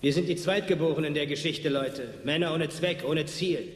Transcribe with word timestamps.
Wir 0.00 0.12
sind 0.12 0.28
die 0.28 0.36
Zweitgeborenen 0.36 1.12
der 1.14 1.26
Geschichte, 1.26 1.68
Leute. 1.68 2.14
Männer 2.22 2.54
ohne 2.54 2.68
Zweck, 2.68 3.04
ohne 3.04 3.26
Ziel. 3.26 3.72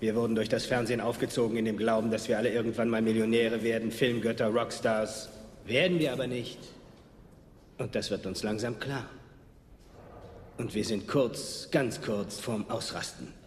Wir 0.00 0.16
wurden 0.16 0.34
durch 0.34 0.48
das 0.48 0.64
Fernsehen 0.64 1.02
aufgezogen 1.02 1.58
in 1.58 1.66
dem 1.66 1.76
Glauben, 1.76 2.10
dass 2.10 2.28
wir 2.28 2.38
alle 2.38 2.50
irgendwann 2.50 2.88
mal 2.88 3.02
Millionäre 3.02 3.62
werden, 3.62 3.92
Filmgötter, 3.92 4.46
Rockstars. 4.46 5.28
Werden 5.66 5.98
wir 5.98 6.14
aber 6.14 6.26
nicht. 6.26 6.58
Und 7.76 7.94
das 7.94 8.10
wird 8.10 8.24
uns 8.24 8.42
langsam 8.42 8.80
klar. 8.80 9.10
Und 10.56 10.74
wir 10.74 10.84
sind 10.84 11.06
kurz, 11.06 11.68
ganz 11.70 12.00
kurz 12.00 12.40
vorm 12.40 12.64
Ausrasten. 12.70 13.39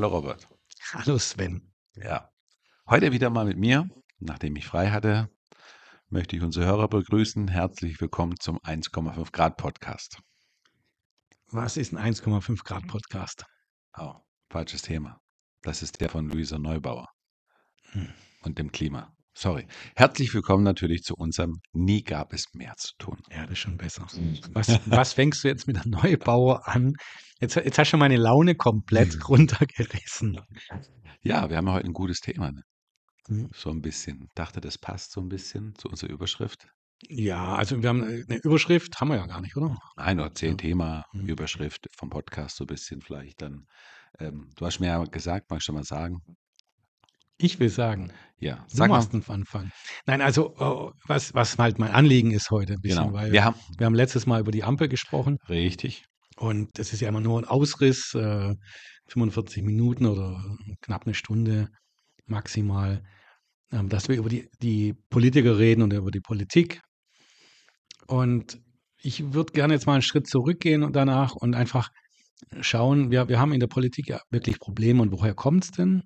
Hallo 0.00 0.16
Robert. 0.16 0.48
Hallo 0.94 1.18
Sven. 1.18 1.74
Ja, 1.94 2.32
heute 2.88 3.12
wieder 3.12 3.28
mal 3.28 3.44
mit 3.44 3.58
mir, 3.58 3.86
nachdem 4.18 4.56
ich 4.56 4.66
frei 4.66 4.90
hatte, 4.92 5.28
möchte 6.08 6.34
ich 6.36 6.42
unsere 6.42 6.64
Hörer 6.64 6.88
begrüßen. 6.88 7.48
Herzlich 7.48 8.00
willkommen 8.00 8.40
zum 8.40 8.58
1,5 8.60 9.30
Grad 9.30 9.58
Podcast. 9.58 10.18
Was 11.48 11.76
ist 11.76 11.92
ein 11.92 11.98
1,5 12.14 12.64
Grad 12.64 12.86
Podcast? 12.86 13.44
Oh, 13.98 14.14
falsches 14.48 14.80
Thema. 14.80 15.20
Das 15.60 15.82
ist 15.82 16.00
der 16.00 16.08
von 16.08 16.30
Luisa 16.30 16.58
Neubauer 16.58 17.10
Hm. 17.90 18.08
und 18.40 18.58
dem 18.58 18.72
Klima. 18.72 19.14
Sorry. 19.32 19.66
Herzlich 19.96 20.34
willkommen 20.34 20.64
natürlich 20.64 21.02
zu 21.02 21.14
unserem 21.14 21.60
Nie 21.72 22.02
gab 22.02 22.32
es 22.32 22.52
mehr 22.52 22.74
zu 22.76 22.92
tun. 22.98 23.18
Ja, 23.30 23.42
das 23.42 23.52
ist 23.52 23.58
schon 23.58 23.76
besser. 23.76 24.06
Was, 24.52 24.80
was 24.86 25.12
fängst 25.12 25.44
du 25.44 25.48
jetzt 25.48 25.66
mit 25.66 25.76
der 25.76 25.86
Neubauer 25.86 26.66
an? 26.68 26.94
Jetzt, 27.40 27.54
jetzt 27.56 27.78
hast 27.78 27.92
du 27.92 27.96
meine 27.96 28.16
Laune 28.16 28.54
komplett 28.54 29.28
runtergerissen. 29.28 30.40
Ja, 31.22 31.48
wir 31.48 31.56
haben 31.56 31.70
heute 31.70 31.86
ein 31.86 31.92
gutes 31.92 32.20
Thema. 32.20 32.50
Ne? 32.50 32.62
Hm. 33.28 33.48
So 33.54 33.70
ein 33.70 33.80
bisschen. 33.80 34.28
Dachte, 34.34 34.60
das 34.60 34.78
passt 34.78 35.12
so 35.12 35.20
ein 35.20 35.28
bisschen 35.28 35.74
zu 35.76 35.88
unserer 35.88 36.10
Überschrift. 36.10 36.66
Ja, 37.08 37.54
also 37.54 37.82
wir 37.82 37.88
haben 37.88 38.02
äh, 38.02 38.24
eine 38.28 38.40
Überschrift, 38.42 39.00
haben 39.00 39.08
wir 39.08 39.16
ja 39.16 39.26
gar 39.26 39.40
nicht, 39.40 39.56
oder? 39.56 39.78
Ein 39.96 40.20
oder 40.20 40.34
zehn 40.34 40.50
Ja. 40.50 40.56
Thema. 40.56 41.04
Überschrift 41.14 41.86
vom 41.96 42.10
Podcast 42.10 42.56
so 42.56 42.64
ein 42.64 42.66
bisschen 42.66 43.00
vielleicht 43.00 43.40
dann. 43.40 43.66
Ähm, 44.18 44.50
du 44.56 44.66
hast 44.66 44.80
mir 44.80 44.88
ja 44.88 45.04
gesagt, 45.04 45.50
magst 45.50 45.68
du 45.68 45.72
mal 45.72 45.84
sagen? 45.84 46.20
Ich 47.42 47.58
will 47.60 47.68
sagen, 47.70 48.12
Ja, 48.38 48.56
du 48.70 48.76
sag 48.76 48.88
mal. 48.88 48.96
machst 48.98 49.12
den 49.12 49.24
Anfang. 49.28 49.70
Nein, 50.06 50.20
also 50.20 50.54
oh, 50.58 50.92
was, 51.06 51.34
was 51.34 51.58
halt 51.58 51.78
mein 51.78 51.90
Anliegen 51.90 52.30
ist 52.32 52.50
heute 52.50 52.74
ein 52.74 52.80
bisschen, 52.80 53.04
Genau. 53.04 53.12
weil 53.14 53.32
Wir 53.32 53.44
haben 53.44 53.56
wir 53.78 53.86
haben 53.86 53.94
letztes 53.94 54.26
Mal 54.26 54.40
über 54.40 54.50
die 54.52 54.62
Ampel 54.64 54.88
gesprochen 54.88 55.38
richtig. 55.48 56.04
und 56.36 56.68
das 56.78 56.92
ist 56.92 57.00
ja 57.00 57.08
immer 57.08 57.20
nur 57.20 57.40
ein 57.40 57.44
Ausriss, 57.46 58.14
äh, 58.14 58.54
45 59.08 59.62
Minuten 59.64 60.06
oder 60.06 60.42
knapp 60.82 61.04
eine 61.06 61.14
Stunde 61.14 61.68
maximal, 62.26 63.02
ähm, 63.72 63.88
dass 63.88 64.08
wir 64.08 64.16
über 64.16 64.28
die, 64.28 64.48
die 64.62 64.94
Politiker 65.10 65.58
reden 65.58 65.82
und 65.82 65.92
über 65.92 66.10
die 66.10 66.20
Politik. 66.20 66.80
Und 68.06 68.58
ich 69.02 69.32
würde 69.32 69.52
gerne 69.52 69.74
jetzt 69.74 69.86
mal 69.86 69.94
einen 69.94 70.02
Schritt 70.02 70.26
zurückgehen 70.28 70.82
und 70.82 70.94
danach 70.94 71.34
und 71.34 71.54
einfach 71.56 71.88
schauen, 72.60 73.10
wir, 73.10 73.28
wir 73.28 73.38
haben 73.38 73.52
in 73.52 73.60
der 73.60 73.66
Politik 73.66 74.08
ja 74.08 74.20
wirklich 74.30 74.58
Probleme 74.58 75.02
und 75.02 75.12
woher 75.12 75.34
kommt 75.34 75.64
es 75.64 75.70
denn? 75.70 76.02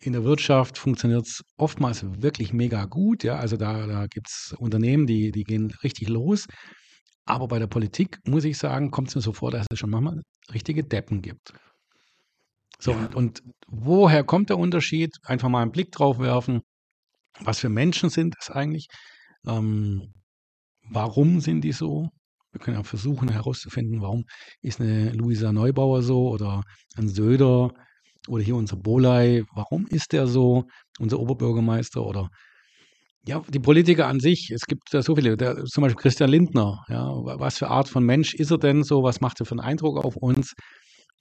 In 0.00 0.12
der 0.12 0.24
Wirtschaft 0.24 0.76
funktioniert 0.76 1.26
es 1.26 1.42
oftmals 1.56 2.04
wirklich 2.22 2.52
mega 2.52 2.84
gut, 2.84 3.24
ja, 3.24 3.36
also 3.36 3.56
da, 3.56 3.86
da 3.86 4.06
gibt 4.06 4.28
es 4.28 4.54
Unternehmen, 4.58 5.06
die, 5.06 5.30
die 5.30 5.44
gehen 5.44 5.72
richtig 5.82 6.08
los. 6.08 6.46
Aber 7.24 7.48
bei 7.48 7.58
der 7.58 7.68
Politik, 7.68 8.18
muss 8.26 8.44
ich 8.44 8.58
sagen, 8.58 8.90
kommt 8.90 9.08
es 9.08 9.14
mir 9.14 9.22
so 9.22 9.32
vor, 9.32 9.50
dass 9.50 9.66
es 9.70 9.78
schon 9.78 9.90
manchmal 9.90 10.20
richtige 10.52 10.84
Deppen 10.84 11.22
gibt. 11.22 11.54
So, 12.78 12.90
Ja. 12.90 12.98
und, 12.98 13.14
und 13.14 13.42
woher 13.66 14.24
kommt 14.24 14.50
der 14.50 14.58
Unterschied? 14.58 15.10
Einfach 15.22 15.48
mal 15.48 15.62
einen 15.62 15.72
Blick 15.72 15.90
drauf 15.92 16.18
werfen. 16.18 16.60
Was 17.40 17.60
für 17.60 17.68
Menschen 17.70 18.10
sind 18.10 18.34
das 18.38 18.50
eigentlich? 18.50 18.88
Ähm, 19.46 20.12
warum 20.90 21.40
sind 21.40 21.62
die 21.62 21.72
so? 21.72 22.10
Wir 22.52 22.60
können 22.60 22.76
ja 22.76 22.82
versuchen 22.84 23.28
herauszufinden, 23.28 24.00
warum 24.02 24.24
ist 24.60 24.80
eine 24.80 25.10
Luisa 25.12 25.52
Neubauer 25.52 26.02
so 26.02 26.28
oder 26.28 26.62
ein 26.96 27.08
Söder 27.08 27.72
oder 28.28 28.42
hier 28.42 28.56
unser 28.56 28.76
Boley, 28.76 29.44
warum 29.54 29.86
ist 29.88 30.12
der 30.12 30.26
so, 30.26 30.64
unser 30.98 31.18
Oberbürgermeister 31.18 32.04
oder 32.04 32.28
ja, 33.26 33.42
die 33.48 33.58
Politiker 33.58 34.06
an 34.06 34.20
sich, 34.20 34.50
es 34.50 34.66
gibt 34.66 34.92
da 34.92 35.02
so 35.02 35.16
viele, 35.16 35.36
der, 35.36 35.64
zum 35.64 35.82
Beispiel 35.82 36.00
Christian 36.02 36.28
Lindner, 36.30 36.84
ja, 36.88 37.06
wa- 37.06 37.38
was 37.38 37.58
für 37.58 37.68
Art 37.68 37.88
von 37.88 38.04
Mensch 38.04 38.34
ist 38.34 38.50
er 38.50 38.58
denn 38.58 38.82
so, 38.82 39.02
was 39.02 39.20
macht 39.20 39.40
er 39.40 39.46
für 39.46 39.52
einen 39.52 39.60
Eindruck 39.60 40.04
auf 40.04 40.16
uns? 40.16 40.52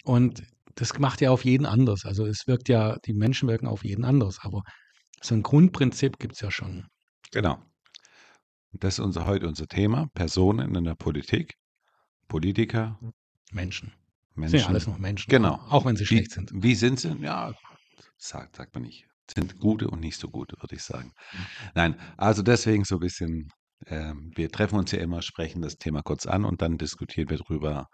Und 0.03 0.44
das 0.75 0.97
macht 1.00 1.22
ja 1.22 1.31
auf 1.31 1.46
jeden 1.46 1.66
anders. 1.66 2.03
Also 2.06 2.25
es 2.25 2.46
wirkt 2.46 2.68
ja, 2.68 2.97
die 3.06 3.13
Menschen 3.13 3.47
wirken 3.47 3.68
auf 3.68 3.86
jeden 3.86 4.03
anders, 4.03 4.40
aber 4.42 4.63
so 5.22 5.34
ein 5.36 5.44
Grundprinzip 5.44 6.19
gibt 6.19 6.34
es 6.34 6.42
ja 6.42 6.52
schon. 6.52 6.88
Genau. 7.31 7.58
Das 8.74 8.96
ist 8.96 9.00
unser, 9.00 9.25
heute 9.25 9.47
unser 9.47 9.68
Thema. 9.68 10.08
Personen 10.13 10.75
in 10.75 10.84
der 10.84 10.96
Politik, 10.96 11.53
Politiker, 12.28 13.00
Menschen. 13.52 13.94
Menschen. 14.35 14.51
Sind 14.51 14.61
ja 14.61 14.67
alles 14.67 14.88
noch 14.88 14.97
Menschen. 14.97 15.29
Genau. 15.29 15.55
Auch 15.69 15.85
wenn 15.85 15.95
sie 15.95 16.03
Wie, 16.03 16.07
schlecht 16.07 16.31
sind. 16.31 16.51
wie 16.53 16.75
sind 16.75 16.99
sie? 16.99 17.16
Ja, 17.21 17.53
sagt, 18.17 18.55
sagt 18.55 18.73
man 18.73 18.83
nicht. 18.83 19.07
Sind 19.33 19.59
gute 19.59 19.88
und 19.89 19.99
nicht 20.01 20.19
so 20.19 20.29
gute, 20.29 20.55
würde 20.61 20.75
ich 20.75 20.83
sagen. 20.83 21.13
Nein, 21.75 21.99
also 22.17 22.41
deswegen 22.41 22.83
so 22.83 22.95
ein 22.95 22.99
bisschen, 22.99 23.49
ähm, 23.88 24.31
wir 24.35 24.51
treffen 24.51 24.77
uns 24.77 24.91
ja 24.91 24.99
immer, 24.99 25.21
sprechen 25.21 25.61
das 25.61 25.77
Thema 25.77 26.01
kurz 26.01 26.25
an 26.25 26.44
und 26.45 26.61
dann 26.61 26.77
diskutieren 26.77 27.29
wir 27.29 27.38
drüber 27.38 27.88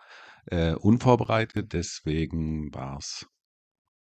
äh, 0.47 0.73
unvorbereitet. 0.73 1.73
Deswegen 1.73 2.73
war 2.73 2.97
es 2.97 3.27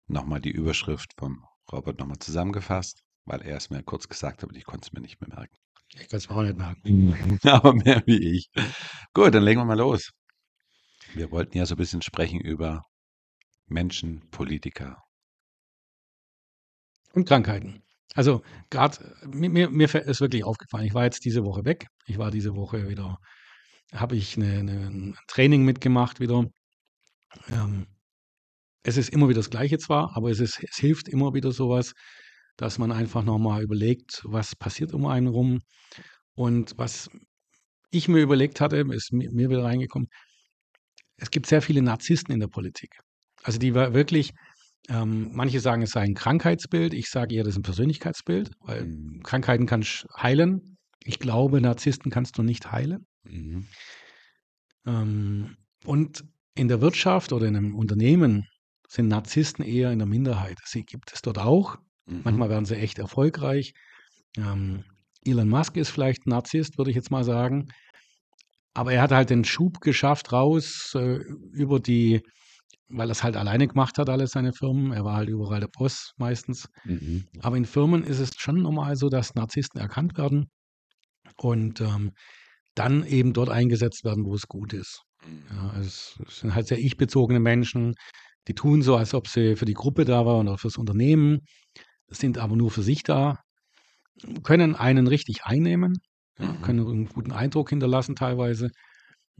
nochmal 0.08 0.40
die 0.40 0.50
Überschrift 0.50 1.12
vom 1.18 1.44
Robert 1.70 1.98
nochmal 1.98 2.18
zusammengefasst, 2.18 3.02
weil 3.26 3.42
er 3.42 3.56
es 3.56 3.70
mir 3.70 3.82
kurz 3.82 4.08
gesagt 4.08 4.42
hat 4.42 4.48
und 4.48 4.56
ich 4.56 4.64
konnte 4.64 4.86
es 4.86 4.92
mir 4.92 5.00
nicht 5.00 5.20
mehr 5.20 5.28
merken. 5.28 5.56
Ich 5.94 6.08
kann 6.08 6.18
es 6.18 6.28
mir 6.28 6.36
auch 6.36 6.42
nicht 6.42 6.56
merken. 6.56 7.38
Aber 7.48 7.74
mehr 7.74 8.02
wie 8.06 8.36
ich. 8.36 8.50
Gut, 9.12 9.34
dann 9.34 9.42
legen 9.42 9.60
wir 9.60 9.64
mal 9.64 9.78
los. 9.78 10.10
Wir 11.14 11.30
wollten 11.30 11.56
ja 11.56 11.66
so 11.66 11.74
ein 11.74 11.78
bisschen 11.78 12.02
sprechen 12.02 12.40
über 12.40 12.84
Menschen, 13.66 14.28
Politiker. 14.30 15.02
Und 17.12 17.26
Krankheiten. 17.26 17.82
Also 18.14 18.42
gerade 18.70 18.98
mir, 19.26 19.70
mir, 19.70 19.94
ist 19.94 20.20
wirklich 20.20 20.44
aufgefallen, 20.44 20.86
ich 20.86 20.94
war 20.94 21.04
jetzt 21.04 21.24
diese 21.24 21.44
Woche 21.44 21.64
weg. 21.64 21.86
Ich 22.06 22.18
war 22.18 22.30
diese 22.30 22.56
Woche 22.56 22.88
wieder, 22.88 23.18
habe 23.92 24.16
ich 24.16 24.36
eine, 24.36 24.58
eine, 24.58 24.86
ein 24.88 25.16
Training 25.28 25.64
mitgemacht 25.64 26.20
wieder. 26.20 26.44
Ähm, 27.48 27.86
es 28.82 28.96
ist 28.96 29.10
immer 29.10 29.28
wieder 29.28 29.40
das 29.40 29.50
Gleiche 29.50 29.78
zwar, 29.78 30.16
aber 30.16 30.30
es, 30.30 30.40
ist, 30.40 30.62
es 30.62 30.76
hilft 30.76 31.08
immer 31.08 31.34
wieder 31.34 31.52
sowas, 31.52 31.92
dass 32.56 32.78
man 32.78 32.92
einfach 32.92 33.22
nochmal 33.24 33.62
überlegt, 33.62 34.22
was 34.24 34.56
passiert 34.56 34.92
um 34.92 35.06
einen 35.06 35.28
rum. 35.28 35.60
Und 36.34 36.78
was 36.78 37.10
ich 37.90 38.08
mir 38.08 38.22
überlegt 38.22 38.60
hatte, 38.60 38.76
ist 38.92 39.12
mir, 39.12 39.30
mir 39.32 39.50
wieder 39.50 39.64
reingekommen, 39.64 40.08
es 41.20 41.30
gibt 41.30 41.46
sehr 41.46 41.62
viele 41.62 41.82
Narzissten 41.82 42.32
in 42.34 42.40
der 42.40 42.48
Politik. 42.48 42.98
Also 43.42 43.58
die 43.58 43.74
war 43.74 43.94
wirklich, 43.94 44.32
ähm, 44.88 45.30
manche 45.32 45.60
sagen, 45.60 45.82
es 45.82 45.90
sei 45.90 46.00
ein 46.02 46.14
Krankheitsbild. 46.14 46.94
Ich 46.94 47.08
sage 47.10 47.34
eher, 47.34 47.44
das 47.44 47.54
ist 47.54 47.58
ein 47.60 47.62
Persönlichkeitsbild, 47.62 48.50
weil 48.60 48.84
Mhm. 48.86 49.22
Krankheiten 49.22 49.66
kannst 49.66 50.04
du 50.04 50.22
heilen. 50.22 50.76
Ich 51.04 51.18
glaube, 51.18 51.60
Narzissten 51.60 52.10
kannst 52.10 52.38
du 52.38 52.42
nicht 52.42 52.72
heilen. 52.72 53.06
Mhm. 53.24 53.66
Ähm, 54.86 55.56
und 55.84 56.24
in 56.54 56.68
der 56.68 56.80
Wirtschaft 56.80 57.32
oder 57.32 57.46
in 57.46 57.56
einem 57.56 57.74
Unternehmen 57.74 58.46
sind 58.88 59.08
Narzissten 59.08 59.64
eher 59.64 59.92
in 59.92 59.98
der 59.98 60.08
Minderheit. 60.08 60.58
Sie 60.64 60.82
gibt 60.82 61.12
es 61.12 61.22
dort 61.22 61.38
auch. 61.38 61.76
Mhm. 62.06 62.22
Manchmal 62.24 62.50
werden 62.50 62.64
sie 62.64 62.76
echt 62.76 62.98
erfolgreich. 62.98 63.72
Ähm, 64.36 64.84
Elon 65.24 65.48
Musk 65.48 65.76
ist 65.76 65.90
vielleicht 65.90 66.26
ein 66.26 66.30
Narzisst, 66.30 66.78
würde 66.78 66.90
ich 66.90 66.96
jetzt 66.96 67.10
mal 67.10 67.24
sagen. 67.24 67.68
Aber 68.74 68.92
er 68.92 69.02
hat 69.02 69.12
halt 69.12 69.30
den 69.30 69.44
Schub 69.44 69.80
geschafft 69.80 70.32
raus 70.32 70.92
äh, 70.94 71.18
über 71.52 71.80
die, 71.80 72.22
weil 72.88 73.08
er 73.08 73.12
es 73.12 73.22
halt 73.22 73.36
alleine 73.36 73.66
gemacht 73.66 73.98
hat, 73.98 74.08
alle 74.08 74.26
seine 74.26 74.52
Firmen. 74.52 74.92
Er 74.92 75.04
war 75.04 75.16
halt 75.16 75.28
überall 75.28 75.60
der 75.60 75.68
Boss 75.68 76.12
meistens. 76.18 76.68
Mhm. 76.84 77.24
Aber 77.40 77.56
in 77.56 77.64
Firmen 77.64 78.04
ist 78.04 78.20
es 78.20 78.30
schon 78.36 78.62
normal 78.62 78.96
so, 78.96 79.08
dass 79.08 79.34
Narzissten 79.34 79.80
erkannt 79.80 80.16
werden 80.16 80.50
und 81.36 81.80
ähm, 81.80 82.12
dann 82.74 83.04
eben 83.04 83.32
dort 83.32 83.50
eingesetzt 83.50 84.04
werden, 84.04 84.24
wo 84.24 84.34
es 84.34 84.46
gut 84.46 84.72
ist. 84.72 85.02
Ja, 85.50 85.70
also 85.70 85.86
es 85.86 86.18
es 86.26 86.38
sind 86.40 86.54
halt 86.54 86.68
sehr 86.68 86.78
ich-bezogene 86.78 87.40
Menschen, 87.40 87.94
die 88.48 88.54
tun 88.54 88.82
so, 88.82 88.96
als 88.96 89.14
ob 89.14 89.28
sie 89.28 89.56
für 89.56 89.66
die 89.66 89.74
Gruppe 89.74 90.04
da 90.04 90.24
waren 90.24 90.48
oder 90.48 90.58
fürs 90.58 90.78
Unternehmen, 90.78 91.40
sind 92.08 92.38
aber 92.38 92.56
nur 92.56 92.70
für 92.70 92.82
sich 92.82 93.02
da, 93.02 93.38
können 94.42 94.74
einen 94.76 95.06
richtig 95.06 95.44
einnehmen, 95.44 95.98
ja, 96.40 96.52
Mhm. 96.52 96.62
können 96.62 96.86
einen 96.86 97.06
guten 97.08 97.32
Eindruck 97.32 97.70
hinterlassen 97.70 98.16
teilweise. 98.16 98.70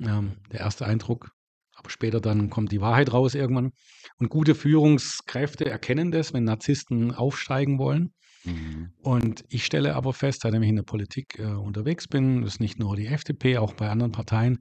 Ähm, 0.01 0.37
der 0.53 0.61
erste 0.61 0.87
Eindruck, 0.87 1.31
aber 1.77 1.91
später 1.91 2.21
dann 2.21 2.51
kommt 2.51 2.73
die 2.73 2.81
Wahrheit 2.81 3.13
raus 3.13 3.35
irgendwann. 3.35 3.73
Und 4.19 4.29
gute 4.31 4.55
Führungskräfte 4.55 5.67
erkennen 5.67 6.11
das, 6.11 6.33
wenn 6.33 6.45
Narzissten 6.45 7.15
aufsteigen 7.15 7.79
wollen. 7.79 8.13
Mhm. 8.45 8.93
Und 9.03 9.45
ich 9.49 9.67
stelle 9.67 9.95
aber 9.95 10.13
fest, 10.15 10.41
seitdem 10.43 10.63
ich 10.63 10.71
in 10.71 10.77
der 10.77 10.83
Politik 10.85 11.39
äh, 11.39 11.45
unterwegs 11.45 12.09
bin, 12.09 12.43
das 12.43 12.55
ist 12.55 12.61
nicht 12.61 12.79
nur 12.79 12.97
die 12.97 13.07
FDP, 13.07 13.59
auch 13.59 13.75
bei 13.75 13.91
anderen 13.91 14.13
Parteien, 14.13 14.59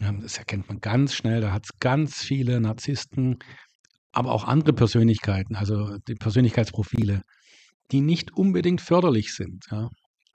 ähm, 0.00 0.20
das 0.20 0.38
erkennt 0.38 0.68
man 0.68 0.80
ganz 0.80 1.14
schnell, 1.14 1.40
da 1.40 1.52
hat 1.52 1.64
es 1.64 1.78
ganz 1.80 2.22
viele 2.22 2.60
Narzissten, 2.60 3.38
aber 4.12 4.32
auch 4.32 4.44
andere 4.44 4.72
Persönlichkeiten, 4.72 5.56
also 5.56 5.98
die 6.08 6.14
Persönlichkeitsprofile, 6.14 7.22
die 7.92 8.00
nicht 8.00 8.32
unbedingt 8.34 8.80
förderlich 8.80 9.34
sind. 9.34 9.64
Ja. 9.70 9.88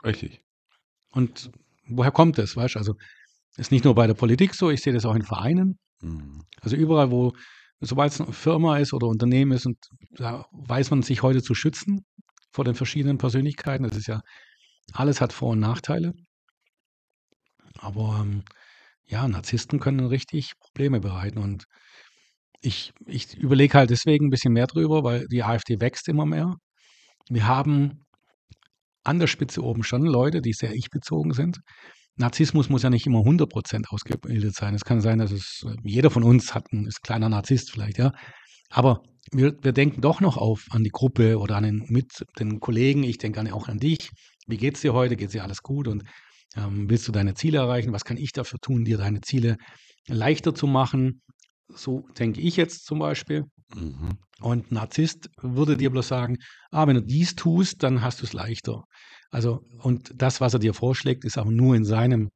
Richtig. 0.04 0.42
Und 1.14 1.52
woher 1.88 2.12
kommt 2.12 2.38
das? 2.38 2.56
Weißt 2.56 2.78
also 2.78 2.96
ist 3.58 3.72
nicht 3.72 3.86
nur 3.86 3.96
bei 3.96 4.08
der 4.08 4.16
Politik 4.16 4.56
so, 4.56 4.72
ich 4.72 4.82
sehe 4.82 4.94
das 4.94 5.06
auch 5.06 5.16
in 5.16 5.24
Vereinen. 5.24 5.78
Mhm. 6.02 6.44
Also 6.62 6.76
überall, 6.76 7.12
wo, 7.12 7.34
sobald 7.80 8.12
es 8.12 8.20
eine 8.20 8.34
Firma 8.34 8.78
ist 8.80 8.94
oder 8.94 9.08
Unternehmen 9.08 9.52
ist, 9.52 9.66
und 9.66 9.78
da 10.12 10.46
weiß 10.52 10.90
man 10.90 11.04
sich 11.04 11.22
heute 11.22 11.44
zu 11.44 11.54
schützen 11.54 12.06
vor 12.52 12.66
den 12.66 12.76
verschiedenen 12.76 13.18
Persönlichkeiten. 13.18 13.84
Das 13.84 13.98
ist 13.98 14.08
ja, 14.08 14.22
alles 14.94 15.22
hat 15.22 15.34
Vor- 15.34 15.52
und 15.52 15.60
Nachteile. 15.60 16.14
Aber 17.80 18.20
ähm, 18.22 18.44
ja, 19.06 19.28
Narzissten 19.28 19.80
können 19.80 20.06
richtig 20.08 20.54
Probleme 20.60 21.00
bereiten. 21.00 21.38
Und 21.38 21.66
ich, 22.62 22.94
ich 23.06 23.38
überlege 23.38 23.78
halt 23.78 23.90
deswegen 23.90 24.28
ein 24.28 24.30
bisschen 24.30 24.54
mehr 24.54 24.68
drüber, 24.68 25.04
weil 25.04 25.28
die 25.28 25.44
AfD 25.44 25.80
wächst 25.80 26.08
immer 26.08 26.26
mehr. 26.26 26.56
Wir 27.30 27.48
haben 27.48 28.03
an 29.04 29.20
der 29.20 29.28
Spitze 29.28 29.62
oben 29.64 29.84
schon 29.84 30.04
Leute, 30.04 30.42
die 30.42 30.54
sehr 30.54 30.74
ich-bezogen 30.74 31.34
sind. 31.34 31.60
Narzissmus 32.16 32.70
muss 32.70 32.84
ja 32.84 32.90
nicht 32.90 33.08
immer 33.08 33.20
100% 33.20 33.88
ausgebildet 33.90 34.56
sein. 34.56 34.76
Es 34.76 34.86
kann 34.86 35.02
sein, 35.02 35.20
dass 35.20 35.32
es 35.32 35.66
jeder 35.84 36.12
von 36.12 36.24
uns 36.24 36.54
hat 36.54 36.72
ein 36.72 36.86
ist 36.86 37.02
kleiner 37.02 37.30
Narzisst 37.30 37.72
vielleicht, 37.72 37.98
ja. 37.98 38.12
Aber 38.70 39.02
wir, 39.32 39.56
wir 39.62 39.72
denken 39.72 40.02
doch 40.02 40.22
noch 40.22 40.38
auf 40.38 40.66
an 40.70 40.84
die 40.84 40.92
Gruppe 40.92 41.40
oder 41.40 41.56
an 41.56 41.64
den, 41.64 41.86
mit 41.88 42.24
den 42.40 42.60
Kollegen. 42.60 43.04
Ich 43.04 43.18
denke 43.18 43.42
auch 43.54 43.68
an 43.68 43.80
dich. 43.80 44.10
Wie 44.48 44.58
geht's 44.58 44.82
dir 44.82 44.94
heute? 44.94 45.16
Geht's 45.16 45.32
dir 45.32 45.44
alles 45.44 45.64
gut? 45.64 45.88
Und 45.88 46.04
ähm, 46.56 46.90
willst 46.90 47.08
du 47.08 47.12
deine 47.12 47.34
Ziele 47.34 47.60
erreichen? 47.60 47.94
Was 47.94 48.06
kann 48.06 48.18
ich 48.18 48.32
dafür 48.32 48.60
tun, 48.60 48.86
dir 48.86 48.98
deine 48.98 49.22
Ziele 49.22 49.58
leichter 50.08 50.54
zu 50.54 50.68
machen? 50.68 51.22
So 51.70 52.08
denke 52.20 52.42
ich 52.42 52.58
jetzt 52.58 52.86
zum 52.86 53.00
Beispiel. 53.00 53.46
Mhm. 53.76 54.18
Und 54.40 54.72
Narzisst 54.72 55.30
würde 55.42 55.78
dir 55.78 55.90
bloß 55.90 56.08
sagen, 56.08 56.38
ah, 56.72 56.88
wenn 56.88 56.96
du 56.96 57.04
dies 57.04 57.36
tust, 57.36 57.84
dann 57.84 58.02
hast 58.02 58.22
du 58.22 58.26
es 58.26 58.34
leichter. 58.34 58.84
Also, 59.32 59.62
und 59.80 60.12
das, 60.16 60.42
was 60.42 60.54
er 60.54 60.60
dir 60.60 60.74
vorschlägt, 60.74 61.24
ist 61.24 61.38
aber 61.38 61.52
nur 61.52 61.76
in 61.76 61.86
seinem 61.86 62.30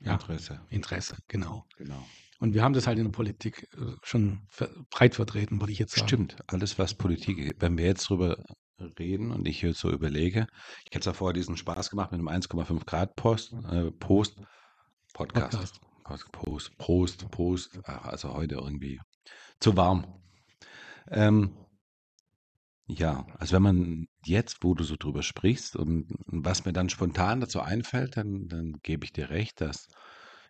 ja, 0.00 0.14
Interesse. 0.14 0.60
Interesse, 0.68 1.16
genau. 1.28 1.64
genau. 1.76 2.04
Und 2.38 2.52
wir 2.52 2.62
haben 2.62 2.74
das 2.74 2.86
halt 2.86 2.98
in 2.98 3.04
der 3.04 3.12
Politik 3.12 3.66
äh, 3.78 3.92
schon 4.02 4.46
breit 4.90 5.14
vertreten, 5.14 5.60
würde 5.60 5.72
ich 5.72 5.78
jetzt 5.78 5.94
sagen. 5.94 6.08
Stimmt, 6.08 6.36
alles 6.48 6.78
was 6.78 6.94
Politik, 6.94 7.54
wenn 7.60 7.78
wir 7.78 7.86
jetzt 7.86 8.08
drüber 8.08 8.36
reden 8.98 9.30
und 9.30 9.48
ich 9.48 9.62
jetzt 9.62 9.80
so 9.80 9.90
überlege, 9.90 10.46
ich 10.84 10.94
hätte 10.94 11.08
ja 11.08 11.14
vorher 11.14 11.32
diesen 11.32 11.56
Spaß 11.56 11.88
gemacht 11.88 12.12
mit 12.12 12.20
einem 12.20 12.28
1,5 12.28 12.84
Grad 12.84 13.16
Post, 13.16 13.54
äh, 13.70 13.90
Post, 13.90 14.36
Podcast. 15.14 15.80
Podcast. 16.04 16.30
Post, 16.30 16.78
Post, 16.78 17.30
Post, 17.30 17.80
also 17.84 18.34
heute 18.34 18.56
irgendwie 18.56 19.00
zu 19.60 19.76
warm. 19.76 20.06
Ähm, 21.10 21.56
ja, 22.88 23.26
also 23.38 23.56
wenn 23.56 23.62
man 23.62 24.08
jetzt, 24.24 24.58
wo 24.62 24.74
du 24.74 24.84
so 24.84 24.96
drüber 24.96 25.22
sprichst 25.22 25.76
und 25.76 26.08
was 26.26 26.64
mir 26.64 26.72
dann 26.72 26.88
spontan 26.88 27.40
dazu 27.40 27.60
einfällt, 27.60 28.16
dann, 28.16 28.48
dann 28.48 28.78
gebe 28.82 29.04
ich 29.04 29.12
dir 29.12 29.30
recht, 29.30 29.60
dass 29.60 29.88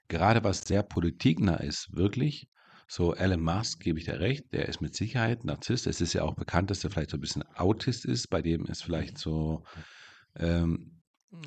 gerade 0.09 0.45
was 0.45 0.61
sehr 0.61 0.83
politiknah 0.83 1.57
ist, 1.57 1.95
wirklich, 1.97 2.49
so 2.89 3.15
Elon 3.15 3.41
Musk, 3.41 3.81
gebe 3.81 3.99
ich 3.99 4.05
dir 4.05 4.21
recht, 4.21 4.53
der 4.53 4.69
ist 4.69 4.81
mit 4.81 4.95
Sicherheit 4.95 5.45
Narzisst. 5.45 5.87
Es 5.87 6.01
ist 6.01 6.13
ja 6.13 6.23
auch 6.23 6.35
bekannt, 6.35 6.71
dass 6.71 6.85
er 6.85 6.91
vielleicht 6.91 7.11
so 7.11 7.17
ein 7.17 7.21
bisschen 7.21 7.45
Autist 7.57 8.05
ist, 8.05 8.29
bei 8.29 8.43
dem 8.43 8.67
ist 8.67 8.85
vielleicht 8.85 9.19
so, 9.19 9.65
ähm, 10.37 10.96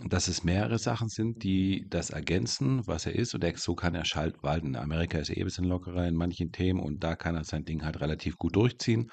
dass 0.08 0.28
es 0.28 0.44
mehrere 0.44 0.80
Sachen 0.80 1.10
sind, 1.10 1.44
die 1.44 1.86
das 1.90 2.10
ergänzen, 2.10 2.86
was 2.88 3.06
er 3.06 3.16
ist. 3.16 3.34
Und 3.34 3.44
er, 3.44 3.58
so 3.58 3.76
kann 3.76 3.96
er 3.96 4.06
schalten. 4.06 4.68
In 4.68 4.76
Amerika 4.76 5.18
ist 5.18 5.30
er 5.30 5.38
eh 5.38 5.42
ein 5.42 5.46
bisschen 5.46 5.66
lockerer 5.66 6.08
in 6.08 6.16
manchen 6.16 6.52
Themen 6.52 6.80
und 6.80 7.04
da 7.04 7.16
kann 7.16 7.36
er 7.36 7.44
sein 7.44 7.66
Ding 7.66 7.84
halt 7.84 8.00
relativ 8.00 8.38
gut 8.38 8.56
durchziehen. 8.56 9.12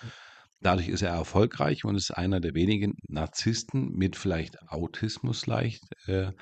Dadurch 0.61 0.88
ist 0.88 1.03
er 1.03 1.11
erfolgreich 1.11 1.85
und 1.85 1.97
ist 1.97 2.11
einer 2.12 2.41
der 2.41 2.55
wenigen 2.55 2.94
Narzissten 3.09 3.93
mit 3.93 4.17
vielleicht 4.17 4.56
Autismus 4.69 5.47
leicht, 5.47 5.83
äh, 6.06 6.33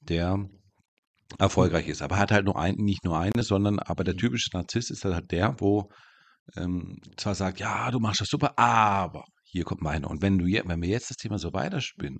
der 0.00 0.48
erfolgreich 1.38 1.88
ist. 1.88 2.02
Aber 2.02 2.16
er 2.16 2.22
hat 2.22 2.32
halt 2.32 2.44
nur 2.44 2.58
ein, 2.58 2.74
nicht 2.76 3.04
nur 3.04 3.18
eine, 3.18 3.42
sondern 3.42 3.78
aber 3.78 4.04
der 4.04 4.14
typische 4.14 4.50
Narzisst 4.52 4.90
ist 4.90 5.04
halt 5.04 5.30
der, 5.30 5.56
wo 5.58 5.90
ähm, 6.56 6.98
zwar 7.16 7.34
sagt, 7.34 7.58
ja, 7.58 7.90
du 7.90 7.98
machst 7.98 8.20
das 8.20 8.28
super, 8.28 8.58
aber 8.58 9.24
hier 9.42 9.64
kommt 9.64 9.82
meine. 9.82 10.06
Und 10.08 10.22
wenn 10.22 10.38
du 10.38 10.44
wenn 10.44 10.82
wir 10.82 10.88
jetzt 10.88 11.10
das 11.10 11.16
Thema 11.16 11.38
so 11.38 11.52
weiterspinnen, 11.52 12.18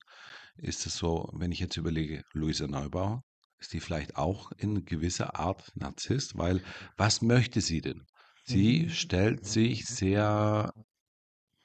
ist 0.59 0.87
es 0.87 0.97
so, 0.97 1.29
wenn 1.33 1.53
ich 1.53 1.61
jetzt 1.61 1.77
überlege, 1.77 2.23
Luisa 2.33 2.67
Neubauer, 2.67 3.23
ist 3.59 3.73
die 3.73 3.81
vielleicht 3.81 4.17
auch 4.17 4.53
in 4.59 4.85
gewisser 4.85 5.37
Art 5.37 5.71
Narzisst, 5.75 6.37
weil 6.37 6.63
was 6.97 7.23
möchte 7.23 7.61
sie 7.61 7.81
denn? 7.81 8.03
Sie 8.45 8.85
mhm. 8.85 8.89
stellt 8.91 9.47
sich 9.47 9.87
sehr 9.87 10.73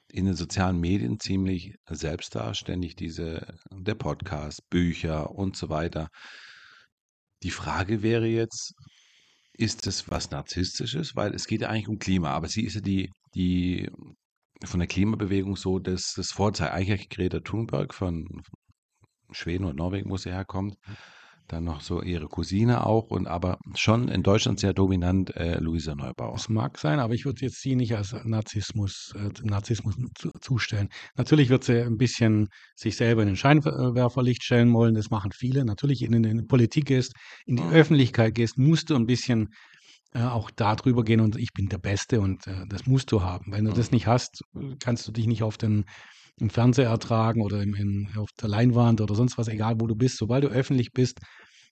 in 0.08 0.26
den 0.26 0.34
sozialen 0.34 0.78
Medien 0.78 1.18
ziemlich 1.18 1.74
selbst 1.88 2.34
dar, 2.34 2.54
ständig 2.54 2.96
diese, 2.96 3.46
der 3.70 3.94
Podcast, 3.94 4.60
Bücher 4.68 5.30
und 5.30 5.56
so 5.56 5.70
weiter. 5.70 6.08
Die 7.42 7.50
Frage 7.50 8.02
wäre 8.02 8.26
jetzt, 8.26 8.74
ist 9.54 9.86
das 9.86 10.10
was 10.10 10.30
Narzisstisches? 10.30 11.16
Weil 11.16 11.34
es 11.34 11.46
geht 11.46 11.62
ja 11.62 11.68
eigentlich 11.68 11.88
um 11.88 11.98
Klima, 11.98 12.30
aber 12.30 12.48
sie 12.48 12.64
ist 12.64 12.74
ja 12.74 12.80
die, 12.80 13.10
die 13.34 13.90
von 14.64 14.80
der 14.80 14.86
Klimabewegung 14.86 15.56
so 15.56 15.78
das, 15.78 16.12
das 16.14 16.30
Vorzeichen. 16.30 16.74
Eigentlich 16.74 17.08
Greta 17.08 17.40
Thunberg 17.40 17.94
von 17.94 18.26
Schweden 19.34 19.64
und 19.64 19.76
Norwegen, 19.76 20.10
wo 20.10 20.16
sie 20.16 20.30
herkommt, 20.30 20.76
dann 21.48 21.64
noch 21.64 21.80
so 21.80 22.02
ihre 22.02 22.28
Cousine 22.28 22.86
auch 22.86 23.10
und 23.10 23.26
aber 23.26 23.58
schon 23.74 24.08
in 24.08 24.22
Deutschland 24.22 24.58
sehr 24.60 24.72
dominant 24.72 25.34
äh, 25.36 25.58
Luisa 25.58 25.94
Neubauer. 25.94 26.32
Das 26.32 26.48
mag 26.48 26.78
sein, 26.78 26.98
aber 26.98 27.14
ich 27.14 27.24
würde 27.24 27.42
jetzt 27.42 27.60
sie 27.60 27.76
nicht 27.76 27.94
als 27.94 28.14
Narzissmus, 28.24 29.12
äh, 29.16 29.30
Narzissmus 29.42 29.96
zu, 30.14 30.30
zustellen. 30.40 30.88
Natürlich 31.16 31.50
wird 31.50 31.64
sie 31.64 31.82
ein 31.82 31.98
bisschen 31.98 32.48
sich 32.74 32.96
selber 32.96 33.22
in 33.22 33.28
den 33.28 33.36
Scheinwerferlicht 33.36 34.42
stellen 34.42 34.72
wollen, 34.72 34.94
das 34.94 35.10
machen 35.10 35.32
viele. 35.32 35.64
Natürlich, 35.64 36.02
in, 36.02 36.12
in 36.12 36.38
die 36.38 36.44
Politik 36.44 36.86
gehst, 36.86 37.12
in 37.44 37.56
die 37.56 37.62
Öffentlichkeit 37.72 38.34
gehst, 38.34 38.58
musst 38.58 38.90
du 38.90 38.96
ein 38.96 39.06
bisschen 39.06 39.48
äh, 40.14 40.22
auch 40.22 40.50
darüber 40.50 41.04
gehen 41.04 41.20
und 41.20 41.36
ich 41.36 41.52
bin 41.52 41.68
der 41.68 41.78
Beste 41.78 42.20
und 42.20 42.46
äh, 42.46 42.66
das 42.68 42.86
musst 42.86 43.12
du 43.12 43.22
haben. 43.22 43.52
Wenn 43.52 43.64
du 43.64 43.72
das 43.72 43.90
nicht 43.90 44.06
hast, 44.06 44.42
kannst 44.80 45.06
du 45.06 45.12
dich 45.12 45.26
nicht 45.26 45.42
auf 45.42 45.58
den 45.58 45.84
im 46.40 46.50
Fernseher 46.50 46.88
ertragen 46.88 47.42
oder 47.42 47.62
im, 47.62 47.74
in, 47.74 48.08
auf 48.16 48.30
der 48.40 48.48
Leinwand 48.48 49.00
oder 49.00 49.14
sonst 49.14 49.38
was, 49.38 49.48
egal 49.48 49.80
wo 49.80 49.86
du 49.86 49.94
bist. 49.94 50.18
Sobald 50.18 50.44
du 50.44 50.48
öffentlich 50.48 50.92
bist, 50.92 51.20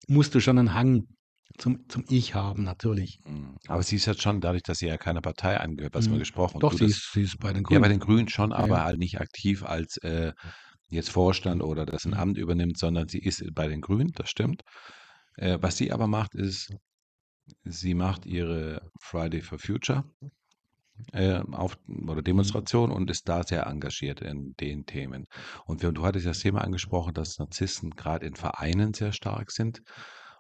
musst 0.07 0.35
du 0.35 0.41
schon 0.41 0.59
einen 0.59 0.75
Hang 0.75 1.07
zum, 1.59 1.89
zum 1.89 2.05
Ich 2.09 2.35
haben, 2.35 2.63
natürlich. 2.63 3.21
Mhm. 3.27 3.57
Aber 3.67 3.83
sie 3.83 3.97
ist 3.97 4.07
jetzt 4.07 4.23
schon, 4.23 4.41
dadurch, 4.41 4.63
dass 4.63 4.79
sie 4.79 4.87
ja 4.87 4.97
keiner 4.97 5.21
Partei 5.21 5.59
angehört, 5.59 5.95
was 5.95 6.09
mhm. 6.09 6.13
wir 6.13 6.19
gesprochen 6.21 6.55
haben. 6.55 6.61
Doch, 6.61 6.73
sie, 6.73 6.85
das, 6.85 6.93
ist, 6.93 7.13
sie 7.13 7.23
ist 7.23 7.39
bei 7.39 7.53
den 7.53 7.63
Grünen. 7.65 7.75
Ja, 7.75 7.81
bei 7.81 7.89
den 7.89 8.01
Grünen 8.01 8.29
schon, 8.29 8.53
aber 8.53 8.77
ja. 8.77 8.85
halt 8.85 8.99
nicht 8.99 9.21
aktiv 9.21 9.65
als 9.65 9.97
äh, 9.99 10.33
jetzt 10.89 11.11
Vorstand 11.11 11.63
oder 11.63 11.87
das 11.87 12.05
ein 12.05 12.13
mhm. 12.13 12.19
Amt 12.19 12.39
übernimmt, 12.39 12.79
sondern 12.79 13.09
sie 13.09 13.19
ist 13.19 13.43
bei 13.55 13.69
den 13.69 13.81
Grünen, 13.81 14.13
das 14.15 14.31
stimmt. 14.31 14.63
Äh, 15.37 15.59
was 15.61 15.77
sie 15.77 15.93
aber 15.93 16.07
macht, 16.07 16.35
ist, 16.35 16.73
sie 17.65 17.95
macht 17.95 18.27
ihre 18.27 18.91
Friday 19.01 19.41
for 19.41 19.59
Future 19.59 20.05
äh, 21.13 21.41
auf, 21.53 21.79
oder 22.07 22.23
Demonstration 22.23 22.91
und 22.91 23.11
ist 23.11 23.29
da 23.29 23.43
sehr 23.43 23.67
engagiert 23.67 24.21
in 24.21 24.55
den 24.61 24.87
Themen. 24.87 25.27
Und 25.67 25.83
du 25.83 26.05
hattest 26.05 26.27
das 26.27 26.41
Thema 26.41 26.63
angesprochen, 26.63 27.15
dass 27.15 27.39
Narzissten 27.39 27.91
gerade 27.91 28.27
in 28.27 28.35
Vereinen 28.37 28.95
sehr 28.95 29.13
stark 29.13 29.51
sind. 29.51 29.83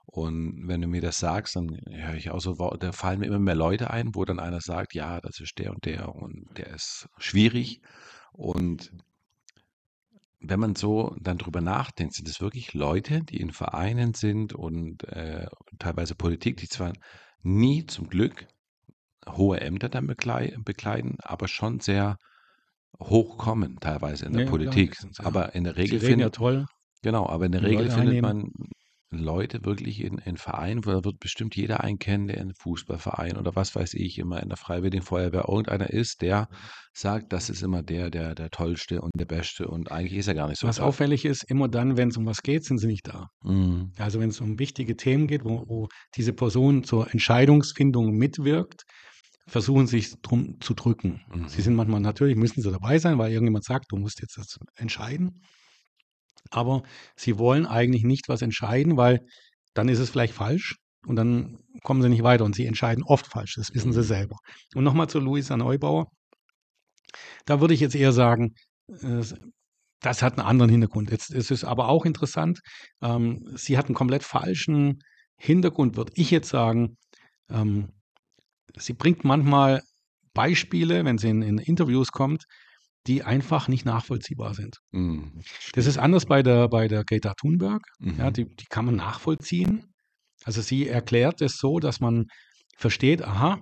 Und 0.07 0.67
wenn 0.67 0.81
du 0.81 0.89
mir 0.89 1.01
das 1.01 1.21
sagst, 1.21 1.55
dann 1.55 1.79
höre 1.89 2.15
ich 2.15 2.31
auch 2.31 2.41
so, 2.41 2.55
da 2.55 2.93
fallen 2.93 3.21
mir 3.21 3.27
immer 3.27 3.39
mehr 3.39 3.55
Leute 3.55 3.91
ein, 3.91 4.15
wo 4.15 4.25
dann 4.25 4.41
einer 4.41 4.61
sagt, 4.61 4.95
ja, 4.95 5.21
das 5.21 5.39
ist 5.39 5.59
der 5.59 5.71
und 5.71 5.85
der 5.85 6.15
und 6.15 6.47
der 6.57 6.69
ist 6.75 7.09
schwierig. 7.19 7.81
Und 8.33 8.93
wenn 10.41 10.59
man 10.59 10.75
so 10.75 11.15
dann 11.21 11.39
drüber 11.39 11.61
nachdenkt, 11.61 12.15
sind 12.15 12.29
es 12.29 12.41
wirklich 12.41 12.75
Leute, 12.75 13.23
die 13.23 13.41
in 13.41 13.53
Vereinen 13.53 14.15
sind 14.15 14.53
und 14.53 15.05
äh, 15.05 15.47
teilweise 15.79 16.15
Politik, 16.15 16.57
die 16.57 16.69
zwar 16.69 16.93
nie 17.43 17.87
zum 17.87 18.09
Glück 18.09 18.47
hohe 19.29 19.61
Ämter 19.61 19.89
dann 19.89 20.07
bekleiden, 20.07 21.17
aber 21.23 21.49
schon 21.49 21.81
sehr 21.81 22.17
hoch 22.99 23.39
kommen 23.39 23.79
teilweise 23.81 24.27
in 24.27 24.33
der 24.33 24.45
ja, 24.45 24.51
Politik. 24.51 24.97
Klar, 24.97 25.27
aber 25.27 25.55
in 25.55 25.65
der 25.65 25.77
Regel 25.77 26.01
findet 26.01 26.21
ja 26.21 26.31
toll. 26.31 26.67
Genau, 27.03 27.27
aber 27.27 27.47
in 27.47 27.53
der 27.53 27.63
Regel 27.63 27.85
Leute 27.85 27.91
findet 27.91 28.25
einnehmen. 28.25 28.53
man 28.53 28.71
Leute 29.13 29.65
wirklich 29.65 30.05
in, 30.05 30.19
in 30.19 30.37
Vereinen, 30.37 30.87
wo 30.87 30.93
da 30.93 31.05
wird 31.05 31.19
bestimmt 31.19 31.57
jeder 31.57 31.83
einen 31.83 31.99
kennen, 31.99 32.29
der 32.29 32.39
in 32.39 32.55
Fußballverein 32.55 33.37
oder 33.37 33.57
was 33.57 33.75
weiß 33.75 33.95
ich, 33.95 34.19
immer 34.19 34.41
in 34.41 34.49
der 34.49 34.57
Freiwilligen 34.57 35.03
Feuerwehr 35.03 35.49
irgendeiner 35.49 35.91
ist, 35.91 36.23
der 36.23 36.49
sagt, 36.93 37.33
das 37.33 37.51
ist 37.51 37.63
immer 37.63 37.83
der, 37.83 38.11
der 38.11 38.37
der 38.37 38.51
Tollste 38.51 39.01
und 39.01 39.11
der 39.19 39.25
Beste 39.25 39.67
und 39.67 39.91
eigentlich 39.91 40.19
ist 40.19 40.29
er 40.29 40.35
gar 40.35 40.49
nicht 40.49 40.61
so. 40.61 40.69
Was 40.69 40.77
toll. 40.77 40.87
auffällig 40.87 41.25
ist, 41.25 41.43
immer 41.49 41.69
dann, 41.69 41.97
wenn 41.97 42.11
es 42.11 42.17
um 42.17 42.27
was 42.27 42.43
geht, 42.43 42.65
sind 42.65 42.79
sie 42.79 42.87
nicht 42.87 43.09
da. 43.09 43.27
Mhm. 43.43 43.93
Also 43.99 44.21
wenn 44.21 44.29
es 44.29 44.41
um 44.41 44.61
wichtige 44.61 44.97
Themen 44.97 45.27
geht, 45.27 45.45
wo, 45.45 45.65
wo 45.67 45.89
diese 46.15 46.33
Person 46.33 46.85
zur 46.85 47.11
Entscheidungsfindung 47.11 48.13
mitwirkt, 48.13 48.85
versuchen 49.51 49.87
sich 49.87 50.21
drum 50.23 50.61
zu 50.61 50.75
drücken. 50.75 51.23
Mhm. 51.35 51.49
Sie 51.49 51.61
sind 51.63 51.75
manchmal 51.75 52.01
natürlich, 52.01 52.37
müssen 52.37 52.63
sie 52.63 52.71
dabei 52.71 52.99
sein, 52.99 53.19
weil 53.19 53.33
irgendjemand 53.33 53.65
sagt, 53.65 53.87
du 53.93 53.97
musst 53.97 54.21
jetzt 54.21 54.39
das 54.39 54.59
entscheiden. 54.77 55.43
Aber 56.51 56.83
sie 57.17 57.39
wollen 57.39 57.67
eigentlich 57.67 58.05
nicht 58.05 58.29
was 58.29 58.43
entscheiden, 58.43 58.97
weil 58.97 59.21
dann 59.75 59.89
ist 59.89 59.99
es 59.99 60.11
vielleicht 60.11 60.35
falsch 60.35 60.77
und 61.07 61.17
dann 61.17 61.59
kommen 61.83 62.03
sie 62.03 62.09
nicht 62.09 62.23
weiter 62.23 62.45
und 62.45 62.55
sie 62.55 62.67
entscheiden 62.67 63.05
oft 63.05 63.27
falsch, 63.27 63.55
das 63.57 63.75
wissen 63.75 63.93
sie 63.93 64.01
Mhm. 64.01 64.05
selber. 64.05 64.37
Und 64.75 64.85
nochmal 64.85 65.09
zu 65.09 65.19
Luisa 65.21 65.57
Neubauer. 65.57 66.07
Da 67.45 67.61
würde 67.61 67.75
ich 67.75 67.81
jetzt 67.81 67.95
eher 67.95 68.13
sagen, 68.13 68.55
äh, 68.89 69.23
das 70.01 70.23
hat 70.23 70.39
einen 70.39 70.47
anderen 70.47 70.71
Hintergrund. 70.71 71.11
Jetzt 71.11 71.31
ist 71.31 71.51
es 71.51 71.65
aber 71.65 71.89
auch 71.89 72.07
interessant, 72.07 72.61
ähm, 73.03 73.45
sie 73.57 73.77
hat 73.77 73.87
einen 73.87 73.95
komplett 73.95 74.23
falschen 74.25 75.01
Hintergrund, 75.37 75.97
würde 75.97 76.13
ich 76.15 76.31
jetzt 76.31 76.49
sagen. 76.49 76.97
Sie 78.77 78.93
bringt 78.93 79.25
manchmal 79.25 79.83
Beispiele, 80.35 81.05
wenn 81.05 81.19
sie 81.19 81.29
in, 81.29 81.43
in 81.43 81.59
Interviews 81.59 82.13
kommt, 82.13 82.45
die 83.07 83.23
einfach 83.23 83.69
nicht 83.69 83.85
nachvollziehbar 83.87 84.55
sind. 84.55 84.79
Mhm. 84.93 85.43
Das 85.73 85.87
ist 85.87 85.99
anders 85.99 86.27
bei 86.27 86.43
der, 86.43 86.69
bei 86.69 86.87
der 86.87 87.05
Greta 87.05 87.35
Thunberg. 87.35 87.83
Ja, 88.01 88.29
Mhm. 88.29 88.33
die, 88.33 88.45
die 88.45 88.67
kann 88.69 88.85
man 88.85 88.97
nachvollziehen. 88.97 89.87
Also 90.45 90.63
sie 90.63 90.89
erklärt 90.89 91.41
es 91.43 91.57
so, 91.57 91.79
dass 91.81 92.01
man 92.01 92.27
versteht, 92.77 93.23
aha, 93.23 93.59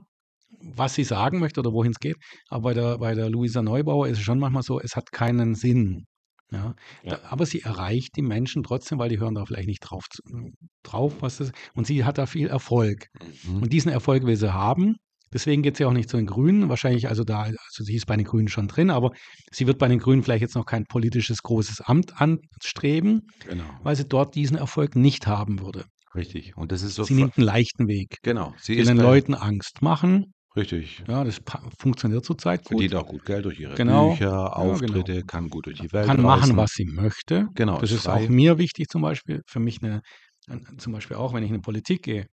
was 0.61 0.95
sie 0.95 1.05
sagen 1.05 1.39
möchte 1.39 1.61
oder 1.61 1.73
wohin 1.73 1.93
es 1.93 1.99
geht. 1.99 2.17
Aber 2.49 2.63
bei 2.63 2.75
der, 2.75 2.99
bei 2.99 3.15
der 3.15 3.31
Luisa 3.31 3.63
Neubauer 3.63 4.09
ist 4.09 4.19
es 4.19 4.25
schon 4.25 4.39
manchmal 4.39 4.63
so, 4.63 4.81
es 4.81 4.97
hat 4.97 5.13
keinen 5.13 5.55
Sinn. 5.55 6.05
Ja. 6.51 6.75
Ja. 7.03 7.19
Aber 7.25 7.45
sie 7.47 7.61
erreicht 7.61 8.17
die 8.17 8.23
Menschen 8.23 8.63
trotzdem, 8.63 8.99
weil 8.99 9.11
die 9.11 9.19
hören 9.19 9.35
da 9.35 9.45
vielleicht 9.45 9.69
nicht 9.69 9.81
drauf, 9.81 10.07
drauf 10.83 11.15
was 11.21 11.39
das 11.39 11.53
Und 11.75 11.87
sie 11.87 12.05
hat 12.05 12.19
da 12.19 12.27
viel 12.27 12.49
Erfolg. 12.49 13.07
Mhm. 13.45 13.63
Und 13.63 13.73
diesen 13.73 13.91
Erfolg 13.93 14.25
will 14.25 14.37
sie 14.37 14.53
haben. 14.53 14.97
Deswegen 15.31 15.61
geht 15.63 15.77
sie 15.77 15.85
auch 15.85 15.93
nicht 15.93 16.09
zu 16.09 16.17
den 16.17 16.25
Grünen. 16.25 16.71
Wahrscheinlich, 16.71 17.07
also 17.09 17.23
da, 17.23 17.43
also 17.43 17.85
sie 17.85 17.95
ist 17.97 18.07
bei 18.07 18.17
den 18.17 18.25
Grünen 18.25 18.49
schon 18.49 18.67
drin, 18.67 18.89
aber 18.89 19.11
sie 19.53 19.67
wird 19.67 19.79
bei 19.79 19.87
den 19.89 19.99
Grünen 19.99 20.23
vielleicht 20.23 20.41
jetzt 20.41 20.55
noch 20.55 20.65
kein 20.65 20.85
politisches 20.85 21.43
großes 21.43 21.83
Amt 21.83 22.19
anstreben, 22.19 23.27
Genau, 23.47 23.65
weil 23.83 23.95
sie 23.95 24.09
dort 24.09 24.35
diesen 24.35 24.57
Erfolg 24.57 24.97
nicht 24.97 25.27
haben 25.27 25.61
würde. 25.61 25.85
richtig. 26.15 26.57
Und 26.57 26.73
das 26.73 26.81
ist 26.81 26.95
so. 26.95 27.05
Sie 27.05 27.13
nimmt 27.13 27.37
einen 27.37 27.45
leichten 27.45 27.89
Weg. 27.89 28.17
genau, 28.23 28.55
sie 28.59 28.79
will 28.79 28.87
den 28.87 28.97
Leuten 28.97 29.35
Angst 29.35 29.83
machen. 29.83 30.33
Richtig. 30.59 31.05
Ja, 31.07 31.23
das 31.25 31.41
funktioniert 31.79 32.25
zurzeit 32.25 32.61
gut. 32.65 32.69
Verdient 32.81 32.95
auch 32.97 33.07
gut 33.07 33.25
Geld 33.25 33.45
durch 33.45 33.61
ihre 33.61 33.75
Genau. 33.77 34.11
Bücher, 34.11 34.27
Ja, 34.27 34.47
Auftritte, 34.49 35.23
kann 35.25 35.49
gut 35.49 35.67
durch 35.67 35.79
die 35.81 35.93
Welt 35.93 36.07
Kann 36.07 36.21
machen, 36.21 36.43
reisen. 36.43 36.57
was 36.57 36.71
sie 36.73 36.85
möchte. 36.85 37.47
Genau, 37.55 37.79
Das 37.81 37.93
ist 37.93 38.03
frei. 38.05 38.25
auch 38.25 38.29
mir 38.29 38.59
wichtig 38.59 38.89
zum 38.89 39.03
Beispiel. 39.03 39.43
Für 39.47 39.61
mich 39.61 39.83
eine, 39.83 40.03
ein- 40.49 40.67
zum 40.79 40.93
Beispiel 40.93 41.17
auch, 41.17 41.33
wenn 41.33 41.43
ich 41.45 41.51
in 41.51 41.57
die 41.57 41.63
Politik 41.63 42.03
gehe. 42.03 42.27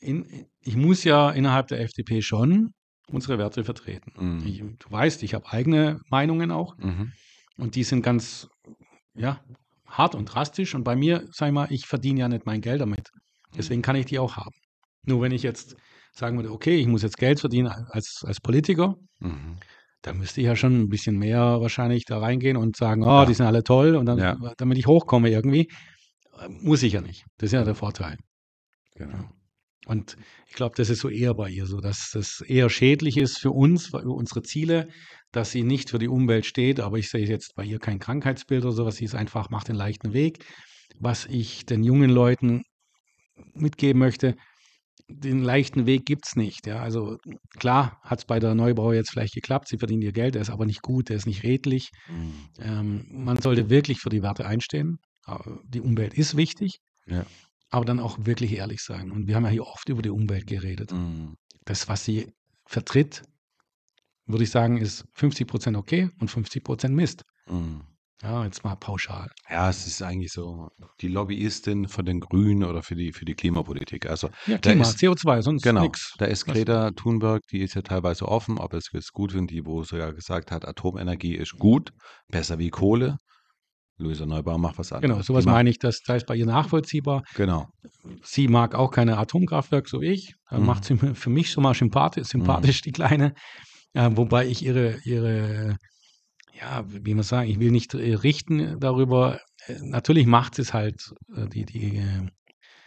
In, 0.00 0.46
ich 0.60 0.76
muss 0.76 1.04
ja 1.04 1.30
innerhalb 1.30 1.68
der 1.68 1.80
FDP 1.80 2.20
schon 2.20 2.70
unsere 3.08 3.38
Werte 3.38 3.64
vertreten. 3.64 4.12
Mhm. 4.18 4.46
Ich, 4.46 4.58
du 4.58 4.90
weißt, 4.90 5.22
ich 5.22 5.34
habe 5.34 5.46
eigene 5.50 6.00
Meinungen 6.10 6.50
auch 6.50 6.76
Mhm. 6.78 7.12
und 7.56 7.74
die 7.76 7.84
sind 7.84 8.02
ganz 8.02 8.48
ja, 9.14 9.40
hart 9.86 10.14
und 10.16 10.26
drastisch. 10.26 10.74
Und 10.74 10.82
bei 10.84 10.96
mir, 10.96 11.24
sag 11.32 11.46
ich 11.48 11.52
mal, 11.54 11.68
ich 11.70 11.86
verdiene 11.86 12.20
ja 12.20 12.28
nicht 12.28 12.44
mein 12.46 12.60
Geld 12.60 12.80
damit. 12.80 13.08
Deswegen 13.56 13.82
kann 13.82 13.94
ich 13.94 14.06
die 14.06 14.18
auch 14.18 14.36
haben. 14.36 14.54
Nur 15.06 15.22
wenn 15.22 15.30
ich 15.32 15.42
jetzt 15.44 15.76
sagen 16.14 16.36
würde, 16.36 16.50
okay, 16.52 16.76
ich 16.76 16.86
muss 16.86 17.02
jetzt 17.02 17.18
Geld 17.18 17.40
verdienen 17.40 17.68
als, 17.68 18.22
als 18.24 18.40
Politiker, 18.40 18.96
Mhm. 19.20 19.56
da 20.02 20.12
müsste 20.12 20.40
ich 20.40 20.46
ja 20.46 20.54
schon 20.56 20.80
ein 20.80 20.88
bisschen 20.88 21.18
mehr 21.18 21.60
wahrscheinlich 21.60 22.04
da 22.04 22.18
reingehen 22.18 22.56
und 22.56 22.76
sagen, 22.76 23.02
oh, 23.02 23.06
Ja. 23.06 23.24
die 23.26 23.34
sind 23.34 23.46
alle 23.46 23.62
toll 23.64 23.96
und 23.96 24.06
dann, 24.06 24.18
Ja. 24.18 24.36
damit 24.58 24.78
ich 24.78 24.86
hochkomme 24.86 25.30
irgendwie. 25.30 25.68
Muss 26.48 26.82
ich 26.82 26.92
ja 26.94 27.00
nicht. 27.00 27.24
Das 27.38 27.48
ist 27.48 27.52
ja 27.52 27.64
der 27.64 27.74
Vorteil. 27.74 28.16
Genau. 28.96 29.30
Und 29.86 30.16
ich 30.48 30.54
glaube, 30.54 30.74
das 30.76 30.88
ist 30.90 31.00
so 31.00 31.08
eher 31.08 31.34
bei 31.34 31.48
ihr 31.50 31.66
so, 31.66 31.80
dass 31.80 32.10
das 32.12 32.40
eher 32.40 32.70
schädlich 32.70 33.16
ist 33.18 33.38
für 33.38 33.50
uns, 33.50 33.88
für 33.88 33.98
unsere 33.98 34.42
Ziele, 34.42 34.88
dass 35.30 35.50
sie 35.50 35.62
nicht 35.62 35.90
für 35.90 35.98
die 35.98 36.08
Umwelt 36.08 36.46
steht. 36.46 36.80
Aber 36.80 36.96
ich 36.98 37.10
sehe 37.10 37.26
jetzt 37.26 37.54
bei 37.54 37.64
ihr 37.64 37.78
kein 37.78 37.98
Krankheitsbild 37.98 38.64
oder 38.64 38.72
sowas. 38.72 38.96
Sie 38.96 39.04
ist 39.04 39.14
einfach, 39.14 39.50
macht 39.50 39.68
den 39.68 39.76
leichten 39.76 40.12
Weg. 40.12 40.44
Was 40.98 41.26
ich 41.26 41.66
den 41.66 41.82
jungen 41.84 42.08
Leuten 42.10 42.62
mitgeben 43.54 43.98
möchte, 43.98 44.36
den 45.08 45.42
leichten 45.42 45.86
Weg 45.86 46.06
gibt 46.06 46.26
es 46.26 46.36
nicht. 46.36 46.66
Ja. 46.66 46.80
Also 46.80 47.18
klar 47.58 48.00
hat 48.02 48.20
es 48.20 48.24
bei 48.24 48.38
der 48.38 48.54
Neubau 48.54 48.92
jetzt 48.92 49.10
vielleicht 49.10 49.34
geklappt, 49.34 49.68
sie 49.68 49.78
verdient 49.78 50.02
ihr 50.02 50.12
Geld, 50.12 50.34
der 50.34 50.42
ist 50.42 50.50
aber 50.50 50.66
nicht 50.66 50.82
gut, 50.82 51.08
der 51.08 51.16
ist 51.16 51.26
nicht 51.26 51.42
redlich. 51.42 51.90
Mhm. 52.08 52.32
Ähm, 52.58 53.06
man 53.10 53.40
sollte 53.40 53.68
wirklich 53.70 53.98
für 54.00 54.08
die 54.08 54.22
Werte 54.22 54.46
einstehen. 54.46 54.98
Äh, 55.26 55.36
Die 55.64 55.80
Umwelt 55.80 56.14
ist 56.14 56.36
wichtig, 56.36 56.78
Ja. 57.06 57.26
aber 57.70 57.84
dann 57.84 58.00
auch 58.00 58.18
wirklich 58.24 58.52
ehrlich 58.54 58.80
sein. 58.80 59.10
Und 59.10 59.26
wir 59.26 59.36
haben 59.36 59.44
ja 59.44 59.50
hier 59.50 59.66
oft 59.66 59.88
über 59.88 60.02
die 60.02 60.10
Umwelt 60.10 60.46
geredet. 60.46 60.92
Mhm. 60.92 61.34
Das, 61.64 61.88
was 61.88 62.04
sie 62.04 62.32
vertritt, 62.66 63.22
würde 64.26 64.44
ich 64.44 64.50
sagen, 64.50 64.78
ist 64.78 65.04
50 65.14 65.46
Prozent 65.46 65.76
okay 65.76 66.08
und 66.18 66.30
50 66.30 66.64
Prozent 66.64 66.94
Mist. 66.94 67.24
Mhm. 67.46 67.82
Ja, 68.22 68.44
jetzt 68.44 68.64
mal 68.64 68.76
pauschal. 68.76 69.28
Ja, 69.50 69.68
es 69.68 69.86
ist 69.86 70.00
eigentlich 70.02 70.32
so 70.32 70.68
die 71.00 71.08
Lobbyistin 71.08 71.88
von 71.88 72.04
den 72.04 72.20
Grünen 72.20 72.64
oder 72.64 72.82
für 72.82 72.94
die, 72.94 73.12
für 73.12 73.24
die 73.24 73.34
Klimapolitik. 73.34 74.06
Also 74.06 74.30
Ja, 74.46 74.56
Klima, 74.58 74.84
ist- 74.84 74.98
CO2, 74.98 75.42
sonst 75.42 75.62
genau, 75.62 75.82
nichts. 75.82 76.14
da 76.18 76.24
ist 76.26 76.44
Greta 76.46 76.90
Thunberg, 76.92 77.42
die 77.50 77.60
ist 77.60 77.74
ja 77.74 77.82
teilweise 77.82 78.26
offen, 78.28 78.58
ob 78.58 78.72
es 78.72 78.88
jetzt 78.92 79.12
gut 79.12 79.32
findet, 79.32 79.50
die, 79.50 79.66
wo 79.66 79.82
sie 79.82 79.98
ja 79.98 80.10
gesagt 80.12 80.50
hat, 80.52 80.66
Atomenergie 80.66 81.34
ist 81.34 81.58
gut, 81.58 81.90
besser 82.28 82.58
wie 82.58 82.70
Kohle. 82.70 83.16
Luisa 83.98 84.26
Neubauer 84.26 84.58
macht 84.58 84.78
was 84.78 84.92
anderes. 84.92 85.12
Genau, 85.12 85.22
sowas 85.22 85.44
meine 85.44 85.70
ich, 85.70 85.78
das, 85.78 86.00
da 86.04 86.16
ist 86.16 86.26
bei 86.26 86.34
ihr 86.34 86.46
nachvollziehbar. 86.46 87.22
Genau. 87.36 87.68
Sie 88.24 88.48
mag 88.48 88.74
auch 88.74 88.90
keine 88.90 89.18
Atomkraftwerke, 89.18 89.88
so 89.88 90.00
wie 90.00 90.08
ich. 90.08 90.34
Dann 90.50 90.60
Mhm. 90.62 90.66
macht 90.66 90.84
sie 90.84 90.96
für 90.96 91.30
mich 91.30 91.50
schon 91.50 91.62
mal 91.62 91.74
sympathisch, 91.74 92.26
sympathisch 92.28 92.80
die 92.80 92.90
Kleine. 92.92 93.34
Äh, 93.92 94.10
wobei 94.14 94.46
ich 94.48 94.64
ihre, 94.64 94.98
ihre, 95.04 95.76
ja, 96.60 96.84
wie 96.86 97.14
man 97.14 97.24
sagen, 97.24 97.48
ich 97.48 97.58
will 97.58 97.70
nicht 97.70 97.94
äh, 97.94 98.14
richten 98.14 98.78
darüber. 98.80 99.40
Äh, 99.66 99.78
natürlich 99.82 100.26
macht 100.26 100.54
sie 100.54 100.62
es 100.62 100.72
halt, 100.72 101.00
äh, 101.34 101.48
die, 101.48 101.64
die, 101.64 101.96
äh, 101.96 102.28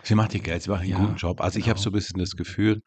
Sie 0.04 0.16
macht 0.16 0.34
ihr 0.34 0.40
Geld, 0.40 0.64
sie 0.64 0.70
macht 0.70 0.82
einen 0.82 0.92
Ja, 0.92 1.00
guten 1.00 1.18
Job. 1.18 1.42
Also 1.42 1.60
ich 1.60 1.66
habe 1.66 1.76
genau. 1.76 1.84
so 1.84 1.90
ein 1.90 1.94
bisschen 1.94 2.20
das 2.20 2.32
Gefühl, 2.32 2.82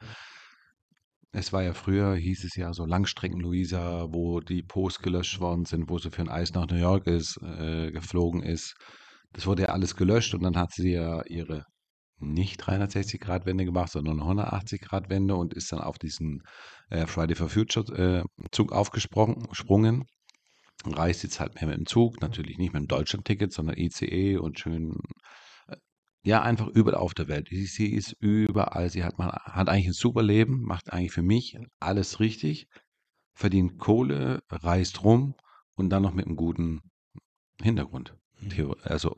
es 1.33 1.53
war 1.53 1.63
ja 1.63 1.75
früher, 1.75 2.17
hieß 2.17 2.45
es 2.45 2.57
ja 2.57 2.73
so 2.73 2.87
Langstrecken-Luisa, 2.87 4.07
wo 4.11 4.41
die 4.41 4.63
Posts 4.63 5.03
gelöscht 5.03 5.41
worden 5.41 5.65
sind, 5.65 5.89
wo 5.89 5.99
sie 5.99 6.11
für 6.11 6.23
ein 6.23 6.29
Eis 6.29 6.53
nach 6.55 6.67
New 6.67 6.77
York 6.77 7.07
ist, 7.07 7.39
äh, 7.43 7.91
geflogen 7.93 8.43
ist. 8.43 8.75
Das 9.33 9.47
wurde 9.47 9.63
ja 9.63 9.69
alles 9.69 9.97
gelöscht 9.97 10.35
und 10.35 10.43
dann 10.43 10.57
hat 10.57 10.73
sie 10.73 10.93
ja 10.93 11.23
ihre 11.27 11.65
nicht 12.19 12.63
360-Grad-Wende 12.63 13.65
gemacht, 13.65 13.93
sondern 13.93 14.21
eine 14.21 14.43
180-Grad-Wende 14.43 15.35
und 15.35 15.55
ist 15.55 15.73
dann 15.73 15.81
auf 15.81 15.99
diesen 15.99 16.43
äh, 16.91 17.07
Friday 17.07 17.35
for 17.37 17.49
Future-Zug 17.49 18.73
aufgesprungen. 18.73 20.05
Reist 20.87 21.23
jetzt 21.23 21.41
halt 21.41 21.55
mehr 21.57 21.67
mit 21.67 21.77
dem 21.77 21.87
Zug, 21.87 22.21
natürlich 22.21 22.57
nicht 22.59 22.73
mit 22.73 22.83
dem 22.83 22.89
Deutschland-Ticket, 22.89 23.53
sondern 23.53 23.77
ICE 23.77 24.37
und 24.39 24.59
schön 24.59 24.97
äh, 25.69 25.77
ja, 26.25 26.43
einfach 26.43 26.69
überall 26.69 26.97
auf 26.99 27.15
der 27.15 27.29
Welt. 27.29 27.49
Sie, 27.51 27.93
ist 27.93 28.15
überall. 28.21 28.89
Sie 28.91 29.05
hat, 29.05 29.19
man, 29.19 29.31
hat 29.31 29.69
eigentlich 29.69 29.87
ein 29.89 29.93
super 29.93 30.23
Leben, 30.23 30.63
macht 30.63 30.93
eigentlich 30.93 31.13
für 31.13 31.23
mich 31.23 31.59
alles 31.81 32.21
richtig, 32.21 32.67
verdient 33.35 33.79
Kohle, 33.79 34.41
reist 34.51 35.03
rum 35.05 35.35
und 35.75 35.91
dann 35.91 36.03
noch 36.03 36.15
mit 36.15 36.27
einem 36.27 36.37
guten 36.37 36.81
Hintergrund. 37.63 38.15
Theo- 38.49 38.77
Also 38.83 39.15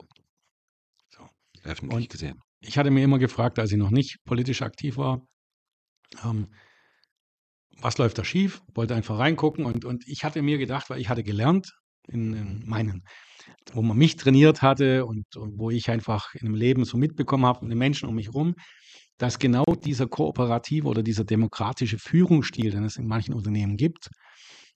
So. 1.09 1.27
öffentlich 1.63 1.95
Und- 2.05 2.09
gesehen. 2.09 2.41
ich 2.59 2.77
hatte 2.77 2.91
mir 2.91 3.03
immer 3.03 3.19
gefragt, 3.19 3.57
als 3.59 3.71
ich 3.71 3.77
noch 3.77 3.91
nicht 3.91 4.17
politisch 4.25 4.61
aktiv 4.61 4.97
war, 4.97 5.25
ähm, 6.25 6.53
was 7.81 7.97
läuft 7.97 8.17
da 8.17 8.23
schief? 8.23 8.61
Wollte 8.73 8.95
einfach 8.95 9.19
reingucken 9.19 9.65
und, 9.65 9.85
und 9.85 10.07
ich 10.07 10.23
hatte 10.23 10.41
mir 10.41 10.57
gedacht, 10.57 10.89
weil 10.89 10.99
ich 10.99 11.09
hatte 11.09 11.23
gelernt 11.23 11.73
in, 12.07 12.33
in 12.33 12.63
meinen, 12.65 13.03
wo 13.73 13.81
man 13.81 13.97
mich 13.97 14.15
trainiert 14.15 14.61
hatte 14.61 15.05
und, 15.05 15.35
und 15.35 15.57
wo 15.57 15.69
ich 15.69 15.89
einfach 15.89 16.33
in 16.35 16.45
dem 16.45 16.55
Leben 16.55 16.85
so 16.85 16.97
mitbekommen 16.97 17.45
habe, 17.45 17.59
von 17.59 17.69
den 17.69 17.77
Menschen 17.77 18.09
um 18.09 18.15
mich 18.15 18.27
herum, 18.27 18.55
dass 19.17 19.39
genau 19.39 19.63
dieser 19.83 20.07
kooperative 20.07 20.87
oder 20.87 21.03
dieser 21.03 21.23
demokratische 21.23 21.97
Führungsstil, 21.97 22.71
den 22.71 22.83
es 22.83 22.97
in 22.97 23.07
manchen 23.07 23.33
Unternehmen 23.33 23.77
gibt, 23.77 24.09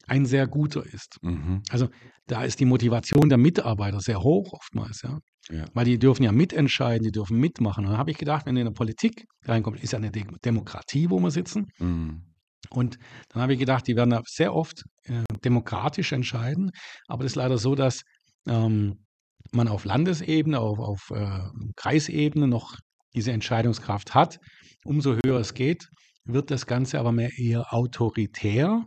ein 0.07 0.25
sehr 0.25 0.47
guter 0.47 0.85
ist. 0.85 1.17
Mhm. 1.21 1.63
Also 1.69 1.89
da 2.27 2.43
ist 2.43 2.59
die 2.59 2.65
Motivation 2.65 3.29
der 3.29 3.37
Mitarbeiter 3.37 3.99
sehr 3.99 4.21
hoch 4.21 4.53
oftmals, 4.53 5.01
ja. 5.03 5.19
Ja. 5.49 5.65
Weil 5.73 5.85
die 5.85 5.97
dürfen 5.97 6.23
ja 6.23 6.31
mitentscheiden, 6.33 7.03
die 7.03 7.11
dürfen 7.11 7.37
mitmachen. 7.39 7.85
Und 7.85 7.91
dann 7.91 7.99
habe 7.99 8.11
ich 8.11 8.17
gedacht, 8.17 8.45
wenn 8.45 8.55
du 8.55 8.61
in 8.61 8.67
der 8.67 8.73
Politik 8.73 9.25
reinkommt, 9.43 9.81
ist 9.81 9.93
ja 9.93 9.97
eine 9.97 10.11
Dem- 10.11 10.35
Demokratie, 10.43 11.09
wo 11.09 11.19
wir 11.19 11.31
sitzen. 11.31 11.67
Mhm. 11.79 12.23
Und 12.69 12.97
dann 13.29 13.41
habe 13.41 13.53
ich 13.53 13.59
gedacht, 13.59 13.87
die 13.87 13.95
werden 13.95 14.19
sehr 14.25 14.53
oft 14.53 14.83
äh, 15.03 15.23
demokratisch 15.43 16.11
entscheiden. 16.11 16.71
Aber 17.07 17.23
das 17.23 17.33
ist 17.33 17.35
leider 17.35 17.57
so, 17.57 17.75
dass 17.75 18.03
ähm, 18.47 19.05
man 19.51 19.67
auf 19.67 19.85
Landesebene, 19.85 20.59
auf, 20.59 20.79
auf 20.79 21.11
äh, 21.11 21.39
Kreisebene 21.75 22.47
noch 22.47 22.75
diese 23.13 23.31
Entscheidungskraft 23.31 24.13
hat. 24.13 24.39
Umso 24.85 25.17
höher 25.23 25.39
es 25.39 25.53
geht, 25.53 25.87
wird 26.25 26.51
das 26.51 26.65
Ganze 26.65 26.99
aber 26.99 27.11
mehr 27.11 27.31
eher 27.37 27.73
autoritär 27.73 28.85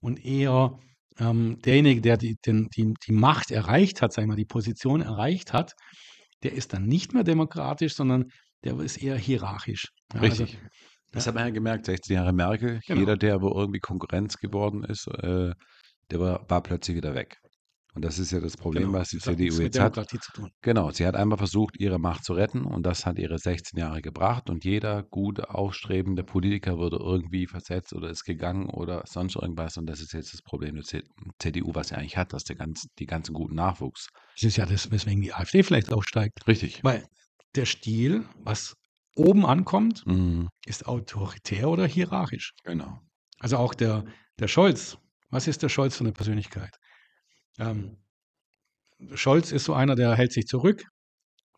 und 0.00 0.24
eher 0.24 0.78
ähm, 1.18 1.58
derjenige, 1.64 2.00
der 2.00 2.16
die, 2.16 2.36
den, 2.44 2.68
die, 2.76 2.94
die 3.06 3.12
Macht 3.12 3.50
erreicht 3.50 4.02
hat, 4.02 4.12
sag 4.12 4.28
ich 4.28 4.34
die 4.36 4.44
Position 4.44 5.00
erreicht 5.00 5.52
hat, 5.52 5.72
der 6.42 6.52
ist 6.52 6.72
dann 6.72 6.86
nicht 6.86 7.12
mehr 7.14 7.24
demokratisch, 7.24 7.94
sondern 7.94 8.26
der 8.64 8.78
ist 8.80 8.96
eher 9.02 9.16
hierarchisch. 9.16 9.88
Ja, 10.14 10.20
also 10.20 10.46
Das 11.12 11.26
hat 11.26 11.34
man 11.34 11.44
ja 11.46 11.50
gemerkt, 11.50 11.86
16 11.86 12.14
Jahre 12.16 12.32
Merkel, 12.32 12.80
Genau. 12.86 13.00
jeder, 13.00 13.16
der 13.16 13.40
wo 13.40 13.48
irgendwie 13.48 13.80
Konkurrenz 13.80 14.36
geworden 14.36 14.84
ist, 14.84 15.06
äh, 15.08 15.52
der 16.10 16.20
war, 16.20 16.48
war 16.48 16.62
plötzlich 16.62 16.96
wieder 16.96 17.14
weg. 17.14 17.36
Und 17.94 18.04
das 18.04 18.18
ist 18.18 18.30
ja 18.30 18.38
das 18.38 18.56
Problem, 18.56 18.84
Genau. 18.88 18.98
was 18.98 19.08
die 19.08 19.16
Das 19.16 19.24
CDU 19.24 19.60
jetzt 19.60 19.80
hat. 19.80 19.94
Zu 20.08 20.18
tun. 20.32 20.50
Genau, 20.62 20.90
sie 20.90 21.04
hat 21.06 21.16
einmal 21.16 21.38
versucht, 21.38 21.80
ihre 21.80 21.98
Macht 21.98 22.22
zu 22.24 22.34
retten 22.34 22.64
und 22.64 22.84
das 22.84 23.06
hat 23.06 23.18
ihre 23.18 23.38
16 23.38 23.78
Jahre 23.78 24.02
gebracht 24.02 24.50
und 24.50 24.64
jeder 24.64 25.02
gute, 25.02 25.52
aufstrebende 25.52 26.22
Politiker 26.22 26.76
wurde 26.76 26.98
irgendwie 27.00 27.46
versetzt 27.46 27.92
oder 27.94 28.10
ist 28.10 28.24
gegangen 28.24 28.68
oder 28.68 29.02
sonst 29.06 29.34
irgendwas 29.36 29.78
und 29.78 29.86
das 29.86 30.00
ist 30.00 30.12
jetzt 30.12 30.32
das 30.32 30.42
Problem 30.42 30.76
der 30.76 30.84
CDU, 31.38 31.74
was 31.74 31.88
sie 31.88 31.96
eigentlich 31.96 32.16
hat, 32.16 32.32
dass 32.34 32.44
der 32.44 32.56
ganz, 32.56 32.86
die 32.98 33.06
ganzen 33.06 33.32
guten 33.32 33.54
Nachwuchs. 33.56 34.08
Das 34.36 34.44
ist 34.44 34.56
ja 34.58 34.66
das, 34.66 34.90
weswegen 34.92 35.22
die 35.22 35.32
AfD 35.32 35.62
vielleicht 35.64 35.90
aufsteigt. 35.92 36.46
Richtig. 36.46 36.84
Weil 36.84 37.04
der 37.56 37.64
Stil, 37.64 38.26
was 38.44 38.74
oben 39.16 39.46
ankommt, 39.46 40.04
Mhm, 40.04 40.48
ist 40.66 40.86
autoritär 40.86 41.68
oder 41.70 41.86
hierarchisch. 41.86 42.52
genau. 42.64 43.00
Also 43.40 43.56
auch 43.58 43.74
der, 43.74 44.04
der 44.40 44.48
Scholz. 44.48 44.98
Was 45.30 45.46
ist 45.48 45.62
der 45.62 45.68
Scholz 45.68 45.96
für 45.96 46.04
eine 46.04 46.12
Persönlichkeit? 46.12 46.76
Ähm, 47.58 47.98
Scholz 49.14 49.50
ist 49.52 49.64
so 49.64 49.74
einer, 49.74 49.96
der 49.96 50.14
hält 50.14 50.32
sich 50.32 50.46
zurück, 50.46 50.84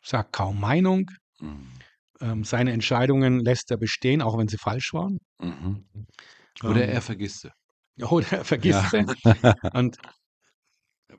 sagt 0.02 0.32
kaum 0.34 0.60
Meinung. 0.60 1.10
Mhm. 1.40 1.84
Ähm, 2.20 2.44
seine 2.44 2.72
Entscheidungen 2.72 3.40
lässt 3.40 3.70
er 3.70 3.76
bestehen, 3.78 4.22
auch 4.22 4.36
wenn 4.38 4.48
sie 4.48 4.58
falsch 4.58 4.92
waren. 4.94 5.18
Mhm. 5.38 5.86
Oder 6.64 6.84
Ähm, 6.84 6.88
er 6.88 7.02
vergisst 7.02 7.42
sie. 7.42 7.52
Oder 8.10 8.32
er 8.38 8.44
vergisst 8.44 8.82
Ja. 8.82 8.90
sie. 8.90 9.04
Und 9.72 9.98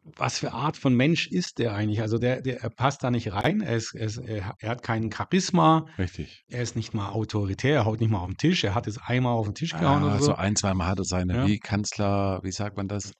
was 0.04 0.40
für 0.40 0.52
Art 0.52 0.78
von 0.78 0.96
Mensch 0.96 1.28
ist 1.28 1.60
der 1.60 1.74
eigentlich? 1.76 2.02
Also 2.02 2.18
der, 2.18 2.42
der 2.42 2.62
er 2.62 2.70
passt 2.70 3.04
da 3.04 3.12
nicht 3.12 3.32
rein. 3.34 3.62
Er, 3.62 3.76
ist, 3.78 3.94
er, 3.94 4.06
ist, 4.08 4.18
er 4.18 4.56
hat 4.70 4.82
kein 4.82 5.12
Charisma. 5.12 5.86
Richtig. 5.98 6.44
Er 6.50 6.62
ist 6.64 6.76
nicht 6.76 6.94
mal 6.94 7.10
autoritär. 7.10 7.76
Er 7.76 7.86
haut 7.86 8.00
nicht 8.00 8.10
mal 8.10 8.20
auf 8.20 8.28
den 8.30 8.38
Tisch. 8.38 8.64
Er 8.64 8.74
hat 8.74 8.88
es 8.88 8.98
einmal 8.98 9.34
auf 9.34 9.46
den 9.46 9.54
Tisch 9.56 9.72
gehauen 9.74 10.04
Ah, 10.04 10.08
oder 10.08 10.18
so 10.20 10.26
so. 10.26 10.36
ein, 10.36 10.56
zweimal 10.56 10.88
hat 10.88 10.98
er 11.00 11.06
seine, 11.06 11.36
Ja. 11.36 11.48
wie 11.48 11.60
Kanzler, 11.60 12.40
wie 12.44 12.52
sagt 12.52 12.78
man 12.78 12.88
das? 12.88 13.14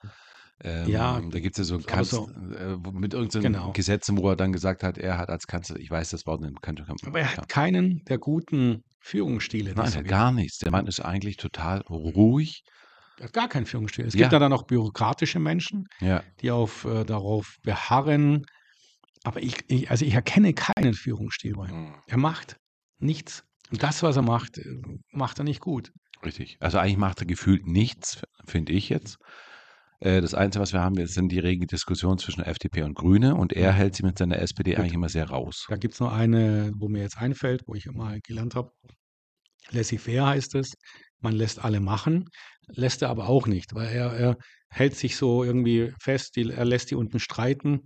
Ähm, 0.64 0.88
Ja, 0.88 1.20
da 1.20 1.40
gibt 1.40 1.58
es 1.58 1.58
ja 1.58 1.64
so 1.64 1.74
ein 1.74 1.80
aber 1.84 1.92
Kanzler, 1.92 2.18
so- 2.18 2.54
äh, 2.56 2.76
mit 2.92 3.14
irgendeinem 3.14 3.42
Genau. 3.52 3.72
Gesetzen, 3.72 4.16
wo 4.18 4.28
er 4.30 4.36
dann 4.36 4.52
gesagt 4.52 4.82
hat, 4.82 4.98
er 4.98 5.18
hat 5.18 5.28
als 5.28 5.46
Kanzler, 5.46 5.76
ich 5.78 5.90
weiß 5.90 6.10
das 6.10 6.26
Wort 6.26 6.40
nicht, 6.40 6.60
kann, 6.62 6.76
kann, 6.76 6.96
Aber 7.06 7.18
er 7.20 7.26
ja. 7.26 7.36
hat 7.36 7.48
keinen 7.48 8.02
der 8.08 8.18
guten 8.18 8.82
Führungsstile. 9.00 9.72
Nein, 9.74 10.04
gar 10.04 10.30
nichts. 10.32 10.58
Der 10.58 10.70
Mann 10.70 10.86
ist 10.86 11.00
eigentlich 11.00 11.36
total 11.36 11.80
ruhig. 11.88 12.62
Er 13.18 13.24
hat 13.26 13.32
gar 13.32 13.48
keinen 13.48 13.66
Führungsstil. 13.66 14.06
Es 14.06 14.14
Ja. 14.14 14.20
gibt 14.22 14.32
ja 14.32 14.38
dann 14.38 14.52
auch 14.52 14.64
bürokratische 14.64 15.38
Menschen, 15.38 15.86
Ja, 16.00 16.22
die 16.40 16.50
auf, 16.50 16.84
äh, 16.84 17.04
darauf 17.04 17.56
beharren. 17.62 18.44
Aber 19.24 19.42
ich, 19.42 19.56
ich, 19.68 19.90
also 19.90 20.04
ich 20.04 20.14
erkenne 20.14 20.54
keinen 20.54 20.94
Führungsstil 20.94 21.54
bei 21.54 21.68
ihm. 21.68 21.74
mhm, 21.90 21.94
Er 22.06 22.16
macht 22.18 22.56
nichts. 22.98 23.44
Und 23.70 23.82
das, 23.82 24.02
was 24.02 24.16
er 24.16 24.22
macht, 24.22 24.58
äh, 24.58 24.64
macht 25.12 25.38
er 25.38 25.44
nicht 25.44 25.60
gut. 25.60 25.92
richtig. 26.24 26.56
Also 26.60 26.78
eigentlich 26.78 26.96
macht 26.98 27.20
er 27.20 27.26
gefühlt 27.26 27.66
nichts, 27.66 28.22
finde 28.46 28.72
ich 28.72 28.88
jetzt. 28.88 29.16
Äh, 30.00 30.20
Das 30.20 30.34
Einzige, 30.34 30.62
was 30.62 30.72
wir 30.72 30.80
haben, 30.80 31.06
sind 31.06 31.30
die 31.30 31.38
regen 31.38 31.66
Diskussionen 31.66 32.18
zwischen 32.18 32.42
FDP 32.42 32.82
und 32.82 32.94
Grüne 32.94 33.34
und 33.36 33.52
er 33.52 33.72
hält 33.72 33.94
sie 33.96 34.02
mit 34.04 34.18
seiner 34.18 34.38
SPD 34.40 34.72
Gut. 34.72 34.80
eigentlich 34.80 34.94
immer 34.94 35.08
sehr 35.08 35.28
raus. 35.30 35.66
Da 35.68 35.76
gibt 35.76 35.94
es 35.94 36.00
noch 36.00 36.12
eine, 36.12 36.72
wo 36.76 36.88
mir 36.88 37.02
jetzt 37.02 37.18
einfällt, 37.18 37.62
wo 37.66 37.74
ich 37.74 37.86
mal 37.92 38.20
gelernt 38.20 38.54
habe. 38.56 38.72
Laissez-faire 39.70 40.26
heißt 40.26 40.54
es. 40.56 40.72
Man 41.22 41.34
lässt 41.34 41.64
alle 41.64 41.80
machen, 41.80 42.28
lässt 42.68 43.02
er 43.02 43.08
aber 43.10 43.28
auch 43.28 43.46
nicht, 43.46 43.74
weil 43.74 43.88
er, 43.88 44.12
er 44.12 44.36
hält 44.68 44.96
sich 44.96 45.16
so 45.16 45.44
irgendwie 45.44 45.92
fest, 46.00 46.36
die, 46.36 46.50
er 46.50 46.64
lässt 46.64 46.90
die 46.90 46.94
unten 46.96 47.18
streiten. 47.20 47.82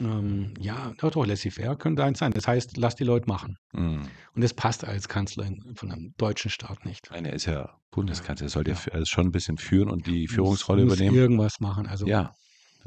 Ähm, 0.00 0.54
ja, 0.60 0.92
doch, 0.98 1.10
doch, 1.10 1.26
laissez-faire 1.26 1.76
könnte 1.76 2.04
eins 2.04 2.20
sein. 2.20 2.30
Das 2.32 2.46
heißt, 2.46 2.76
lass 2.76 2.94
die 2.94 3.02
Leute 3.04 3.26
machen. 3.28 3.56
Mhm. 3.72 4.02
Und 4.34 4.42
das 4.42 4.54
passt 4.54 4.84
als 4.84 5.08
Kanzler 5.08 5.50
von 5.74 5.90
einem 5.90 6.14
deutschen 6.16 6.50
Staat 6.50 6.84
nicht. 6.86 7.08
Nein, 7.10 7.24
er 7.24 7.32
ist 7.32 7.46
ja 7.46 7.68
Bundeskanzler, 7.90 8.46
er 8.46 8.50
sollte 8.50 8.70
ja, 8.70 8.76
Ja. 8.86 8.92
also 8.92 9.04
schon 9.06 9.26
ein 9.26 9.32
bisschen 9.32 9.58
führen 9.58 9.90
und 9.90 10.06
die 10.06 10.22
Muss- 10.22 10.32
Führungsrolle 10.34 10.84
muss 10.84 10.94
übernehmen. 10.94 11.16
irgendwas 11.16 11.58
machen. 11.58 11.86
Also 11.88 12.06
Ja, 12.06 12.32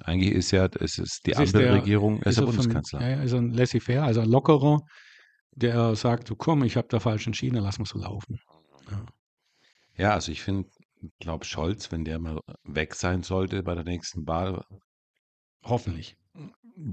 eigentlich 0.04 0.32
ist 0.32 0.52
ja, 0.52 0.66
es 0.80 0.98
ist 0.98 1.26
die 1.26 1.32
der- 1.32 1.40
Ampelregierung, 1.42 2.22
er 2.22 2.28
ist 2.28 2.38
der 2.38 2.44
er 2.46 2.48
von- 2.48 2.56
Bundeskanzler. 2.56 3.02
Ja, 3.02 3.08
er 3.08 3.24
ist 3.24 3.34
ein 3.34 3.52
laissez-faire, 3.52 4.04
also 4.04 4.22
ein 4.22 4.30
lockerer, 4.30 4.80
der 5.52 5.96
sagt, 5.98 6.30
du 6.30 6.36
komm, 6.38 6.64
ich 6.64 6.78
habe 6.78 6.88
da 6.90 7.00
falsch 7.02 7.28
entschieden, 7.28 7.56
dann 7.56 7.66
lass 7.66 7.80
mal 7.80 7.86
so 7.86 8.00
laufen. 8.00 8.40
Ja, 8.90 9.06
also 9.98 10.32
ich 10.32 10.42
finde, 10.42 10.70
glaube 11.20 11.46
Scholz, 11.46 11.92
wenn 11.92 12.06
der 12.06 12.20
mal 12.20 12.40
weg 12.64 12.96
sein 12.96 13.24
sollte 13.24 13.64
bei 13.64 13.76
der 13.76 13.84
nächsten 13.84 14.26
Wahl, 14.28 14.64
Hoffentlich. 15.64 16.16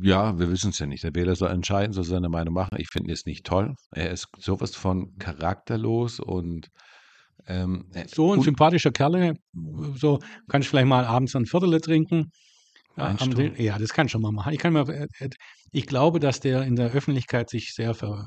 ja, 0.03 0.39
wir 0.39 0.49
wissen 0.51 0.71
es 0.71 0.79
ja 0.79 0.87
nicht. 0.87 1.03
Der 1.03 1.15
Wähler 1.15 1.35
soll 1.35 1.51
entscheiden, 1.51 1.93
soll 1.93 2.05
seine 2.05 2.29
Meinung 2.29 2.55
machen. 2.55 2.77
Ich 2.79 2.89
finde 2.91 3.13
es 3.13 3.25
nicht 3.27 3.45
toll. 3.47 3.75
Er 3.91 4.11
ist 4.11 4.29
sowas 4.39 4.77
von 4.77 5.17
charakterlos 5.19 6.21
und 6.21 6.69
ähm, 7.47 7.87
äh, 7.95 8.07
So 8.07 8.33
ein 8.33 8.39
un- 8.39 8.45
sympathischer 8.45 8.91
Kerl, 8.93 9.35
so 9.97 10.19
kann 10.49 10.61
ich 10.63 10.69
vielleicht 10.69 10.87
mal 10.87 11.05
abends 11.05 11.35
ein 11.35 11.47
Viertel 11.47 11.81
trinken. 11.81 12.31
Ja, 12.97 13.05
Meinst 13.05 13.23
am 13.23 13.31
du? 13.31 13.37
Ding- 13.37 13.57
ja, 13.57 13.79
das 13.79 13.91
kann 13.91 14.07
ich 14.07 14.13
schon 14.13 14.23
mal 14.23 14.33
machen. 14.33 14.53
Ich, 14.53 14.59
kann 14.59 14.73
mir, 14.73 14.89
äh, 14.89 15.07
äh, 15.19 15.31
ich 15.73 15.87
glaube, 15.87 16.21
dass 16.21 16.41
der 16.41 16.63
in 16.63 16.77
der 16.77 16.91
Öffentlichkeit 16.93 17.49
sich 17.49 17.73
sehr 17.75 17.95
ver, 17.95 18.27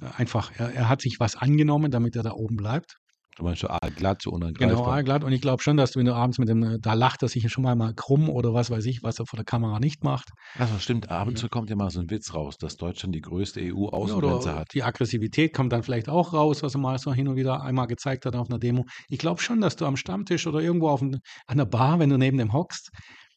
äh, 0.00 0.06
einfach, 0.16 0.52
er, 0.58 0.72
er 0.74 0.88
hat 0.88 1.00
sich 1.02 1.16
was 1.20 1.36
angenommen, 1.36 1.90
damit 1.90 2.16
er 2.16 2.22
da 2.22 2.32
oben 2.32 2.56
bleibt. 2.56 2.96
Du 3.36 3.44
meinst 3.44 3.60
so 3.62 3.68
glatt, 3.94 4.22
so 4.22 4.30
unangreifbar. 4.30 4.94
Genau, 4.94 5.02
glatt. 5.02 5.22
Und 5.24 5.32
ich 5.32 5.40
glaube 5.42 5.62
schon, 5.62 5.76
dass 5.76 5.92
du, 5.92 5.98
wenn 5.98 6.06
du 6.06 6.14
abends 6.14 6.38
mit 6.38 6.48
dem, 6.48 6.62
äh, 6.62 6.78
da 6.80 6.94
lacht 6.94 7.22
er 7.22 7.28
sich 7.28 7.50
schon 7.52 7.62
mal, 7.64 7.74
mal 7.76 7.94
krumm 7.94 8.28
oder 8.30 8.54
was 8.54 8.70
weiß 8.70 8.84
ich, 8.86 9.02
was 9.02 9.18
er 9.18 9.26
vor 9.26 9.36
der 9.36 9.44
Kamera 9.44 9.78
nicht 9.80 10.02
macht. 10.02 10.30
Also 10.54 10.80
stimmt, 10.80 11.08
ab 11.08 11.28
und 11.28 11.38
zu 11.38 11.48
kommt 11.48 11.70
ja 11.70 11.76
mal 11.76 11.88
so 11.90 12.00
ein 12.00 12.10
Witz 12.10 12.34
raus, 12.34 12.58
dass 12.58 12.76
Deutschland 12.76 13.14
die 13.14 13.20
größte 13.20 13.60
Ja, 14.02 14.14
EU-Außengrenze 14.14 14.54
Oder 14.54 14.56
hat. 14.56 14.74
die 14.74 14.82
Aggressivität 14.82 15.52
kommt 15.54 15.72
dann 15.72 15.82
vielleicht 15.82 16.08
auch 16.08 16.32
raus, 16.32 16.62
was 16.62 16.74
er 16.74 16.80
mal 16.80 16.98
so 16.98 17.12
hin 17.14 17.28
und 17.28 17.36
wieder 17.36 17.62
einmal 17.62 17.86
gezeigt 17.86 18.26
hat 18.26 18.36
auf 18.36 18.48
einer 18.48 18.58
Demo. 18.58 18.84
Ich 19.08 19.18
glaube 19.18 19.40
schon, 19.40 19.60
dass 19.60 19.76
du 19.76 19.86
am 19.86 19.96
Stammtisch 19.96 20.46
oder 20.46 20.60
irgendwo 20.60 20.88
auf 20.88 21.00
ein, 21.02 21.18
an 21.46 21.56
der 21.58 21.64
Bar, 21.66 21.98
wenn 21.98 22.10
du 22.10 22.18
neben 22.18 22.38
dem 22.38 22.52
hockst, 22.52 22.90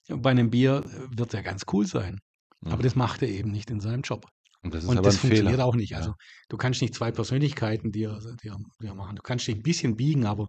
bei 0.10 0.32
einem 0.32 0.50
Bier, 0.50 0.84
äh, 0.86 1.18
wird 1.18 1.34
er 1.34 1.44
ganz 1.44 1.64
cool 1.74 1.86
sein. 1.88 2.20
Aber 2.70 2.84
Mhm. 2.84 2.84
das 2.84 2.96
macht 2.96 3.22
er 3.22 3.30
eben 3.30 3.52
nicht 3.52 3.70
in 3.72 3.80
seinem 3.80 4.02
Job. 4.02 4.28
Und 4.62 4.74
das 4.74 4.84
Und 4.86 5.06
das 5.06 5.17
funktioniert 5.17 5.54
Fehler. 5.54 5.65
auch 5.65 5.76
nicht. 5.76 5.91
Ja. 5.91 5.98
Also 5.98 6.13
du 6.50 6.58
kannst 6.58 6.82
nicht 6.82 6.93
zwei 6.93 7.12
Persönlichkeiten 7.12 7.91
dir, 7.91 8.19
dir, 8.43 8.58
dir 8.82 8.93
machen. 8.93 9.15
Du 9.15 9.22
kannst 9.22 9.48
dich 9.48 9.56
ein 9.56 9.63
bisschen 9.63 9.95
biegen, 9.95 10.26
aber 10.26 10.48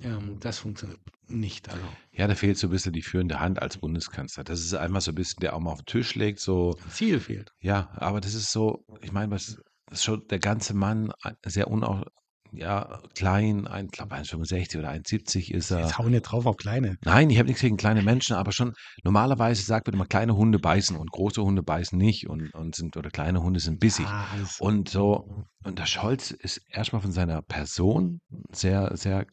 ähm, 0.00 0.38
das 0.40 0.58
funktioniert 0.58 1.00
nicht. 1.28 1.68
Also 1.68 1.84
Ja, 2.12 2.26
da 2.26 2.34
fehlt 2.34 2.58
so 2.58 2.66
ein 2.68 2.70
bisschen 2.70 2.92
die 2.92 3.02
führende 3.02 3.40
Hand 3.40 3.60
als 3.60 3.78
Bundeskanzler. 3.78 4.44
Das 4.44 4.60
ist 4.60 4.74
einfach 4.74 5.00
so 5.00 5.12
ein 5.12 5.14
bisschen, 5.14 5.40
der 5.40 5.54
auch 5.56 5.60
mal 5.60 5.72
auf 5.72 5.80
den 5.82 5.86
Tisch 5.86 6.14
legt, 6.14 6.40
so, 6.40 6.76
Ziel 6.90 7.20
fehlt. 7.20 7.52
ja, 7.60 7.90
aber 7.96 8.20
das 8.20 8.34
ist 8.34 8.52
so, 8.52 8.84
ich 9.00 9.12
meine, 9.12 9.30
was, 9.30 9.56
das 9.86 10.00
ist 10.00 10.04
schon 10.04 10.26
der 10.28 10.38
ganze 10.38 10.74
Mann 10.74 11.12
ein- 11.22 11.36
sehr 11.46 11.68
unau, 11.68 12.04
ja, 12.52 13.00
klein, 13.14 13.66
ein, 13.66 13.88
glaube 13.88 14.14
1,65 14.14 14.78
oder 14.78 14.90
1,70 14.90 15.52
ist 15.52 15.70
er. 15.70 15.80
Jetzt 15.80 15.98
hau 15.98 16.08
nicht 16.08 16.22
drauf 16.22 16.46
auf 16.46 16.56
kleine. 16.56 16.96
Nein, 17.04 17.30
ich 17.30 17.38
habe 17.38 17.46
nichts 17.48 17.62
gegen 17.62 17.76
kleine 17.76 18.02
Menschen, 18.02 18.34
aber 18.36 18.52
schon 18.52 18.72
normalerweise 19.04 19.62
sagt 19.62 19.86
man 19.86 19.94
immer, 19.94 20.06
kleine 20.06 20.36
Hunde 20.36 20.58
beißen 20.58 20.96
und 20.96 21.10
große 21.10 21.42
Hunde 21.42 21.62
beißen 21.62 21.98
nicht 21.98 22.28
und, 22.28 22.52
und 22.54 22.74
sind, 22.74 22.96
oder 22.96 23.10
kleine 23.10 23.42
Hunde 23.42 23.60
sind 23.60 23.80
bissig. 23.80 24.06
Alles- 24.06 24.60
Und 24.60 24.88
so, 24.88 25.44
und 25.64 25.78
der 25.78 25.86
Scholz 25.86 26.30
ist 26.30 26.60
erstmal 26.70 27.02
von 27.02 27.12
seiner 27.12 27.42
Person 27.42 28.20
sehr, 28.52 28.96
sehr 28.96 29.26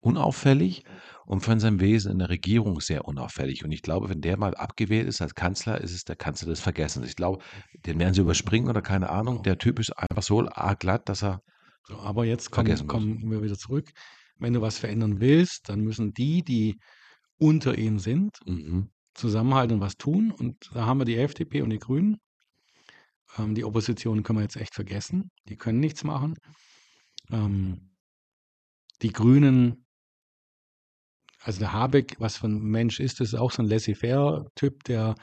unauffällig 0.00 0.84
und 1.24 1.40
von 1.40 1.58
seinem 1.58 1.80
Wesen 1.80 2.12
in 2.12 2.18
der 2.20 2.28
Regierung 2.28 2.80
sehr 2.80 3.06
unauffällig. 3.06 3.64
Und 3.64 3.72
ich 3.72 3.82
glaube, 3.82 4.08
wenn 4.08 4.20
der 4.20 4.38
mal 4.38 4.54
abgewählt 4.54 5.08
ist 5.08 5.20
als 5.20 5.34
Kanzler, 5.34 5.80
ist 5.80 5.92
es 5.92 6.04
der 6.04 6.14
Kanzler 6.16 6.48
des 6.48 6.60
Vergessens. 6.60 7.08
Ich 7.08 7.16
glaube, 7.16 7.42
den 7.86 7.98
werden 7.98 8.14
sie 8.14 8.20
überspringen 8.20 8.68
oder 8.68 8.82
keine 8.82 9.10
Ahnung. 9.10 9.42
Der 9.42 9.58
Typ 9.58 9.80
ist 9.80 9.90
einfach 9.98 10.22
so 10.22 10.46
arg 10.48 10.78
glatt, 10.78 11.08
dass 11.08 11.24
er, 11.24 11.40
So, 11.86 11.98
aber 11.98 12.24
jetzt 12.24 12.50
kommen, 12.50 12.86
kommen 12.88 13.30
wir 13.30 13.42
wieder 13.42 13.56
zurück. 13.56 13.92
Wenn 14.38 14.52
du 14.52 14.60
was 14.60 14.78
verändern 14.78 15.20
willst, 15.20 15.68
dann 15.68 15.80
müssen 15.80 16.12
die, 16.12 16.42
die 16.42 16.78
unter 17.38 17.78
ihm 17.78 17.98
sind, 18.00 18.38
mhm, 18.44 18.90
zusammenhalten 19.14 19.76
und 19.76 19.80
was 19.80 19.96
tun. 19.96 20.32
Und 20.32 20.70
da 20.74 20.86
haben 20.86 20.98
wir 20.98 21.04
die 21.04 21.16
FDP 21.16 21.62
und 21.62 21.70
die 21.70 21.78
Grünen. 21.78 22.18
Ähm, 23.38 23.54
die 23.54 23.64
Opposition 23.64 24.24
können 24.24 24.40
wir 24.40 24.42
jetzt 24.42 24.56
echt 24.56 24.74
vergessen. 24.74 25.30
Die 25.48 25.56
können 25.56 25.78
nichts 25.78 26.02
machen. 26.02 26.34
Ähm, 27.30 27.92
die 29.02 29.12
Grünen, 29.12 29.86
also 31.42 31.60
der 31.60 31.72
Habeck, 31.72 32.16
was 32.18 32.38
für 32.38 32.48
ein 32.48 32.58
Mensch 32.58 32.98
ist, 32.98 33.20
das 33.20 33.28
ist 33.28 33.34
auch 33.34 33.52
so 33.52 33.62
ein 33.62 33.68
laissez-faire-Typ, 33.68 34.82
der 34.84 35.14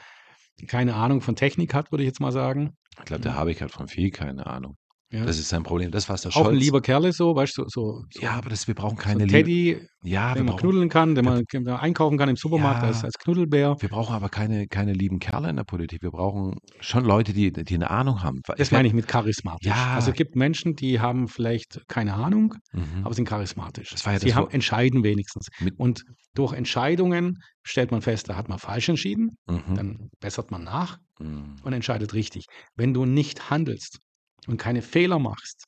keine 0.67 0.95
Ahnung 0.95 1.19
von 1.19 1.35
Technik 1.35 1.73
hat, 1.73 1.91
würde 1.91 2.03
ich 2.03 2.07
jetzt 2.07 2.21
mal 2.21 2.31
sagen. 2.31 2.77
ich 2.99 3.05
glaube, 3.05 3.23
der 3.23 3.35
Habeck 3.35 3.59
hat 3.59 3.71
von 3.71 3.87
viel 3.87 4.11
keine 4.11 4.45
Ahnung. 4.45 4.77
Ja. 5.13 5.25
Das 5.25 5.37
ist 5.37 5.49
sein 5.49 5.61
Problem. 5.61 5.91
Das, 5.91 6.09
was 6.09 6.21
der 6.23 6.31
auch 6.31 6.37
ein 6.37 6.43
Scholz. 6.45 6.59
lieber 6.59 6.81
Kerl 6.81 7.05
ist 7.05 7.17
so, 7.17 7.35
weißt 7.35 7.57
du, 7.59 7.65
so, 7.67 8.01
so, 8.09 8.19
ja, 8.19 8.31
aber 8.31 8.49
das, 8.49 8.67
wir 8.67 8.73
brauchen 8.73 8.97
so 8.97 9.03
keine 9.03 9.23
ein 9.23 9.29
Liebe. 9.29 9.43
Teddy, 9.43 9.87
Ja, 10.03 10.29
wir 10.29 10.35
den 10.41 10.45
man 10.45 10.55
brauchen, 10.55 10.59
knuddeln 10.69 10.89
kann, 10.89 11.13
den 11.13 11.23
man, 11.23 11.43
den 11.53 11.63
man 11.63 11.75
einkaufen 11.75 12.17
kann 12.17 12.29
im 12.29 12.35
Supermarkt 12.35 12.81
Ja. 12.81 12.87
als, 12.87 13.03
als 13.03 13.13
Knuddelbär. 13.19 13.75
wir 13.79 13.89
brauchen 13.89 14.15
aber 14.15 14.29
keine, 14.29 14.65
keine 14.67 14.91
lieben 14.93 15.19
Kerle 15.19 15.49
in 15.51 15.55
der 15.55 15.65
Politik. 15.65 16.01
Wir 16.01 16.09
brauchen 16.09 16.55
schon 16.79 17.05
Leute, 17.05 17.31
die, 17.31 17.51
die 17.51 17.75
eine 17.75 17.91
Ahnung 17.91 18.23
haben. 18.23 18.41
Das 18.57 18.71
meine 18.71 18.87
ich 18.87 18.93
mit 18.95 19.07
charismatisch. 19.07 19.67
Ja. 19.67 19.93
Also 19.93 20.09
es 20.09 20.17
gibt 20.17 20.35
Menschen, 20.35 20.73
die 20.75 20.99
haben 20.99 21.27
vielleicht 21.27 21.79
keine 21.87 22.15
Ahnung, 22.15 22.55
Mhm. 22.73 23.03
aber 23.05 23.13
sind 23.13 23.27
charismatisch. 23.29 23.91
Das 23.91 24.05
war 24.07 24.13
ja 24.13 24.19
Sie 24.19 24.27
das, 24.29 24.35
haben 24.35 24.49
entscheiden 24.49 25.03
wenigstens. 25.03 25.47
Mit- 25.59 25.77
Und 25.79 26.03
durch 26.33 26.53
Entscheidungen 26.53 27.37
stellt 27.61 27.91
man 27.91 28.01
fest, 28.01 28.29
da 28.29 28.35
hat 28.35 28.49
man 28.49 28.57
falsch 28.57 28.89
entschieden, 28.89 29.29
Mhm. 29.47 29.75
dann 29.75 30.09
bessert 30.19 30.49
man 30.49 30.63
nach 30.63 30.97
Mhm. 31.19 31.57
und 31.63 31.71
entscheidet 31.73 32.15
richtig. 32.15 32.45
Wenn 32.75 32.95
du 32.95 33.05
nicht 33.05 33.51
handelst 33.51 33.99
und 34.47 34.57
keine 34.57 34.81
Fehler 34.81 35.19
machst, 35.19 35.65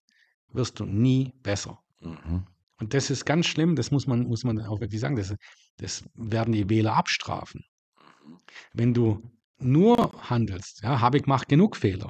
wirst 0.51 0.79
du 0.79 0.85
nie 0.85 1.33
besser. 1.43 1.79
Mhm. 2.01 2.45
Und 2.79 2.93
das 2.93 3.09
ist 3.09 3.25
ganz 3.25 3.45
schlimm, 3.45 3.75
das 3.75 3.91
muss 3.91 4.05
man, 4.07 4.23
muss 4.27 4.43
man 4.43 4.59
auch 4.61 4.81
wirklich 4.81 4.99
sagen, 4.99 5.15
das, 5.15 5.33
das 5.77 6.03
werden 6.15 6.51
die 6.53 6.69
Wähler 6.69 6.95
abstrafen. 6.95 7.63
Wenn 8.73 8.93
du 8.93 9.21
nur 9.59 10.13
handelst, 10.29 10.81
ja, 10.83 10.99
Habeck 10.99 11.27
macht 11.27 11.47
genug 11.47 11.77
Fehler. 11.77 12.09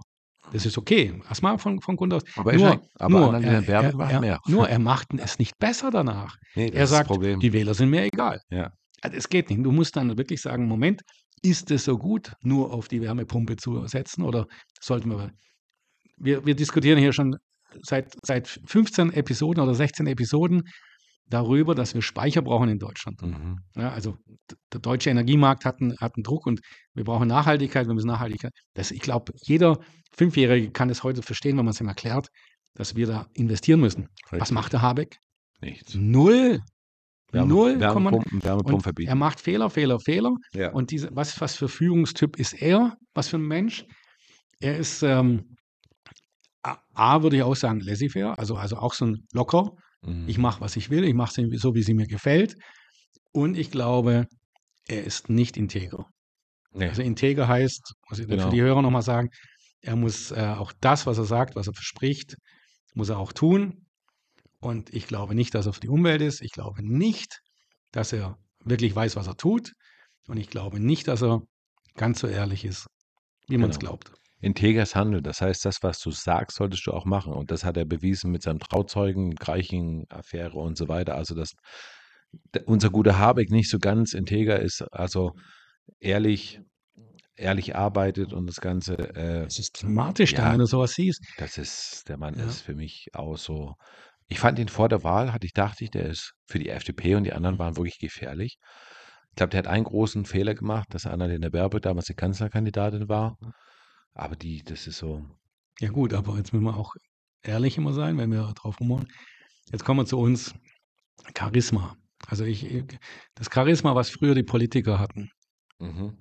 Das 0.52 0.66
ist 0.66 0.78
okay. 0.78 1.20
Erstmal 1.28 1.58
von, 1.58 1.82
von 1.82 1.96
Grund 1.96 2.14
aus. 2.14 2.24
Aber 2.36 2.54
nur, 2.54 2.70
ja- 2.70 2.82
aber 2.96 3.32
nur, 3.32 3.44
er, 3.44 3.68
er, 3.68 3.96
macht 3.96 4.12
er, 4.12 4.20
mehr. 4.22 4.40
nur 4.48 4.70
er 4.70 4.80
macht 4.80 5.08
es 5.18 5.40
nicht 5.40 5.58
besser 5.58 5.90
danach. 5.92 6.38
Nee, 6.56 6.70
das 6.70 6.80
er 6.80 6.88
sagt, 6.88 7.10
die 7.12 7.54
Wähler 7.54 7.74
sind 7.74 7.90
mir 7.90 8.04
egal. 8.04 8.42
Ja. 8.50 8.72
Also 9.02 9.18
es 9.18 9.30
geht 9.30 9.50
nicht. 9.50 9.66
Du 9.66 9.72
musst 9.72 9.96
dann 9.96 10.18
wirklich 10.18 10.42
sagen, 10.42 10.68
Moment, 10.68 11.02
ist 11.42 11.72
es 11.72 11.86
so 11.86 11.98
gut, 11.98 12.34
nur 12.42 12.74
auf 12.74 12.88
die 12.88 13.02
Wärmepumpe 13.02 13.56
zu 13.56 13.88
setzen 13.88 14.24
oder 14.24 14.48
sollten 14.80 15.10
wir... 15.10 15.32
Wir, 16.18 16.46
wir 16.46 16.56
diskutieren 16.56 16.98
hier 17.00 17.14
schon 17.14 17.36
seit, 17.82 18.14
seit 18.24 18.48
15 18.66 19.12
Episoden 19.14 19.62
oder 19.62 19.74
16 19.76 20.08
Episoden 20.08 20.64
darüber, 21.28 21.74
dass 21.76 21.94
wir 21.96 22.02
Speicher 22.02 22.42
brauchen 22.42 22.70
in 22.70 22.80
Deutschland. 22.80 23.22
Mhm. 23.22 23.58
Ja, 23.76 23.92
also 23.92 24.18
der 24.72 24.80
deutsche 24.80 25.10
Energiemarkt 25.10 25.66
hat 25.66 25.82
einen, 25.82 25.98
hat 25.98 26.14
einen 26.16 26.24
Druck 26.24 26.46
und 26.46 26.62
wir 26.94 27.04
brauchen 27.04 27.28
Nachhaltigkeit, 27.28 27.88
wir 27.88 27.94
müssen 27.94 28.08
Nachhaltigkeit. 28.08 28.52
Das, 28.76 28.92
ich 28.92 29.02
glaube, 29.02 29.34
jeder 29.42 29.80
Fünfjährige 30.16 30.72
kann 30.72 30.90
es 30.90 31.04
heute 31.04 31.24
verstehen, 31.24 31.58
wenn 31.58 31.66
man 31.66 31.74
es 31.74 31.82
ihm 31.82 31.88
erklärt, 31.88 32.28
dass 32.76 32.96
wir 32.96 33.08
da 33.08 33.28
investieren 33.34 33.80
müssen. 33.80 34.08
Was 34.26 34.34
Richtig. 34.34 34.52
macht 34.52 34.74
der 34.74 34.82
Habeck? 34.82 35.18
Nichts. 35.62 35.96
Null. 35.96 36.62
Wärme, 37.32 37.48
Null. 37.48 37.80
Wärmepumpen, 37.80 38.44
Wärmepumpen 38.44 38.82
verbieten. 38.82 39.10
er 39.10 39.16
macht 39.16 39.42
Fehler, 39.42 39.70
Fehler, 39.70 40.00
Fehler. 40.00 40.36
ja. 40.54 40.72
Und 40.72 40.92
diese, 40.92 41.10
was, 41.12 41.42
was 41.42 41.56
für 41.56 41.68
Führungstyp 41.68 42.38
ist 42.38 42.54
er? 42.54 42.96
Was 43.14 43.30
für 43.30 43.38
ein 43.38 43.48
Mensch? 43.48 43.86
Er 44.60 44.78
ist, 44.78 45.02
ähm, 45.02 45.56
A, 46.96 47.22
würde 47.24 47.38
ich 47.38 47.44
auch 47.44 47.56
sagen, 47.56 47.80
laissez-faire, 47.82 48.38
also, 48.40 48.56
also 48.56 48.78
auch 48.78 48.94
so 48.94 49.06
ein 49.06 49.28
locker. 49.34 49.72
Mhm. 50.02 50.28
Ich 50.28 50.38
mache, 50.38 50.62
was 50.62 50.76
ich 50.76 50.90
will, 50.90 51.04
ich 51.04 51.14
mache 51.14 51.42
es 51.42 51.62
so, 51.62 51.74
wie 51.76 51.84
sie 51.84 51.94
mir 51.94 52.08
gefällt. 52.08 52.56
Und 53.32 53.58
ich 53.58 53.72
glaube, 53.72 54.28
er 54.88 55.04
ist 55.04 55.30
nicht 55.30 55.58
integer. 55.58 56.06
nee. 56.74 56.88
Also 56.88 57.02
integer 57.02 57.48
heißt, 57.48 57.94
muss 58.10 58.20
ich 58.20 58.28
Genau. 58.28 58.44
für 58.46 58.50
die 58.56 58.62
Hörer 58.62 58.82
nochmal 58.82 59.02
sagen, 59.02 59.30
er 59.82 59.96
muss 59.96 60.32
äh, 60.32 60.56
auch 60.58 60.74
das, 60.82 61.06
was 61.06 61.18
er 61.18 61.26
sagt, 61.26 61.56
was 61.56 61.68
er 61.68 61.74
verspricht, 61.74 62.36
muss 62.96 63.10
er 63.10 63.18
auch 63.20 63.34
tun. 63.34 63.86
Und 64.60 64.94
ich 64.94 65.06
glaube 65.08 65.36
nicht, 65.36 65.54
dass 65.54 65.66
er 65.68 65.74
für 65.74 65.80
die 65.82 65.90
Umwelt 65.90 66.22
ist. 66.22 66.42
Ich 66.42 66.52
glaube 66.52 66.82
nicht, 66.84 67.40
dass 67.92 68.14
er 68.14 68.38
wirklich 68.64 68.96
weiß, 68.96 69.16
was 69.16 69.28
er 69.28 69.36
tut. 69.38 69.72
Und 70.28 70.38
ich 70.38 70.50
glaube 70.50 70.80
nicht, 70.80 71.08
dass 71.08 71.22
er 71.22 71.42
ganz 71.96 72.20
so 72.20 72.28
ehrlich 72.28 72.66
ist, 72.66 72.88
wie 73.48 73.58
man 73.58 73.70
es 73.70 73.78
Genau. 73.80 73.92
glaubt. 73.92 74.12
Integers 74.46 74.96
Handeln, 74.96 75.24
das 75.24 75.42
heißt, 75.42 75.66
das, 75.66 75.82
was 75.82 76.00
du 76.00 76.12
sagst, 76.12 76.58
solltest 76.58 76.86
du 76.86 76.92
auch 76.92 77.06
machen. 77.06 77.34
Und 77.34 77.50
das 77.50 77.64
hat 77.66 77.78
er 77.78 77.86
bewiesen 77.86 78.30
mit 78.32 78.44
seinem 78.44 78.60
Trauzeugen, 78.60 79.34
Greiching-Affäre 79.34 80.56
und 80.56 80.78
so 80.78 80.88
weiter. 80.88 81.16
Also, 81.16 81.34
dass 81.34 81.54
unser 82.68 82.92
guter 82.92 83.18
Habeck 83.18 83.50
nicht 83.50 83.72
so 83.72 83.80
ganz 83.80 84.14
integer 84.14 84.60
ist, 84.60 84.84
also 84.92 85.32
ehrlich, 86.00 86.60
ehrlich 87.36 87.76
arbeitet 87.76 88.34
und 88.34 88.46
das 88.48 88.58
Ganze, 88.62 88.94
äh, 89.16 89.46
Es 89.46 89.58
ist 89.58 89.82
dramatisch, 89.82 90.34
Ja. 90.34 90.38
dann, 90.42 90.52
wenn 90.54 90.60
du 90.60 90.68
sowas 90.68 90.94
siehst. 90.94 91.22
das 91.38 91.58
ist, 91.58 92.04
der 92.08 92.18
Mann 92.18 92.36
Ja. 92.38 92.46
ist 92.46 92.62
für 92.62 92.76
mich 92.76 93.08
auch 93.14 93.38
so. 93.38 93.74
Ich 94.28 94.40
fand 94.40 94.60
ihn 94.60 94.68
vor 94.70 94.90
der 94.90 95.04
Wahl, 95.04 95.34
hatte 95.34 95.48
ich, 95.48 95.54
dachte 95.54 95.84
ich, 95.84 95.90
der 95.90 96.06
ist 96.06 96.34
für 96.48 96.60
die 96.60 96.70
FDP 96.70 97.16
und 97.16 97.24
die 97.24 97.34
anderen 97.34 97.58
waren 97.58 97.78
wirklich 97.78 97.98
gefährlich. 97.98 98.58
Ich 99.30 99.36
glaube, 99.38 99.50
der 99.50 99.60
hat 99.60 99.68
einen 99.68 99.86
großen 99.86 100.26
Fehler 100.26 100.54
gemacht, 100.54 100.88
dass 100.92 101.08
Annalena 101.08 101.50
Baerbock 101.50 101.82
damals 101.82 102.06
die 102.06 102.14
Kanzlerkandidatin 102.14 103.10
war. 103.10 103.38
Aber 104.16 104.36
die, 104.36 104.64
das 104.64 104.88
ist 104.88 104.98
so, 104.98 105.24
Ja 105.80 105.90
gut, 105.90 106.14
aber 106.14 106.38
jetzt 106.38 106.54
müssen 106.54 106.66
wir 106.66 106.76
auch 106.78 106.94
ehrlich 107.44 107.78
immer 107.78 107.94
sein, 107.94 108.18
wenn 108.18 108.32
wir 108.32 108.52
drauf 108.56 108.80
rumholen. 108.80 109.08
Jetzt 109.72 109.86
kommen 109.86 110.00
wir 110.00 110.06
zu 110.06 110.18
uns. 110.18 110.54
Charisma. 111.38 111.96
Also 112.28 112.44
ich, 112.46 112.66
das 113.36 113.50
Charisma, 113.54 113.94
was 113.96 114.10
früher 114.10 114.34
die 114.36 114.44
Politiker 114.44 114.98
hatten, 115.00 115.30
Mhm. 115.80 116.18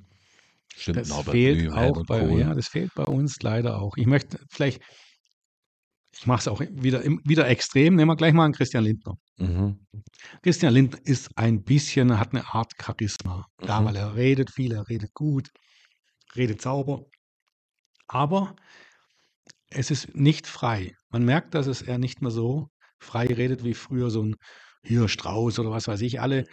Stimmt, 0.76 0.96
das 0.98 1.12
fehlt 1.22 1.58
Blüm, 1.60 1.72
auch 1.72 2.02
bei, 2.06 2.26
Kohl. 2.26 2.40
ja, 2.40 2.52
das 2.52 2.66
fehlt 2.66 2.92
bei 2.96 3.04
uns 3.04 3.40
leider 3.42 3.80
auch. 3.80 3.96
Ich 3.96 4.06
möchte 4.06 4.38
vielleicht, 4.50 4.82
ich 6.16 6.26
mache 6.26 6.40
es 6.40 6.48
auch 6.48 6.58
wieder, 6.58 7.04
wieder 7.04 7.46
extrem, 7.48 7.94
nehmen 7.94 8.10
wir 8.10 8.16
gleich 8.16 8.32
mal 8.32 8.44
einen 8.44 8.54
Christian 8.54 8.82
Lindner. 8.82 9.14
Mhm. 9.36 9.86
Christian 10.42 10.74
Lindner 10.74 10.98
ist 11.04 11.30
ein 11.38 11.62
bisschen, 11.62 12.18
hat 12.18 12.32
eine 12.32 12.44
Art 12.52 12.72
Charisma. 12.82 13.46
Mhm. 13.60 13.68
weil 13.84 13.94
er 13.94 14.16
redet 14.16 14.50
viel, 14.50 14.72
er 14.72 14.88
redet 14.88 15.14
gut, 15.14 15.48
redet 16.34 16.60
sauber. 16.60 17.04
Aber 18.06 18.54
es 19.70 19.90
ist 19.90 20.14
nicht 20.14 20.46
frei. 20.46 20.94
Man 21.10 21.24
merkt, 21.24 21.54
dass 21.54 21.66
es 21.66 21.82
er 21.82 21.98
nicht 21.98 22.22
mehr 22.22 22.30
so 22.30 22.68
frei 22.98 23.26
redet 23.26 23.64
wie 23.64 23.74
früher 23.74 24.10
so 24.10 24.22
ein 24.22 24.36
hier 24.82 25.08
Strauß 25.08 25.58
oder 25.58 25.70
was 25.70 25.88
weiß 25.88 26.00
ich. 26.02 26.20
Alle 26.20 26.44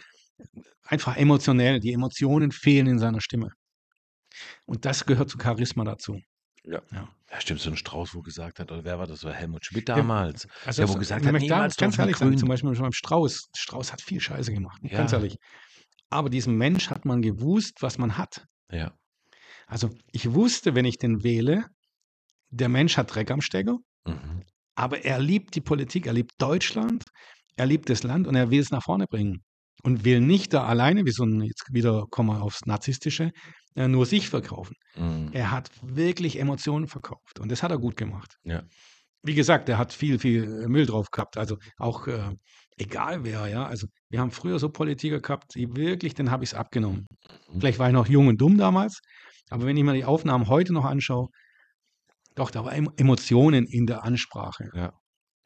einfach 0.84 1.16
emotionell. 1.16 1.80
Die 1.80 1.92
Emotionen 1.92 2.50
fehlen 2.52 2.86
in 2.86 2.98
seiner 2.98 3.20
Stimme. 3.20 3.50
Und 4.64 4.84
das 4.86 5.04
gehört 5.04 5.30
zu 5.30 5.38
Charisma 5.38 5.84
dazu. 5.84 6.18
Ja. 6.64 6.80
Ja. 6.92 7.08
Ja, 7.30 7.40
stimmt, 7.40 7.60
so 7.60 7.70
ein 7.70 7.76
Strauß, 7.76 8.14
wo 8.14 8.20
gesagt 8.22 8.58
hat, 8.60 8.70
oder 8.70 8.84
wer 8.84 8.98
war 8.98 9.06
das? 9.06 9.24
War 9.24 9.32
Helmut 9.32 9.64
Schmidt 9.64 9.88
damals. 9.88 10.46
Also 10.66 10.82
Ja, 10.82 10.88
wo 10.88 10.92
so- 10.94 10.98
gesagt 10.98 11.22
ich 11.22 11.26
hat, 11.28 11.34
da 11.34 11.38
niemals 11.38 11.76
ganz 11.76 11.98
ehrlich 11.98 12.16
sein, 12.16 12.28
grün. 12.28 12.38
zum 12.38 12.48
Beispiel 12.48 12.72
beim 12.72 12.92
Strauß. 12.92 13.48
Strauß 13.56 13.92
hat 13.92 14.00
viel 14.02 14.20
Scheiße 14.20 14.52
gemacht, 14.52 14.80
ganz 14.90 15.12
Ja. 15.12 15.18
ehrlich. 15.18 15.36
Aber 16.10 16.28
diesem 16.30 16.56
Mensch 16.56 16.90
hat 16.90 17.04
man 17.04 17.22
gewusst, 17.22 17.78
was 17.80 17.98
man 17.98 18.16
hat. 18.18 18.46
Ja. 18.70 18.92
Also 19.72 19.88
ich 20.12 20.34
wusste, 20.34 20.74
wenn 20.74 20.84
ich 20.84 20.98
den 20.98 21.22
wähle, 21.24 21.64
der 22.50 22.68
Mensch 22.68 22.98
hat 22.98 23.14
Dreck 23.14 23.30
am 23.30 23.40
Stecker, 23.40 23.78
Mhm. 24.06 24.42
aber 24.74 25.04
er 25.06 25.18
liebt 25.18 25.54
die 25.54 25.62
Politik, 25.62 26.06
er 26.06 26.12
liebt 26.12 26.32
Deutschland, 26.38 27.04
er 27.56 27.64
liebt 27.64 27.88
das 27.88 28.02
Land 28.02 28.26
und 28.26 28.34
er 28.34 28.50
will 28.50 28.60
es 28.60 28.70
nach 28.70 28.82
vorne 28.82 29.06
bringen. 29.06 29.42
Und 29.82 30.04
will 30.04 30.20
nicht 30.20 30.52
da 30.52 30.64
alleine, 30.66 31.06
wie 31.06 31.10
so 31.10 31.24
ein, 31.24 31.40
jetzt 31.40 31.72
wieder 31.72 32.04
kommen 32.10 32.28
wir 32.28 32.42
aufs 32.42 32.66
Narzisstische, 32.66 33.30
äh, 33.74 33.88
nur 33.88 34.04
sich 34.04 34.28
verkaufen. 34.28 34.74
Mhm. 34.94 35.30
Er 35.32 35.50
hat 35.50 35.70
wirklich 35.80 36.38
Emotionen 36.38 36.86
verkauft 36.86 37.40
und 37.40 37.50
das 37.50 37.62
hat 37.62 37.70
er 37.70 37.78
gut 37.78 37.96
gemacht. 37.96 38.36
Ja. 38.44 38.62
Wie 39.22 39.34
gesagt, 39.34 39.70
er 39.70 39.78
hat 39.78 39.94
viel, 39.94 40.18
viel 40.18 40.44
äh, 40.64 40.68
Müll 40.68 40.84
drauf 40.84 41.10
gehabt. 41.10 41.38
Also 41.38 41.56
auch 41.78 42.06
äh, 42.08 42.34
egal 42.76 43.24
wer, 43.24 43.46
ja. 43.48 43.64
Also 43.64 43.86
wir 44.10 44.20
haben 44.20 44.32
früher 44.32 44.58
so 44.58 44.68
Politiker 44.68 45.20
gehabt, 45.20 45.54
die 45.54 45.74
wirklich, 45.74 46.12
den 46.14 46.30
habe 46.30 46.44
ich 46.44 46.50
es 46.50 46.54
abgenommen. 46.54 47.06
Mhm. 47.50 47.60
Vielleicht 47.60 47.78
war 47.78 47.88
ich 47.88 47.94
noch 47.94 48.06
jung 48.08 48.28
und 48.28 48.38
dumm 48.38 48.58
damals, 48.58 49.00
aber 49.52 49.66
wenn 49.66 49.76
ich 49.76 49.84
mir 49.84 49.92
die 49.94 50.04
Aufnahmen 50.04 50.48
heute 50.48 50.72
noch 50.72 50.84
anschaue, 50.84 51.28
doch, 52.34 52.50
da 52.50 52.64
war 52.64 52.72
Em- 52.74 52.90
Emotionen 52.96 53.66
in 53.66 53.86
der 53.86 54.04
Ansprache. 54.04 54.68
Ja. 54.74 54.92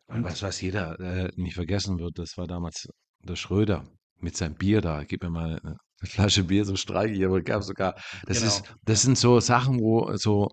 Und- 0.09 0.25
Was, 0.25 0.43
was 0.43 0.61
jeder 0.61 0.99
äh, 1.01 1.31
nicht 1.37 1.55
vergessen 1.55 1.99
wird, 1.99 2.19
das 2.19 2.37
war 2.37 2.47
damals 2.47 2.89
der 3.25 3.37
Schröder 3.37 3.85
mit 4.21 4.37
seinem 4.37 4.55
Bier 4.55 4.81
da. 4.81 5.03
Gib 5.05 5.23
mir 5.23 5.31
mal 5.31 5.59
eine 5.63 5.77
Flasche 6.05 6.45
Bier, 6.45 6.65
so 6.65 6.77
streiche 6.77 7.15
ich, 7.15 7.25
aber 7.25 7.43
gab 7.43 7.63
sogar. 7.65 7.95
Das, 8.27 8.39
Genau. 8.39 8.49
ist, 8.49 8.75
das 8.85 9.03
sind 9.03 9.19
so 9.19 9.41
Sachen, 9.41 9.81
wo 9.81 10.15
so 10.17 10.49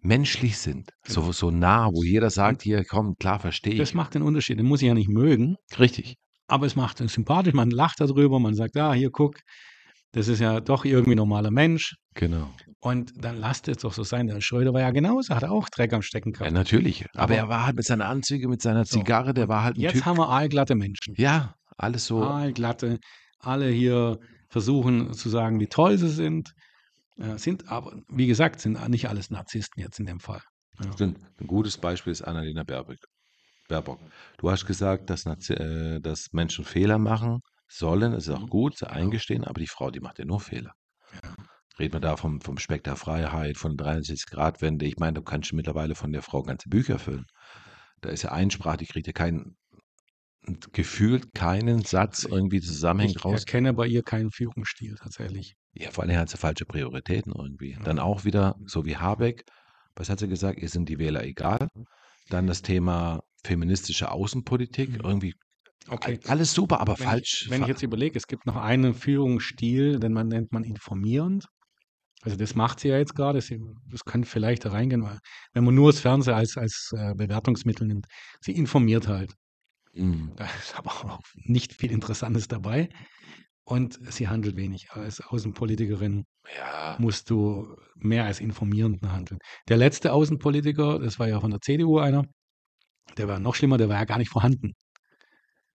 menschlich 0.00 0.56
sind, 0.58 0.90
so, 1.06 1.32
so 1.32 1.50
nah, 1.50 1.88
wo 1.92 2.02
jeder 2.04 2.30
sagt, 2.30 2.62
hier, 2.62 2.84
komm, 2.84 3.14
klar, 3.18 3.40
verstehe 3.40 3.72
ich. 3.74 3.78
Das 3.78 3.92
macht 3.94 4.14
den 4.14 4.22
Unterschied. 4.22 4.58
Den 4.58 4.66
muss 4.66 4.80
ich 4.80 4.86
ja 4.88 4.94
nicht 4.94 5.08
mögen, 5.08 5.56
Richtig. 5.78 6.14
aber 6.46 6.66
es 6.66 6.76
macht 6.76 7.00
ihn 7.00 7.08
sympathisch. 7.08 7.54
Man 7.54 7.70
lacht 7.70 8.00
darüber, 8.00 8.38
man 8.38 8.54
sagt, 8.54 8.76
ah, 8.76 8.92
hier, 8.94 9.10
guck, 9.10 9.40
das 10.12 10.28
ist 10.28 10.38
ja 10.40 10.60
doch 10.60 10.84
irgendwie 10.84 11.12
ein 11.12 11.16
normaler 11.18 11.50
Mensch. 11.50 11.96
Genau. 12.14 12.48
Und 12.80 13.12
dann 13.24 13.36
lasst 13.38 13.68
es 13.68 13.78
doch 13.78 13.92
so 13.92 14.04
sein. 14.04 14.26
Der 14.26 14.40
Schröder 14.40 14.72
war 14.74 14.80
ja 14.82 14.90
genauso, 14.90 15.34
hat 15.34 15.44
auch 15.44 15.68
Dreck 15.68 15.92
am 15.92 16.02
Stecken 16.02 16.32
Ja, 16.32 16.38
gehabt. 16.38 16.52
natürlich. 16.52 17.06
Aber, 17.14 17.22
Aber- 17.24 17.34
er 17.36 17.48
war 17.48 17.66
halt 17.66 17.76
mit 17.76 17.86
seiner 17.86 18.06
Anzüge, 18.06 18.48
mit 18.48 18.60
seiner 18.62 18.84
So. 18.84 18.98
Zigarre, 18.98 19.34
der 19.34 19.48
war 19.48 19.64
halt 19.64 19.76
ein 19.76 19.80
Jetzt 19.80 19.94
Typ. 19.94 20.04
haben 20.04 20.18
wir 20.18 20.28
aalglatte 20.28 20.74
Menschen. 20.74 21.14
Ja, 21.16 21.54
alles 21.78 22.06
so. 22.06 22.22
Aalglatte. 22.22 22.98
Alle 23.38 23.68
hier 23.68 24.18
versuchen 24.48 25.12
zu 25.14 25.28
sagen, 25.28 25.58
wie 25.60 25.66
toll 25.66 25.98
sie 25.98 26.08
sind. 26.10 26.52
Äh, 27.18 27.38
sind 27.38 27.68
aber, 27.68 27.98
wie 28.08 28.26
gesagt, 28.26 28.60
sind 28.60 28.88
nicht 28.88 29.08
alles 29.08 29.30
Narzissten 29.30 29.82
jetzt 29.82 29.98
in 29.98 30.06
dem 30.06 30.20
Fall. 30.20 30.42
Ja. 30.84 30.92
Stimmt. 30.92 31.18
Ein 31.40 31.46
gutes 31.46 31.78
Beispiel 31.78 32.12
ist 32.12 32.22
Annalena 32.22 32.62
Baerbock. 32.62 32.98
Baerbock. 33.68 33.98
Du 34.38 34.50
hast 34.50 34.66
gesagt, 34.66 35.08
dass, 35.10 35.24
äh, 35.48 35.98
dass 36.00 36.28
Menschen 36.32 36.64
Fehler 36.66 36.98
machen 36.98 37.40
sollen. 37.68 38.12
Das 38.12 38.28
ist 38.28 38.34
auch 38.34 38.42
Mhm. 38.42 38.48
gut, 38.50 38.76
sie 38.78 38.88
eingestehen, 38.88 39.44
aber 39.44 39.58
die 39.60 39.66
Frau, 39.66 39.90
die 39.90 40.00
macht 40.00 40.18
ja 40.18 40.24
nur 40.26 40.40
Fehler. 40.40 40.72
Reden 41.78 41.94
wir 41.94 42.00
da 42.00 42.16
vom, 42.16 42.40
vom 42.40 42.58
Speck 42.58 42.84
der 42.84 42.96
Freiheit, 42.96 43.58
von 43.58 43.76
der 43.76 43.86
63-Grad-Wende. 43.98 44.86
Ich 44.86 44.96
meine, 44.96 45.14
du 45.14 45.22
kannst 45.22 45.52
mittlerweile 45.52 45.94
von 45.94 46.10
der 46.12 46.22
Frau 46.22 46.42
ganze 46.42 46.68
Bücher 46.68 46.98
füllen. 46.98 47.26
Da 48.00 48.08
ist 48.10 48.22
ja 48.22 48.32
Einsprache, 48.32 48.78
die 48.78 48.86
kriegt 48.86 49.06
ja 49.06 49.12
keinen, 49.12 49.56
gefühlt 50.72 51.34
keinen 51.34 51.82
Satz 51.82 52.24
irgendwie 52.24 52.60
zusammenhängend 52.60 53.16
Ich 53.18 53.24
raus. 53.24 53.40
erkenne 53.40 53.74
bei 53.74 53.86
ihr 53.86 54.02
keinen 54.02 54.30
Führungsstil 54.30 54.94
tatsächlich. 54.96 55.54
Ja, 55.74 55.90
vor 55.90 56.04
allem 56.04 56.16
hat 56.16 56.28
sie 56.30 56.36
falsche 56.38 56.64
Prioritäten 56.64 57.32
irgendwie. 57.36 57.72
Ja. 57.72 57.80
Dann 57.80 57.98
auch 57.98 58.24
wieder, 58.24 58.54
so 58.64 58.84
wie 58.86 58.96
Habeck, 58.96 59.44
was 59.96 60.08
hat 60.08 60.20
sie 60.20 60.28
gesagt? 60.28 60.60
Ihr 60.60 60.68
sind 60.68 60.88
die 60.88 60.98
Wähler 60.98 61.24
egal. 61.24 61.68
Dann 62.30 62.46
das 62.46 62.62
Thema 62.62 63.22
feministische 63.44 64.10
Außenpolitik, 64.10 64.90
Mhm. 64.90 65.00
irgendwie 65.04 65.34
Okay. 65.88 66.18
alles 66.26 66.52
super, 66.52 66.80
aber 66.80 66.98
Wenn 66.98 67.06
falsch. 67.06 67.42
Ich, 67.44 67.50
wenn 67.50 67.62
ich 67.62 67.68
jetzt 67.68 67.82
überlege, 67.82 68.16
es 68.18 68.26
gibt 68.26 68.44
noch 68.46 68.56
einen 68.56 68.92
Führungsstil, 68.94 70.00
den 70.00 70.12
man 70.12 70.26
nennt 70.28 70.52
man 70.52 70.64
informierend. 70.64 71.46
Also 72.26 72.36
das 72.36 72.56
macht 72.56 72.80
sie 72.80 72.88
ja 72.88 72.98
jetzt 72.98 73.14
gerade. 73.14 73.38
Das 73.38 74.04
könnte 74.04 74.28
vielleicht 74.28 74.64
da 74.64 74.70
reingehen, 74.70 75.04
weil 75.04 75.20
wenn 75.52 75.62
man 75.62 75.76
nur 75.76 75.92
das 75.92 76.00
Fernsehen 76.00 76.34
als, 76.34 76.56
als 76.56 76.90
äh, 76.96 77.14
Bewertungsmittel 77.14 77.86
nimmt, 77.86 78.06
sie 78.40 78.50
informiert 78.50 79.06
halt. 79.06 79.32
Mhm. 79.92 80.32
Da 80.34 80.44
ist 80.58 80.76
aber 80.76 80.90
auch 80.90 81.20
nicht 81.36 81.72
viel 81.72 81.92
Interessantes 81.92 82.48
dabei. 82.48 82.88
Und 83.62 84.00
sie 84.12 84.26
handelt 84.26 84.56
wenig. 84.56 84.90
Als 84.90 85.20
Außenpolitikerin 85.20 86.24
Ja. 86.56 86.96
musst 86.98 87.30
du 87.30 87.76
mehr 87.94 88.24
als 88.24 88.40
informierend 88.40 89.02
handeln. 89.02 89.38
Der 89.68 89.76
letzte 89.76 90.12
Außenpolitiker, 90.12 90.98
das 90.98 91.20
war 91.20 91.28
ja 91.28 91.40
von 91.40 91.52
der 91.52 91.60
CDU 91.60 92.00
einer, 92.00 92.24
der 93.18 93.28
war 93.28 93.38
noch 93.38 93.54
schlimmer, 93.54 93.78
der 93.78 93.88
war 93.88 93.96
ja 93.98 94.04
gar 94.04 94.18
nicht 94.18 94.30
vorhanden. 94.32 94.72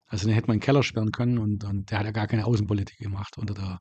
Also 0.06 0.26
den 0.26 0.34
hätte 0.34 0.48
man 0.48 0.54
in 0.54 0.60
den 0.60 0.64
Keller 0.64 0.82
sperren 0.82 1.12
können 1.12 1.38
und, 1.38 1.62
und 1.62 1.92
der 1.92 2.00
hat 2.00 2.06
ja 2.06 2.12
gar 2.12 2.26
keine 2.26 2.44
Außenpolitik 2.44 2.98
gemacht 2.98 3.38
unter 3.38 3.54
der 3.54 3.78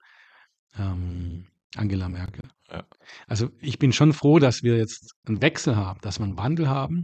ähm, 0.77 1.47
Angela 1.75 2.09
Merkel. 2.09 2.49
Ja. 2.71 2.83
Also 3.27 3.49
ich 3.59 3.79
bin 3.79 3.93
schon 3.93 4.13
froh, 4.13 4.39
dass 4.39 4.63
wir 4.63 4.77
jetzt 4.77 5.11
einen 5.27 5.41
Wechsel 5.41 5.75
haben, 5.75 5.99
dass 6.01 6.19
wir 6.19 6.25
einen 6.25 6.37
Wandel 6.37 6.69
haben. 6.69 7.03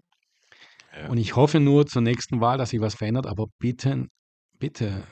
Ja. 0.95 1.09
Und 1.09 1.17
ich 1.17 1.35
hoffe 1.35 1.59
nur 1.59 1.85
zur 1.85 2.01
nächsten 2.01 2.41
Wahl, 2.41 2.57
dass 2.57 2.69
sich 2.69 2.81
was 2.81 2.95
verändert. 2.95 3.27
Aber 3.27 3.47
bitte, 3.59 4.07
bitte, 4.59 5.05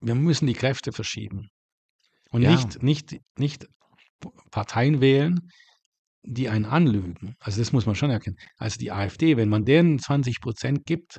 wir 0.00 0.14
müssen 0.14 0.46
die 0.46 0.54
Kräfte 0.54 0.92
verschieben. 0.92 1.48
Und 2.30 2.42
Ja. 2.42 2.50
nicht, 2.52 2.82
nicht, 2.82 3.16
nicht 3.38 3.66
Parteien 4.50 5.00
wählen, 5.00 5.50
die 6.22 6.48
einen 6.48 6.64
anlügen. 6.64 7.34
Also 7.40 7.60
das 7.60 7.72
muss 7.72 7.86
man 7.86 7.94
schon 7.94 8.10
erkennen. 8.10 8.36
Also 8.56 8.78
die 8.78 8.92
AfD, 8.92 9.36
wenn 9.36 9.48
man 9.48 9.64
denen 9.64 9.98
20 9.98 10.40
Prozent 10.40 10.86
gibt, 10.86 11.18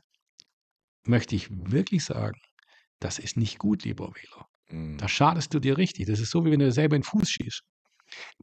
möchte 1.06 1.36
ich 1.36 1.50
wirklich 1.52 2.06
sagen, 2.06 2.40
das 3.00 3.20
ist 3.20 3.36
nicht 3.36 3.58
gut, 3.60 3.84
lieber 3.84 4.08
Wähler. 4.16 4.48
Mhm. 4.70 4.98
Da 4.98 5.08
schadest 5.08 5.54
du 5.54 5.60
dir 5.60 5.78
richtig. 5.78 6.08
Das 6.08 6.20
ist 6.20 6.32
so, 6.32 6.46
wie 6.46 6.52
wenn 6.52 6.60
du 6.60 6.72
selber 6.72 6.96
in 6.96 7.02
den 7.02 7.08
Fuß 7.08 7.30
schießt. 7.30 7.62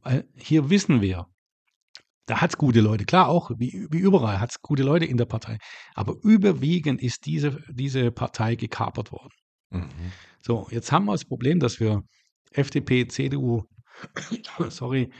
Weil 0.03 0.27
hier 0.35 0.69
wissen 0.69 1.01
wir, 1.01 1.25
da 2.25 2.41
hat 2.41 2.51
es 2.51 2.57
gute 2.57 2.81
Leute. 2.81 3.05
Klar, 3.05 3.27
auch 3.29 3.51
wie, 3.57 3.87
wie 3.89 3.99
überall 3.99 4.39
hat 4.39 4.51
es 4.51 4.61
gute 4.61 4.83
Leute 4.83 5.05
in 5.05 5.17
der 5.17 5.25
Partei. 5.25 5.57
Aber 5.95 6.15
überwiegend 6.23 7.01
ist 7.01 7.25
diese, 7.25 7.61
diese 7.69 8.11
Partei 8.11 8.55
gekapert 8.55 9.11
worden. 9.11 9.33
Mhm. 9.71 9.89
So, 10.41 10.67
jetzt 10.71 10.91
haben 10.91 11.05
wir 11.05 11.13
das 11.13 11.25
Problem, 11.25 11.59
dass 11.59 11.79
wir 11.79 12.03
FDP, 12.51 13.07
CDU, 13.07 13.63
sorry, 14.69 15.11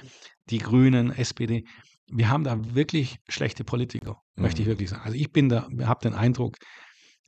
die 0.50 0.58
Grünen, 0.60 1.12
SPD, 1.12 1.66
wir 2.08 2.30
haben 2.30 2.44
da 2.44 2.58
wirklich 2.76 3.18
schlechte 3.30 3.64
Politiker, 3.64 4.18
möchte 4.36 4.62
ich 4.62 4.68
Mhm. 4.68 4.72
wirklich 4.72 4.90
sagen. 4.90 5.04
Also 5.04 5.18
ich 5.18 5.32
bin 5.32 5.50
da, 5.50 5.68
habe 5.82 6.02
den 6.04 6.14
Eindruck, 6.14 6.58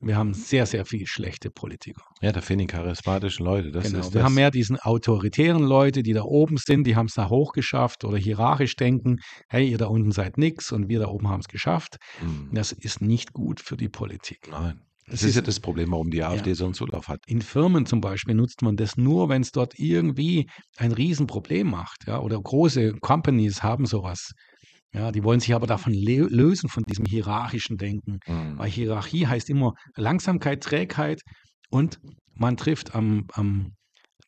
wir 0.06 0.16
haben 0.16 0.34
sehr, 0.34 0.66
sehr 0.66 0.84
viel 0.84 1.06
schlechte 1.06 1.50
Politiker. 1.50 2.02
Ja, 2.20 2.32
da 2.32 2.40
fehlen 2.40 2.60
die 2.60 2.66
charismatischen 2.66 3.44
Leute. 3.44 3.70
Das 3.70 3.84
genau. 3.84 4.00
ist 4.00 4.12
Wir 4.14 4.20
das. 4.20 4.24
haben 4.24 4.34
mehr 4.34 4.50
diesen 4.50 4.78
autoritären 4.78 5.62
Leute, 5.62 6.02
die 6.02 6.12
da 6.12 6.22
oben 6.22 6.56
sind, 6.56 6.86
die 6.86 6.96
haben 6.96 7.06
es 7.06 7.14
da 7.14 7.28
hochgeschafft 7.28 8.04
oder 8.04 8.16
hierarchisch 8.18 8.76
denken, 8.76 9.18
hey, 9.48 9.68
ihr 9.68 9.78
da 9.78 9.86
unten 9.86 10.12
seid 10.12 10.38
nix 10.38 10.72
und 10.72 10.88
wir 10.88 11.00
da 11.00 11.08
oben 11.08 11.28
haben 11.28 11.40
es 11.40 11.48
geschafft. 11.48 11.96
Mhm. 12.22 12.50
Das 12.52 12.72
ist 12.72 13.00
nicht 13.00 13.32
gut 13.32 13.60
für 13.60 13.76
die 13.76 13.88
Politik. 13.88 14.48
Nein. 14.50 14.80
Das 15.06 15.16
Es 15.16 15.24
ist 15.28 15.34
ja 15.34 15.42
ist- 15.42 15.48
das 15.48 15.60
Problem, 15.60 15.90
warum 15.92 16.10
die 16.10 16.22
AfD 16.24 16.50
Ja. 16.50 16.56
so 16.56 16.64
einen 16.64 16.72
Zulauf 16.72 17.08
hat. 17.08 17.20
In 17.26 17.42
Firmen 17.42 17.84
zum 17.84 18.00
Beispiel 18.00 18.34
nutzt 18.34 18.62
man 18.62 18.76
das 18.76 18.96
nur, 18.96 19.28
wenn 19.28 19.42
es 19.42 19.50
dort 19.52 19.78
irgendwie 19.78 20.48
ein 20.78 20.92
Riesenproblem 20.92 21.68
macht. 21.70 22.06
Ja? 22.06 22.20
Oder 22.20 22.40
große 22.40 22.92
Companies 23.00 23.62
haben 23.62 23.84
sowas. 23.84 24.32
Ja, 24.94 25.10
die 25.10 25.24
wollen 25.24 25.40
sich 25.40 25.54
aber 25.54 25.66
davon 25.66 25.92
lösen, 25.92 26.68
von 26.68 26.84
diesem 26.84 27.04
hierarchischen 27.04 27.76
Denken. 27.76 28.20
Mhm. 28.26 28.58
Weil 28.58 28.70
Hierarchie 28.70 29.26
heißt 29.26 29.50
immer 29.50 29.74
Langsamkeit, 29.96 30.62
Trägheit 30.62 31.20
und 31.68 31.98
man 32.34 32.56
trifft 32.56 32.94
am, 32.94 33.26
am 33.32 33.74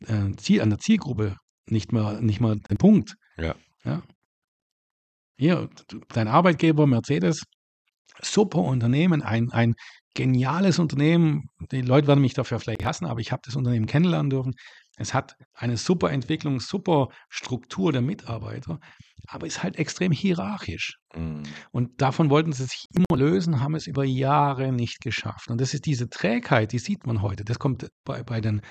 äh, 0.07 0.33
Ziel, 0.37 0.61
an 0.61 0.71
der 0.71 0.81
Zielgruppe 0.81 1.37
nicht 1.69 1.93
mehr, 1.93 2.21
nicht 2.21 2.41
mehr 2.41 2.57
den 2.57 2.79
Punkt. 2.79 3.15
Ja. 3.39 3.55
ja. 3.85 4.03
Hier, 5.39 5.69
dein 6.09 6.29
Arbeitgeber 6.29 6.87
Mercedes, 6.87 7.43
super 8.21 8.63
Unternehmen, 8.63 9.23
ein, 9.23 9.51
ein 9.53 9.75
geniales 10.15 10.81
Unternehmen. 10.81 11.45
Die 11.71 11.83
Leute 11.83 12.09
werden 12.09 12.21
mich 12.21 12.35
dafür 12.35 12.59
vielleicht 12.59 12.85
hassen, 12.85 13.07
aber 13.07 13.21
ich 13.21 13.31
habe 13.31 13.43
das 13.45 13.55
Unternehmen 13.55 13.87
kennenlernen 13.87 14.31
dürfen. 14.31 14.55
Es 14.97 15.13
hat 15.15 15.37
eine 15.55 15.77
super 15.77 16.11
Entwicklung, 16.11 16.59
super 16.61 17.09
Struktur 17.29 17.93
der 17.93 18.03
Mitarbeiter, 18.03 18.81
aber 19.29 19.47
ist 19.47 19.63
halt 19.63 19.77
extrem 19.77 20.11
hierarchisch. 20.13 20.97
Mhm. 21.15 21.43
Und 21.71 22.01
davon 22.01 22.31
wollten 22.31 22.53
sie 22.53 22.65
sich 22.65 22.87
immer 22.95 23.19
lösen, 23.19 23.61
haben 23.61 23.75
es 23.75 23.87
über 23.87 24.05
Jahre 24.05 24.73
nicht 24.73 25.01
geschafft. 25.01 25.49
Und 25.51 25.61
das 25.61 25.75
ist 25.75 25.87
diese 25.87 26.09
Trägheit, 26.09 26.73
die 26.73 26.79
sieht 26.79 27.07
man 27.07 27.23
heute. 27.23 27.45
Das 27.45 27.59
kommt 27.59 27.89
bei, 28.05 28.23
bei, 28.23 28.41
den, 28.41 28.63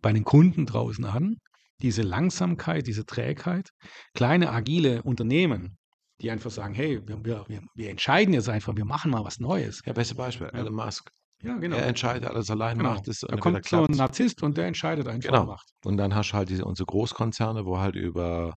bei 0.00 0.12
den 0.12 0.24
Kunden 0.24 0.66
draußen 0.66 1.04
an. 1.04 1.36
Diese 1.82 2.02
Langsamkeit, 2.02 2.86
diese 2.86 3.04
Trägheit. 3.04 3.70
Kleine, 4.14 4.52
agile 4.52 5.02
Unternehmen, 5.02 5.76
die 6.20 6.30
einfach 6.30 6.50
sagen, 6.52 6.72
hey, 6.74 7.00
wir, 7.06 7.24
wir, 7.24 7.44
wir- 7.74 7.90
entscheiden 7.90 8.32
jetzt 8.32 8.48
einfach, 8.48 8.76
wir 8.76 8.84
machen 8.84 9.10
mal 9.10 9.24
was 9.24 9.40
Neues. 9.40 9.80
Ja, 9.84 9.92
beste 9.92 10.14
Beispiel. 10.14 10.48
Elon 10.52 10.74
Musk. 10.74 11.10
Ja, 11.44 11.56
genau. 11.58 11.76
Er 11.76 11.86
entscheidet 11.86 12.28
alles 12.28 12.50
allein, 12.50 12.78
genau. 12.78 12.90
macht 12.94 13.08
es 13.08 13.20
da 13.20 13.36
kommt 13.36 13.66
so 13.66 13.84
ein. 13.84 13.96
Narzisst 13.96 14.42
und 14.42 14.56
der 14.56 14.66
entscheidet 14.66 15.06
einfach 15.08 15.28
Genau. 15.28 15.42
und 15.42 15.48
macht. 15.48 15.66
Und 15.84 15.96
dann 15.96 16.14
hast 16.14 16.30
du 16.30 16.34
halt 16.34 16.48
diese 16.48 16.64
unsere 16.64 16.86
Großkonzerne, 16.86 17.66
wo 17.66 17.78
halt 17.78 17.96
über 17.96 18.54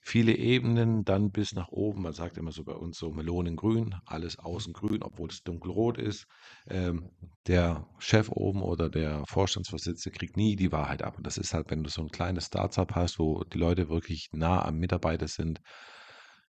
viele 0.00 0.36
Ebenen 0.36 1.02
dann 1.04 1.32
bis 1.32 1.52
nach 1.52 1.68
oben, 1.68 2.02
man 2.02 2.12
sagt 2.12 2.38
immer 2.38 2.52
so 2.52 2.62
bei 2.62 2.74
uns 2.74 2.96
so 2.98 3.10
Melonengrün, 3.10 3.96
alles 4.04 4.38
außen 4.38 4.72
grün, 4.72 5.02
obwohl 5.02 5.30
es 5.30 5.42
dunkelrot 5.42 5.98
ist. 5.98 6.26
Ähm, 6.68 7.10
der 7.48 7.88
Chef 7.98 8.28
oben 8.30 8.62
oder 8.62 8.88
der 8.88 9.24
Vorstandsvorsitzende 9.26 10.16
kriegt 10.16 10.36
nie 10.36 10.54
die 10.54 10.70
Wahrheit 10.70 11.02
ab. 11.02 11.16
Und 11.16 11.26
das 11.26 11.38
ist 11.38 11.54
halt, 11.54 11.70
wenn 11.70 11.82
du 11.82 11.90
so 11.90 12.02
ein 12.02 12.08
kleines 12.10 12.46
Startup 12.46 12.94
hast, 12.94 13.18
wo 13.18 13.42
die 13.44 13.58
Leute 13.58 13.88
wirklich 13.88 14.28
nah 14.32 14.64
am 14.64 14.76
Mitarbeiter 14.76 15.26
sind, 15.26 15.58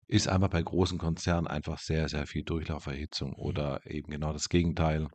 ist 0.08 0.28
einfach 0.28 0.50
bei 0.50 0.62
großen 0.62 0.98
Konzernen 0.98 1.48
einfach 1.48 1.80
sehr, 1.80 2.10
sehr 2.10 2.28
viel 2.28 2.44
Durchlauferhitzung 2.44 3.34
oder 3.36 3.80
eben 3.86 4.12
genau 4.12 4.34
das 4.34 4.50
Gegenteil. 4.50 5.08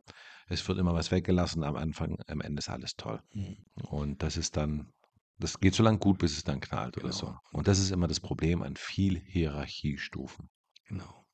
Es 0.51 0.67
wird 0.67 0.79
immer 0.79 0.93
was 0.93 1.11
weggelassen, 1.11 1.63
am 1.63 1.77
Anfang, 1.77 2.17
am 2.27 2.41
Ende 2.41 2.59
ist 2.59 2.69
alles 2.69 2.95
toll. 2.97 3.21
Mhm. 3.33 3.55
Und 3.89 4.21
das 4.21 4.35
ist 4.35 4.57
dann, 4.57 4.91
das 5.39 5.59
geht 5.59 5.73
so 5.73 5.81
lange 5.81 5.97
gut, 5.97 6.17
bis 6.19 6.35
es 6.35 6.43
dann 6.43 6.59
knallt 6.59 6.97
oder 6.97 7.07
Genau. 7.09 7.15
so. 7.15 7.35
Und 7.53 7.67
das 7.69 7.79
ist 7.79 7.91
immer 7.91 8.07
das 8.07 8.19
Problem 8.19 8.61
an 8.61 8.75
viel 8.75 9.19
Hierarchiestufen. 9.19 10.49
Genau. 10.87 11.25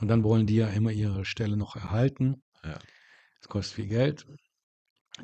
Und 0.00 0.08
dann 0.08 0.24
wollen 0.24 0.46
die 0.46 0.56
ja 0.56 0.68
immer 0.68 0.90
ihre 0.92 1.26
Stelle 1.26 1.58
noch 1.58 1.76
erhalten. 1.76 2.42
Ja. 2.64 2.78
Es 3.40 3.48
kostet 3.48 3.76
viel 3.76 3.88
Geld. 3.88 4.26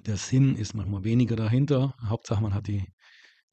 Der 0.05 0.19
Sinn 0.19 0.55
ist 0.57 0.75
manchmal 0.75 1.05
weniger 1.05 1.35
dahinter. 1.35 1.95
Hauptsache, 2.05 2.43
man 2.43 2.53
hat 2.53 2.69
die, 2.69 2.93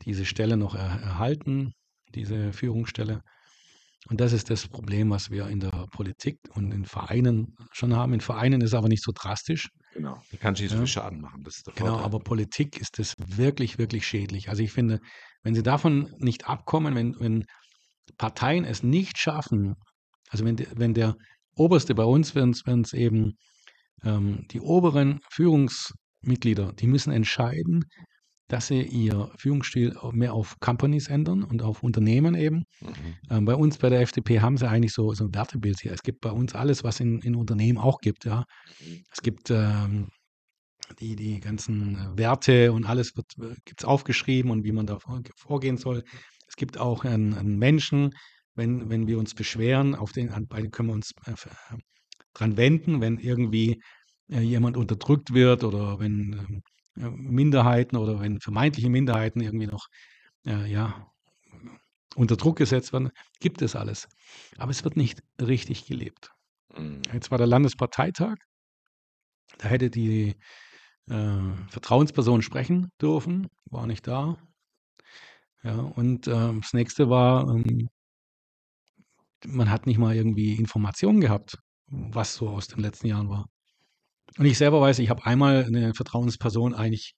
diese 0.02 0.26
Stelle 0.26 0.58
noch 0.58 0.76
er, 0.76 1.02
erhalten, 1.02 1.74
diese 2.14 2.52
Führungsstelle. 2.52 3.24
Und 4.10 4.22
das 4.22 4.32
ist 4.32 4.50
das 4.50 4.68
Problem, 4.68 5.10
was 5.10 5.32
wir 5.32 5.48
in 5.48 5.60
der 5.60 5.86
Politik 5.92 6.40
und 6.56 6.72
in 6.72 6.86
Vereinen 6.86 7.56
schon 7.74 7.94
haben. 7.96 8.14
In 8.14 8.22
Vereinen 8.22 8.62
ist 8.62 8.70
es 8.70 8.74
aber 8.74 8.88
nicht 8.88 9.04
so 9.04 9.12
drastisch. 9.14 9.70
Genau. 9.94 10.22
Da 10.32 10.38
kannst 10.38 10.60
du 10.60 10.64
nicht 10.64 10.72
so 10.72 10.78
Ja. 10.78 10.82
viel 10.82 10.88
Schaden 10.88 11.20
machen. 11.22 11.44
Das 11.44 11.58
ist 11.58 11.68
der 11.68 11.74
Genau, 11.74 11.88
Vorteil. 11.90 12.06
aber 12.06 12.20
Politik 12.20 12.78
ist 12.80 13.00
es 13.00 13.16
wirklich, 13.18 13.78
wirklich 13.78 14.08
schädlich. 14.08 14.48
Also 14.50 14.64
ich 14.64 14.72
finde, 14.72 15.00
wenn 15.44 15.56
sie 15.56 15.64
davon 15.64 16.10
nicht 16.20 16.48
abkommen, 16.48 16.96
wenn, 16.96 17.20
wenn 17.20 17.46
Parteien 18.18 18.64
es 18.64 18.82
nicht 18.84 19.18
schaffen, 19.18 19.76
also 20.30 20.46
wenn, 20.46 20.58
wenn 20.76 20.94
der 20.94 21.16
Oberste 21.56 21.94
bei 21.96 22.04
uns, 22.06 22.36
wenn 22.36 22.52
es 22.52 22.94
eben 22.94 23.34
ähm, 24.04 24.46
die 24.52 24.62
oberen 24.62 25.20
Führungsmitglieder, 25.32 26.72
die 26.74 26.88
müssen 26.88 27.12
entscheiden, 27.12 27.84
dass 28.48 28.68
sie 28.68 28.82
ihr 28.82 29.30
Führungsstil 29.38 29.96
mehr 30.14 30.34
auf 30.34 30.60
Companies 30.60 31.08
ändern 31.10 31.44
und 31.44 31.62
auf 31.62 31.84
Unternehmen 31.84 32.36
eben. 32.36 32.64
Mhm. 32.82 33.16
Ähm, 33.30 33.46
bei 33.46 33.56
uns 33.56 33.78
bei 33.78 33.90
der 33.90 34.02
FDP 34.02 34.40
haben 34.40 34.58
sie 34.58 34.68
eigentlich 34.70 34.94
so, 34.94 35.14
so 35.14 35.26
ein 35.26 35.34
Wertebild 35.34 35.80
hier. 35.82 35.92
Es 35.92 36.02
gibt 36.02 36.22
bei 36.22 36.32
uns 36.32 36.56
alles, 36.56 36.84
was 36.84 37.00
in, 37.00 37.20
in 37.22 37.36
Unternehmen 37.36 37.78
auch 37.78 38.00
gibt. 38.00 38.26
Ja. 38.26 38.46
Es 39.12 39.22
gibt 39.22 39.50
ähm, 39.52 40.08
die, 41.00 41.16
die 41.16 41.40
ganzen 41.40 41.96
äh, 41.96 42.18
Werte 42.18 42.72
und 42.72 42.86
alles 42.86 43.16
wird 43.16 43.34
gibt 43.66 43.82
es 43.82 43.86
aufgeschrieben 43.86 44.52
und 44.52 44.64
wie 44.64 44.72
man 44.72 44.86
da 44.86 45.00
vor- 45.00 45.22
vorgehen 45.36 45.78
soll. 45.78 46.04
Es 46.48 46.56
gibt 46.56 46.78
auch 46.78 47.04
einen, 47.04 47.34
einen 47.34 47.58
Menschen, 47.58 48.12
wenn, 48.56 48.90
wenn 48.90 49.08
wir 49.08 49.20
uns 49.20 49.34
beschweren, 49.36 49.96
auf 49.96 50.12
den, 50.14 50.30
bei 50.48 50.62
können 50.68 50.90
wir 50.90 50.94
uns 50.96 51.12
äh, 51.26 51.32
äh, 51.32 51.78
dran 52.34 52.58
wenden, 52.58 53.02
wenn 53.02 53.18
irgendwie 53.20 53.82
äh, 54.30 54.40
jemand 54.40 54.78
unterdrückt 54.78 55.34
wird 55.34 55.64
oder 55.64 56.00
wenn 56.00 56.34
ähm, 56.34 56.62
äh, 56.62 56.62
Minderheiten 56.98 57.98
oder 57.98 58.20
wenn 58.20 58.40
vermeintliche 58.40 58.90
Minderheiten 58.90 59.42
irgendwie 59.42 59.68
noch 59.68 59.88
äh, 60.46 60.70
ja, 60.72 61.12
unter 62.16 62.36
Druck 62.36 62.58
gesetzt 62.58 62.94
werden, 62.94 63.12
gibt 63.40 63.62
es 63.62 63.76
alles. 63.76 64.08
Aber 64.58 64.72
es 64.72 64.84
wird 64.84 64.98
nicht 64.98 65.22
richtig 65.40 65.86
gelebt. 65.86 66.32
Mhm. 66.76 67.02
Jetzt 67.14 67.32
war 67.32 67.38
der 67.38 67.48
Landesparteitag. 67.48 68.38
Da 69.60 69.70
hätte 69.70 69.90
die 69.90 70.36
äh, 71.10 71.54
Vertrauensperson 71.70 72.42
sprechen 72.42 72.92
dürfen, 73.02 73.48
war 73.66 73.88
nicht 73.88 74.08
da. 74.08 74.38
Ja, 75.64 75.76
und 75.76 76.28
ähm, 76.28 76.62
das 76.62 76.74
nächste 76.74 77.10
war, 77.10 77.48
ähm, 77.50 77.90
man 79.46 79.70
hat 79.70 79.86
nicht 79.86 79.98
mal 79.98 80.16
irgendwie 80.16 80.56
Informationen 80.56 81.22
gehabt, 81.22 81.58
was 81.88 82.36
so 82.36 82.50
aus 82.50 82.68
den 82.68 82.82
letzten 82.82 83.08
Jahren 83.08 83.30
war. 83.30 83.48
Und 84.38 84.46
ich 84.46 84.58
selber 84.58 84.82
weiß, 84.82 85.00
ich 85.00 85.10
habe 85.10 85.26
einmal 85.26 85.66
eine 85.66 85.94
Vertrauensperson 85.94 86.74
eigentlich 86.74 87.14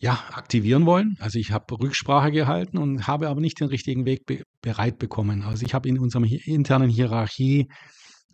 ja, 0.00 0.12
aktivieren 0.32 0.86
wollen. 0.86 1.16
Also 1.18 1.38
ich 1.38 1.50
habe 1.50 1.78
Rücksprache 1.78 2.30
gehalten 2.30 2.78
und 2.78 3.06
habe 3.06 3.28
aber 3.28 3.40
nicht 3.40 3.58
den 3.60 3.68
richtigen 3.68 4.04
Weg 4.04 4.26
be 4.26 4.42
bereit 4.60 4.98
bekommen. 4.98 5.42
Also 5.42 5.66
ich 5.66 5.74
habe 5.74 5.88
in 5.88 5.98
unserem 5.98 6.24
hi 6.24 6.40
internen 6.44 6.88
Hierarchie 6.88 7.68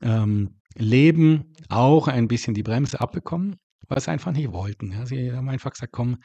ähm, 0.02 0.60
Leben 0.76 1.54
auch 1.68 2.08
ein 2.08 2.28
bisschen 2.28 2.54
die 2.54 2.62
Bremse 2.62 3.00
abbekommen, 3.00 3.56
weil 3.88 4.00
sie 4.00 4.10
einfach 4.10 4.32
nicht 4.32 4.52
wollten. 4.52 4.92
Ja. 4.92 5.06
Sie 5.06 5.32
haben 5.32 5.48
einfach 5.48 5.70
gesagt, 5.70 5.92
komm, 5.92 6.16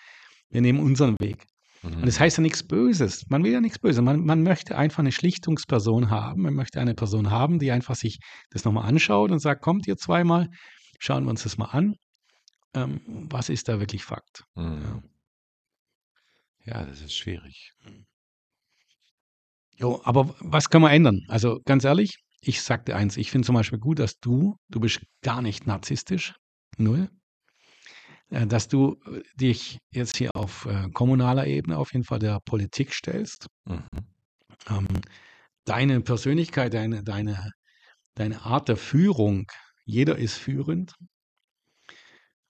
wir 0.49 0.61
nehmen 0.61 0.79
unseren 0.79 1.15
Weg. 1.19 1.45
Und 1.83 2.05
das 2.05 2.17
Mhm. 2.17 2.23
heißt 2.23 2.37
ja 2.37 2.41
nichts 2.41 2.67
Böses. 2.67 3.25
Man 3.29 3.43
will 3.43 3.53
ja 3.53 3.61
nichts 3.61 3.79
Böses. 3.79 4.01
Man, 4.01 4.25
man 4.25 4.43
möchte 4.43 4.77
einfach 4.77 4.99
eine 4.99 5.13
Schlichtungsperson 5.13 6.09
haben. 6.09 6.41
Man 6.41 6.53
möchte 6.53 6.79
eine 6.81 6.93
Person 6.93 7.29
haben, 7.29 7.59
die 7.59 7.71
einfach 7.71 7.95
sich 7.95 8.19
das 8.49 8.65
nochmal 8.65 8.85
anschaut 8.85 9.31
und 9.31 9.39
sagt, 9.39 9.61
kommt 9.61 9.87
ihr 9.87 9.95
zweimal, 9.95 10.49
schauen 10.99 11.23
wir 11.23 11.31
uns 11.31 11.43
das 11.43 11.57
mal 11.57 11.65
an. 11.65 11.95
Ähm, 12.75 13.01
was 13.31 13.49
ist 13.49 13.67
da 13.67 13.79
wirklich 13.79 14.03
Fakt? 14.03 14.43
Mhm. 14.55 15.03
Ja, 16.65 16.85
das 16.85 17.01
ist 17.01 17.15
schwierig. 17.15 17.73
Jo, 19.77 20.01
aber 20.03 20.35
was 20.39 20.69
können 20.69 20.83
wir 20.83 20.91
ändern? 20.91 21.25
Also 21.29 21.61
ganz 21.65 21.83
ehrlich, 21.83 22.19
ich 22.41 22.61
sag 22.61 22.85
dir 22.85 22.95
eins, 22.95 23.17
ich 23.17 23.31
finde 23.31 23.45
zum 23.45 23.55
Beispiel 23.55 23.79
gut, 23.79 23.99
dass 23.99 24.19
du, 24.19 24.57
du 24.69 24.79
bist 24.79 25.01
gar 25.21 25.41
nicht 25.41 25.65
narzisstisch, 25.65 26.35
null, 26.77 27.09
äh, 28.29 28.45
dass 28.45 28.67
du 28.67 28.99
äh, 29.05 29.21
dich 29.35 29.79
jetzt 29.91 30.17
hier 30.17 30.35
auf 30.35 30.65
äh, 30.65 30.89
kommunaler 30.91 31.47
Ebene 31.47 31.77
auf 31.77 31.93
jeden 31.93 32.05
Fall 32.05 32.19
der 32.19 32.39
Politik 32.41 32.93
stellst. 32.93 33.47
Mhm. 33.65 33.83
Ähm, 34.69 34.87
deine 35.65 36.01
Persönlichkeit, 36.01 36.73
deine, 36.73 37.03
deine, 37.03 37.51
deine 38.15 38.41
Art 38.41 38.67
der 38.67 38.77
Führung, 38.77 39.47
jeder 39.89 40.17
ist 40.17 40.35
führend, 40.37 40.93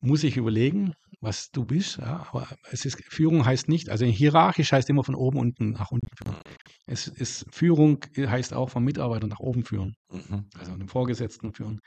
muss 0.02 0.24
ich 0.24 0.38
überlegen, 0.38 0.94
was 1.20 1.52
du 1.52 1.66
bist. 1.66 1.98
Ja, 1.98 2.26
aber 2.32 2.48
es 2.72 2.86
ist, 2.86 3.02
Führung 3.10 3.46
heißt 3.46 3.68
nicht, 3.68 3.90
also 3.90 4.06
hierarchisch 4.06 4.72
heißt 4.72 4.90
immer 4.90 5.04
von 5.04 5.16
oben 5.16 5.40
unten 5.40 5.72
nach 5.72 5.92
unten 5.92 6.08
führen. 6.16 6.38
Es 6.86 7.08
ist, 7.08 7.46
Führung 7.52 8.00
heißt 8.18 8.54
auch 8.54 8.70
von 8.70 8.84
Mitarbeitern 8.84 9.30
nach 9.30 9.40
oben 9.40 9.64
führen, 9.66 9.96
Mhm. 10.12 10.46
also 10.58 10.72
einem 10.74 10.88
Vorgesetzten 10.88 11.54
führen. 11.54 11.80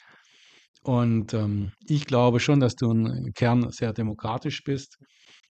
Und 0.83 1.33
ähm, 1.35 1.73
ich 1.87 2.07
glaube 2.07 2.41
schon, 2.41 2.61
dass 2.61 2.75
du 2.75 2.91
im 2.91 3.33
Kern 3.35 3.71
sehr 3.71 3.93
demokratisch 3.93 4.63
bist, 4.65 4.99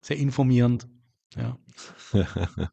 sehr 0.03 0.19
informierend. 0.19 0.87
Ja. 1.37 1.57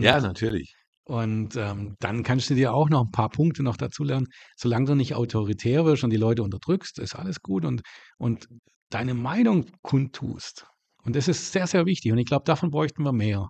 Ja, 0.00 0.20
natürlich. 0.20 0.74
Und 1.08 1.56
ähm, 1.56 1.96
dann 2.00 2.22
kannst 2.22 2.50
du 2.50 2.54
dir 2.54 2.74
auch 2.74 2.90
noch 2.90 3.06
ein 3.06 3.10
paar 3.10 3.30
Punkte 3.30 3.62
noch 3.62 3.78
dazu 3.78 4.04
lernen. 4.04 4.26
Solange 4.56 4.84
du 4.84 4.94
nicht 4.94 5.14
autoritär 5.14 5.86
wirst 5.86 6.04
und 6.04 6.10
die 6.10 6.18
Leute 6.18 6.42
unterdrückst, 6.42 6.98
ist 6.98 7.14
alles 7.14 7.40
gut 7.40 7.64
und, 7.64 7.80
und 8.18 8.46
deine 8.90 9.14
Meinung 9.14 9.64
kundtust. 9.80 10.66
Und 11.04 11.16
das 11.16 11.26
ist 11.26 11.50
sehr, 11.50 11.66
sehr 11.66 11.86
wichtig. 11.86 12.12
Und 12.12 12.18
ich 12.18 12.26
glaube, 12.26 12.44
davon 12.44 12.70
bräuchten 12.70 13.04
wir 13.04 13.14
mehr. 13.14 13.48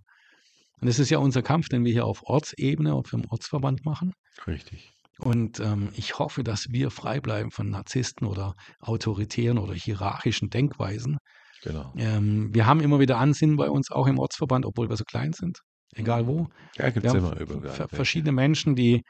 Und 0.81 0.87
das 0.87 1.01
ist 1.01 1.11
ja 1.11 1.19
unser 1.19 1.43
Kampf, 1.43 1.69
den 1.69 1.85
wir 1.85 1.91
hier 1.91 2.05
auf 2.05 2.23
Ortsebene 2.23 2.95
und 2.95 3.09
vom 3.09 3.25
Ortsverband 3.29 3.85
machen. 3.85 4.13
Richtig. 4.47 4.93
Und 5.19 5.59
ähm, 5.59 5.89
ich 5.97 6.21
hoffe, 6.21 6.45
dass 6.45 6.69
wir 6.71 6.93
frei 6.93 7.21
bleiben 7.21 7.51
von 7.51 7.71
Narzissten 7.71 8.29
oder 8.29 8.55
autoritären 8.79 9.59
oder 9.59 9.75
hierarchischen 9.75 10.49
Denkweisen. 10.49 11.19
Genau. 11.65 11.93
Ähm, 11.97 12.55
wir 12.55 12.67
haben 12.67 12.79
immer 12.79 13.01
wieder 13.01 13.19
Ansinnen 13.19 13.57
bei 13.57 13.69
uns, 13.69 13.91
auch 13.91 14.07
im 14.07 14.21
Ortsverband, 14.21 14.65
obwohl 14.65 14.89
wir 14.89 14.97
so 14.97 15.03
klein 15.03 15.33
sind, 15.33 15.59
egal 15.99 16.27
wo. 16.27 16.49
Ja, 16.77 16.91
gibt 16.91 17.05
Wir 17.05 17.11
es 17.11 17.15
immer 17.17 17.39
überall. 17.39 17.71
ver- 17.75 17.89
verschiedene 17.89 18.33
Menschen, 18.33 18.75
die 18.77 19.03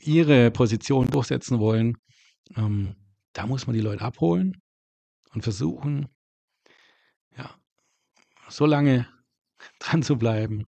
ihre 0.00 0.50
Position 0.50 1.06
durchsetzen 1.08 1.58
wollen. 1.58 1.96
Ähm, 2.56 2.94
da 3.32 3.46
muss 3.46 3.66
man 3.66 3.74
die 3.74 3.82
Leute 3.82 4.02
abholen 4.04 4.60
und 5.32 5.42
versuchen, 5.42 6.06
ja, 7.36 7.50
so 8.48 8.66
lange 8.66 9.08
dran 9.80 10.02
zu 10.02 10.16
bleiben, 10.16 10.64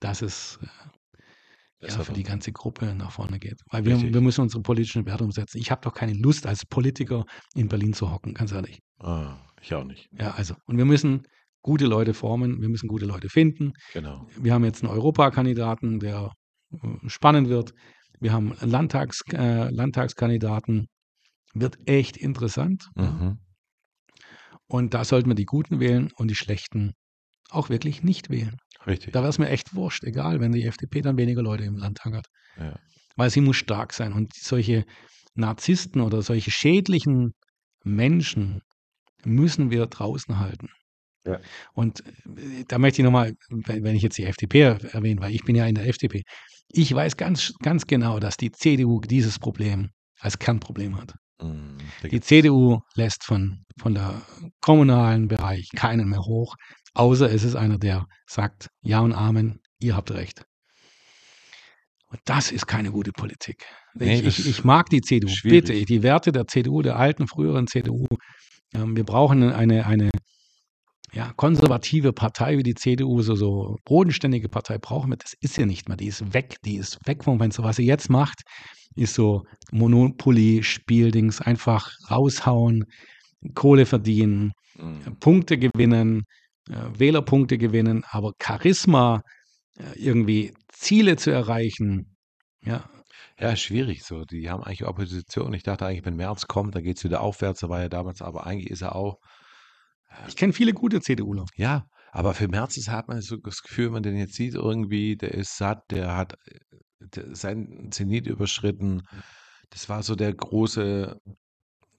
dass 0.00 0.22
es 0.22 0.58
äh, 1.80 1.88
ja, 1.88 1.98
für 1.98 2.12
die 2.12 2.22
ganze 2.22 2.52
Gruppe 2.52 2.94
nach 2.94 3.10
vorne 3.12 3.38
geht. 3.38 3.60
Weil 3.70 3.84
wir, 3.86 4.00
wir 4.00 4.20
müssen 4.20 4.42
unsere 4.42 4.62
politischen 4.62 5.06
Werte 5.06 5.24
umsetzen. 5.24 5.58
Ich 5.58 5.70
habe 5.70 5.80
doch 5.80 5.94
keine 5.94 6.12
Lust, 6.12 6.46
als 6.46 6.66
Politiker 6.66 7.24
in 7.54 7.68
Berlin 7.68 7.92
zu 7.94 8.10
hocken, 8.10 8.34
ganz 8.34 8.52
ehrlich. 8.52 8.80
Ah, 8.98 9.38
ich 9.62 9.72
auch 9.74 9.84
nicht. 9.84 10.08
Ja, 10.12 10.32
also, 10.32 10.54
und 10.66 10.76
wir 10.76 10.84
müssen 10.84 11.22
gute 11.62 11.86
Leute 11.86 12.14
formen, 12.14 12.60
wir 12.60 12.68
müssen 12.68 12.88
gute 12.88 13.06
Leute 13.06 13.28
finden. 13.28 13.72
Genau. 13.92 14.26
Wir 14.38 14.54
haben 14.54 14.64
jetzt 14.64 14.82
einen 14.82 14.92
Europakandidaten, 14.92 15.98
der 15.98 16.32
äh, 16.72 17.08
spannend 17.08 17.48
wird. 17.48 17.72
Wir 18.20 18.32
haben 18.32 18.54
Landtags, 18.60 19.20
äh, 19.32 19.70
Landtagskandidaten, 19.70 20.86
wird 21.54 21.78
echt 21.86 22.16
interessant. 22.16 22.88
Mhm. 22.94 23.38
Und 24.66 24.94
da 24.94 25.04
sollten 25.04 25.28
wir 25.28 25.34
die 25.34 25.46
Guten 25.46 25.80
wählen 25.80 26.10
und 26.16 26.28
die 26.28 26.36
Schlechten 26.36 26.92
auch 27.50 27.70
wirklich 27.70 28.02
nicht 28.02 28.30
wählen. 28.30 28.56
Richtig. 28.86 29.12
Da 29.12 29.20
wäre 29.20 29.30
es 29.30 29.38
mir 29.38 29.48
echt 29.48 29.74
wurscht, 29.74 30.04
egal, 30.04 30.40
wenn 30.40 30.52
die 30.52 30.64
FDP 30.64 31.02
dann 31.02 31.16
weniger 31.16 31.42
Leute 31.42 31.64
im 31.64 31.76
Landtag 31.76 32.14
hat. 32.14 32.26
Ja. 32.56 32.78
Weil 33.16 33.30
sie 33.30 33.40
muss 33.40 33.56
stark 33.56 33.92
sein. 33.92 34.12
Und 34.12 34.32
solche 34.34 34.84
Narzissten 35.34 36.00
oder 36.00 36.22
solche 36.22 36.50
schädlichen 36.50 37.32
Menschen 37.84 38.60
müssen 39.24 39.70
wir 39.70 39.86
draußen 39.86 40.38
halten. 40.38 40.68
Ja. 41.26 41.38
Und 41.74 42.00
äh, 42.06 42.64
da 42.66 42.78
möchte 42.78 43.02
ich 43.02 43.04
nochmal, 43.04 43.34
wenn 43.48 43.94
ich 43.96 44.02
jetzt 44.02 44.18
die 44.18 44.24
FDP 44.24 44.60
er- 44.60 44.94
erwähne, 44.94 45.20
weil 45.20 45.34
ich 45.34 45.44
bin 45.44 45.54
ja 45.56 45.66
in 45.66 45.74
der 45.74 45.86
FDP, 45.86 46.22
ich 46.68 46.94
weiß 46.94 47.16
ganz, 47.16 47.52
ganz 47.62 47.86
genau, 47.86 48.20
dass 48.20 48.36
die 48.36 48.52
CDU 48.52 49.00
dieses 49.00 49.38
Problem 49.38 49.90
als 50.20 50.38
Kernproblem 50.38 50.96
hat. 51.00 51.14
Mhm. 51.42 51.78
Die 52.10 52.20
CDU 52.20 52.80
lässt 52.94 53.24
von, 53.24 53.64
von 53.78 53.94
der 53.94 54.22
kommunalen 54.60 55.28
Bereich 55.28 55.68
keinen 55.74 56.08
mehr 56.08 56.20
hoch, 56.20 56.54
außer 56.94 57.30
es 57.30 57.44
ist 57.44 57.56
einer, 57.56 57.78
der 57.78 58.06
sagt, 58.26 58.68
ja 58.82 59.00
und 59.00 59.12
Amen, 59.12 59.60
ihr 59.78 59.96
habt 59.96 60.10
recht. 60.12 60.44
Und 62.06 62.20
das 62.24 62.50
ist 62.50 62.66
keine 62.66 62.90
gute 62.90 63.12
Politik. 63.12 63.64
Nee, 63.94 64.20
ich, 64.20 64.44
ich 64.46 64.64
mag 64.64 64.90
die 64.90 65.00
CDU, 65.00 65.28
schwierig. 65.28 65.66
bitte, 65.66 65.84
die 65.84 66.02
Werte 66.02 66.32
der 66.32 66.46
CDU, 66.46 66.82
der 66.82 66.96
alten, 66.96 67.28
früheren 67.28 67.66
CDU. 67.68 68.06
Ähm, 68.74 68.96
wir 68.96 69.04
brauchen 69.04 69.42
eine, 69.52 69.86
eine 69.86 70.10
ja, 71.12 71.32
konservative 71.36 72.12
Partei 72.12 72.58
wie 72.58 72.62
die 72.62 72.74
CDU, 72.74 73.22
so, 73.22 73.34
so 73.34 73.76
bodenständige 73.84 74.48
Partei 74.48 74.78
brauchen 74.78 75.10
wir. 75.10 75.16
Das 75.16 75.34
ist 75.40 75.54
sie 75.54 75.66
nicht 75.66 75.88
mehr. 75.88 75.96
Die 75.96 76.06
ist 76.08 76.32
weg. 76.34 76.56
Die 76.64 76.76
ist 76.76 76.98
weg 77.06 77.24
vom 77.24 77.38
Fenster. 77.38 77.64
Was 77.64 77.76
sie 77.76 77.86
jetzt 77.86 78.10
macht, 78.10 78.42
ist 78.96 79.14
so 79.14 79.44
Monopoly-Spieldings. 79.72 81.40
Einfach 81.40 81.90
raushauen, 82.10 82.84
Kohle 83.54 83.86
verdienen, 83.86 84.52
Mhm. 84.76 85.18
Punkte 85.20 85.58
gewinnen, 85.58 86.22
äh, 86.70 86.74
Wählerpunkte 86.98 87.58
gewinnen, 87.58 88.04
aber 88.10 88.32
Charisma, 88.40 89.22
äh, 89.76 89.98
irgendwie 89.98 90.54
Ziele 90.68 91.16
zu 91.16 91.30
erreichen, 91.32 92.16
ja, 92.64 92.88
Ja, 93.38 93.56
schwierig 93.56 94.04
so. 94.04 94.24
Die 94.26 94.50
haben 94.50 94.62
eigentlich 94.62 94.84
Opposition. 94.86 95.52
Ich 95.54 95.62
dachte 95.62 95.86
eigentlich, 95.86 96.04
wenn 96.04 96.16
März 96.16 96.46
kommt, 96.46 96.74
dann 96.74 96.82
geht 96.84 96.98
es 96.98 97.04
wieder 97.04 97.22
aufwärts. 97.22 97.60
Da 97.60 97.68
war 97.70 97.80
ja 97.80 97.88
damals, 97.88 98.22
aber 98.22 98.46
eigentlich 98.46 98.70
ist 98.70 98.82
er 98.82 98.94
auch. 98.96 99.18
Ich 100.28 100.36
kenne 100.36 100.52
viele 100.52 100.72
gute 100.72 101.00
CDUler. 101.00 101.46
Ja, 101.56 101.86
aber 102.12 102.34
für 102.34 102.48
Merz 102.48 102.76
hat 102.88 103.08
man 103.08 103.20
so 103.22 103.36
das 103.36 103.62
Gefühl, 103.62 103.86
wenn 103.86 103.92
man 103.94 104.02
den 104.02 104.16
jetzt 104.16 104.34
sieht, 104.34 104.54
irgendwie, 104.54 105.16
der 105.16 105.32
ist 105.32 105.56
satt, 105.56 105.90
der 105.90 106.16
hat 106.16 106.34
äh, 106.46 106.58
der, 106.98 107.34
seinen 107.34 107.92
Zenit 107.92 108.26
überschritten. 108.26 109.02
Das 109.70 109.88
war 109.88 110.02
so 110.02 110.16
der 110.16 110.34
große 110.34 111.20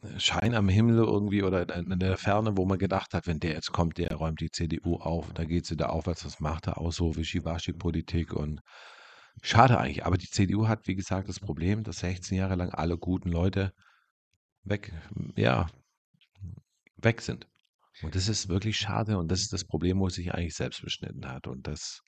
äh, 0.04 0.20
Schein 0.20 0.54
am 0.54 0.70
Himmel 0.70 0.98
irgendwie 0.98 1.44
oder 1.44 1.74
in 1.76 2.00
der 2.00 2.18
Ferne, 2.18 2.58
wo 2.58 2.66
man 2.66 2.78
gedacht 2.78 3.14
hat, 3.14 3.28
wenn 3.28 3.40
der 3.40 3.54
jetzt 3.54 3.72
kommt, 3.72 3.98
der 3.98 4.14
räumt 4.16 4.42
die 4.42 4.52
CDU 4.52 4.96
auf, 4.98 5.32
da 5.34 5.46
geht 5.46 5.66
es 5.66 5.72
wieder 5.72 5.92
aufwärts. 5.94 6.24
Das 6.24 6.40
macht 6.40 6.68
er 6.68 6.78
auch 6.78 6.92
so 6.92 7.16
Wischiwaschi-Politik 7.16 8.34
und 8.34 8.62
schade 9.42 9.78
eigentlich. 9.78 10.06
Aber 10.06 10.18
die 10.18 10.30
CDU 10.30 10.68
hat, 10.68 10.88
wie 10.88 10.96
gesagt, 10.96 11.30
das 11.30 11.40
Problem, 11.40 11.84
dass 11.84 12.00
16 12.00 12.38
Jahre 12.38 12.56
lang 12.56 12.72
alle 12.72 12.98
guten 12.98 13.30
Leute 13.30 13.72
weg, 14.64 14.94
ja, 15.36 15.68
weg 16.98 17.22
sind. 17.22 17.48
Und 18.04 18.16
das 18.16 18.28
ist 18.30 18.50
wirklich 18.50 18.78
schade 18.78 19.18
und 19.18 19.30
das 19.32 19.42
ist 19.42 19.54
das 19.54 19.66
Problem, 19.66 20.00
wo 20.00 20.08
es 20.08 20.16
sich 20.16 20.34
eigentlich 20.34 20.56
selbst 20.56 20.82
beschnitten 20.82 21.26
hat. 21.28 21.48
Und 21.48 21.68
das, 21.68 22.02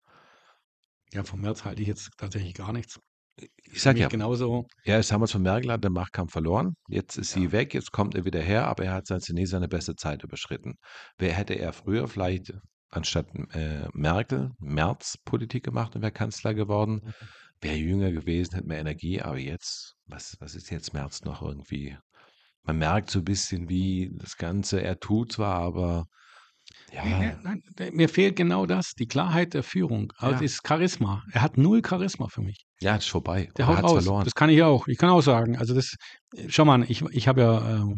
Ja, 1.14 1.24
vom 1.24 1.42
März 1.42 1.64
halte 1.66 1.82
ich 1.82 1.88
jetzt 1.88 2.10
tatsächlich 2.18 2.54
gar 2.54 2.74
nichts. 2.74 3.00
ich 3.38 3.82
sag 3.82 3.94
Mich 3.94 4.02
ja, 4.02 4.08
genauso. 4.08 4.66
ja, 4.84 4.98
jetzt 4.98 5.12
haben 5.12 5.22
wir 5.22 5.26
es 5.26 5.32
von 5.32 5.42
Merkel, 5.42 5.72
hat 5.72 5.84
den 5.84 5.94
Machtkampf 5.94 6.32
verloren. 6.32 6.76
Jetzt 6.88 7.18
ist 7.18 7.32
sie 7.32 7.46
Ja. 7.46 7.52
weg, 7.52 7.74
jetzt 7.74 7.92
kommt 7.92 8.16
er 8.16 8.26
wieder 8.26 8.42
her, 8.42 8.68
aber 8.68 8.86
er 8.86 8.94
hat 8.94 9.08
seit 9.08 9.22
zunächst 9.24 9.52
seine 9.52 9.68
beste 9.68 9.96
Zeit 9.96 10.24
überschritten. 10.24 10.76
Wer 11.18 11.34
hätte 11.34 11.54
er 11.56 11.74
früher 11.74 12.08
vielleicht 12.08 12.54
anstatt 12.90 13.28
äh, 13.54 13.88
Merkel 13.94 14.52
Merz 14.60 15.18
Politik 15.26 15.64
gemacht 15.66 15.96
und 15.96 16.02
wäre 16.04 16.12
Kanzler 16.12 16.54
geworden? 16.54 17.14
Wäre 17.62 17.76
jünger 17.78 18.12
gewesen, 18.12 18.56
hätte 18.56 18.68
mehr 18.68 18.80
Energie, 18.80 19.22
aber 19.22 19.38
jetzt, 19.38 19.96
was, 20.06 20.36
was 20.40 20.54
ist 20.56 20.70
jetzt 20.70 20.94
Merz 20.94 21.22
noch 21.24 21.42
irgendwie? 21.42 21.98
Man 22.66 22.78
merkt 22.78 23.10
so 23.10 23.20
ein 23.20 23.26
bisschen, 23.26 23.68
wie 23.70 24.12
das 24.16 24.38
Ganze, 24.38 24.82
er 24.82 25.00
tut 25.00 25.34
zwar, 25.34 25.56
aber 25.62 26.06
ja, 26.94 27.04
nein, 27.44 27.62
der- 27.78 27.92
mir 27.92 28.08
fehlt 28.08 28.36
genau 28.36 28.66
das, 28.66 28.94
die 28.94 29.08
Klarheit 29.08 29.54
der 29.54 29.64
Führung. 29.64 30.14
Also 30.18 30.36
Ja. 30.36 30.42
das 30.42 30.60
Charisma. 30.66 31.24
Er 31.32 31.42
hat 31.42 31.58
null 31.58 31.82
Charisma 31.86 32.28
für 32.30 32.42
mich. 32.42 32.66
ja, 32.82 32.96
ist 32.96 33.10
vorbei. 33.10 33.50
Der 33.58 33.66
er 33.66 33.68
haut 33.70 33.78
hat's 33.78 33.86
raus. 33.92 34.04
verloren. 34.04 34.24
Das 34.26 34.36
kann 34.36 34.50
ich 34.50 34.62
auch. 34.64 34.88
Ich 34.88 34.98
kann 34.98 35.10
auch 35.10 35.22
sagen. 35.22 35.58
Also 35.58 35.74
das, 35.74 35.96
schau 36.48 36.66
mal, 36.66 36.84
ich, 36.90 37.02
ich 37.12 37.28
habe 37.28 37.42
ja 37.42 37.76
ähm, 37.78 37.98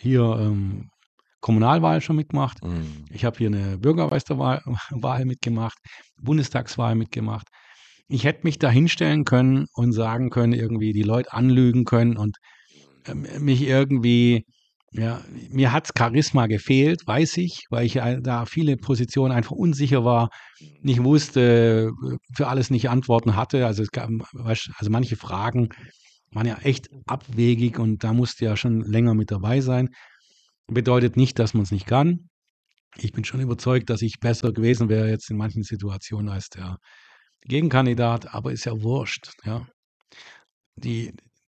hier 0.00 0.22
ähm, 0.40 0.88
Kommunalwahl 1.40 2.00
schon 2.00 2.16
mitgemacht. 2.16 2.62
Mm, 2.64 3.04
Ich 3.10 3.24
habe 3.24 3.36
hier 3.38 3.48
eine 3.48 3.78
Bürgermeisterwahl 3.78 4.62
Wahl 4.90 5.24
mitgemacht, 5.26 5.78
Bundestagswahl 6.20 6.94
mitgemacht. 6.94 7.46
Ich 8.08 8.24
hätte 8.24 8.40
mich 8.44 8.58
da 8.58 8.68
hinstellen 8.70 9.24
können 9.24 9.66
und 9.74 9.92
sagen 9.92 10.30
können, 10.30 10.52
irgendwie 10.52 10.92
die 10.92 11.02
Leute 11.02 11.32
anlügen 11.32 11.84
können 11.84 12.16
und 12.16 12.36
mich 13.12 13.62
irgendwie, 13.62 14.44
ja, 14.92 15.22
mir 15.50 15.72
hat 15.72 15.90
Charisma 15.96 16.46
gefehlt, 16.46 17.06
weiß 17.06 17.36
ich, 17.38 17.64
weil 17.70 17.86
ich 17.86 17.94
da 17.94 18.46
viele 18.46 18.76
Positionen 18.76 19.32
einfach 19.32 19.52
unsicher 19.56 20.04
war, 20.04 20.30
nicht 20.80 21.02
wusste, 21.02 21.90
für 22.34 22.46
alles 22.46 22.70
nicht 22.70 22.88
Antworten 22.88 23.36
hatte. 23.36 23.66
Also 23.66 23.82
es 23.82 23.90
gab, 23.90 24.08
also 24.44 24.90
manche 24.90 25.16
Fragen 25.16 25.68
waren 26.32 26.46
ja 26.46 26.58
echt 26.62 26.88
abwegig 27.06 27.78
und 27.78 28.04
da 28.04 28.12
musste 28.12 28.44
ja 28.44 28.56
schon 28.56 28.80
länger 28.80 29.14
mit 29.14 29.30
dabei 29.30 29.60
sein. 29.60 29.88
Bedeutet 30.66 31.16
nicht, 31.16 31.38
dass 31.38 31.54
man 31.54 31.64
es 31.64 31.72
nicht 31.72 31.86
kann. 31.86 32.28
Ich 32.96 33.12
bin 33.12 33.24
schon 33.24 33.40
überzeugt, 33.40 33.90
dass 33.90 34.02
ich 34.02 34.20
besser 34.20 34.52
gewesen 34.52 34.88
wäre 34.88 35.08
jetzt 35.08 35.30
in 35.30 35.36
manchen 35.36 35.64
Situationen 35.64 36.28
als 36.28 36.48
der 36.48 36.78
Gegenkandidat, 37.42 38.32
aber 38.32 38.52
ist 38.52 38.64
ja 38.64 38.80
wurscht. 38.82 39.32
Ja. 39.44 39.66
Die, 40.76 41.12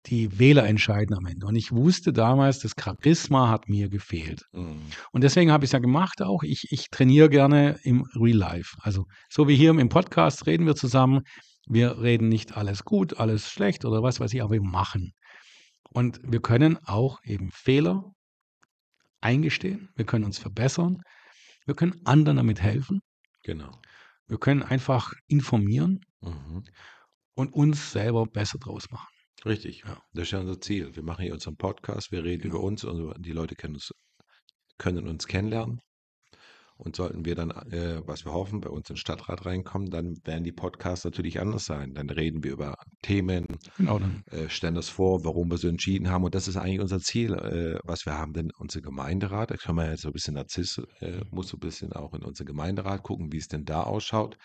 die 0.09 0.39
Wähler 0.39 0.65
entscheiden 0.65 1.15
am 1.15 1.25
Ende. 1.25 1.45
Und 1.45 1.55
ich 1.55 1.71
wusste 1.71 2.13
damals, 2.13 2.59
das 2.59 2.73
Charisma 2.79 3.49
hat 3.49 3.69
mir 3.69 3.89
gefehlt. 3.89 4.43
Mhm. 4.51 4.81
Und 5.11 5.23
deswegen 5.23 5.51
habe 5.51 5.65
ich 5.65 5.69
es 5.69 5.73
ja 5.73 5.79
gemacht 5.79 6.21
auch. 6.21 6.43
Ich, 6.43 6.67
ich 6.71 6.89
trainiere 6.89 7.29
gerne 7.29 7.79
im 7.83 8.05
Real 8.15 8.37
Life. 8.37 8.77
Also 8.81 9.05
so 9.29 9.47
wie 9.47 9.55
hier 9.55 9.71
im 9.71 9.89
Podcast 9.89 10.47
reden 10.47 10.65
wir 10.65 10.75
zusammen. 10.75 11.21
Wir 11.67 11.99
reden 11.99 12.29
nicht 12.29 12.55
alles 12.55 12.83
gut, 12.83 13.19
alles 13.19 13.49
schlecht 13.49 13.83
oder 13.85 14.01
was 14.01 14.19
weiß 14.19 14.33
ich, 14.33 14.41
aber 14.41 14.51
wir 14.53 14.61
machen. 14.61 15.11
Und 15.89 16.19
wir 16.23 16.41
können 16.41 16.77
auch 16.85 17.19
eben 17.23 17.51
Fehler 17.51 18.03
eingestehen. 19.21 19.89
Wir 19.95 20.05
können 20.05 20.25
uns 20.25 20.37
verbessern. 20.37 21.01
Wir 21.65 21.75
können 21.75 21.99
anderen 22.05 22.37
damit 22.37 22.61
helfen. 22.61 23.01
Genau. 23.43 23.71
Wir 24.27 24.37
können 24.37 24.63
einfach 24.63 25.13
informieren 25.27 25.99
mhm. 26.21 26.63
und 27.35 27.53
uns 27.53 27.91
selber 27.91 28.25
besser 28.25 28.59
draus 28.59 28.89
machen. 28.89 29.16
Richtig, 29.47 29.83
ja. 29.85 29.97
Das 30.13 30.23
ist 30.23 30.31
ja 30.31 30.39
unser 30.39 30.59
Ziel. 30.59 30.95
Wir 30.95 31.03
machen 31.03 31.23
hier 31.23 31.33
unseren 31.33 31.55
Podcast, 31.55 32.11
wir 32.11 32.23
reden 32.23 32.43
genau. 32.43 32.55
über 32.55 32.63
uns 32.63 32.83
und 32.83 33.25
die 33.25 33.31
Leute 33.31 33.55
können 33.55 33.75
uns, 33.75 33.91
können 34.77 35.07
uns 35.07 35.27
kennenlernen. 35.27 35.79
Und 36.75 36.95
sollten 36.95 37.25
wir 37.25 37.33
dann, 37.33 37.49
äh, 37.71 38.01
was 38.05 38.23
wir 38.23 38.33
hoffen, 38.33 38.61
bei 38.61 38.69
uns 38.69 38.87
in 38.89 38.93
den 38.93 38.99
Stadtrat 38.99 39.47
reinkommen, 39.47 39.89
dann 39.89 40.15
werden 40.25 40.43
die 40.43 40.51
Podcasts 40.51 41.05
natürlich 41.05 41.39
anders 41.39 41.65
sein. 41.65 41.95
Dann 41.95 42.07
reden 42.09 42.43
wir 42.43 42.51
über 42.51 42.75
Themen, 43.01 43.47
genau, 43.77 43.99
äh, 44.29 44.47
stellen 44.47 44.75
das 44.75 44.87
vor, 44.87 45.25
warum 45.25 45.49
wir 45.49 45.57
so 45.57 45.67
entschieden 45.67 46.11
haben. 46.11 46.23
Und 46.23 46.35
das 46.35 46.47
ist 46.47 46.55
eigentlich 46.55 46.81
unser 46.81 46.99
Ziel, 46.99 47.33
äh, 47.33 47.79
was 47.83 48.05
wir 48.05 48.15
haben. 48.15 48.33
Denn 48.33 48.51
unser 48.59 48.81
Gemeinderat, 48.81 49.49
da 49.49 49.57
können 49.57 49.77
wir 49.77 49.89
jetzt 49.89 50.03
so 50.03 50.09
ein 50.09 50.13
bisschen 50.13 50.35
Narziss, 50.35 50.79
äh, 50.99 51.21
muss 51.31 51.47
so 51.47 51.57
ein 51.57 51.61
bisschen 51.61 51.93
auch 51.93 52.13
in 52.13 52.23
unser 52.23 52.45
Gemeinderat 52.45 53.01
gucken, 53.01 53.31
wie 53.31 53.37
es 53.37 53.47
denn 53.47 53.65
da 53.65 53.81
ausschaut. 53.81 54.37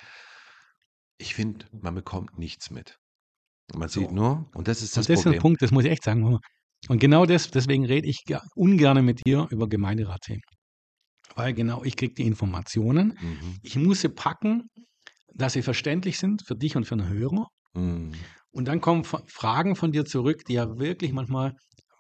Ich 1.19 1.35
finde, 1.35 1.67
man 1.73 1.95
bekommt 1.95 2.39
nichts 2.39 2.71
mit. 2.71 3.02
Man 3.77 3.89
so. 3.89 4.01
sieht 4.01 4.13
nur, 4.13 4.49
und 4.55 4.69
das 4.69 4.83
ist 4.83 4.97
das, 4.97 5.07
und 5.07 5.11
das 5.11 5.21
Problem. 5.21 5.33
ist 5.33 5.39
ein 5.39 5.43
Punkt, 5.43 5.63
das 5.63 5.71
muss 5.71 5.85
ich 5.85 5.91
echt 5.91 6.05
sagen. 6.05 6.39
Und 6.89 6.99
genau 6.99 7.27
das, 7.27 7.51
deswegen 7.51 7.85
rede 7.87 8.09
ich 8.09 8.25
ungern 8.55 9.05
mit 9.05 9.25
dir 9.25 9.47
über 9.51 9.69
Gemeinderatthemen 9.69 10.43
weil 11.37 11.55
genau 11.55 11.85
ich 11.85 11.97
kriege 11.97 12.15
die 12.15 12.27
Informationen. 12.27 13.19
Mhm. 13.21 13.59
Ich 13.63 13.77
muss 13.77 14.01
sie 14.01 14.09
packen, 14.09 14.69
dass 15.35 15.55
sie 15.55 15.63
verständlich 15.63 16.19
sind 16.19 16.43
für 16.47 16.55
dich 16.55 16.77
und 16.77 16.85
für 16.85 16.97
den 16.97 17.09
Hörer. 17.09 17.47
Mhm. 17.75 18.13
Und 18.51 18.67
dann 18.67 18.81
kommen 18.81 19.05
Fragen 19.05 19.77
von 19.77 19.93
dir 19.93 20.05
zurück, 20.05 20.45
die 20.47 20.55
ja 20.55 20.79
wirklich 20.79 21.13
manchmal 21.13 21.55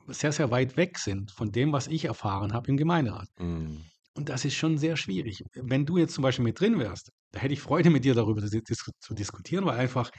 sehr, 0.08 0.32
sehr 0.32 0.50
weit 0.50 0.76
weg 0.76 0.98
sind 0.98 1.30
von 1.30 1.50
dem, 1.50 1.72
was 1.72 1.86
ich 1.86 2.04
erfahren 2.04 2.52
habe 2.52 2.68
im 2.68 2.76
Gemeinderat. 2.76 3.28
Mhm. 3.38 3.84
Und 4.14 4.28
das 4.28 4.44
ist 4.44 4.54
schon 4.54 4.76
sehr 4.76 4.96
schwierig. 4.96 5.42
Wenn 5.54 5.86
du 5.86 5.96
jetzt 5.96 6.12
zum 6.12 6.22
Beispiel 6.22 6.44
mit 6.44 6.60
drin 6.60 6.78
wärst, 6.78 7.10
da 7.30 7.40
hätte 7.40 7.54
ich 7.54 7.60
Freude 7.60 7.88
mit 7.88 8.04
dir 8.04 8.14
darüber 8.14 8.42
zu 8.44 9.14
diskutieren, 9.14 9.64
weil 9.64 9.78
einfach 9.78 10.10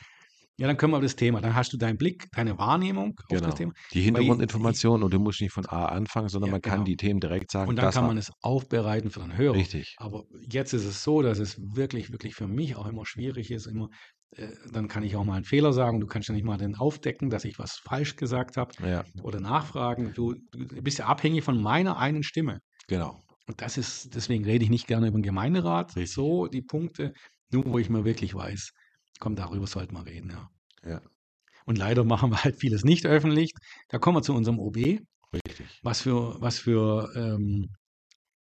ja, 0.57 0.67
dann 0.67 0.77
können 0.77 0.93
wir 0.93 0.97
auf 0.97 1.03
das 1.03 1.15
Thema. 1.15 1.41
Dann 1.41 1.55
hast 1.55 1.73
du 1.73 1.77
deinen 1.77 1.97
Blick, 1.97 2.27
deine 2.31 2.57
Wahrnehmung 2.59 3.15
genau. 3.27 3.41
auf 3.41 3.47
das 3.47 3.55
Thema. 3.55 3.73
Die 3.91 4.01
Hintergrundinformation 4.01 5.01
und 5.01 5.11
du 5.11 5.19
musst 5.19 5.41
nicht 5.41 5.51
von 5.51 5.65
A 5.67 5.85
anfangen, 5.85 6.29
sondern 6.29 6.49
ja, 6.49 6.51
man 6.53 6.61
kann 6.61 6.73
genau. 6.73 6.85
die 6.85 6.97
Themen 6.97 7.19
direkt 7.19 7.51
sagen. 7.51 7.69
Und 7.69 7.77
dann 7.77 7.91
kann 7.91 8.05
man 8.05 8.17
es 8.17 8.31
aufbereiten 8.41 9.09
für 9.09 9.21
den 9.21 9.35
Hörer. 9.35 9.55
Richtig. 9.55 9.95
Aber 9.97 10.25
jetzt 10.49 10.73
ist 10.73 10.85
es 10.85 11.03
so, 11.03 11.23
dass 11.23 11.39
es 11.39 11.59
wirklich, 11.59 12.11
wirklich 12.11 12.35
für 12.35 12.47
mich 12.47 12.75
auch 12.75 12.87
immer 12.87 13.05
schwierig 13.05 13.49
ist, 13.49 13.65
immer 13.65 13.89
äh, 14.35 14.49
dann 14.71 14.87
kann 14.87 15.03
ich 15.03 15.15
auch 15.15 15.23
mal 15.23 15.35
einen 15.35 15.45
Fehler 15.45 15.73
sagen. 15.73 15.99
Du 15.99 16.07
kannst 16.07 16.29
ja 16.29 16.35
nicht 16.35 16.45
mal 16.45 16.57
den 16.57 16.75
aufdecken, 16.75 17.29
dass 17.29 17.45
ich 17.45 17.57
was 17.57 17.77
falsch 17.77 18.15
gesagt 18.15 18.57
habe 18.57 18.71
ja. 18.87 19.03
oder 19.23 19.39
nachfragen. 19.39 20.13
Du, 20.13 20.35
du, 20.51 20.81
bist 20.81 20.99
ja 20.99 21.05
abhängig 21.05 21.43
von 21.43 21.61
meiner 21.61 21.97
einen 21.97 22.21
Stimme. 22.21 22.59
Genau. 22.87 23.23
Und 23.47 23.61
das 23.61 23.77
ist, 23.77 24.15
deswegen 24.15 24.45
rede 24.45 24.63
ich 24.63 24.69
nicht 24.69 24.87
gerne 24.87 25.07
über 25.07 25.17
den 25.17 25.23
Gemeinderat. 25.23 25.95
Richtig. 25.95 26.13
So 26.13 26.47
die 26.47 26.61
Punkte, 26.61 27.13
nur 27.51 27.65
wo 27.65 27.79
ich 27.79 27.89
mir 27.89 28.05
wirklich 28.05 28.33
weiß, 28.33 28.71
Komm, 29.23 29.37
darüber 29.37 29.67
sollten 29.67 29.95
wir 29.95 30.05
reden, 30.05 30.31
ja. 30.31 30.51
Ja. 30.83 31.01
Und 31.63 31.77
leider 31.77 32.03
machen 32.03 32.31
wir 32.31 32.43
halt 32.43 32.57
vieles 32.57 32.83
nicht 32.83 33.05
öffentlich. 33.05 33.53
Da 33.87 33.97
kommen 33.97 34.17
wir 34.17 34.21
zu 34.21 34.33
unserem 34.33 34.59
OB. 34.59 34.75
Richtig. 34.75 35.79
Was 35.81 36.01
für, 36.01 36.41
was 36.41 36.59
für 36.59 37.09
ähm, 37.15 37.69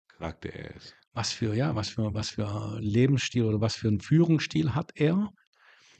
Charakter 0.08 0.48
er 0.48 0.74
ist. 0.74 0.96
Was 1.12 1.32
für, 1.32 1.54
ja, 1.54 1.74
was 1.74 1.90
für, 1.90 2.14
was 2.14 2.30
für 2.30 2.78
Lebensstil 2.80 3.44
oder 3.44 3.60
was 3.60 3.74
für 3.74 3.88
einen 3.88 4.00
Führungsstil 4.00 4.74
hat 4.74 4.92
er? 4.94 5.28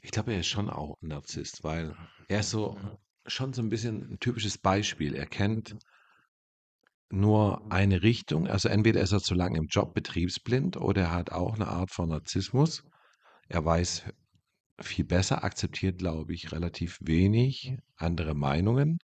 Ich 0.01 0.09
glaube, 0.09 0.33
er 0.33 0.39
ist 0.39 0.47
schon 0.47 0.67
auch 0.67 0.95
ein 1.03 1.09
Narzisst, 1.09 1.63
weil 1.63 1.95
er 2.27 2.39
ist 2.39 2.49
so 2.49 2.75
schon 3.27 3.53
so 3.53 3.61
ein 3.61 3.69
bisschen 3.69 4.13
ein 4.13 4.19
typisches 4.19 4.57
Beispiel. 4.57 5.13
Er 5.13 5.27
kennt 5.27 5.75
nur 7.11 7.71
eine 7.71 8.01
Richtung. 8.01 8.47
Also 8.47 8.67
entweder 8.67 9.01
ist 9.01 9.11
er 9.11 9.19
zu 9.19 9.35
lange 9.35 9.59
im 9.59 9.67
Job 9.67 9.93
betriebsblind 9.93 10.75
oder 10.75 11.03
er 11.03 11.11
hat 11.11 11.31
auch 11.31 11.53
eine 11.53 11.67
Art 11.67 11.91
von 11.91 12.09
Narzissmus. 12.09 12.83
Er 13.47 13.63
weiß 13.63 14.05
viel 14.83 15.05
besser, 15.05 15.43
akzeptiert, 15.43 15.99
glaube 15.99 16.33
ich, 16.33 16.51
relativ 16.51 16.97
wenig 17.01 17.77
andere 17.97 18.33
Meinungen. 18.33 18.99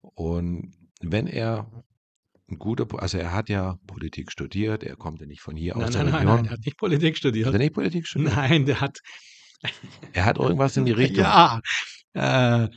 Und 0.00 0.72
wenn 1.00 1.26
er 1.26 1.70
ein 2.50 2.58
guter, 2.58 2.86
also 3.00 3.18
er 3.18 3.32
hat 3.32 3.48
ja 3.48 3.78
Politik 3.86 4.32
studiert, 4.32 4.82
er 4.82 4.96
kommt 4.96 5.20
ja 5.20 5.26
nicht 5.26 5.40
von 5.40 5.56
hier 5.56 5.74
nein, 5.76 5.88
aus 5.88 5.94
nein, 5.94 6.06
nein, 6.06 6.14
Region. 6.14 6.36
Nein, 6.36 6.44
er 6.46 6.50
hat 6.52 6.64
nicht 6.64 6.76
Politik 6.78 7.16
studiert. 7.16 7.46
Hat 7.46 7.54
er 7.54 7.58
nicht 7.58 7.74
Politik 7.74 8.06
studiert? 8.06 8.34
Nein, 8.34 8.66
der 8.66 8.80
hat. 8.80 8.98
Er 10.12 10.24
hat 10.24 10.38
irgendwas 10.38 10.76
in 10.76 10.86
die 10.86 10.92
Richtung. 11.02 11.24
Ja, 11.24 11.60
äh, 12.14 12.68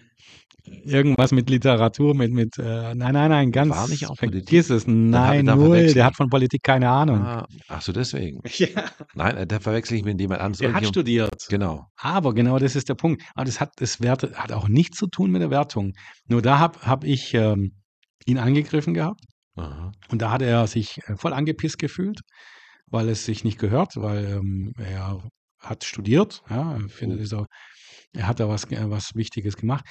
Irgendwas 0.65 1.33
mit 1.33 1.49
Literatur, 1.49 2.15
mit, 2.15 2.31
mit 2.31 2.57
äh, 2.57 2.95
nein, 2.95 3.13
nein, 3.13 3.29
nein, 3.29 3.51
ganz. 3.51 3.75
War 3.75 3.89
nicht 3.89 4.07
auch 4.07 4.15
Vergiss 4.15 4.69
es, 4.69 4.87
nein, 4.87 5.45
null. 5.45 5.93
Der 5.93 6.05
hat 6.05 6.15
von 6.15 6.29
Politik 6.29 6.63
keine 6.63 6.89
Ahnung. 6.89 7.21
Ah, 7.21 7.45
ach 7.67 7.81
so, 7.81 7.91
deswegen. 7.91 8.41
Ja. 8.57 8.67
Nein, 9.13 9.37
äh, 9.37 9.47
da 9.47 9.59
verwechsel 9.59 9.97
ich 9.97 10.05
mit 10.05 10.21
jemand 10.21 10.39
anderes. 10.39 10.59
Der 10.59 10.73
hat 10.73 10.85
studiert. 10.85 11.47
Genau. 11.49 11.87
Aber 11.97 12.33
genau 12.33 12.59
das 12.59 12.77
ist 12.77 12.87
der 12.87 12.95
Punkt. 12.95 13.23
Aber 13.35 13.43
das 13.43 13.59
hat, 13.59 13.71
das 13.77 13.99
Wert, 13.99 14.23
hat 14.37 14.53
auch 14.53 14.69
nichts 14.69 14.97
zu 14.97 15.07
tun 15.07 15.31
mit 15.31 15.41
der 15.41 15.49
Wertung. 15.49 15.93
Nur 16.27 16.41
da 16.41 16.59
habe 16.59 16.79
hab 16.81 17.03
ich 17.03 17.33
ähm, 17.33 17.73
ihn 18.25 18.37
angegriffen 18.37 18.93
gehabt. 18.93 19.21
Aha. 19.55 19.91
Und 20.09 20.21
da 20.21 20.31
hat 20.31 20.41
er 20.41 20.67
sich 20.67 20.99
äh, 21.07 21.17
voll 21.17 21.33
angepisst 21.33 21.77
gefühlt, 21.77 22.21
weil 22.87 23.09
es 23.09 23.25
sich 23.25 23.43
nicht 23.43 23.59
gehört, 23.59 23.97
weil 23.97 24.25
ähm, 24.25 24.73
er 24.77 25.21
hat 25.59 25.83
studiert. 25.83 26.41
Ja, 26.49 26.77
finde, 26.87 27.15
oh. 27.15 27.19
dieser 27.19 27.45
er 28.13 28.27
hat 28.27 28.39
da 28.39 28.47
was, 28.47 28.65
äh, 28.65 28.89
was 28.89 29.15
Wichtiges 29.15 29.57
gemacht. 29.57 29.85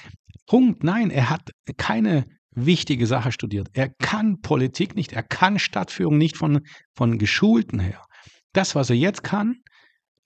Punkt. 0.47 0.83
Nein, 0.83 1.09
er 1.09 1.29
hat 1.29 1.51
keine 1.77 2.25
wichtige 2.55 3.07
Sache 3.07 3.31
studiert. 3.31 3.69
Er 3.73 3.89
kann 3.89 4.41
Politik 4.41 4.95
nicht, 4.95 5.13
er 5.13 5.23
kann 5.23 5.59
Stadtführung 5.59 6.17
nicht 6.17 6.37
von, 6.37 6.61
von 6.95 7.17
Geschulten 7.17 7.79
her. 7.79 8.05
Das, 8.53 8.75
was 8.75 8.89
er 8.89 8.95
jetzt 8.95 9.23
kann, 9.23 9.55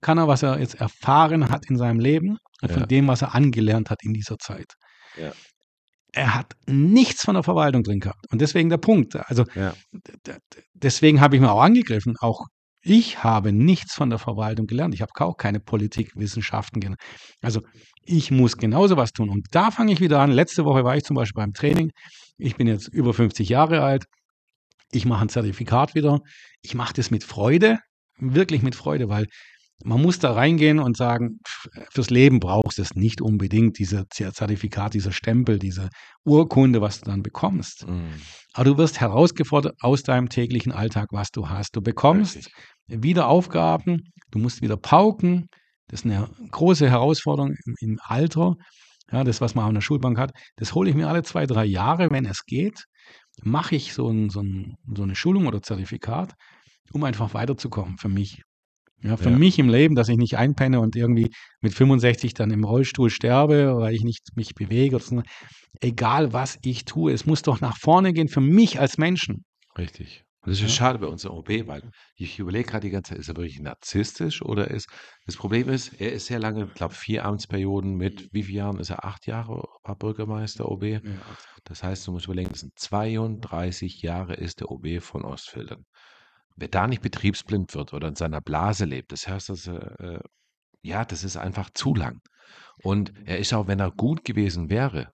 kann 0.02 0.18
er, 0.18 0.28
was 0.28 0.44
er 0.44 0.60
jetzt 0.60 0.76
erfahren 0.76 1.50
hat 1.50 1.70
in 1.70 1.78
seinem 1.78 2.00
Leben, 2.00 2.38
ja. 2.62 2.68
von 2.68 2.88
dem, 2.88 3.08
was 3.08 3.22
er 3.22 3.34
angelernt 3.34 3.90
hat 3.90 4.04
in 4.04 4.14
dieser 4.14 4.38
Zeit. 4.38 4.74
Ja. 5.16 5.32
Er 6.14 6.36
hat 6.36 6.54
nichts 6.66 7.24
von 7.24 7.36
der 7.36 7.44
Verwaltung 7.44 7.84
drin 7.84 8.00
gehabt. 8.00 8.26
Und 8.32 8.42
deswegen 8.42 8.70
der 8.70 8.78
Punkt. 8.78 9.16
Also 9.16 9.46
ja. 9.56 9.74
deswegen 10.74 11.22
habe 11.22 11.36
ich 11.36 11.42
mir 11.42 11.52
auch 11.52 11.62
angegriffen, 11.62 12.16
auch 12.20 12.46
ich 12.88 13.24
habe 13.24 13.52
nichts 13.52 13.94
von 13.94 14.10
der 14.10 14.20
Verwaltung 14.20 14.66
gelernt. 14.66 14.94
Ich 14.94 15.02
habe 15.02 15.12
auch 15.20 15.38
keine 15.38 15.60
Politikwissenschaften 15.60 16.80
gelernt. 16.80 17.02
Also 17.42 17.62
ich 18.04 18.32
muss 18.32 18.58
genauso 18.58 18.96
was 18.98 19.12
tun. 19.12 19.30
Und 19.30 19.48
da 19.52 19.72
fange 19.72 19.92
ich 19.92 20.00
wieder 20.00 20.22
an. 20.22 20.32
Letzte 20.32 20.64
Woche 20.66 20.84
war 20.84 20.96
ich 20.96 21.04
zum 21.04 21.16
Beispiel 21.16 21.42
beim 21.42 21.54
Training. 21.54 21.92
Ich 22.38 22.56
bin 22.56 22.68
jetzt 22.68 22.88
über 22.88 23.14
50 23.14 23.50
Jahre 23.50 23.84
alt. 23.84 24.06
Ich 24.92 25.06
mache 25.06 25.24
ein 25.24 25.30
Zertifikat 25.30 25.96
wieder. 25.96 26.20
Ich 26.62 26.76
mache 26.76 26.94
das 26.94 27.12
mit 27.12 27.24
Freude, 27.24 27.80
wirklich 28.20 28.62
mit 28.62 28.76
Freude, 28.76 29.10
weil 29.10 29.28
man 29.84 30.02
muss 30.02 30.20
da 30.20 30.34
reingehen 30.34 30.80
und 30.80 30.98
sagen, 30.98 31.40
fürs 31.92 32.10
Leben 32.10 32.40
brauchst 32.40 32.80
du 32.80 32.82
es 32.82 32.96
nicht 32.96 33.22
unbedingt, 33.22 33.78
dieses 33.78 34.06
Zertifikat, 34.10 34.96
dieser 34.96 35.12
Stempel, 35.12 35.60
diese 35.60 35.90
Urkunde, 36.26 36.82
was 36.82 37.02
du 37.02 37.12
dann 37.12 37.22
bekommst. 37.22 37.88
Mm. 37.88 38.10
Aber 38.54 38.66
du 38.66 38.78
wirst 38.78 39.00
herausgefordert 39.00 39.76
aus 39.82 40.02
deinem 40.02 40.30
täglichen 40.30 40.72
Alltag, 40.72 41.10
was 41.12 41.30
du 41.30 41.48
hast. 41.48 41.76
Du 41.76 41.82
bekommst 41.82 42.38
Richtig 42.38 42.54
wieder 42.88 43.28
Aufgaben, 43.28 44.12
du 44.32 44.40
musst 44.40 44.62
wieder 44.62 44.78
pauken. 44.78 45.48
Das 45.88 46.02
ist 46.02 46.06
eine 46.06 46.30
große 46.52 46.90
Herausforderung 46.90 47.56
im, 47.66 47.76
im 47.80 48.00
Alter. 48.04 48.56
Ja, 49.12 49.24
das, 49.24 49.40
was 49.40 49.56
man 49.56 49.66
auf 49.66 49.74
der 49.74 49.82
Schulbank 49.82 50.18
hat, 50.18 50.32
das 50.58 50.74
hole 50.74 50.90
ich 50.90 50.96
mir 50.96 51.08
alle 51.08 51.24
zwei, 51.24 51.46
drei 51.46 51.64
Jahre, 51.64 52.10
wenn 52.12 52.26
es 52.26 52.44
geht, 52.46 52.84
mache 53.42 53.76
ich 53.76 53.94
so, 53.94 54.10
ein, 54.10 54.30
so, 54.30 54.42
ein, 54.42 54.76
so 54.94 55.04
eine 55.04 55.16
Schulung 55.16 55.48
oder 55.48 55.62
Zertifikat, 55.62 56.34
um 56.92 57.06
einfach 57.06 57.34
weiterzukommen 57.34 57.98
für 57.98 58.10
mich. 58.10 58.42
Ja, 59.04 59.16
für 59.16 59.30
Ja. 59.30 59.38
mich 59.38 59.60
im 59.60 59.70
Leben, 59.70 59.96
dass 59.96 60.10
ich 60.10 60.18
nicht 60.18 60.38
einpenne 60.38 60.80
und 60.80 60.96
irgendwie 60.96 61.30
mit 61.62 61.74
65 61.74 62.34
dann 62.34 62.52
im 62.52 62.64
Rollstuhl 62.64 63.10
sterbe, 63.10 63.76
weil 63.78 63.94
ich 63.94 64.04
nicht 64.04 64.36
mich 64.36 64.56
bewege. 64.56 64.96
Oder 64.96 65.06
so. 65.06 65.22
Egal, 65.82 66.34
was 66.34 66.58
ich 66.64 66.86
tue, 66.86 67.12
es 67.14 67.26
muss 67.26 67.44
doch 67.44 67.62
nach 67.62 67.78
vorne 67.78 68.14
gehen 68.14 68.28
für 68.28 68.42
mich 68.42 68.80
als 68.80 68.98
Menschen. 68.98 69.46
Richtig. 69.78 70.24
Und 70.42 70.52
das 70.52 70.60
ist 70.60 70.64
ja 70.64 70.70
schade 70.70 71.00
bei 71.00 71.08
unserem 71.08 71.36
OB, 71.38 71.68
weil 71.68 71.82
ich 72.16 72.40
überlege 72.40 72.70
gerade 72.70 72.88
die 72.88 72.90
ganze 72.92 73.10
Zeit, 73.10 73.20
ist 73.20 73.28
er 73.28 73.36
wirklich 73.36 73.60
narzisstisch 73.60 74.42
oder 74.42 74.72
ist, 74.72 74.88
das 75.26 75.36
Problem 75.36 75.68
ist, 75.68 76.00
er 76.00 76.14
ist 76.14 76.28
sehr 76.28 76.40
lange, 76.40 76.66
ich 76.66 76.74
glaube, 76.74 76.94
vier 76.94 77.26
Amtsperioden 77.26 77.96
mit, 77.96 78.30
wie 78.32 78.44
viele 78.44 78.60
Jahren 78.60 78.80
ist 78.80 78.90
er? 78.90 79.04
Acht 79.04 79.28
Jahre 79.28 79.64
war 79.84 79.96
Bürgermeister 79.98 80.70
OB. 80.72 80.84
Ja. 80.84 81.02
Das 81.66 81.84
heißt, 81.84 82.08
du 82.08 82.14
musst 82.14 82.26
überlegen, 82.26 82.50
das 82.50 82.62
sind 82.62 82.72
32 82.80 84.02
Jahre 84.02 84.36
ist 84.36 84.62
der 84.62 84.72
OB 84.72 85.02
von 85.02 85.24
Ostfildern. 85.26 85.84
Wer 86.58 86.68
da 86.68 86.88
nicht 86.88 87.02
betriebsblind 87.02 87.74
wird 87.76 87.94
oder 87.94 88.08
in 88.08 88.16
seiner 88.16 88.42
Blase 88.42 88.86
lebt, 88.86 89.12
das 89.12 89.28
heißt, 89.28 89.50
dass 89.50 89.68
er, 89.68 90.00
äh, 90.00 90.20
ja, 90.82 91.06
das 91.06 91.24
ist 91.24 91.38
einfach 91.38 91.70
zu 91.74 91.94
lang. 91.94 92.20
Und 92.84 93.14
er 93.26 93.38
ist 93.38 93.54
auch, 93.54 93.68
wenn 93.68 93.80
er 93.80 93.92
gut 93.92 94.24
gewesen 94.26 94.70
wäre, 94.70 95.12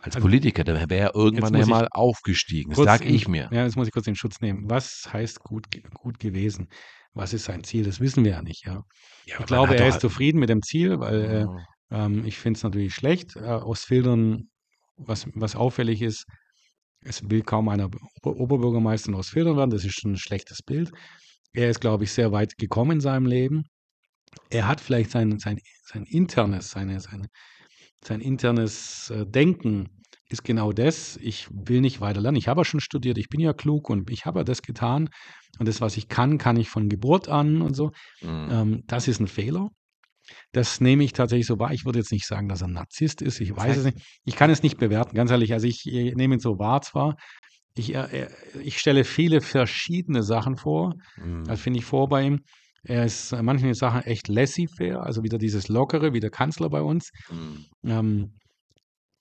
als 0.00 0.16
Also, 0.16 0.26
Politiker, 0.26 0.62
dann 0.64 0.88
wäre 0.90 1.08
er 1.08 1.14
irgendwann 1.14 1.54
einmal 1.56 1.88
aufgestiegen. 1.90 2.72
Das 2.72 2.84
sage 2.84 3.04
ich 3.06 3.26
mir. 3.26 3.48
ja, 3.52 3.64
jetzt 3.64 3.76
muss 3.76 3.88
ich 3.88 3.92
kurz 3.92 4.04
den 4.04 4.14
Schutz 4.16 4.40
nehmen. 4.40 4.70
Was 4.70 5.08
heißt 5.12 5.40
gut, 5.40 5.66
gut 5.94 6.18
gewesen? 6.20 6.68
Was 7.14 7.32
ist 7.32 7.44
sein 7.46 7.64
Ziel? 7.64 7.84
Das 7.84 7.98
wissen 8.00 8.24
wir 8.24 8.32
ja 8.32 8.42
nicht. 8.42 8.64
Ja. 8.66 8.84
Ja, 9.26 9.40
Ich 9.40 9.46
glaube, 9.46 9.76
er 9.76 9.88
ist 9.88 10.00
zufrieden 10.00 10.38
mit 10.38 10.50
dem 10.50 10.62
Ziel, 10.62 11.00
weil 11.00 11.24
äh, 11.24 11.44
Oh, 11.46 11.58
ähm, 11.90 12.24
ich 12.26 12.38
finde 12.38 12.58
es 12.58 12.62
natürlich 12.62 12.94
schlecht. 12.94 13.34
Äh, 13.34 13.40
aus 13.46 13.82
Filtern, 13.84 14.50
was, 14.96 15.26
was 15.34 15.56
auffällig 15.56 16.02
ist, 16.02 16.26
es 17.08 17.28
will 17.28 17.42
kaum 17.42 17.68
einer 17.68 17.86
Ober 18.22 18.38
Oberbürgermeister 18.38 19.14
aus 19.14 19.30
Filtern 19.30 19.56
werden. 19.56 19.70
Das 19.70 19.84
ist 19.84 19.98
schon 20.00 20.12
ein 20.12 20.18
schlechtes 20.18 20.62
Bild. 20.62 20.90
Er 21.52 21.70
ist, 21.70 21.80
glaube 21.80 22.04
ich, 22.04 22.12
sehr 22.12 22.32
weit 22.32 22.56
gekommen 22.58 22.92
in 22.92 23.00
seinem 23.00 23.26
Leben. 23.26 23.64
Er 24.50 24.68
hat 24.68 24.80
vielleicht 24.80 25.10
sein, 25.10 25.38
sein, 25.38 25.58
sein 25.84 26.04
internes, 26.04 26.70
seine, 26.70 27.00
seine, 27.00 27.26
sein 28.04 28.20
internes 28.20 29.10
äh, 29.10 29.26
Denken 29.26 29.88
ist 30.28 30.44
genau 30.44 30.72
das. 30.72 31.16
Ich 31.22 31.48
will 31.50 31.80
nicht 31.80 32.00
weiter 32.00 32.20
lernen. 32.20 32.36
Ich 32.36 32.48
habe 32.48 32.60
ja 32.60 32.64
schon 32.64 32.80
studiert, 32.80 33.16
ich 33.16 33.28
bin 33.30 33.40
ja 33.40 33.54
klug 33.54 33.88
und 33.88 34.10
ich 34.10 34.26
habe 34.26 34.40
ja 34.40 34.44
das 34.44 34.60
getan. 34.60 35.08
Und 35.58 35.66
das, 35.66 35.80
was 35.80 35.96
ich 35.96 36.08
kann, 36.08 36.36
kann 36.38 36.56
ich 36.56 36.68
von 36.68 36.88
Geburt 36.88 37.28
an 37.28 37.62
und 37.62 37.74
so. 37.74 37.90
mm. 38.20 38.50
Ähm, 38.50 38.82
das 38.86 39.08
ist 39.08 39.20
ein 39.20 39.28
Fehler. 39.28 39.70
Das 40.52 40.80
nehme 40.80 41.04
ich 41.04 41.12
tatsächlich 41.12 41.46
so 41.46 41.58
wahr. 41.58 41.72
Ich 41.72 41.84
würde 41.84 41.98
jetzt 41.98 42.12
nicht 42.12 42.26
sagen, 42.26 42.48
dass 42.48 42.62
er 42.62 42.68
ein 42.68 42.72
Narzisst 42.72 43.22
ist. 43.22 43.40
Ich 43.40 43.54
weiß 43.54 43.76
es 43.78 43.84
nicht. 43.84 43.98
Ich 44.24 44.36
kann 44.36 44.50
es 44.50 44.62
nicht 44.62 44.78
bewerten, 44.78 45.14
ganz 45.14 45.30
ehrlich. 45.30 45.52
Also 45.52 45.66
ich 45.66 45.86
äh, 45.86 46.14
nehme 46.14 46.36
ihn 46.36 46.40
so 46.40 46.58
wahr 46.58 46.82
zwar. 46.82 47.16
Ich, 47.74 47.94
äh, 47.94 48.22
äh, 48.22 48.28
ich 48.62 48.78
stelle 48.78 49.04
viele 49.04 49.40
verschiedene 49.40 50.22
Sachen 50.22 50.56
vor. 50.56 50.94
Das 51.44 51.60
mm. 51.60 51.62
finde 51.62 51.78
ich 51.78 51.84
vor 51.84 52.08
bei 52.08 52.22
ihm. 52.22 52.40
Er 52.82 53.04
ist 53.04 53.32
in 53.32 53.44
manchen 53.44 53.74
Sachen 53.74 54.02
echt 54.02 54.28
laissez-faire, 54.28 55.02
also 55.02 55.22
wieder 55.22 55.38
dieses 55.38 55.68
Lockere, 55.68 56.12
wie 56.12 56.20
der 56.20 56.30
Kanzler 56.30 56.70
bei 56.70 56.80
uns. 56.80 57.10
Mm. 57.30 57.88
Ähm, 57.88 58.32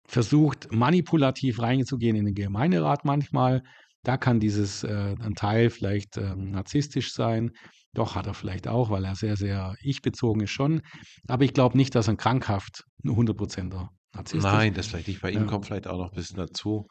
versucht 0.08 0.72
manipulativ 0.72 1.62
reinzugehen 1.62 2.16
in 2.16 2.26
den 2.26 2.36
Gemeinderat 2.36 3.03
manchmal. 3.05 3.62
Da 4.03 4.18
kann 4.18 4.39
dieses 4.39 4.84
äh, 4.84 5.16
ein 5.20 5.36
Teil 5.36 5.70
vielleicht 5.70 6.18
ähm, 6.18 6.51
narzisstisch 6.51 7.14
sein. 7.14 7.51
Doch 7.98 8.14
hat 8.16 8.28
er 8.28 8.36
vielleicht 8.36 8.68
auch, 8.68 8.91
weil 8.91 9.04
er 9.06 9.16
sehr, 9.16 9.36
sehr 9.36 9.76
ich-bezogen 9.82 10.41
ist 10.43 10.52
schon. 10.52 10.82
Aber 11.28 11.43
ich 11.43 11.54
glaube 11.54 11.76
nicht, 11.76 11.95
dass 11.95 12.08
er 12.08 12.16
krankhaft 12.16 12.84
nur 13.02 13.16
100%er 13.18 13.89
Narzisst 14.14 14.36
ist. 14.36 14.43
Nein, 14.43 14.74
das 14.76 14.86
vielleicht 14.88 15.08
nicht. 15.08 15.22
Bei 15.22 15.32
ihm 15.32 15.41
Ja. 15.41 15.45
kommt 15.48 15.66
vielleicht 15.66 15.88
auch 15.88 15.98
noch 15.98 16.12
ein 16.12 16.16
bisschen 16.16 16.38
dazu 16.38 16.86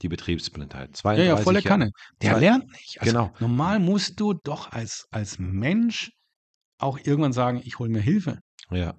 die 0.00 0.08
Betriebsblindheit. 0.08 1.00
Ja, 1.02 1.12
ja, 1.14 1.36
32 1.36 1.44
volle 1.44 1.58
Jahre. 1.58 1.68
Kanne. 1.68 1.90
Der 2.22 2.32
Zwei- 2.34 2.40
lernt 2.40 2.70
nicht. 2.70 2.98
Also 3.00 3.12
Genau. 3.12 3.34
normal 3.40 3.80
musst 3.80 4.20
du 4.20 4.32
doch 4.32 4.70
als, 4.70 5.06
als 5.10 5.40
Mensch 5.40 6.12
auch 6.78 6.98
irgendwann 7.02 7.32
sagen, 7.32 7.60
ich 7.64 7.80
hole 7.80 7.90
mir 7.90 8.00
Hilfe. 8.00 8.38
Ja. 8.70 8.94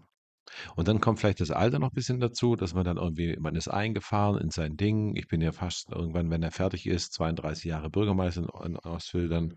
Und 0.75 0.89
dann 0.89 0.99
kommt 0.99 1.19
vielleicht 1.21 1.39
das 1.39 1.51
Alter 1.51 1.79
noch 1.79 1.91
ein 1.91 1.95
bisschen 1.95 2.19
dazu, 2.19 2.55
dass 2.57 2.73
man 2.73 2.83
dann 2.83 2.97
irgendwie, 2.97 3.37
man 3.39 3.55
ist 3.55 3.69
eingefahren 3.69 4.41
in 4.41 4.49
sein 4.49 4.75
Ding. 4.75 5.15
Ich 5.15 5.27
bin 5.27 5.39
ja 5.39 5.53
fast 5.53 5.89
irgendwann, 5.91 6.29
wenn 6.31 6.43
er 6.43 6.51
fertig 6.51 6.85
ist, 6.85 7.13
32 7.13 7.63
Jahre 7.65 7.89
Bürgermeister 7.89 8.41
in 8.65 8.71
in 8.73 8.77
Ostfildern. 8.79 9.53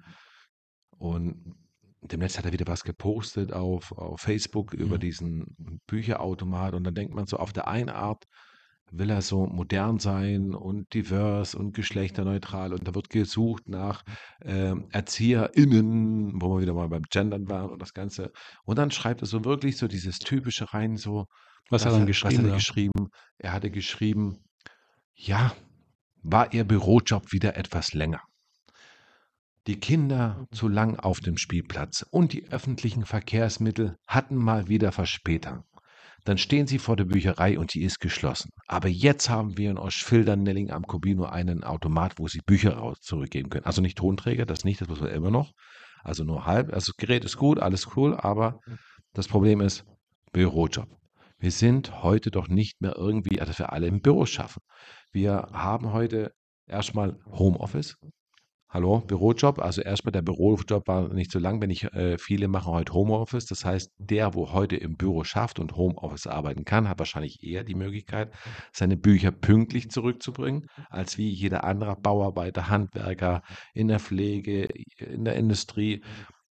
Und 0.99 1.57
demnächst 2.03 2.39
hat 2.39 2.45
er 2.47 2.53
wieder 2.53 2.67
was 2.67 2.85
gepostet 2.85 3.53
auf, 3.53 3.93
auf 3.93 4.21
Facebook 4.21 4.73
über 4.75 4.97
Mhm. 4.97 5.01
diesen 5.01 5.81
Bücherautomat. 5.87 6.75
Und 6.75 6.85
dann 6.85 6.95
denkt 6.95 7.15
man 7.15 7.27
so, 7.27 7.37
auf 7.39 7.53
der 7.53 7.69
einen 7.69 7.89
Art 7.91 8.25
will 8.95 9.09
er 9.09 9.23
so 9.23 9.47
modern 9.47 9.99
sein 9.99 10.55
und 10.55 10.93
divers 10.93 11.55
und 11.55 11.73
geschlechterneutral. 11.75 12.73
Und 12.75 12.87
da 12.87 12.95
wird 12.95 13.09
gesucht 13.09 13.69
nach 13.69 14.03
ähm, 14.45 14.89
ErzieherInnen, 14.91 16.41
wo 16.43 16.57
wir 16.57 16.61
wieder 16.63 16.75
mal 16.75 16.89
beim 16.89 17.03
Gendern 17.11 17.49
waren 17.49 17.71
und 17.71 17.81
das 17.81 17.95
Ganze. 17.95 18.33
Und 18.65 18.77
dann 18.79 18.91
schreibt 18.91 19.23
er 19.23 19.27
so 19.27 19.45
wirklich 19.45 19.77
so 19.79 19.89
dieses 19.89 20.19
typische 20.19 20.75
rein, 20.75 20.97
so, 20.97 21.27
Was 21.71 21.87
hat 21.87 21.93
was 21.93 21.95
er 21.95 22.01
dann 22.01 22.01
was 22.01 22.01
hat 22.01 22.07
geschrieben? 22.07 22.45
er 22.45 22.49
Ja. 22.51 22.55
geschrieben? 22.57 23.09
Er 23.39 23.53
hatte 23.53 23.71
geschrieben, 23.71 24.45
ja, 25.15 25.53
war 26.23 26.53
ihr 26.53 26.65
Bürojob 26.65 27.33
wieder 27.33 27.57
etwas 27.57 27.95
länger. 27.95 28.21
Die 29.69 29.79
Kinder 29.79 30.45
zu 30.51 30.67
lang 30.67 30.99
auf 30.99 31.21
dem 31.21 31.37
Spielplatz 31.37 32.05
und 32.11 32.33
die 32.33 32.51
öffentlichen 32.51 33.05
Verkehrsmittel 33.05 33.97
hatten 34.09 34.35
mal 34.35 34.67
wieder 34.67 34.91
Verspätung. 34.91 35.63
Dann 36.25 36.37
stehen 36.37 36.67
sie 36.67 36.81
vor 36.81 36.97
der 36.97 37.05
Bücherei 37.05 37.59
und 37.59 37.73
die 37.75 37.83
ist 37.83 38.01
geschlossen. 38.01 38.51
Aber 38.67 38.89
jetzt 38.89 39.31
haben 39.31 39.57
wir 39.57 39.71
in 39.71 39.79
Ostfildern-Nelling 39.79 40.73
am 40.73 40.83
Kubino 40.83 41.27
einen 41.27 41.63
Automat, 41.63 42.19
wo 42.19 42.27
sie 42.27 42.41
Bücher 42.45 42.75
raus 42.75 42.99
zurückgeben 43.03 43.51
können. 43.51 43.65
Also 43.65 43.83
nicht 43.83 43.99
Tonträger, 43.99 44.47
das 44.47 44.65
nicht, 44.65 44.81
das 44.81 44.89
muss 44.89 45.01
man 45.01 45.11
immer 45.11 45.31
noch. 45.31 45.53
Also 46.03 46.25
nur 46.25 46.45
halb. 46.45 46.73
Also 46.73 46.91
das 46.93 46.97
Gerät 46.97 47.25
ist 47.25 47.37
gut, 47.37 47.61
alles 47.61 47.97
cool, 47.97 48.17
aber 48.17 48.59
das 49.13 49.29
Problem 49.29 49.61
ist 49.61 49.85
Bürojob. 50.33 50.89
Wir 51.39 51.53
sind 51.53 52.03
heute 52.03 52.33
doch 52.33 52.49
nicht 52.49 52.81
mehr 52.81 52.97
irgendwie, 52.97 53.41
also 53.41 53.51
dass 53.51 53.61
wir 53.61 53.73
alle 53.73 53.87
im 53.87 54.01
Büro 54.01 54.27
schaffen. 54.27 54.63
Wir 55.13 55.49
haben 55.53 55.93
heute 55.93 56.33
erstmal 56.67 57.19
Homeoffice. 57.27 57.97
Hallo, 58.75 59.01
Bürojob. 59.01 59.59
Also 59.59 59.83
erstmal 59.83 60.13
der 60.13 60.23
Bürojob 60.23 60.89
war 60.89 61.13
nicht 61.13 61.31
so 61.31 61.39
lang, 61.39 61.61
wenn 61.61 61.69
ich 61.69 61.85
äh, 61.93 62.17
viele 62.17 62.49
machen 62.49 62.73
heute 62.73 62.95
Homeoffice. 62.95 63.45
Das 63.45 63.67
heißt, 63.67 63.93
der, 63.99 64.33
wo 64.33 64.51
heute 64.51 64.77
im 64.77 64.97
Büro 64.97 65.25
schafft 65.25 65.59
und 65.59 65.77
Homeoffice 65.77 66.27
arbeiten 66.27 66.65
kann, 66.65 66.89
hat 66.89 66.99
wahrscheinlich 66.99 67.43
eher 67.45 67.65
die 67.65 67.75
Möglichkeit, 67.75 68.33
seine 68.73 68.97
Bücher 68.97 69.31
pünktlich 69.31 69.91
zurückzubringen, 69.91 70.69
als 70.89 71.19
wie 71.19 71.29
jeder 71.29 71.65
andere 71.65 71.97
Bauarbeiter, 71.97 72.71
Handwerker 72.71 73.43
in 73.75 73.89
der 73.89 74.01
Pflege, 74.01 74.71
in 74.97 75.27
der 75.27 75.37
Industrie. 75.37 76.03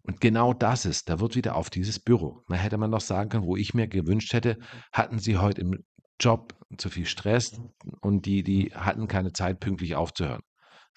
Und 0.03 0.21
genau 0.21 0.53
das 0.53 0.85
ist, 0.85 1.09
da 1.09 1.21
wird 1.21 1.37
wieder 1.37 1.57
auf 1.57 1.71
dieses 1.71 1.99
Büro. 1.99 2.43
Da 2.51 2.57
hätte 2.57 2.77
man 2.77 2.91
noch 2.91 3.01
sagen 3.01 3.31
können, 3.31 3.47
wo 3.47 3.57
ich 3.57 3.73
mir 3.73 3.89
gewünscht 3.89 4.35
hätte, 4.35 4.59
hatten 4.93 5.21
Sie 5.21 5.39
heute 5.39 5.63
im 5.63 5.85
Job 6.21 6.55
zu 6.77 6.91
viel 6.91 7.07
Stress 7.07 7.59
und 8.03 8.27
die, 8.27 8.43
die 8.43 8.73
hatten 8.75 9.09
keine 9.09 9.33
Zeit, 9.33 9.59
pünktlich 9.59 9.95
aufzuhören. 9.95 10.43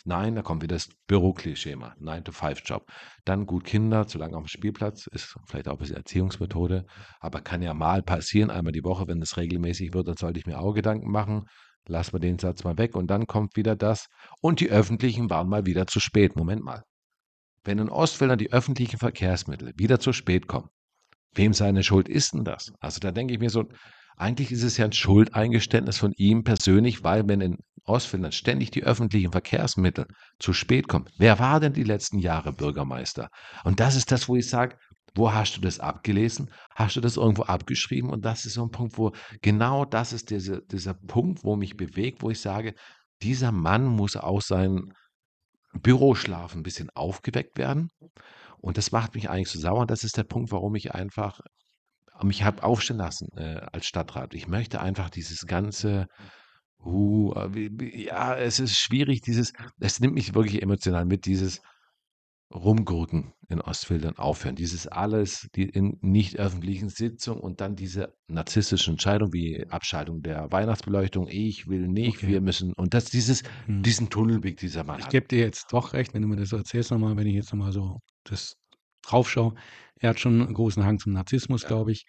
Nein, 0.06 0.36
da 0.36 0.42
kommt 0.42 0.64
wieder 0.64 0.76
das 0.76 0.90
Büroklischema, 1.08 1.96
9-to-5-Job. 2.02 2.86
Dann 3.24 3.46
gut 3.46 3.64
Kinder, 3.64 4.06
zu 4.06 4.18
lange 4.18 4.36
auf 4.36 4.44
dem 4.44 4.48
Spielplatz, 4.48 5.08
ist 5.08 5.38
vielleicht 5.48 5.70
auch 5.70 5.74
ein 5.74 5.78
bisschen 5.78 5.96
Erziehungsmethode, 5.96 6.86
aber 7.22 7.40
kann 7.40 7.62
ja 7.62 7.74
mal 7.74 8.04
passieren, 8.04 8.50
einmal 8.50 8.74
die 8.74 8.84
Woche, 8.84 9.08
wenn 9.08 9.22
das 9.22 9.38
regelmäßig 9.38 9.94
wird, 9.94 10.10
dann 10.10 10.18
sollte 10.18 10.40
ich 10.40 10.46
mir 10.46 10.60
auch 10.60 10.74
Gedanken 10.74 11.10
machen. 11.10 11.46
Lassen 11.88 12.14
wir 12.14 12.20
den 12.20 12.40
Satz 12.40 12.64
mal 12.64 12.78
weg 12.78 12.96
und 12.96 13.08
dann 13.08 13.28
kommt 13.28 13.56
wieder 13.56 13.76
das. 13.76 14.08
Und 14.42 14.60
die 14.60 14.70
Öffentlichen 14.70 15.30
waren 15.30 15.50
mal 15.50 15.66
wieder 15.66 15.88
zu 15.88 16.00
spät. 16.00 16.36
Moment 16.36 16.64
mal. 16.64 16.84
Wenn 17.64 17.80
in 17.80 17.90
Ostfeldern 17.90 18.38
die 18.38 18.52
öffentlichen 18.52 18.98
Verkehrsmittel 18.98 19.72
wieder 19.76 20.00
zu 20.00 20.12
spät 20.14 20.48
kommen, 20.48 20.70
wem 21.34 21.54
seine 21.54 21.84
Schuld 21.84 22.10
ist 22.10 22.34
denn 22.34 22.44
das? 22.44 22.72
Also 22.80 23.00
da 23.00 23.12
denke 23.12 23.34
ich 23.34 23.40
mir 23.40 23.50
so, 23.50 23.66
eigentlich 24.18 24.52
ist 24.52 24.64
es 24.64 24.78
ja 24.78 24.86
ein 24.86 24.94
Schuldeingeständnis 24.94 25.98
von 25.98 26.14
ihm 26.18 26.44
persönlich, 26.44 27.04
weil 27.04 27.28
wenn 27.28 27.42
in 27.42 27.58
Ostfinnland 27.86 28.34
ständig 28.34 28.72
die 28.72 28.84
öffentlichen 28.84 29.32
Verkehrsmittel 29.32 30.06
zu 30.40 30.54
spät 30.54 30.88
kommen, 30.88 31.06
wer 31.18 31.40
war 31.40 31.60
denn 31.60 31.74
die 31.74 31.84
letzten 31.84 32.20
Jahre 32.20 32.54
Bürgermeister? 32.54 33.30
Und 33.64 33.80
das 33.80 33.96
ist 33.96 34.12
das, 34.12 34.30
wo 34.30 34.36
ich 34.36 34.48
sage, 34.48 34.78
wo 35.16 35.32
hast 35.32 35.58
du 35.58 35.62
das 35.62 35.80
abgelesen? 35.80 36.50
Hast 36.76 36.96
du 36.96 37.02
das 37.02 37.18
irgendwo 37.18 37.44
abgeschrieben? 37.44 38.10
Und 38.10 38.26
das 38.26 38.46
ist 38.46 38.54
so 38.54 38.64
ein 38.64 38.72
Punkt, 38.72 38.98
wo 38.98 39.12
genau 39.42 39.86
das 39.86 40.14
ist 40.14 40.30
dieser, 40.30 40.62
dieser 40.62 40.94
Punkt, 40.94 41.44
wo 41.44 41.56
mich 41.56 41.78
bewegt, 41.78 42.24
wo 42.24 42.32
ich 42.32 42.40
sage, 42.40 42.74
dieser 43.22 43.52
Mann 43.52 43.86
muss 43.86 44.16
aus 44.16 44.48
seinem 44.48 44.92
Büroschlaf 45.74 46.56
ein 46.56 46.64
bisschen 46.64 46.90
aufgeweckt 46.92 47.58
werden. 47.58 47.90
Und 48.60 48.78
das 48.78 48.92
macht 48.92 49.16
mich 49.16 49.30
eigentlich 49.30 49.50
so 49.50 49.60
sauer. 49.60 49.86
Das 49.86 50.04
ist 50.04 50.18
der 50.18 50.24
Punkt, 50.24 50.52
warum 50.52 50.76
ich 50.76 50.94
einfach 50.94 51.40
mich 52.22 52.44
habe 52.44 52.64
aufstehen 52.64 52.98
lassen 52.98 53.30
äh, 53.38 53.62
als 53.72 53.86
Stadtrat. 53.86 54.34
Ich 54.34 54.48
möchte 54.48 54.80
einfach 54.82 55.10
dieses 55.10 55.46
ganze, 55.46 56.08
uh, 56.84 57.34
ja, 57.80 58.36
es 58.38 58.60
ist 58.60 58.78
schwierig, 58.78 59.22
dieses, 59.22 59.54
es 59.80 60.00
nimmt 60.00 60.14
mich 60.14 60.36
wirklich 60.36 60.62
emotional 60.62 61.06
mit, 61.06 61.26
dieses 61.26 61.62
Rumgurken 62.54 63.34
in 63.50 63.62
Ostfildern 63.62 64.18
aufhören. 64.18 64.56
Dieses 64.56 64.88
alles, 64.88 65.48
die 65.56 65.64
in 65.64 65.98
nicht 66.02 66.38
öffentlichen 66.38 66.90
Sitzungen 66.90 67.42
und 67.42 67.62
dann 67.62 67.76
diese 67.76 68.14
narzisstischen 68.28 68.94
Entscheidungen 68.94 69.34
wie 69.34 69.66
Abschaltung 69.70 70.22
der 70.22 70.52
Weihnachtsbeleuchtung. 70.52 71.28
Ich 71.30 71.68
will 71.68 71.88
nicht, 71.88 72.18
Okay. 72.18 72.28
wir 72.28 72.42
müssen. 72.42 72.74
Und 72.74 72.94
das 72.94 73.06
dieses, 73.06 73.44
Hm. 73.66 73.82
diesen 73.82 74.10
Tunnelblick 74.10 74.58
dieser 74.58 74.84
Mann 74.84 75.00
Ich 75.00 75.10
gebe 75.10 75.28
dir 75.28 75.40
jetzt 75.40 75.74
doch 75.74 75.94
recht, 75.94 76.14
wenn 76.14 76.22
du 76.22 76.28
mir 76.28 76.36
das 76.36 76.50
so 76.50 76.58
erzählst 76.58 76.92
nochmal, 76.92 77.18
wenn 77.18 77.28
ich 77.28 77.36
jetzt 77.36 77.52
nochmal 77.52 77.72
so 77.72 78.00
das 78.24 78.56
drauf 79.04 79.30
schaue. 79.30 79.54
Er 80.00 80.10
hat 80.12 80.20
schon 80.20 80.42
einen 80.42 80.54
großen 80.54 80.84
Hang 80.86 81.00
zum 81.00 81.14
Narzissmus, 81.14 81.62
Ja. 81.64 81.68
glaube 81.70 81.92
ich. 81.92 82.06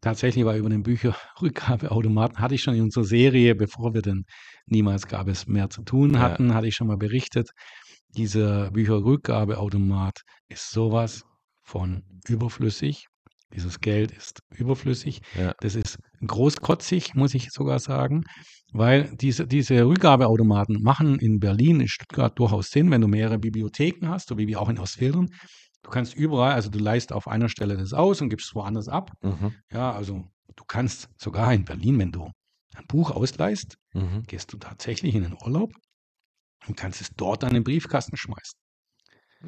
Tatsächlich 0.00 0.44
war 0.44 0.56
über 0.56 0.68
den 0.68 0.82
Bücherrückgabeautomaten, 0.82 2.38
hatte 2.40 2.54
ich 2.56 2.62
schon 2.62 2.74
in 2.74 2.82
unserer 2.82 3.04
Serie, 3.04 3.54
bevor 3.54 3.94
wir 3.94 4.02
denn 4.02 4.24
niemals 4.66 5.06
gab 5.06 5.28
es 5.28 5.46
mehr 5.46 5.70
zu 5.70 5.82
tun 5.82 6.14
Ja. 6.14 6.20
hatten, 6.20 6.54
hatte 6.54 6.66
ich 6.66 6.74
schon 6.74 6.88
mal 6.88 6.96
berichtet. 6.96 7.50
Dieser 8.08 8.70
Bücherrückgabeautomat 8.72 10.20
ist 10.48 10.70
sowas 10.70 11.22
von 11.62 12.02
überflüssig. 12.28 13.06
Dieses 13.54 13.80
Geld 13.80 14.10
ist 14.12 14.40
überflüssig. 14.56 15.20
Ja. 15.38 15.54
Das 15.60 15.74
ist 15.74 15.98
großkotzig, 16.26 17.14
muss 17.14 17.34
ich 17.34 17.50
sogar 17.50 17.78
sagen, 17.78 18.24
weil 18.72 19.14
diese, 19.20 19.46
diese 19.46 19.84
Rückgabeautomaten 19.86 20.82
machen 20.82 21.18
in 21.18 21.38
Berlin, 21.38 21.80
in 21.80 21.88
Stuttgart 21.88 22.36
durchaus 22.38 22.70
Sinn, 22.70 22.90
wenn 22.90 23.02
du 23.02 23.08
mehrere 23.08 23.38
Bibliotheken 23.38 24.08
hast, 24.08 24.28
so 24.28 24.38
wie 24.38 24.46
wir 24.48 24.60
auch 24.60 24.68
in 24.70 24.78
Ostfildern. 24.78 25.28
Du 25.82 25.90
kannst 25.90 26.14
überall, 26.14 26.52
also 26.52 26.70
du 26.70 26.78
leist 26.78 27.12
auf 27.12 27.26
einer 27.26 27.48
Stelle 27.48 27.76
das 27.76 27.92
aus 27.92 28.20
und 28.20 28.28
gibst 28.30 28.48
es 28.48 28.54
woanders 28.54 28.88
ab. 28.88 29.12
Mhm. 29.22 29.54
Ja, 29.70 29.92
also 29.92 30.28
du 30.54 30.64
kannst 30.64 31.08
sogar 31.16 31.52
in 31.52 31.64
Berlin, 31.64 31.98
wenn 31.98 32.12
du 32.12 32.30
ein 32.74 32.86
Buch 32.86 33.10
ausleihst, 33.10 33.76
Mhm. 33.94 34.22
gehst 34.26 34.52
du 34.52 34.56
tatsächlich 34.58 35.14
in 35.14 35.22
den 35.24 35.34
Urlaub 35.42 35.72
und 36.66 36.76
kannst 36.76 37.00
es 37.00 37.10
dort 37.16 37.44
an 37.44 37.52
den 37.54 37.64
Briefkasten 37.64 38.16
schmeißen. 38.16 38.58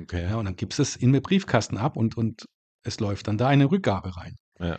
Okay. 0.03 0.25
Ja, 0.25 0.37
und 0.37 0.45
dann 0.47 0.57
gibst 0.57 0.81
es 0.81 0.97
in 0.97 1.13
den 1.13 1.23
Briefkasten 1.23 1.79
ab 1.79 1.97
und, 1.97 2.17
und 2.17 2.45
es 2.83 2.99
läuft 3.01 3.29
dann 3.29 3.39
da 3.39 3.49
eine 3.49 3.71
Rückgabe 3.71 4.17
rein. 4.17 4.35
Ja. 4.59 4.79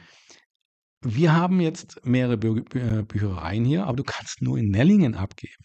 Wir 1.01 1.33
haben 1.33 1.61
jetzt 1.61 2.05
mehrere 2.05 2.37
Bü 2.37 2.63
Bü 2.63 2.79
äh, 2.79 3.03
Büchereien 3.03 3.63
hier, 3.63 3.85
aber 3.85 3.95
du 3.97 4.03
kannst 4.03 4.41
nur 4.41 4.57
in 4.57 4.69
Nellingen 4.69 5.15
abgeben. 5.15 5.63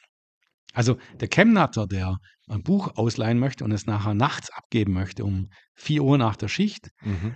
Also 0.72 0.96
der 1.20 1.28
Chemnatter, 1.28 1.86
der 1.86 2.16
ein 2.48 2.62
Buch 2.62 2.96
ausleihen 2.96 3.38
möchte 3.38 3.64
und 3.64 3.72
es 3.72 3.86
nachher 3.86 4.14
nachts 4.14 4.50
abgeben 4.50 4.92
möchte, 4.92 5.24
um 5.24 5.50
4 5.74 6.02
Uhr 6.02 6.18
nach 6.18 6.36
der 6.36 6.48
Schicht, 6.48 6.90
Mhm. 7.02 7.34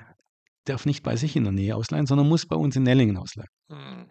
darf 0.64 0.86
nicht 0.86 1.02
bei 1.02 1.16
sich 1.16 1.36
in 1.36 1.44
der 1.44 1.52
Nähe 1.52 1.76
ausleihen, 1.76 2.06
sondern 2.06 2.28
muss 2.28 2.46
bei 2.46 2.56
uns 2.56 2.74
in 2.76 2.82
Nellingen 2.84 3.16
ausleihen. 3.16 3.48
Mhm. 3.68 4.10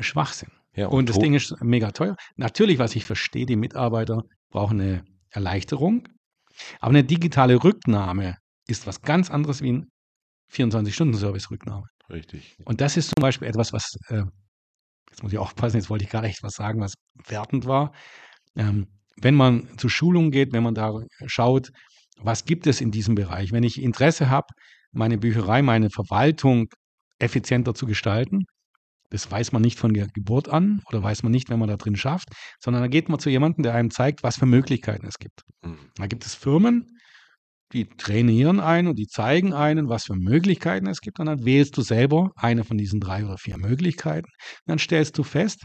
Schwachsinn. 0.00 0.50
Ja, 0.76 0.88
Und 0.88 1.08
das 1.08 1.16
to- 1.16 1.22
Ding 1.22 1.34
ist 1.34 1.54
mega 1.62 1.92
teuer. 1.92 2.16
Natürlich, 2.36 2.78
was 2.78 2.96
ich 2.96 3.04
verstehe, 3.04 3.46
die 3.46 3.56
Mitarbeiter 3.56 4.22
brauchen 4.50 4.80
eine 4.80 5.04
Erleichterung, 5.30 6.08
aber 6.80 6.90
eine 6.90 7.04
digitale 7.04 7.62
Rücknahme 7.62 8.36
ist 8.66 8.86
was 8.86 9.00
ganz 9.02 9.30
anderes 9.30 9.62
wie 9.62 9.72
ein 9.72 9.86
24-Stunden-Service-Rücknahme. 10.50 11.86
Richtig. 12.10 12.56
Und 12.64 12.80
das 12.80 12.96
ist 12.96 13.08
zum 13.16 13.20
Beispiel 13.20 13.48
etwas, 13.48 13.72
was, 13.72 13.96
äh, 14.08 14.24
jetzt 15.14 15.22
muss 15.22 15.32
ich 15.32 15.38
aufpassen, 15.38 15.76
jetzt 15.76 15.90
wollte 15.90 16.04
ich 16.04 16.10
gerade 16.10 16.26
echt 16.26 16.42
was 16.42 16.54
sagen, 16.54 16.80
was 16.80 16.94
wertend 17.28 17.66
war. 17.66 17.92
Ähm, 18.56 18.88
wenn 19.20 19.34
man 19.36 19.68
zu 19.78 19.88
Schulungen 19.88 20.32
geht, 20.32 20.52
wenn 20.52 20.64
man 20.64 20.74
da 20.74 20.92
schaut, 21.26 21.70
was 22.18 22.44
gibt 22.44 22.66
es 22.66 22.80
in 22.80 22.90
diesem 22.90 23.14
Bereich? 23.14 23.52
Wenn 23.52 23.62
ich 23.62 23.80
Interesse 23.80 24.28
habe, 24.28 24.46
meine 24.92 25.18
Bücherei, 25.18 25.62
meine 25.62 25.90
Verwaltung 25.90 26.66
effizienter 27.18 27.74
zu 27.74 27.86
gestalten, 27.86 28.44
das 29.10 29.30
weiß 29.30 29.52
man 29.52 29.62
nicht 29.62 29.78
von 29.78 29.94
der 29.94 30.08
Geburt 30.08 30.48
an 30.48 30.80
oder 30.88 31.02
weiß 31.02 31.22
man 31.22 31.30
nicht, 31.30 31.48
wenn 31.48 31.60
man 31.60 31.68
da 31.68 31.76
drin 31.76 31.94
schafft, 31.94 32.28
sondern 32.58 32.82
da 32.82 32.88
geht 32.88 33.08
man 33.08 33.20
zu 33.20 33.30
jemandem, 33.30 33.62
der 33.62 33.74
einem 33.74 33.90
zeigt, 33.90 34.24
was 34.24 34.36
für 34.38 34.46
Möglichkeiten 34.46 35.06
es 35.06 35.18
gibt. 35.18 35.42
Mhm. 35.62 35.90
Da 35.94 36.08
gibt 36.08 36.26
es 36.26 36.34
Firmen, 36.34 36.98
die 37.74 37.88
trainieren 37.88 38.60
einen 38.60 38.88
und 38.88 38.98
die 38.98 39.08
zeigen 39.08 39.52
einen, 39.52 39.88
was 39.88 40.04
für 40.04 40.14
Möglichkeiten 40.14 40.86
es 40.86 41.00
gibt. 41.00 41.18
Und 41.18 41.26
dann 41.26 41.44
wählst 41.44 41.76
du 41.76 41.82
selber 41.82 42.30
eine 42.36 42.64
von 42.64 42.78
diesen 42.78 43.00
drei 43.00 43.24
oder 43.24 43.36
vier 43.36 43.58
Möglichkeiten. 43.58 44.26
Und 44.26 44.68
dann 44.68 44.78
stellst 44.78 45.18
du 45.18 45.24
fest, 45.24 45.64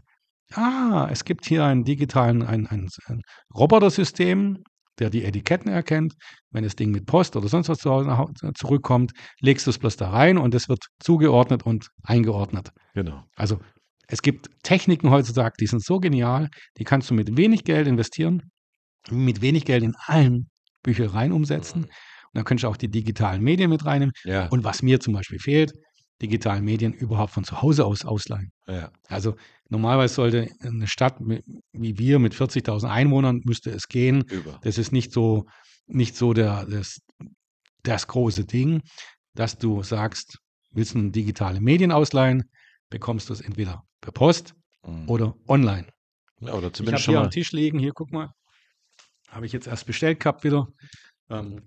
ah, 0.53 1.07
es 1.11 1.23
gibt 1.23 1.45
hier 1.45 1.63
einen 1.63 1.83
digitalen, 1.83 2.41
ein, 2.41 2.67
ein, 2.67 2.89
ein 3.05 3.21
Robotersystem, 3.55 4.63
der 4.97 5.09
die 5.09 5.23
Etiketten 5.23 5.71
erkennt. 5.71 6.15
Wenn 6.51 6.63
das 6.63 6.75
Ding 6.75 6.91
mit 6.91 7.05
Post 7.05 7.35
oder 7.35 7.47
sonst 7.47 7.69
was 7.69 7.85
Hause 7.85 8.51
zurückkommt, 8.55 9.11
legst 9.39 9.67
du 9.67 9.69
es 9.69 9.77
bloß 9.77 9.95
da 9.95 10.09
rein 10.09 10.37
und 10.37 10.55
es 10.55 10.67
wird 10.67 10.83
zugeordnet 10.99 11.63
und 11.63 11.89
eingeordnet. 12.03 12.71
Genau. 12.95 13.23
Also 13.35 13.59
es 14.07 14.23
gibt 14.23 14.49
Techniken 14.63 15.11
heutzutage, 15.11 15.53
die 15.59 15.67
sind 15.67 15.83
so 15.83 15.99
genial, 15.99 16.49
die 16.77 16.83
kannst 16.83 17.11
du 17.11 17.13
mit 17.13 17.37
wenig 17.37 17.63
Geld 17.63 17.87
investieren, 17.87 18.49
mit 19.11 19.41
wenig 19.41 19.65
Geld 19.65 19.83
in 19.83 19.93
allen 20.07 20.49
Büchereien 20.83 21.31
umsetzen. 21.31 21.83
Und 21.85 21.89
dann 22.33 22.43
könntest 22.45 22.63
du 22.63 22.67
auch 22.69 22.77
die 22.77 22.89
digitalen 22.89 23.41
Medien 23.41 23.69
mit 23.69 23.85
reinnehmen. 23.85 24.13
Ja. 24.23 24.47
Und 24.47 24.63
was 24.63 24.81
mir 24.81 24.99
zum 24.99 25.13
Beispiel 25.13 25.39
fehlt, 25.39 25.73
digitalen 26.21 26.63
Medien 26.65 26.93
überhaupt 26.93 27.31
von 27.33 27.43
zu 27.43 27.61
Hause 27.61 27.85
aus 27.85 28.05
ausleihen. 28.05 28.51
ja. 28.67 28.91
Also 29.07 29.35
normalerweise 29.69 30.13
sollte 30.15 30.49
eine 30.61 30.87
Stadt 30.87 31.21
mit, 31.21 31.43
wie 31.73 31.97
wir 31.97 32.19
mit 32.19 32.33
40.000 32.33 32.89
Einwohnern 32.89 33.41
müsste 33.45 33.69
es 33.71 33.87
gehen. 33.87 34.23
Über. 34.29 34.59
Das 34.63 34.77
ist 34.77 34.91
nicht 34.91 35.11
so, 35.13 35.45
nicht 35.87 36.15
so 36.15 36.33
der, 36.33 36.65
das, 36.65 36.99
das 37.83 38.07
große 38.07 38.45
Ding, 38.45 38.81
dass 39.33 39.57
du 39.57 39.81
sagst, 39.83 40.37
willst 40.71 40.93
du 40.95 41.09
digitale 41.09 41.61
Medien 41.61 41.91
ausleihen, 41.91 42.43
bekommst 42.89 43.29
du 43.29 43.33
es 43.33 43.41
entweder 43.41 43.83
per 44.01 44.11
Post 44.11 44.53
Mhm. 44.85 45.09
oder 45.09 45.35
online. 45.47 45.87
Ja, 46.39 46.53
oder 46.53 46.67
Ich 46.67 46.73
zumindest 46.73 46.93
habe 46.93 46.99
schon 47.03 47.13
hier 47.13 47.19
mal. 47.19 47.25
am 47.25 47.31
Tisch 47.31 47.51
liegen, 47.51 47.79
hier 47.79 47.91
guck 47.93 48.11
mal, 48.13 48.29
habe 49.29 49.45
ich 49.45 49.51
jetzt 49.53 49.67
erst 49.67 49.85
bestellt 49.85 50.19
gehabt 50.19 50.43
wieder. 50.43 50.67
Ähm, 51.29 51.61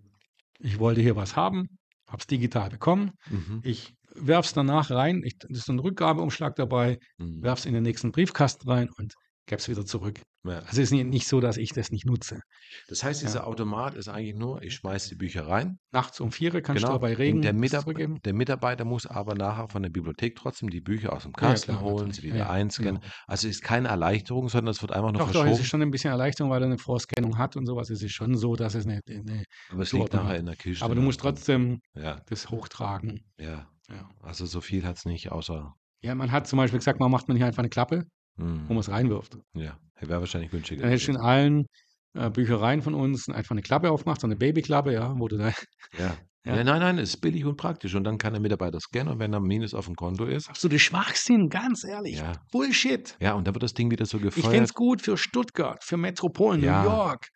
ich 0.59 0.79
wollte 0.79 1.01
hier 1.01 1.17
was 1.17 1.37
haben, 1.37 1.79
habe 2.07 2.19
es 2.21 2.27
digital 2.27 2.71
bekommen. 2.71 3.13
Mhm. 3.31 3.61
Ich 3.65 3.95
werfe 4.15 4.47
es 4.47 4.53
danach 4.53 4.91
rein, 4.91 5.23
ich, 5.25 5.39
das 5.39 5.59
ist 5.59 5.69
ein 5.71 5.79
Rückgabeumschlag 5.79 6.55
dabei, 6.57 6.99
Mhm. 7.19 7.43
werfe 7.43 7.61
es 7.61 7.67
in 7.67 7.75
den 7.75 7.83
nächsten 7.83 8.13
Briefkasten 8.13 8.69
rein 8.69 8.91
und 8.99 9.15
gebe 9.47 9.59
es 9.61 9.69
wieder 9.69 9.85
zurück. 9.85 10.21
Ja. 10.45 10.59
Also 10.61 10.83
es 10.83 10.91
ist 10.91 10.93
nicht, 10.93 11.29
so, 11.29 11.41
dass 11.41 11.57
ich 11.57 11.71
das 11.73 11.91
nicht 11.93 12.05
nutze. 12.05 12.41
Das 12.89 13.05
heißt, 13.05 13.23
dieser 13.23 13.47
Automat 13.47 13.95
ist 13.95 14.09
eigentlich 14.09 14.35
nur, 14.35 14.61
ich 14.63 14.75
schmeiße 14.75 15.11
die 15.11 15.15
Bücher 15.15 15.47
rein. 15.47 15.79
Nachts 15.93 16.21
um 16.21 16.33
vier 16.33 16.51
kannst 16.63 16.83
Genau. 16.83 16.95
du 16.95 16.99
bei 17.01 17.15
Regen 17.15 17.43
der, 17.43 17.53
Mitab 17.53 17.83
zurückgeben. 17.83 18.21
der 18.25 18.35
Mitarbeiter 18.35 18.85
muss 18.85 19.07
aber 19.07 19.35
nachher 19.37 19.69
von 19.69 19.83
der 19.83 19.91
Bibliothek 19.91 20.35
trotzdem 20.35 20.69
die 20.71 20.81
Bücher 20.81 21.13
aus 21.13 21.23
dem 21.23 21.33
Ja, 21.37 21.43
ja, 21.47 21.51
Kasten 21.53 21.73
klar, 21.73 21.83
holen, 21.83 22.11
sie 22.13 22.23
wieder 22.25 22.37
Ja, 22.39 22.45
ja, 22.47 22.51
einscannen. 22.51 23.01
genau. 23.01 23.13
Also 23.29 23.47
ist 23.47 23.63
keine 23.63 23.89
Erleichterung, 23.89 24.49
sondern 24.49 24.73
es 24.73 24.83
wird 24.83 24.91
einfach 24.93 25.13
nur 25.13 25.21
Doch, 25.21 25.27
doch, 25.27 25.33
verschoben. 25.33 25.53
es 25.53 25.61
ist 25.61 25.67
schon 25.69 25.83
ein 25.83 25.91
bisschen 25.93 26.11
Erleichterung, 26.11 26.51
weil 26.51 26.63
er 26.63 26.67
eine 26.67 26.79
Vorscannung 26.79 27.39
hat 27.39 27.57
und 27.57 27.67
sowas. 27.67 27.89
Es 27.91 28.03
ist 28.03 28.13
schon 28.13 28.35
so, 28.37 28.57
dass 28.57 28.75
es 28.75 28.85
eine, 28.85 29.01
eine 29.09 29.45
aber 29.71 29.83
es 29.83 29.93
liegt 29.93 30.13
nachher 30.13 30.39
in 30.39 30.47
der 30.47 30.57
Kiste. 30.57 30.85
aber 30.85 30.95
du 30.97 31.03
musst 31.03 31.21
trotzdem 31.21 31.81
Ja, 31.95 32.21
das 32.29 32.51
hochtragen. 32.51 33.25
ja. 33.39 33.69
Ja. 33.91 34.09
Also 34.23 34.47
so 34.47 34.61
viel 34.61 34.85
hat 34.87 34.97
es 34.97 35.05
nicht, 35.05 35.31
außer. 35.33 35.75
ja, 36.01 36.15
man 36.15 36.33
hat 36.33 36.47
zum 36.47 36.57
Beispiel 36.57 36.79
gesagt, 36.79 36.99
man 37.01 37.11
macht 37.11 37.29
man 37.29 37.37
nicht 37.37 37.45
einfach 37.45 37.59
eine 37.59 37.69
Klappe, 37.69 38.07
Hm, 38.43 38.65
wo 38.69 38.75
man 38.75 38.81
es 38.81 38.89
reinwirft. 38.91 39.39
ja, 39.55 39.77
wäre 40.01 40.21
wahrscheinlich 40.21 40.51
günstiger. 40.51 40.83
Dann 40.83 40.91
hättest 40.91 41.09
du 41.09 41.13
in 41.13 41.19
allen 41.19 41.67
äh, 42.15 42.29
Büchereien 42.31 42.83
von 42.83 42.95
uns 42.95 43.29
einfach 43.29 43.53
eine 43.53 43.63
Klappe 43.63 43.91
aufmacht, 43.91 44.21
so 44.21 44.27
eine 44.27 44.37
Babyklappe, 44.37 44.93
ja, 44.93 45.15
wo 45.19 45.29
du 45.29 45.37
da. 45.39 45.49
ja. 45.99 46.17
Ja. 46.45 46.57
Ja. 46.57 46.65
nein, 46.65 46.81
nein, 46.81 46.99
ist 46.99 47.19
billig 47.21 47.45
und 47.45 47.57
praktisch. 47.57 47.95
Und 47.95 48.03
dann 48.03 48.19
kann 48.19 48.33
der 48.33 48.43
Mitarbeiter 48.43 48.81
scannen 48.81 49.13
und 49.13 49.21
wenn 49.21 49.33
ein 49.33 49.45
Minus 49.45 49.75
auf 49.75 49.85
dem 49.87 49.95
Konto 49.95 50.25
ist, 50.25 50.49
Absolute 50.49 50.81
Schwachsinn, 50.81 51.49
ganz 51.49 51.85
ehrlich. 51.85 52.17
Ja. 52.19 52.33
Bullshit. 52.51 53.17
ja, 53.21 53.35
und 53.35 53.47
dann 53.47 53.55
wird 53.55 53.63
das 53.63 53.75
Ding 53.75 53.93
wieder 53.93 54.07
so 54.07 54.17
Ich 54.19 54.25
fände 54.25 54.43
gefeuert. 54.43 54.65
es 54.65 54.75
gut 54.75 55.03
für 55.03 55.17
Stuttgart, 55.17 55.85
für 55.85 55.97
Metropolen, 55.97 56.61
Ja. 56.65 56.83
New 56.83 56.89
York, 56.91 57.29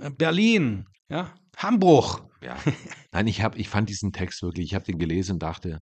äh, 0.00 0.10
Berlin, 0.10 0.86
ja, 1.08 1.32
Hamburg. 1.56 2.24
Ja. 2.42 2.56
Nein, 3.12 3.28
ich, 3.28 3.42
hab, 3.44 3.56
ich 3.56 3.68
fand 3.68 3.88
diesen 3.88 4.10
Text 4.10 4.42
wirklich, 4.42 4.66
ich 4.66 4.74
habe 4.74 4.84
den 4.86 4.98
gelesen 4.98 5.34
und 5.34 5.42
dachte, 5.44 5.78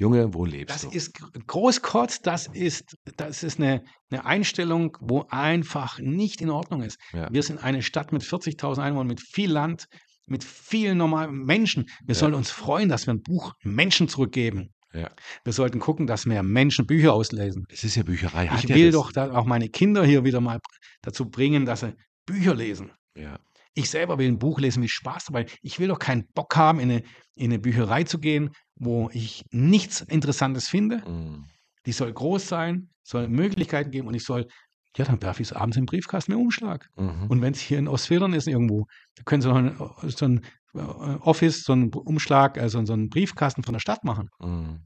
Junge, 0.00 0.32
wo 0.34 0.44
lebst 0.44 0.74
Das 0.74 0.82
du? 0.82 0.90
ist 0.90 1.14
gr- 1.14 1.28
Großkotz, 1.46 2.20
das 2.22 2.46
ist, 2.46 2.96
das 3.16 3.42
ist 3.42 3.58
eine, 3.58 3.82
eine 4.10 4.24
Einstellung, 4.24 4.96
wo 5.00 5.26
einfach 5.28 5.98
nicht 6.00 6.40
in 6.40 6.50
Ordnung 6.50 6.82
ist. 6.82 6.98
Ja. 7.12 7.28
Wir 7.30 7.42
sind 7.42 7.62
eine 7.62 7.82
Stadt 7.82 8.10
mit 8.12 8.22
40.000 8.22 8.78
Einwohnern, 8.80 9.06
mit 9.08 9.20
viel 9.20 9.50
Land, 9.52 9.86
mit 10.26 10.42
vielen 10.42 10.96
normalen 10.98 11.44
Menschen. 11.44 11.84
Wir 12.06 12.14
sollen 12.14 12.34
uns 12.34 12.50
freuen, 12.50 12.88
dass 12.88 13.06
wir 13.06 13.14
ein 13.14 13.22
Buch 13.22 13.52
Menschen 13.62 14.08
zurückgeben. 14.08 14.70
Ja. 14.92 15.10
Wir 15.44 15.52
sollten 15.52 15.78
gucken, 15.78 16.06
dass 16.06 16.24
mehr 16.26 16.42
Menschen 16.42 16.86
Bücher 16.86 17.12
auslesen. 17.12 17.64
Es 17.68 17.84
ist 17.84 17.94
ja 17.94 18.02
Bücherei. 18.02 18.46
hat 18.48 18.64
Ich 18.64 18.70
ja 18.70 18.74
will 18.76 18.90
das. 18.90 19.12
doch 19.12 19.16
auch 19.34 19.44
meine 19.44 19.68
Kinder 19.68 20.04
hier 20.04 20.24
wieder 20.24 20.40
mal 20.40 20.58
dazu 21.02 21.28
bringen, 21.28 21.64
dass 21.66 21.80
sie 21.80 21.94
Bücher 22.26 22.54
lesen. 22.54 22.90
Ja. 23.16 23.38
Ich 23.74 23.90
selber 23.90 24.18
will 24.18 24.28
ein 24.28 24.38
Buch 24.38 24.58
lesen, 24.58 24.82
wie 24.82 24.88
Spaß 24.88 25.26
dabei. 25.26 25.46
Ich 25.62 25.78
will 25.78 25.88
doch 25.88 25.98
keinen 25.98 26.26
Bock 26.34 26.56
haben, 26.56 26.80
in 26.80 26.90
eine, 26.90 27.02
in 27.34 27.46
eine 27.46 27.58
Bücherei 27.58 28.04
zu 28.04 28.18
gehen, 28.18 28.50
wo 28.74 29.10
ich 29.12 29.44
nichts 29.50 30.00
Interessantes 30.00 30.68
finde. 30.68 30.98
Mm. 31.08 31.44
Die 31.86 31.92
soll 31.92 32.12
groß 32.12 32.48
sein, 32.48 32.90
soll 33.02 33.28
Möglichkeiten 33.28 33.90
geben 33.90 34.08
und 34.08 34.14
ich 34.14 34.24
soll, 34.24 34.48
ja, 34.96 35.04
dann 35.04 35.22
werfe 35.22 35.42
ich 35.42 35.48
es 35.48 35.52
abends 35.52 35.76
im 35.76 35.86
Briefkasten 35.86 36.32
mit 36.32 36.40
Umschlag. 36.40 36.88
Mhm. 36.96 37.26
Und 37.28 37.42
wenn 37.42 37.52
es 37.52 37.60
hier 37.60 37.78
in 37.78 37.88
Ostfildern 37.88 38.32
ist 38.32 38.48
irgendwo, 38.48 38.86
da 39.14 39.22
können 39.22 39.40
sie 39.40 39.48
noch 39.48 39.56
ein, 39.56 39.76
so 40.08 40.24
ein 40.26 40.44
äh, 40.74 40.78
Office, 40.78 41.62
so 41.62 41.72
einen 41.72 41.92
Umschlag, 41.92 42.58
also 42.58 42.84
so 42.84 42.92
einen 42.92 43.08
Briefkasten 43.08 43.62
von 43.62 43.72
der 43.72 43.80
Stadt 43.80 44.04
machen. 44.04 44.28
Mm. 44.40 44.84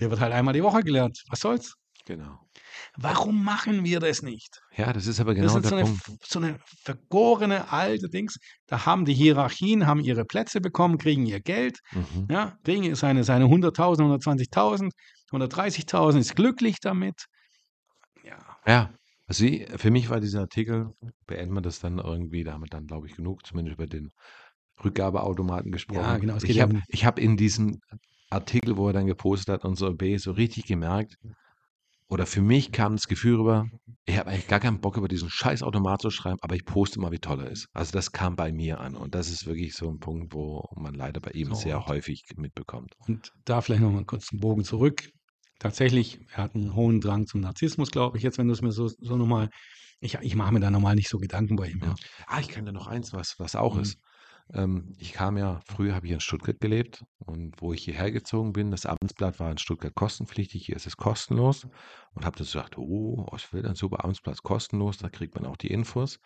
Der 0.00 0.10
wird 0.10 0.20
halt 0.20 0.32
einmal 0.32 0.54
die 0.54 0.62
Woche 0.62 0.82
geleert. 0.82 1.22
Was 1.28 1.40
soll's? 1.40 1.74
Genau. 2.06 2.38
Warum 2.96 3.42
machen 3.44 3.82
wir 3.84 3.98
das 3.98 4.20
nicht? 4.22 4.60
Ja, 4.76 4.92
das 4.92 5.06
ist 5.06 5.20
aber 5.20 5.34
Das 5.34 5.54
genau 5.54 5.58
ist 5.58 5.68
so 5.68 5.76
eine, 5.76 5.98
so 6.22 6.38
eine 6.38 6.58
vergorene 6.82 7.72
alte 7.72 8.08
Dings. 8.10 8.36
Da 8.66 8.84
haben 8.84 9.06
die 9.06 9.14
Hierarchien, 9.14 9.86
haben 9.86 10.00
ihre 10.00 10.24
Plätze 10.26 10.60
bekommen, 10.60 10.98
kriegen 10.98 11.24
ihr 11.24 11.40
Geld, 11.40 11.78
Mhm. 11.92 12.26
ja, 12.30 12.58
kriegen 12.62 12.94
seine, 12.94 13.24
seine 13.24 13.46
100.000, 13.46 14.02
120.000, 14.02 14.90
130.000, 15.32 16.18
ist 16.20 16.36
glücklich 16.36 16.76
damit. 16.80 17.24
Ja, 18.22 18.38
Ja, 18.66 18.90
also 19.26 19.46
für 19.76 19.90
mich 19.90 20.10
war 20.10 20.20
dieser 20.20 20.40
Artikel, 20.40 20.92
beenden 21.26 21.54
wir 21.54 21.62
das 21.62 21.80
dann 21.80 21.98
irgendwie, 21.98 22.44
da 22.44 22.52
haben 22.52 22.62
wir 22.62 22.68
dann, 22.68 22.86
glaube 22.86 23.06
ich, 23.06 23.16
genug, 23.16 23.46
zumindest 23.46 23.76
über 23.76 23.86
den 23.86 24.10
Rückgabeautomaten 24.84 25.72
gesprochen. 25.72 26.00
Ja, 26.00 26.18
genau, 26.18 26.36
Ich 26.42 26.60
habe 26.60 26.74
um- 26.74 26.82
hab 27.02 27.18
in 27.18 27.36
diesem 27.38 27.80
Artikel, 28.30 28.76
wo 28.76 28.88
er 28.88 28.92
dann 28.92 29.06
gepostet 29.06 29.48
hat, 29.48 29.64
unser 29.64 29.88
OB, 29.90 30.18
so 30.18 30.32
richtig 30.32 30.66
gemerkt, 30.66 31.16
oder 32.08 32.26
für 32.26 32.42
mich 32.42 32.72
kam 32.72 32.94
das 32.96 33.06
Gefühl 33.06 33.36
rüber, 33.36 33.66
ich 34.06 34.18
habe 34.18 34.30
eigentlich 34.30 34.48
gar 34.48 34.60
keinen 34.60 34.80
Bock 34.80 34.96
über 34.96 35.08
diesen 35.08 35.30
scheiß 35.30 35.62
Automat 35.62 36.02
zu 36.02 36.10
schreiben, 36.10 36.38
aber 36.42 36.54
ich 36.54 36.64
poste 36.64 37.00
mal, 37.00 37.12
wie 37.12 37.18
toll 37.18 37.40
er 37.40 37.50
ist. 37.50 37.68
Also 37.72 37.92
das 37.92 38.12
kam 38.12 38.36
bei 38.36 38.52
mir 38.52 38.80
an 38.80 38.96
und 38.96 39.14
das 39.14 39.30
ist 39.30 39.46
wirklich 39.46 39.74
so 39.74 39.88
ein 39.90 39.98
Punkt, 39.98 40.32
wo 40.34 40.64
man 40.76 40.94
leider 40.94 41.20
bei 41.20 41.30
ihm 41.32 41.48
So, 41.48 41.56
sehr 41.56 41.86
häufig 41.86 42.24
mitbekommt. 42.36 42.94
Und 42.98 43.32
da 43.44 43.60
vielleicht 43.60 43.82
noch 43.82 43.92
mal 43.92 44.04
kurz 44.04 44.32
einen 44.32 44.40
Bogen 44.40 44.64
zurück. 44.64 45.10
Tatsächlich, 45.58 46.20
er 46.32 46.44
hat 46.44 46.54
einen 46.54 46.74
hohen 46.74 47.00
Drang 47.00 47.26
zum 47.26 47.40
Narzissmus, 47.40 47.90
glaube 47.90 48.16
ich, 48.18 48.22
jetzt, 48.22 48.38
wenn 48.38 48.48
du 48.48 48.52
es 48.54 48.62
mir 48.62 48.72
so, 48.72 48.88
so 48.88 49.16
nochmal. 49.16 49.48
Ich, 50.00 50.14
ich 50.20 50.34
mache 50.36 50.52
mir 50.52 50.60
da 50.60 50.70
normal 50.70 50.96
nicht 50.96 51.08
so 51.08 51.18
Gedanken 51.18 51.56
bei 51.56 51.68
ihm. 51.68 51.80
Ja. 51.82 51.94
Ah, 52.26 52.40
ich 52.40 52.48
kann 52.48 52.66
dir 52.66 52.72
noch 52.72 52.86
eins, 52.88 53.12
was, 53.12 53.34
was 53.38 53.54
auch 53.56 53.76
Mhm. 53.76 53.82
ist. 53.82 53.98
Ähm, 54.52 54.94
ich 54.98 55.12
kam 55.12 55.36
ja, 55.38 55.60
früher 55.64 55.94
habe 55.94 56.06
ich 56.06 56.12
in 56.12 56.20
Stuttgart 56.20 56.60
gelebt 56.60 57.04
und 57.18 57.60
wo 57.60 57.72
ich 57.72 57.84
hierher 57.84 58.10
gezogen 58.12 58.52
bin, 58.52 58.70
das 58.70 58.86
Abendsblatt 58.86 59.40
war 59.40 59.50
in 59.50 59.58
Stuttgart 59.58 59.94
kostenpflichtig, 59.94 60.66
hier 60.66 60.76
ist 60.76 60.86
es 60.86 60.96
kostenlos 60.96 61.66
und 62.14 62.24
habe 62.24 62.36
das 62.36 62.48
gesagt, 62.48 62.76
oh, 62.76 63.26
Ostfeld, 63.30 63.64
ein 63.64 63.74
super 63.74 64.04
Abendsblatt, 64.04 64.42
kostenlos, 64.42 64.98
da 64.98 65.08
kriegt 65.08 65.34
man 65.34 65.46
auch 65.46 65.56
die 65.56 65.70
Infos. 65.70 66.20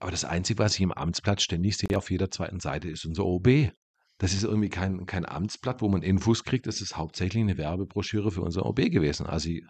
Aber 0.00 0.10
das 0.10 0.24
Einzige, 0.24 0.58
was 0.58 0.74
ich 0.74 0.80
im 0.80 0.92
Amtsblatt 0.92 1.40
ständig 1.40 1.76
sehe 1.76 1.96
auf 1.96 2.10
jeder 2.10 2.30
zweiten 2.30 2.58
Seite, 2.58 2.88
ist 2.88 3.04
unser 3.04 3.24
OB. 3.24 3.70
Das 4.18 4.32
ist 4.34 4.42
irgendwie 4.42 4.68
kein, 4.68 5.06
kein 5.06 5.24
Amtsblatt, 5.24 5.80
wo 5.80 5.88
man 5.88 6.02
Infos 6.02 6.42
kriegt, 6.42 6.66
das 6.66 6.80
ist 6.80 6.96
hauptsächlich 6.96 7.40
eine 7.40 7.56
Werbebroschüre 7.56 8.32
für 8.32 8.42
unser 8.42 8.66
OB 8.66 8.90
gewesen. 8.90 9.26
Also 9.26 9.50
ich, 9.50 9.64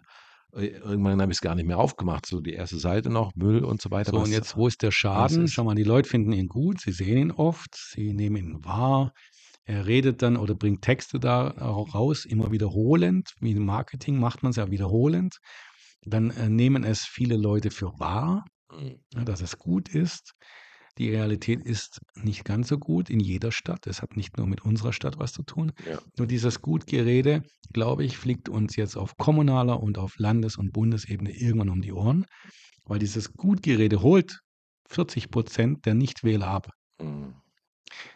irgendwann 0.55 1.21
habe 1.21 1.31
ich 1.31 1.37
es 1.37 1.41
gar 1.41 1.55
nicht 1.55 1.65
mehr 1.65 1.79
aufgemacht, 1.79 2.25
so 2.25 2.39
die 2.39 2.53
erste 2.53 2.77
Seite 2.77 3.09
noch, 3.09 3.33
Müll 3.35 3.63
und 3.63 3.81
so 3.81 3.91
weiter. 3.91 4.11
So, 4.11 4.19
und 4.19 4.31
jetzt, 4.31 4.55
wo 4.55 4.67
ist 4.67 4.81
der 4.81 4.91
Schaden? 4.91 5.45
ist- 5.45 5.53
Schau 5.53 5.63
mal, 5.63 5.75
die 5.75 5.83
Leute 5.83 6.09
finden 6.09 6.31
ihn 6.33 6.47
gut, 6.47 6.81
sie 6.81 6.91
sehen 6.91 7.17
ihn 7.17 7.31
oft, 7.31 7.75
sie 7.75 8.13
nehmen 8.13 8.35
ihn 8.37 8.65
wahr. 8.65 9.13
Er 9.65 9.85
redet 9.87 10.21
dann 10.21 10.35
oder 10.37 10.55
bringt 10.55 10.81
Texte 10.81 11.19
da 11.19 11.47
raus, 11.47 12.25
immer 12.25 12.51
wiederholend. 12.51 13.31
Wie 13.39 13.51
im 13.51 13.65
Marketing 13.65 14.19
macht 14.19 14.43
man 14.43 14.49
es 14.49 14.57
ja 14.57 14.69
wiederholend. 14.69 15.37
Dann 16.01 16.31
äh, 16.31 16.49
nehmen 16.49 16.83
es 16.83 17.05
viele 17.05 17.37
Leute 17.37 17.71
für 17.71 17.97
wahr, 17.97 18.45
ja, 19.15 19.23
dass 19.23 19.41
es 19.41 19.57
gut 19.57 19.87
ist. 19.89 20.33
Die 20.99 21.09
Realität 21.09 21.61
ist 21.65 21.99
nicht 22.15 22.45
ganz 22.45 22.67
so 22.67 22.77
gut 22.77 23.09
in 23.09 23.19
jeder 23.19 23.51
Stadt. 23.51 23.87
Es 23.87 24.01
hat 24.01 24.15
nicht 24.15 24.37
nur 24.37 24.45
mit 24.45 24.61
unserer 24.63 24.93
Stadt 24.93 25.17
was 25.17 25.33
zu 25.33 25.41
tun. 25.43 25.71
Ja. 25.89 25.99
Nur 26.17 26.27
dieses 26.27 26.61
Gutgerede, 26.61 27.43
glaube 27.71 28.03
ich, 28.05 28.17
fliegt 28.17 28.47
uns 28.47 28.75
jetzt 28.75 28.95
auf 28.95 29.17
kommunaler 29.17 29.81
und 29.81 29.97
auf 29.97 30.17
Landes- 30.19 30.57
und 30.57 30.71
Bundesebene 30.71 31.31
irgendwann 31.31 31.69
um 31.69 31.81
die 31.81 31.93
Ohren, 31.93 32.25
weil 32.85 32.99
dieses 32.99 33.33
Gutgerede 33.33 34.01
holt 34.03 34.39
40 34.89 35.31
Prozent 35.31 35.85
der 35.87 35.95
Nichtwähler 35.95 36.47
ab. 36.47 36.69
Mhm. 37.01 37.35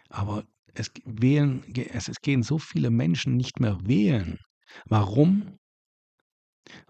Aber 0.09 0.43
es, 0.75 0.91
wählen, 1.05 1.63
es, 1.93 2.07
es 2.07 2.21
gehen 2.21 2.43
so 2.43 2.59
viele 2.59 2.91
Menschen 2.91 3.35
nicht 3.35 3.59
mehr 3.59 3.79
wählen. 3.87 4.37
Warum? 4.85 5.57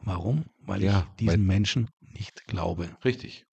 Warum? 0.01 0.45
Weil 0.59 0.83
Ja, 0.83 1.07
ich 1.11 1.15
diesen 1.19 1.29
weil- 1.29 1.37
Menschen 1.37 1.89
nicht 2.01 2.45
glaube. 2.47 2.97
Richtig. 3.05 3.45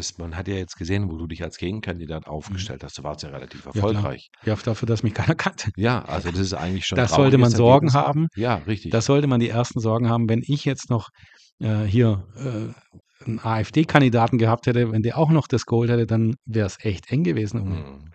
Das, 0.00 0.16
man 0.16 0.34
hat 0.34 0.48
ja 0.48 0.54
jetzt 0.54 0.78
gesehen, 0.78 1.10
wo 1.10 1.18
du 1.18 1.26
dich 1.26 1.42
als 1.42 1.58
Gegenkandidat 1.58 2.26
aufgestellt 2.26 2.82
hast. 2.82 2.96
Du 2.96 3.02
warst 3.02 3.22
ja 3.22 3.28
relativ 3.28 3.66
erfolgreich. 3.66 4.30
Ja, 4.46 4.54
dafür, 4.56 4.86
dass 4.86 5.02
mich 5.02 5.12
keiner 5.12 5.34
kannte. 5.34 5.70
Ja, 5.76 6.02
also 6.06 6.30
das 6.30 6.40
ist 6.40 6.54
eigentlich 6.54 6.86
schon. 6.86 6.96
Da 6.96 7.02
ein 7.02 7.08
sollte 7.08 7.36
man 7.36 7.50
Sorgen 7.50 7.88
Ergebnis. 7.88 8.06
haben. 8.06 8.28
Ja, 8.34 8.54
richtig. 8.66 8.92
Da 8.92 9.02
sollte 9.02 9.26
man 9.26 9.40
die 9.40 9.50
ersten 9.50 9.78
Sorgen 9.78 10.08
haben, 10.08 10.26
wenn 10.30 10.40
ich 10.42 10.64
jetzt 10.64 10.88
noch 10.88 11.10
äh, 11.58 11.82
hier 11.84 12.26
äh, 12.34 13.26
einen 13.26 13.40
AfD-Kandidaten 13.40 14.38
gehabt 14.38 14.66
hätte, 14.66 14.90
wenn 14.90 15.02
der 15.02 15.18
auch 15.18 15.28
noch 15.28 15.46
das 15.46 15.66
geholt 15.66 15.90
hätte, 15.90 16.06
dann 16.06 16.34
wäre 16.46 16.66
es 16.66 16.78
echt 16.80 17.12
eng 17.12 17.22
gewesen. 17.22 17.68
Mhm. 17.68 18.10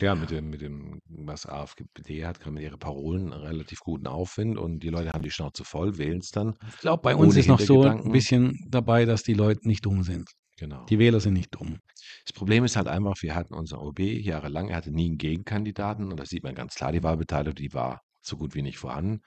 Ja, 0.00 0.14
mit 0.14 0.30
dem, 0.30 0.48
mit 0.48 0.60
dem, 0.60 1.00
was 1.08 1.44
AfD 1.44 2.24
hat, 2.24 2.38
kann 2.38 2.54
man 2.54 2.62
ihre 2.62 2.78
Parolen 2.78 3.32
einen 3.32 3.42
relativ 3.42 3.80
guten 3.80 4.06
Aufwind 4.06 4.58
und 4.58 4.78
die 4.78 4.90
Leute 4.90 5.10
haben 5.10 5.24
die 5.24 5.32
Schnauze 5.32 5.64
voll, 5.64 5.98
wählen 5.98 6.18
es 6.18 6.30
dann. 6.30 6.54
Ich 6.68 6.78
glaube, 6.78 7.02
bei 7.02 7.16
uns 7.16 7.36
ist 7.36 7.48
noch 7.48 7.58
so 7.58 7.82
ein 7.82 8.12
bisschen 8.12 8.64
dabei, 8.68 9.06
dass 9.06 9.24
die 9.24 9.34
Leute 9.34 9.66
nicht 9.66 9.84
dumm 9.84 10.04
sind. 10.04 10.30
Genau. 10.60 10.84
Die 10.90 10.98
Wähler 10.98 11.20
sind 11.20 11.32
nicht 11.32 11.54
dumm. 11.54 11.78
Das 12.26 12.34
Problem 12.34 12.64
ist 12.64 12.76
halt 12.76 12.86
einfach, 12.86 13.14
wir 13.22 13.34
hatten 13.34 13.54
unser 13.54 13.80
OB 13.80 14.00
jahrelang, 14.00 14.68
er 14.68 14.76
hatte 14.76 14.90
nie 14.92 15.06
einen 15.06 15.16
Gegenkandidaten 15.16 16.10
und 16.10 16.20
da 16.20 16.26
sieht 16.26 16.42
man 16.44 16.54
ganz 16.54 16.74
klar, 16.74 16.92
die 16.92 17.02
Wahlbeteiligung, 17.02 17.54
die 17.54 17.72
war 17.72 18.02
so 18.20 18.36
gut 18.36 18.54
wie 18.54 18.60
nicht 18.62 18.76
vorhanden. 18.78 19.22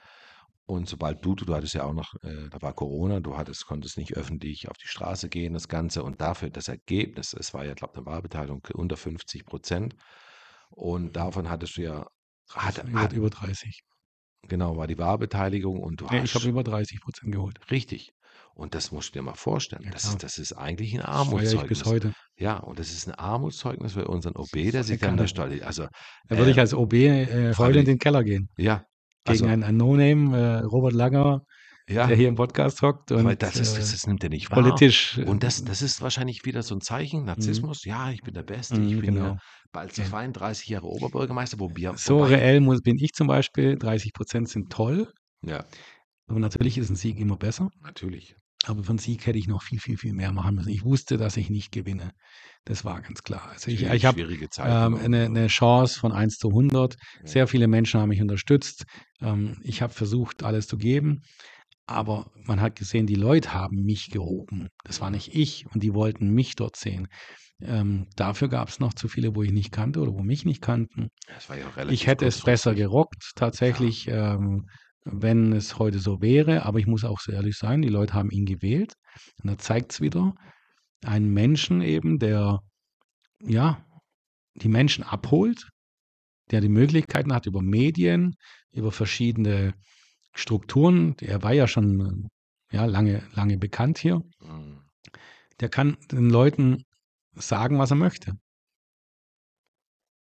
Und 0.65 0.88
sobald 0.88 1.25
du, 1.25 1.34
du 1.36 1.53
hattest 1.55 1.73
ja 1.73 1.86
auch 1.86 1.93
noch, 1.93 2.13
äh, 2.21 2.49
da 2.51 2.61
war 2.61 2.73
Corona, 2.73 3.19
du 3.19 3.36
hattest, 3.36 3.65
konntest 3.65 3.97
nicht 3.97 4.15
öffentlich 4.15 4.69
auf 4.69 4.77
die 4.77 4.88
Straße 4.88 5.27
gehen, 5.27 5.53
das 5.53 5.67
Ganze 5.67 6.03
und 6.03 6.21
dafür 6.21 6.51
das 6.51 6.67
Ergebnis, 6.67 7.34
es 7.34 7.53
war 7.53 7.65
ja, 7.65 7.73
glaube 7.73 7.93
ich, 7.95 7.97
eine 7.97 8.05
Wahlbeteiligung 8.05 8.61
unter 8.75 8.95
50 8.95 9.45
Prozent 9.45 9.95
und 10.69 11.15
davon 11.15 11.49
hattest 11.49 11.77
du 11.77 11.81
ja, 11.81 12.07
hat, 12.51 12.77
über, 12.88 13.01
hat, 13.01 13.13
über 13.13 13.29
30. 13.31 13.81
genau, 14.43 14.77
war 14.77 14.88
die 14.88 14.97
Wahlbeteiligung 14.99 15.79
und 15.81 16.01
du 16.01 16.05
Nee, 16.09 16.19
hast, 16.19 16.29
ich 16.29 16.36
habe 16.36 16.47
über 16.47 16.63
30 16.63 17.01
Prozent 17.01 17.31
geholt. 17.31 17.59
richtig. 17.71 18.13
Und 18.56 18.76
das 18.76 18.91
musst 18.91 19.10
du 19.16 19.20
dir 19.20 19.24
mal 19.24 19.34
vorstellen. 19.34 19.82
Ja, 19.84 19.91
das, 19.91 20.04
ist, 20.06 20.22
das 20.24 20.38
ist 20.38 20.54
eigentlich 20.54 20.93
ein 20.93 20.99
ich 20.99 21.06
Armutszeugnis. 21.06 21.80
bis 21.80 21.86
heute. 21.86 22.14
Ja, 22.38 22.58
und 22.58 22.78
das 22.80 22.91
ist 22.91 23.08
ein 23.08 23.16
Armutszeugnis 23.16 23.93
für 23.93 24.08
unseren 24.08 24.36
OB, 24.36 24.72
der 24.72 24.84
sich 24.84 24.99
dann 24.99 25.18
da 25.18 25.28
stolz. 25.28 25.62
Also, 25.64 25.88
Da 26.28 26.38
würde 26.38 26.51
ich 26.51 26.58
äh, 26.58 26.62
als 26.62 26.74
OB 26.74 26.93
äh, 26.93 27.54
heute 27.56 27.80
in 27.80 27.86
den 27.86 27.97
Keller 27.97 28.24
gehen. 28.24 28.49
ja, 28.58 28.78
Gegen 28.78 28.86
also, 29.26 29.45
einen, 29.45 29.64
einen 29.64 29.78
No-Name, 29.78 30.38
äh, 30.38 30.58
Robert 30.66 30.93
Langer, 30.93 31.41
ja, 31.89 32.08
der 32.08 32.16
hier 32.16 32.30
im 32.30 32.36
Podcast 32.36 32.82
hockt 32.82 33.12
und 33.12 33.20
aber 33.22 33.36
das, 33.36 33.56
ist, 33.58 33.76
das, 33.78 33.89
äh, 33.89 33.91
das 33.91 34.08
nimmt 34.08 34.24
er 34.24 34.30
nicht 34.30 34.49
wahr. 34.51 34.62
politisch. 34.62 35.18
äh, 35.18 35.24
Und 35.26 35.43
das, 35.43 35.64
das 35.66 35.82
ist 35.82 36.01
wahrscheinlich 36.01 36.45
wieder 36.45 36.62
so 36.64 36.76
ein 36.76 36.82
Zeichen, 36.82 37.26
Narzissmus. 37.26 37.84
Ja, 37.86 38.12
ich 38.12 38.22
bin 38.22 38.34
der 38.36 38.43
Beste, 38.43 38.76
ich 38.76 38.93
Mhm, 38.95 39.01
bin 39.01 39.16
genau. 39.16 39.26
ja 39.26 39.38
bald 39.72 39.97
Ja. 39.97 40.06
32 40.06 40.68
Jahre 40.70 40.86
Oberbürgermeister, 40.86 41.60
wo 41.60 41.72
wir, 41.76 41.95
so 41.97 42.20
wobei, 42.20 42.36
reell 42.36 42.62
muss, 42.62 42.82
bin 42.82 42.95
ich 42.99 43.12
zum 43.14 43.28
Beispiel. 43.28 43.78
30 43.78 44.14
Prozent 44.14 44.47
sind 44.47 44.72
toll. 44.72 45.12
ja, 45.43 45.66
Aber 46.28 46.39
natürlich 46.39 46.78
ist 46.78 46.89
ein 46.91 46.95
Sieg 46.95 47.20
immer 47.20 47.36
besser. 47.36 47.70
natürlich. 47.82 48.36
Aber 48.66 48.88
einen 48.88 48.97
Sieg 48.97 49.26
hätte 49.26 49.38
ich 49.38 49.47
noch 49.47 49.61
viel, 49.61 49.80
viel, 49.80 49.97
viel 49.97 50.14
mehr 50.14 50.32
machen 50.32 50.55
müssen. 50.55 50.70
Ich 50.70 50.84
wusste, 50.84 51.18
dass 51.18 51.36
ich 51.38 51.49
nicht 51.49 51.72
gewinne. 51.72 52.11
Das 52.66 52.86
war 52.86 53.01
ganz 53.01 53.24
klar. 53.24 53.49
Also 53.51 53.70
ich, 53.70 53.84
ich 53.84 54.05
habe 54.05 54.22
ähm, 54.22 54.95
eine, 54.95 55.26
eine 55.26 55.47
Chance 55.47 55.99
von 55.99 56.14
1 56.14 56.38
zu 56.38 56.49
100. 56.49 56.95
Ja. 56.95 57.28
Sehr 57.28 57.47
viele 57.47 57.68
Menschen 57.68 57.99
haben 57.99 58.09
mich 58.09 58.22
unterstützt. 58.22 58.86
Ähm, 59.22 59.57
ich 59.64 59.82
habe 59.82 59.93
versucht, 59.93 60.43
alles 60.43 60.68
zu 60.68 60.78
geben. 60.78 61.22
Aber 61.86 62.32
man 62.45 62.61
hat 62.61 62.78
gesehen, 62.78 63.05
die 63.05 63.16
Leute 63.16 63.53
haben 63.53 63.84
mich 63.84 64.09
gehoben. 64.09 64.70
Das 64.86 65.01
war 65.01 65.09
nicht 65.09 65.36
ich 65.36 65.66
und 65.74 65.84
die 65.84 65.93
wollten 65.93 66.30
mich 66.30 66.55
dort 66.55 66.78
sehen. 66.78 67.07
Ähm, 67.61 68.07
dafür 68.16 68.47
gab 68.47 68.70
es 68.70 68.80
noch 68.80 68.93
zu 68.93 69.07
viele, 69.07 69.36
wo 69.36 69.43
ich 69.43 69.51
nicht 69.51 69.72
kannte 69.72 69.99
oder 69.99 70.14
wo 70.14 70.24
mich 70.24 70.45
nicht 70.45 70.61
kannten. 70.61 71.09
Das 71.28 71.49
war 71.49 71.57
ja 71.57 71.68
relativ 71.70 71.93
Ich 71.93 72.07
hätte 72.07 72.26
es 72.26 72.41
besser 72.41 72.74
gerockt, 72.76 73.32
tatsächlich, 73.36 74.07
ähm, 74.07 74.68
wenn 75.06 75.54
es 75.54 75.80
heute 75.80 75.99
so 75.99 76.22
wäre. 76.22 76.64
Aber 76.66 76.80
ich 76.80 76.88
muss 76.88 77.04
auch 77.04 77.20
so 77.20 77.32
ehrlich 77.32 77.58
sein, 77.58 77.82
die 77.82 77.89
Leute 77.89 78.14
haben 78.14 78.32
ihn 78.32 78.45
gewählt. 78.45 78.93
Und 79.41 79.49
da 79.49 79.58
zeigt 79.58 79.93
es 79.93 80.01
wieder, 80.01 80.34
einen 81.04 81.34
Menschen 81.34 81.82
eben, 81.82 82.20
der 82.20 82.60
ja 83.41 83.86
die 84.56 84.70
Menschen 84.70 85.04
abholt, 85.04 85.68
der 86.51 86.62
die 86.62 86.70
Möglichkeiten 86.70 87.34
hat 87.34 87.45
über 87.45 87.62
Medien, 87.62 88.36
über 88.72 88.91
verschiedene 88.91 89.74
Strukturen. 90.34 91.16
Er 91.20 91.43
war 91.43 91.54
ja 91.54 91.68
schon 91.68 92.30
ja, 92.72 92.86
lange, 92.86 93.24
lange 93.34 93.58
bekannt 93.58 93.97
hier. 93.97 94.22
Mhm. 94.39 94.82
Der 95.60 95.70
kann 95.70 95.97
den 96.12 96.30
Leuten 96.30 96.84
sagen, 97.36 97.78
was 97.78 97.91
er 97.91 97.97
möchte. 97.97 98.34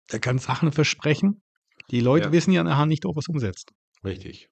Er 0.09 0.19
kann 0.19 0.39
Sachen 0.39 0.73
versprechen. 0.73 1.43
Die 1.91 2.01
Leute 2.01 2.27
Ja. 2.27 2.33
wissen 2.33 2.53
ja 2.53 2.63
nachher 2.65 2.87
nicht, 2.87 3.05
ob 3.07 3.17
er 3.17 3.21
es 3.21 3.29
umsetzt. 3.29 3.73
Richtig. 4.05 4.49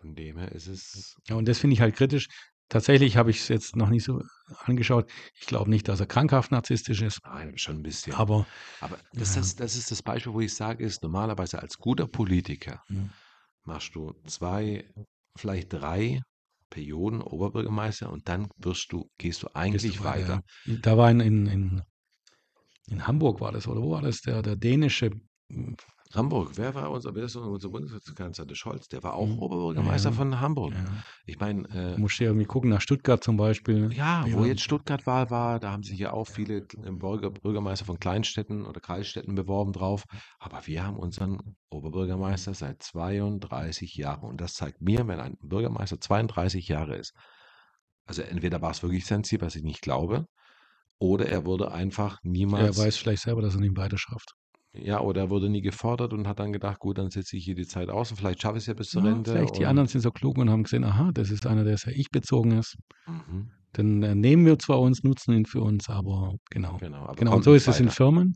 Von 0.00 0.14
dem 0.14 0.38
her 0.38 0.52
ist 0.52 0.66
es. 0.66 1.14
Ja, 1.28 1.36
und 1.36 1.46
das 1.46 1.58
finde 1.58 1.74
ich 1.74 1.80
halt 1.80 1.94
kritisch. 1.96 2.26
Tatsächlich 2.68 3.16
habe 3.16 3.30
ich 3.30 3.38
es 3.40 3.48
jetzt 3.48 3.76
noch 3.76 3.88
nicht 3.90 4.04
so 4.04 4.22
angeschaut. 4.64 5.10
Ich 5.34 5.46
glaube 5.46 5.68
nicht, 5.70 5.88
dass 5.88 6.00
er 6.00 6.06
krankhaft 6.06 6.52
narzisstisch 6.52 7.02
ist, 7.02 7.20
Nein, 7.24 7.58
schon 7.58 7.76
ein 7.78 7.82
bisschen. 7.82 8.14
aber 8.14 8.46
Aber 8.78 9.00
das, 9.12 9.34
Ja. 9.34 9.40
das, 9.40 9.56
das 9.56 9.76
ist 9.76 9.90
das 9.90 10.02
Beispiel, 10.02 10.32
wo 10.32 10.40
ich 10.40 10.54
sage, 10.54 10.84
ist 10.84 11.02
normalerweise 11.02 11.60
als 11.60 11.76
guter 11.76 12.06
Politiker 12.06 12.82
Mhm. 12.88 13.10
machst 13.64 13.94
du 13.94 14.14
zwei, 14.26 14.88
vielleicht 15.36 15.72
drei 15.72 16.22
Perioden 16.70 17.20
Oberbürgermeister 17.20 18.10
und 18.10 18.28
dann 18.28 18.48
wirst 18.56 18.92
du, 18.92 19.10
gehst 19.18 19.42
du 19.42 19.48
eigentlich 19.54 19.98
du 19.98 20.04
weiter. 20.04 20.40
Ja. 20.66 20.76
Da 20.80 20.96
war 20.96 21.10
in, 21.10 21.20
in, 21.20 21.46
in, 21.46 21.82
in 22.88 23.06
Hamburg 23.06 23.40
war 23.40 23.52
das, 23.52 23.66
oder 23.68 23.82
wo 23.82 23.90
war 23.92 24.02
das? 24.02 24.20
Der, 24.22 24.42
der 24.42 24.56
dänische 24.56 25.10
Hamburg, 26.12 26.52
wer 26.56 26.74
war 26.74 26.90
unser, 26.90 27.14
wer 27.14 27.24
ist 27.24 27.36
unser 27.36 27.68
Bundeskanzler, 27.68 28.44
der 28.44 28.56
Scholz? 28.56 28.88
Der 28.88 29.02
war 29.04 29.14
auch 29.14 29.28
Mhm. 29.28 29.38
Oberbürgermeister 29.38 30.10
Ja. 30.10 30.16
von 30.16 30.40
Hamburg. 30.40 30.72
Ja. 30.74 30.84
Ich 31.24 31.38
meine, 31.38 31.68
äh, 31.68 31.94
Du 31.94 32.00
musst 32.00 32.18
ja 32.18 32.26
irgendwie 32.26 32.46
gucken 32.46 32.70
nach 32.70 32.80
Stuttgart 32.80 33.22
zum 33.22 33.36
Beispiel. 33.36 33.92
Ja, 33.92 34.24
wo 34.32 34.40
Ja. 34.40 34.46
jetzt 34.46 34.62
Stuttgart-Wahl 34.62 35.30
war, 35.30 35.60
da 35.60 35.70
haben 35.70 35.84
sich 35.84 35.98
ja 36.00 36.12
auch 36.12 36.26
viele 36.26 36.58
äh, 36.58 36.90
Bürger, 36.90 37.30
Bürgermeister 37.30 37.84
von 37.84 37.98
Kleinstädten 38.00 38.66
oder 38.66 38.80
Kreisstädten 38.80 39.36
beworben 39.36 39.72
drauf. 39.72 40.04
Aber 40.40 40.66
wir 40.66 40.84
haben 40.84 40.96
unseren 40.96 41.56
Oberbürgermeister 41.70 42.54
seit 42.54 42.82
32 42.82 43.94
Jahren. 43.94 44.28
Und 44.28 44.40
das 44.40 44.54
zeigt 44.54 44.80
mir, 44.80 45.06
wenn 45.06 45.20
ein 45.20 45.36
Bürgermeister 45.40 46.00
32 46.00 46.66
Jahre 46.66 46.96
ist, 46.96 47.12
also 48.06 48.22
entweder 48.22 48.60
war 48.60 48.72
es 48.72 48.82
wirklich 48.82 49.06
sein 49.06 49.22
Ziel, 49.22 49.40
was 49.40 49.54
ich 49.54 49.62
nicht 49.62 49.80
glaube, 49.82 50.26
Oder 50.98 51.26
er 51.28 51.46
wurde 51.46 51.72
einfach 51.72 52.18
Er 52.24 52.30
niemals, 52.30 52.76
weiß 52.78 52.96
vielleicht 52.98 53.22
selber, 53.22 53.42
dass 53.42 53.54
er 53.54 53.60
nicht 53.60 53.76
weiter 53.76 53.98
schafft. 53.98 54.34
Ja, 54.72 55.00
oder 55.00 55.22
er 55.22 55.30
wurde 55.30 55.48
nie 55.50 55.62
gefordert 55.62 56.12
und 56.12 56.28
hat 56.28 56.38
dann 56.38 56.52
gedacht, 56.52 56.78
gut, 56.78 56.98
dann 56.98 57.10
sitze 57.10 57.36
ich 57.36 57.44
hier 57.44 57.54
die 57.56 57.66
Zeit 57.66 57.88
aus 57.90 58.10
und 58.10 58.16
vielleicht 58.18 58.40
schaffe 58.42 58.56
ich 58.58 58.62
es 58.62 58.66
ja 58.68 58.74
bis 58.74 58.88
zur 58.90 59.02
Ja, 59.04 59.12
Rente. 59.12 59.32
vielleicht 59.32 59.58
die 59.58 59.66
anderen 59.66 59.88
sind 59.88 60.00
so 60.00 60.10
klug 60.12 60.38
und 60.38 60.48
haben 60.50 60.62
gesehen, 60.62 60.84
aha, 60.84 61.10
das 61.12 61.30
ist 61.30 61.46
einer, 61.46 61.64
der 61.64 61.76
sehr 61.76 61.94
ich-bezogen 61.96 62.58
ist. 62.58 62.76
Mhm, 63.06 63.50
Dann 63.72 64.02
äh, 64.02 64.14
nehmen 64.14 64.46
wir 64.46 64.58
zwar 64.58 64.80
uns, 64.80 65.02
nutzen 65.02 65.34
ihn 65.34 65.46
für 65.46 65.60
uns, 65.60 65.88
aber 65.88 66.34
genau. 66.50 66.76
genau, 66.78 67.04
aber 67.04 67.14
Genau, 67.16 67.36
und 67.36 67.42
so 67.44 67.54
ist 67.54 67.66
es 67.68 67.80
in 67.80 67.86
weiter. 67.86 67.96
Firmen. 67.96 68.34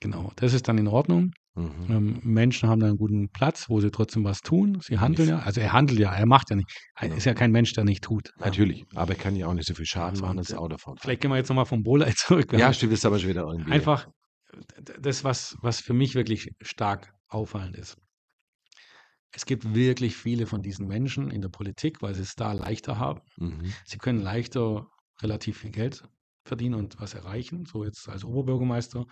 Genau, 0.00 0.30
das 0.36 0.52
ist 0.52 0.68
dann 0.68 0.76
in 0.78 0.88
Ordnung. 0.88 1.30
Mhm. 1.54 1.86
Ähm, 1.88 2.20
Menschen 2.22 2.68
haben 2.68 2.80
da 2.80 2.86
einen 2.88 2.98
guten 2.98 3.30
Platz, 3.30 3.70
wo 3.70 3.80
sie 3.80 3.90
trotzdem 3.90 4.24
was 4.24 4.40
tun. 4.42 4.78
Sie 4.82 4.98
handeln 4.98 5.30
ja, 5.30 5.38
also 5.38 5.62
er 5.62 5.72
handelt 5.72 5.98
ja, 5.98 6.12
er 6.14 6.26
macht 6.26 6.50
ja 6.50 6.56
nicht. 6.56 6.68
Er 6.96 7.06
Genau. 7.08 7.16
ist 7.16 7.24
ja 7.24 7.32
kein 7.32 7.50
Mensch, 7.50 7.72
der 7.72 7.84
nicht 7.84 8.04
tut. 8.04 8.28
Ja. 8.38 8.44
Natürlich, 8.46 8.84
aber 8.94 9.12
er 9.12 9.18
kann 9.18 9.34
ja 9.36 9.46
auch 9.46 9.54
nicht 9.54 9.66
so 9.66 9.72
viel 9.74 9.86
Schaden 9.86 10.20
machen, 10.20 10.36
das 10.36 10.50
äh, 10.50 10.56
Auto 10.56 10.68
davon. 10.68 10.96
Vielleicht 11.00 11.22
gehen 11.22 11.30
wir 11.30 11.38
jetzt 11.38 11.48
nochmal 11.48 11.64
vom 11.64 11.82
Bolei 11.82 12.12
zurück. 12.16 12.52
Wir 12.52 12.58
Ja, 12.58 12.66
haben 12.66 12.74
stimmt, 12.74 12.92
das 12.92 12.98
ist 12.98 13.06
aber 13.06 13.18
schon 13.18 13.30
wieder 13.30 13.46
irgendwie. 13.50 13.72
einfach 13.72 14.06
das, 15.00 15.24
was, 15.24 15.56
was 15.62 15.80
für 15.80 15.94
mich 15.94 16.14
wirklich 16.14 16.50
stark 16.62 17.14
auffallend 17.28 17.76
ist. 17.76 17.96
Es 19.32 19.44
gibt 19.44 19.74
wirklich 19.74 20.16
viele 20.16 20.46
von 20.46 20.62
diesen 20.62 20.86
Menschen 20.86 21.30
in 21.30 21.42
der 21.42 21.48
Politik, 21.50 22.00
weil 22.02 22.14
sie 22.14 22.22
es 22.22 22.34
da 22.34 22.52
leichter 22.52 22.98
haben. 22.98 23.20
Mhm. 23.38 23.76
Sie 23.84 23.98
können 23.98 24.20
leichter 24.20 24.86
relativ 25.22 25.58
viel 25.58 25.70
Geld 25.70 26.04
verdienen 26.46 26.74
und 26.76 27.00
was 27.00 27.14
erreichen. 27.14 27.66
So 27.66 27.84
jetzt 27.84 28.08
als 28.08 28.24
Oberbürgermeister 28.24 29.04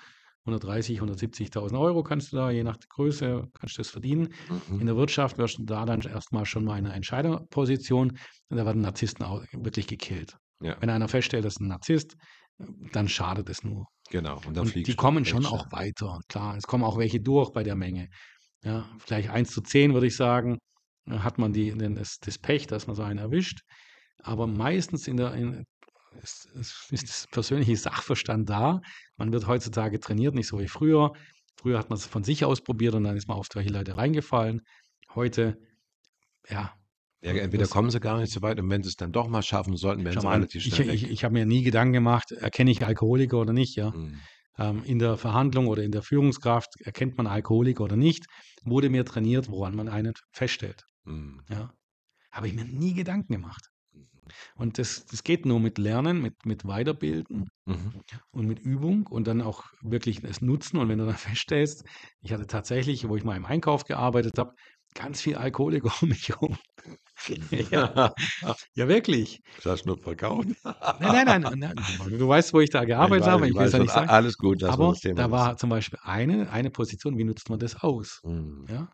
130, 0.46 1.00
170.000 1.00 1.78
Euro 1.80 2.02
kannst 2.02 2.32
du 2.32 2.36
da, 2.36 2.50
je 2.50 2.64
nach 2.64 2.78
Größe, 2.88 3.48
kannst 3.54 3.76
du 3.76 3.80
das 3.80 3.90
verdienen. 3.90 4.28
In 4.78 4.86
Mhm. 4.86 4.86
der 4.86 4.96
Wirtschaft 4.96 5.38
wirst 5.38 5.58
du 5.58 5.64
da 5.64 5.84
dann 5.84 6.00
erstmal 6.02 6.46
schon 6.46 6.64
mal 6.64 6.78
in 6.78 6.86
einer 6.86 6.94
Entscheiderposition 6.94 8.18
und 8.48 8.56
da 8.56 8.64
werden 8.66 8.82
Narzissten 8.82 9.24
auch 9.24 9.44
wirklich 9.52 9.86
gekillt. 9.86 10.36
Ja, 10.60 10.78
Wenn 10.80 10.90
einer 10.90 11.08
feststellt, 11.08 11.44
das 11.44 11.54
ist 11.54 11.60
ein 11.60 11.68
Narzisst, 11.68 12.16
dann 12.58 13.08
schadet 13.08 13.48
es 13.48 13.64
nur. 13.64 13.86
Genau. 14.10 14.40
Und 14.46 14.56
dann 14.56 14.66
Und 14.66 14.74
die 14.74 14.94
kommen 14.94 15.24
schon 15.24 15.46
auch 15.46 15.70
weiter. 15.72 16.20
Klar, 16.28 16.56
es 16.56 16.64
kommen 16.64 16.84
auch 16.84 16.98
welche 16.98 17.20
durch 17.20 17.50
bei 17.52 17.62
der 17.62 17.76
Menge. 17.76 18.08
Ja, 18.62 18.88
vielleicht 18.98 19.30
1 19.30 19.50
zu 19.50 19.60
10 19.60 19.92
würde 19.92 20.06
ich 20.06 20.16
sagen, 20.16 20.58
äh, 21.06 21.18
hat 21.18 21.38
man 21.38 21.52
die, 21.52 21.76
das, 21.76 22.18
das 22.18 22.38
Pech, 22.38 22.66
dass 22.66 22.86
man 22.86 22.96
so 22.96 23.02
einen 23.02 23.18
erwischt. 23.18 23.60
Aber 24.22 24.46
meistens 24.46 25.06
in 25.06 25.16
der, 25.18 25.34
in, 25.34 25.64
ist, 26.22 26.46
ist 26.54 26.86
ist 26.90 27.08
das 27.08 27.26
persönliche 27.30 27.76
Sachverstand 27.76 28.48
da. 28.48 28.80
Man 29.16 29.32
wird 29.32 29.46
heutzutage 29.46 30.00
trainiert, 30.00 30.34
nicht 30.34 30.48
so 30.48 30.58
wie 30.58 30.68
früher. 30.68 31.12
Früher 31.56 31.78
hat 31.78 31.90
man 31.90 31.98
es 31.98 32.06
von 32.06 32.24
sich 32.24 32.44
aus 32.44 32.62
probiert 32.62 32.94
und 32.94 33.04
dann 33.04 33.16
ist 33.16 33.28
man 33.28 33.36
auf 33.36 33.48
solche 33.52 33.70
Leute 33.70 33.96
reingefallen. 33.96 34.62
Heute, 35.14 35.58
ja, 36.48 36.74
Ja, 37.24 37.32
entweder 37.32 37.66
kommen 37.66 37.90
sie 37.90 38.00
gar 38.00 38.18
nicht 38.18 38.32
so 38.32 38.42
weit 38.42 38.60
und 38.60 38.68
wenn 38.68 38.82
sie 38.82 38.90
es 38.90 38.96
dann 38.96 39.10
doch 39.10 39.28
mal 39.28 39.42
schaffen 39.42 39.76
sollten, 39.76 40.04
werden 40.04 40.20
sie 40.20 40.26
mal, 40.26 40.34
relativ 40.34 40.66
ich, 40.66 40.74
schnell 40.74 40.90
ich, 40.90 41.04
weg. 41.04 41.10
ich 41.10 41.24
habe 41.24 41.32
mir 41.32 41.46
nie 41.46 41.62
Gedanken 41.62 41.94
gemacht, 41.94 42.32
erkenne 42.32 42.70
ich 42.70 42.84
Alkoholiker 42.84 43.38
oder 43.40 43.52
nicht, 43.54 43.76
ja. 43.76 43.90
Mhm. 43.92 44.20
ähm, 44.58 44.82
in 44.84 44.98
der 44.98 45.16
Verhandlung 45.16 45.66
oder 45.68 45.82
in 45.82 45.90
der 45.90 46.02
Führungskraft 46.02 46.80
erkennt 46.82 47.16
man 47.16 47.26
Alkoholiker 47.26 47.84
oder 47.84 47.96
nicht, 47.96 48.26
wurde 48.64 48.90
mir 48.90 49.04
trainiert, 49.06 49.48
woran 49.48 49.74
man 49.74 49.88
einen 49.88 50.12
feststellt. 50.32 50.82
Mhm. 51.04 51.40
Ja. 51.48 51.70
Habe 52.30 52.48
ich 52.48 52.54
mir 52.54 52.64
nie 52.66 52.92
Gedanken 52.94 53.32
gemacht. 53.32 53.68
Und 54.56 54.78
das, 54.78 55.04
das 55.06 55.22
geht 55.22 55.46
nur 55.46 55.60
mit 55.60 55.78
Lernen, 55.78 56.20
mit, 56.22 56.44
mit 56.46 56.66
Weiterbilden 56.66 57.48
Mhm. 57.66 58.02
und 58.30 58.46
mit 58.46 58.58
Übung 58.58 59.06
und 59.06 59.26
dann 59.26 59.40
auch 59.40 59.64
wirklich 59.80 60.22
es 60.22 60.42
nutzen. 60.42 60.76
Und 60.78 60.88
wenn 60.90 60.98
du 60.98 61.06
dann 61.06 61.16
feststellst, 61.38 61.84
ich 62.20 62.32
hatte 62.32 62.46
tatsächlich, 62.46 63.08
wo 63.08 63.16
ich 63.16 63.24
mal 63.24 63.36
im 63.36 63.46
Einkauf 63.46 63.84
gearbeitet 63.84 64.38
habe, 64.38 64.52
ganz 64.94 65.20
viel 65.20 65.36
Alkoholiker 65.36 65.92
um 66.02 66.08
mich 66.08 66.28
herum. 66.28 66.56
ja, 67.70 68.12
ja, 68.74 68.88
wirklich. 68.88 69.40
Das 69.56 69.66
hast 69.66 69.82
du 69.84 69.88
nur 69.90 69.98
verkauft. 69.98 70.48
Nein, 71.00 71.26
nein, 71.26 71.40
nein, 71.42 71.58
nein. 71.58 71.74
Du 72.18 72.28
weißt, 72.28 72.52
wo 72.52 72.60
ich 72.60 72.70
da 72.70 72.84
gearbeitet 72.84 73.22
Ich 73.22 73.26
weiß, 73.26 73.32
habe. 73.32 73.46
ich 73.46 73.50
Ich 73.52 73.56
will 73.58 73.62
es 73.66 73.72
weiß 73.72 73.72
ja 73.72 73.78
nicht 73.80 73.92
sagen. 73.92 74.08
Alles 74.10 74.36
gut, 74.36 74.62
Aber 74.64 74.88
das 74.92 75.00
da 75.14 75.30
war 75.30 75.56
zum 75.56 75.70
Beispiel 75.70 75.98
eine, 76.02 76.50
eine 76.50 76.70
Position, 76.70 77.16
wie 77.16 77.24
nutzt 77.24 77.48
man 77.50 77.58
das 77.58 77.76
aus? 77.82 78.20
Mhm. 78.24 78.66
Ja? 78.68 78.88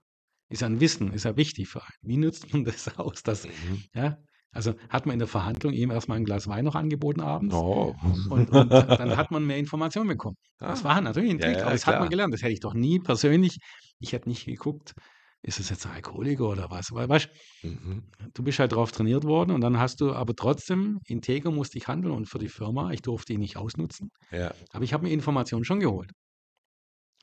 Ist 0.49 0.63
ja 0.63 0.67
ein 0.69 0.81
Wissen, 0.81 1.13
ist 1.13 1.25
ja 1.25 1.37
wichtig 1.37 1.69
für 1.69 1.81
einen. 1.83 1.93
Wie 2.03 2.17
nutzt 2.17 2.53
man 2.53 2.65
das 2.65 2.89
aus? 2.99 3.23
Das, 3.23 3.47
Mhm. 3.47 3.85
ja? 3.95 4.19
Also 4.53 4.75
hat 4.89 5.07
man 5.07 5.13
in 5.13 5.21
der 5.21 5.29
Verhandlung 5.29 5.73
ihm 5.73 5.93
erstmal 5.93 6.19
ein 6.19 6.25
Glas 6.25 6.49
Wein 6.49 6.65
noch 6.65 6.75
angeboten 6.75 7.21
abends 7.21 7.55
Oh. 7.55 7.95
und, 8.31 8.51
und 8.51 8.71
dann 8.73 9.17
hat 9.17 9.31
man 9.31 9.47
mehr 9.47 9.59
Informationen 9.59 10.09
bekommen. 10.09 10.37
Das 10.59 10.81
Ah. 10.81 10.89
war 10.89 11.01
natürlich 11.01 11.31
ein 11.31 11.39
Ja, 11.39 11.47
Trick, 11.47 11.57
ja, 11.59 11.63
aber 11.63 11.71
das 11.73 11.87
hat 11.87 11.93
klar. 11.95 12.01
man 12.01 12.11
gelernt. 12.11 12.35
Das 12.35 12.43
hätte 12.43 12.53
ich 12.53 12.59
doch 12.61 12.75
nie 12.75 12.99
persönlich, 12.99 13.59
ich 14.01 14.13
hätte 14.13 14.29
nicht 14.29 14.47
geguckt, 14.47 14.95
ist 15.43 15.59
es 15.61 15.71
jetzt 15.71 15.87
ein 15.87 15.93
Alkoholiker 15.93 16.49
oder 16.49 16.71
was? 16.71 16.93
Weil, 16.93 17.09
weißt, 17.09 17.29
Mhm. 17.63 18.05
du 18.35 18.43
bist 18.43 18.59
halt 18.59 18.73
darauf 18.73 18.93
trainiert 18.93 19.25
worden 19.25 19.51
und 19.53 19.61
dann 19.61 19.79
hast 19.79 20.01
du 20.01 20.13
aber 20.13 20.35
trotzdem, 20.35 21.01
integer 21.07 21.51
musste 21.51 21.79
ich 21.79 21.89
handeln 21.89 22.13
und 22.15 22.27
für 22.27 22.39
die 22.39 22.49
Firma, 22.49 22.91
ich 22.93 23.03
durfte 23.03 23.33
ihn 23.33 23.41
nicht 23.41 23.57
ausnutzen, 23.57 24.11
Ja, 24.31 24.53
aber 24.73 24.85
ich 24.85 24.93
habe 24.93 25.05
mir 25.05 25.13
Informationen 25.13 25.65
schon 25.65 25.81
geholt. 25.81 26.11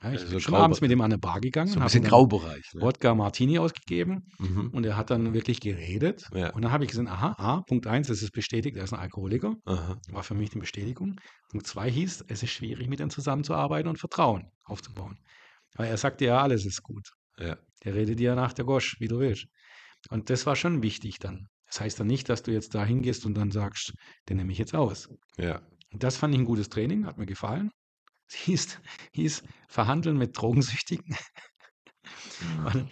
Ja, 0.03 0.11
ich 0.11 0.19
Also 0.19 0.29
bin 0.31 0.39
schon 0.41 0.53
Grau- 0.53 0.61
abends 0.61 0.79
mit 0.81 0.91
ihm 0.91 1.01
an 1.01 1.05
eine 1.11 1.17
Bar 1.17 1.39
gegangen, 1.41 1.69
so 1.69 1.79
ein 1.79 1.83
bisschen 1.83 2.03
Graubereich. 2.03 2.63
Ne? 2.75 2.81
Wodka 2.81 3.15
Martini 3.15 3.57
ausgegeben 3.57 4.27
Mhm. 4.37 4.69
und 4.71 4.85
er 4.85 4.95
hat 4.95 5.09
dann 5.09 5.33
wirklich 5.33 5.59
geredet. 5.59 6.23
Ja. 6.35 6.51
Und 6.53 6.61
dann 6.61 6.71
habe 6.71 6.83
ich 6.83 6.91
gesehen, 6.91 7.07
aha, 7.07 7.33
ah, 7.39 7.61
Punkt 7.67 7.87
eins, 7.87 8.07
es 8.09 8.21
ist 8.21 8.31
bestätigt, 8.31 8.77
er 8.77 8.83
ist 8.83 8.93
ein 8.93 8.99
Alkoholiker. 8.99 9.55
Aha. 9.65 9.97
War 10.11 10.21
für 10.23 10.35
mich 10.35 10.51
die 10.51 10.59
Bestätigung. 10.59 11.15
Punkt 11.49 11.65
zwei 11.65 11.89
hieß, 11.89 12.25
es 12.27 12.43
ist 12.43 12.51
schwierig, 12.51 12.87
mit 12.89 12.99
ihm 12.99 13.09
zusammenzuarbeiten 13.09 13.89
und 13.89 13.97
Vertrauen 13.99 14.51
aufzubauen. 14.65 15.17
Weil 15.75 15.87
er 15.89 15.97
sagte 15.97 16.25
ja, 16.25 16.41
alles 16.43 16.63
ist 16.65 16.83
gut. 16.83 17.09
Ja. 17.39 17.57
Der 17.83 17.95
redet 17.95 18.19
dir 18.19 18.35
nach 18.35 18.53
der 18.53 18.65
Gosch, 18.65 18.97
wie 18.99 19.07
du 19.07 19.19
willst. 19.19 19.45
Und 20.09 20.29
das 20.29 20.45
war 20.45 20.55
schon 20.55 20.83
wichtig 20.83 21.19
dann. 21.19 21.47
Das 21.67 21.81
heißt 21.81 21.99
dann 21.99 22.07
nicht, 22.07 22.29
dass 22.29 22.43
du 22.43 22.51
jetzt 22.51 22.75
da 22.75 22.85
hingehst 22.85 23.25
und 23.25 23.35
dann 23.35 23.51
sagst, 23.51 23.93
den 24.29 24.37
nehme 24.37 24.51
ich 24.51 24.57
jetzt 24.57 24.75
aus. 24.75 25.09
Ja. 25.37 25.61
Und 25.91 26.03
das 26.03 26.17
fand 26.17 26.33
ich 26.33 26.39
ein 26.41 26.45
gutes 26.45 26.69
Training, 26.69 27.05
hat 27.05 27.17
mir 27.17 27.25
gefallen. 27.25 27.71
Es 28.29 28.35
hieß, 28.35 28.79
hieß 29.13 29.43
Verhandeln 29.69 30.17
mit 30.17 30.37
Drogensüchtigen. 30.37 31.15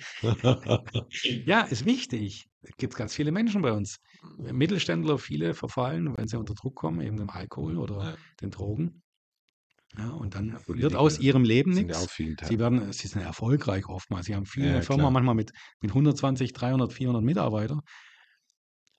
Ja, 1.45 1.61
ist 1.61 1.85
wichtig. 1.85 2.45
Es 2.61 2.75
gibt 2.77 2.95
ganz 2.95 3.13
viele 3.13 3.31
Menschen 3.31 3.61
bei 3.61 3.71
uns. 3.71 3.97
Mittelständler, 4.37 5.17
viele 5.17 5.53
verfallen, 5.53 6.15
wenn 6.17 6.27
sie 6.27 6.37
unter 6.37 6.53
Druck 6.53 6.75
kommen, 6.75 7.01
eben 7.01 7.17
dem 7.17 7.29
Alkohol 7.29 7.77
oder 7.77 8.03
Ja. 8.03 8.15
den 8.41 8.51
Drogen. 8.51 9.03
Ja, 9.97 10.09
und 10.11 10.35
dann 10.35 10.51
wird 10.53 10.63
Politiker 10.65 10.99
aus 10.99 11.19
ihrem 11.19 11.43
Leben 11.43 11.73
nichts. 11.73 12.17
Sie 12.41 12.59
werden, 12.59 12.91
sie 12.91 13.07
sind 13.07 13.21
erfolgreich 13.21 13.87
oftmals. 13.87 14.25
Sie 14.25 14.35
haben 14.35 14.45
viele 14.45 14.67
Ja, 14.67 14.81
Firma, 14.81 15.09
klar. 15.09 15.11
manchmal 15.11 15.35
mit, 15.35 15.51
mit 15.79 15.93
120, 15.93 16.53
300, 16.53 16.91
400 16.93 17.23
Mitarbeitern. 17.23 17.81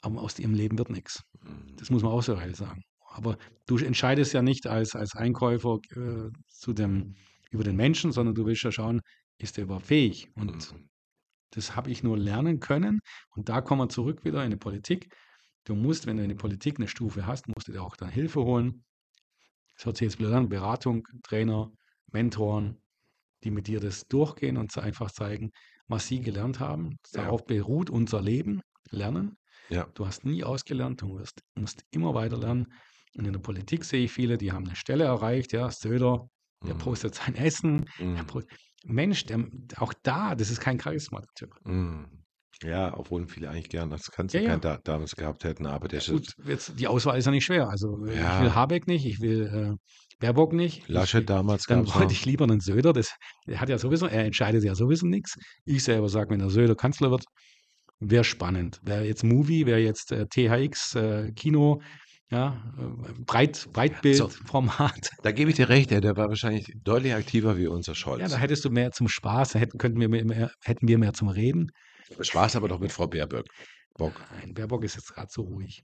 Aber 0.03 0.21
aus 0.23 0.39
ihrem 0.39 0.55
Leben 0.55 0.79
wird 0.79 0.91
nichts. 0.91 1.23
Mhm. 1.43 1.77
Das 1.77 1.91
muss 1.91 2.03
man 2.03 2.13
auch 2.13 2.23
so 2.23 2.35
ehrlich 2.35 2.57
sagen. 2.57 2.83
Aber 3.09 3.39
du 3.67 3.77
entscheidest 3.79 4.33
ja 4.35 4.43
nicht 4.43 4.67
als, 4.67 4.95
als 4.95 5.15
Einkäufer 5.15 5.79
äh, 5.95 6.31
zu 6.49 6.73
dem, 6.73 7.15
über 7.51 7.65
den 7.65 7.77
Menschen, 7.77 8.13
sondern 8.13 8.35
du 8.35 8.45
willst 8.47 8.63
ja 8.63 8.73
schauen, 8.73 9.01
ist 9.39 9.57
der 9.57 9.65
überhaupt 9.65 9.87
fähig? 9.87 10.31
Und 10.35 10.71
Mhm. 10.73 10.89
das 11.53 11.77
habe 11.77 11.91
ich 11.91 12.03
nur 12.03 12.19
lernen 12.19 12.61
können. 12.61 13.01
Und 13.35 13.49
da 13.49 13.61
kommen 13.63 13.83
wir 13.83 13.89
zurück 13.89 14.25
wieder 14.25 14.45
in 14.45 14.51
die 14.51 14.57
Politik. 14.57 15.15
Du 15.65 15.75
musst, 15.75 16.07
wenn 16.07 16.17
du 16.19 16.23
in 16.25 16.29
der 16.31 16.37
Politik 16.37 16.79
eine 16.79 16.89
Stufe 16.89 17.27
hast, 17.27 17.49
musst 17.49 17.69
du 17.69 17.73
dir 17.73 17.83
auch 17.83 17.97
dann 17.97 18.11
Hilfe 18.11 18.43
holen. 18.45 18.85
Das 19.77 19.87
hört 19.87 19.97
sich 19.99 20.07
jetzt 20.07 20.19
blöd 20.19 20.33
an, 20.33 20.49
Beratung, 20.49 21.07
Trainer, 21.23 21.71
Mentoren, 22.13 22.81
die 23.45 23.51
mit 23.51 23.67
dir 23.67 23.81
das 23.81 24.07
durchgehen 24.09 24.57
und 24.57 24.77
einfach 24.79 25.11
zeigen, 25.11 25.51
was 25.89 26.07
sie 26.07 26.21
gelernt 26.21 26.61
haben. 26.61 26.99
Ja. 27.15 27.23
Darauf 27.25 27.45
beruht 27.45 27.91
unser 27.91 28.21
Leben, 28.23 28.63
Lernen. 28.91 29.37
Ja. 29.69 29.87
Du 29.95 30.07
hast 30.07 30.25
nie 30.25 30.45
ausgelernt, 30.45 31.03
du 31.03 31.19
wirst, 31.19 31.43
musst 31.55 31.85
immer 31.91 32.15
weiter 32.15 32.39
lernen. 32.39 32.73
Und 33.17 33.25
in 33.27 33.33
der 33.33 33.41
Politik 33.41 33.85
sehe 33.85 34.05
ich 34.05 34.13
viele, 34.13 34.39
die 34.39 34.53
haben 34.53 34.67
eine 34.67 34.77
Stelle 34.77 35.05
erreicht, 35.05 35.53
ja, 35.53 35.71
Söder, 35.71 36.29
der 36.65 36.75
Mhm. 36.75 36.79
postet 36.79 37.15
sein 37.15 37.35
Essen. 37.35 37.87
Der 37.99 38.07
Mhm. 38.07 38.27
po- 38.27 38.43
Mensch, 38.85 39.25
der, 39.25 39.45
auch 39.77 39.93
da, 40.03 40.35
das 40.37 40.51
ist 40.51 40.61
kein 40.61 40.79
Charisma, 40.81 41.21
der 41.21 41.35
Typ. 41.35 41.55
Mhm. 41.65 42.23
Ja, 42.63 42.97
obwohl 42.97 43.27
viele 43.27 43.51
eigentlich 43.51 43.69
gern 43.69 43.91
das 43.91 44.11
Ganze 44.11 44.39
Ja, 44.39 44.43
ja. 44.43 44.51
kein 44.51 44.61
da 44.61 44.79
damals 44.83 45.15
gehabt 45.15 45.45
hätten, 45.45 45.67
aber 45.67 45.89
der 45.89 46.01
Gut, 46.01 46.33
jetzt, 46.47 46.79
die 46.79 46.87
Auswahl 46.87 47.19
ist 47.19 47.27
ja 47.27 47.31
nicht 47.31 47.45
schwer. 47.45 47.69
Also 47.69 48.05
ich 48.07 48.15
Ja. 48.15 48.41
will 48.41 48.55
Habeck 48.55 48.87
nicht, 48.87 49.05
ich 49.05 49.21
will 49.21 49.43
äh, 49.47 49.77
Baerbock 50.19 50.53
nicht. 50.53 50.79
ich 50.79 50.89
will, 50.89 50.95
Laschet 50.95 51.29
damals 51.29 51.65
dann 51.67 51.87
wollte 51.95 52.13
ich 52.13 52.25
lieber 52.25 52.45
einen 52.45 52.61
Söder, 52.61 52.93
das, 52.93 53.15
der 53.47 53.61
hat 53.61 53.69
ja 53.69 53.79
sowieso, 53.79 54.07
er 54.07 54.25
entscheidet 54.25 54.65
ja 54.65 54.75
sowieso 54.75 55.07
nichts. 55.07 55.35
Ich 55.65 55.85
selber 55.85 56.09
sage, 56.09 56.31
wenn 56.31 56.39
der 56.39 56.49
Söder 56.51 56.75
Kanzler 56.75 57.11
wird, 57.11 57.25
wäre 58.01 58.25
spannend. 58.25 58.81
Wäre 58.83 59.05
jetzt 59.05 59.25
Movie, 59.25 59.67
wäre 59.67 59.81
jetzt 59.81 60.13
äh, 60.13 60.27
THX, 60.27 60.95
äh, 60.95 61.33
Kino, 61.33 61.83
ja, 62.31 62.63
äh, 62.79 63.13
Breit, 63.25 63.69
Breitbildformat. 63.73 65.11
Da 65.23 65.33
gebe 65.33 65.51
ich 65.51 65.57
dir 65.57 65.69
recht, 65.69 65.91
der, 65.91 66.03
war 66.17 66.29
wahrscheinlich 66.29 66.67
deutlich 66.83 67.15
aktiver 67.15 67.57
wie 67.57 67.67
unser 67.67 67.95
Scholz. 67.95 68.21
Ja, 68.21 68.29
da 68.29 68.37
hättest 68.37 68.65
du 68.65 68.71
mehr 68.71 68.91
zum 68.93 69.09
Spaß, 69.09 69.53
da 69.53 69.59
hätten, 69.59 69.79
könnten 69.79 70.01
wir 70.01 70.09
mehr, 70.09 70.51
hätten 70.65 70.89
wir 70.89 70.99
mehr 70.99 71.13
zum 71.13 71.29
Reden. 71.29 71.71
Spaß 72.21 72.57
aber 72.57 72.69
doch 72.69 72.79
mit 72.81 72.93
Frau 72.93 73.07
Baerbock. 73.07 73.47
Bock. 73.95 74.21
Nein, 74.33 74.55
Baerbock 74.55 74.85
ist 74.85 74.97
jetzt 74.97 75.15
gerade 75.15 75.29
so 75.31 75.43
ruhig. 75.43 75.83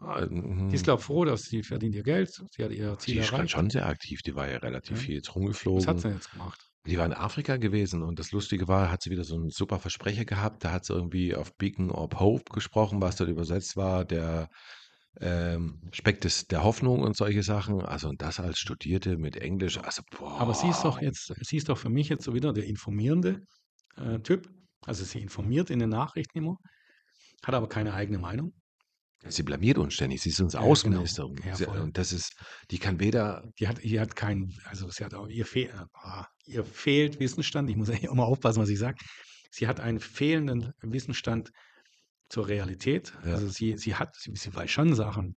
Ah. 0.00 0.24
Die 0.26 0.74
ist, 0.74 0.84
glaube 0.84 1.00
ich, 1.00 1.06
froh, 1.06 1.24
dass 1.24 1.42
sie 1.42 1.62
verdient 1.64 1.94
ihr 1.96 2.04
Geld. 2.04 2.30
Sie 2.52 2.62
hat 2.64 2.70
ihr 2.70 2.92
Die 2.92 2.98
Ziel 2.98 3.18
ist 3.18 3.30
grad 3.30 3.38
erreicht. 3.40 3.50
schon 3.52 3.70
sehr 3.70 3.86
aktiv, 3.86 4.20
die 4.22 4.34
war 4.36 4.48
ja 4.48 4.58
relativ 4.58 4.96
Ja. 4.98 5.02
viel 5.02 5.14
jetzt 5.16 5.28
Was 5.28 5.34
rumgeflogen. 5.36 5.86
hat 5.88 5.96
sie 5.98 6.02
denn 6.04 6.14
jetzt 6.16 6.30
gemacht? 6.30 6.60
Die 6.86 6.96
war 6.96 7.04
in 7.04 7.12
Afrika 7.12 7.56
gewesen 7.56 8.02
und 8.02 8.18
das 8.20 8.30
Lustige 8.30 8.68
war, 8.68 8.90
hat 8.92 9.02
sie 9.02 9.10
wieder 9.10 9.24
so 9.24 9.34
einen 9.34 9.50
super 9.50 9.78
Versprecher 9.80 10.24
gehabt. 10.24 10.64
Da 10.64 10.70
hat 10.72 10.84
sie 10.84 10.94
irgendwie 10.94 11.34
auf 11.34 11.54
Beacon 11.56 11.90
of 11.90 12.18
Hope 12.20 12.44
gesprochen, 12.52 13.02
was 13.02 13.16
dort 13.16 13.28
übersetzt 13.28 13.76
war, 13.76 14.04
der 14.04 14.48
ähm, 15.20 15.80
Speck 15.92 16.20
des, 16.20 16.46
der 16.46 16.62
Hoffnung 16.62 17.00
und 17.00 17.16
solche 17.16 17.42
Sachen. 17.42 17.80
Also 17.82 18.08
und 18.08 18.22
das 18.22 18.38
als 18.40 18.58
Studierte 18.58 19.16
mit 19.18 19.36
Englisch. 19.36 19.78
Also, 19.78 20.02
boah. 20.16 20.40
Aber 20.40 20.54
sie 20.54 20.68
ist 20.68 20.82
doch 20.84 21.02
jetzt, 21.02 21.32
sie 21.40 21.56
ist 21.56 21.68
doch 21.68 21.76
für 21.78 21.90
mich 21.90 22.08
jetzt 22.08 22.24
so 22.24 22.34
wieder 22.34 22.52
der 22.52 22.64
informierende 22.66 23.42
äh, 23.96 24.20
Typ. 24.20 24.48
Also 24.86 25.04
sie 25.04 25.20
informiert 25.20 25.70
in 25.70 25.78
den 25.80 25.90
Nachrichten 25.90 26.38
immer, 26.38 26.56
hat 27.44 27.54
aber 27.54 27.68
keine 27.68 27.94
eigene 27.94 28.18
Meinung. 28.18 28.52
Sie 29.26 29.42
blamiert 29.42 29.78
uns 29.78 29.94
ständig. 29.94 30.22
Sie 30.22 30.28
ist 30.30 30.40
uns 30.40 30.52
Ja, 30.54 30.60
Außenministerin. 30.60 31.34
genau. 31.34 31.48
Ja, 31.48 31.56
Sie, 31.56 31.66
und 31.66 31.98
das 31.98 32.12
ist, 32.12 32.32
die 32.70 32.78
kann 32.78 33.00
weder, 33.00 33.42
Die 33.58 33.66
hat, 33.66 33.82
die 33.82 33.98
hat 33.98 34.14
keinen, 34.14 34.56
also 34.64 34.88
sie 34.90 35.04
hat 35.04 35.12
auch, 35.14 35.26
ihr, 35.28 35.44
fehl, 35.44 35.72
ah, 35.94 36.26
ihr 36.46 36.64
fehlt 36.64 37.18
Wissensstand. 37.18 37.68
Ich 37.68 37.76
muss 37.76 37.88
ja 37.88 37.94
immer 38.12 38.26
aufpassen, 38.26 38.60
was 38.62 38.68
ich 38.68 38.78
sage. 38.78 38.96
Sie 39.50 39.66
hat 39.66 39.80
einen 39.80 39.98
fehlenden 39.98 40.72
Wissensstand 40.82 41.50
zur 42.28 42.46
Realität. 42.46 43.12
Ja. 43.24 43.32
Also 43.32 43.48
sie, 43.48 43.76
sie 43.76 43.96
hat, 43.96 44.14
sie, 44.16 44.32
sie 44.36 44.54
weiß 44.54 44.70
schon 44.70 44.94
Sachen. 44.94 45.34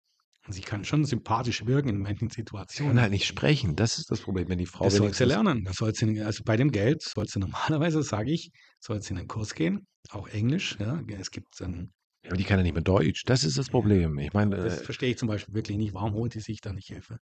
Und 0.47 0.53
sie 0.53 0.61
kann 0.61 0.83
schon 0.83 1.05
sympathisch 1.05 1.65
wirken 1.65 1.89
in 1.89 1.97
manchen 1.99 2.29
sie 2.29 2.35
Situationen. 2.37 2.93
kann 2.93 3.01
halt 3.01 3.11
nicht 3.11 3.25
sprechen. 3.27 3.75
Das 3.75 3.99
ist 3.99 4.09
das 4.09 4.21
Problem, 4.21 4.49
wenn 4.49 4.57
die 4.57 4.65
Frau 4.65 4.85
Das 4.85 4.95
soll 4.95 5.13
sie 5.13 5.25
lernen. 5.25 5.63
Das 5.63 5.77
soll 5.77 5.93
sie, 5.93 6.21
also 6.21 6.43
bei 6.43 6.57
dem 6.57 6.71
Geld 6.71 7.03
soll 7.03 7.27
sie 7.27 7.39
normalerweise, 7.39 8.01
sage 8.01 8.31
ich, 8.31 8.51
soll 8.79 9.01
sie 9.01 9.13
in 9.13 9.19
einen 9.19 9.27
Kurs 9.27 9.53
gehen, 9.53 9.85
auch 10.09 10.27
Englisch. 10.27 10.77
Ja. 10.79 10.99
Es 11.19 11.29
gibt 11.29 11.59
dann, 11.59 11.93
Ja, 12.23 12.31
aber 12.31 12.37
die 12.37 12.43
kann 12.43 12.57
ja 12.57 12.63
nicht 12.63 12.73
mehr 12.73 12.81
Deutsch. 12.83 13.23
Das 13.25 13.43
ist 13.43 13.57
das 13.57 13.69
Problem. 13.69 14.17
Ich 14.17 14.33
meine, 14.33 14.55
das 14.55 14.81
äh, 14.81 14.83
verstehe 14.83 15.11
ich 15.11 15.17
zum 15.17 15.27
Beispiel 15.27 15.53
wirklich 15.53 15.77
nicht. 15.77 15.93
Warum 15.93 16.13
holt 16.13 16.33
sie 16.33 16.39
sich 16.39 16.59
da 16.59 16.73
nicht 16.73 16.87
Hilfe? 16.87 17.19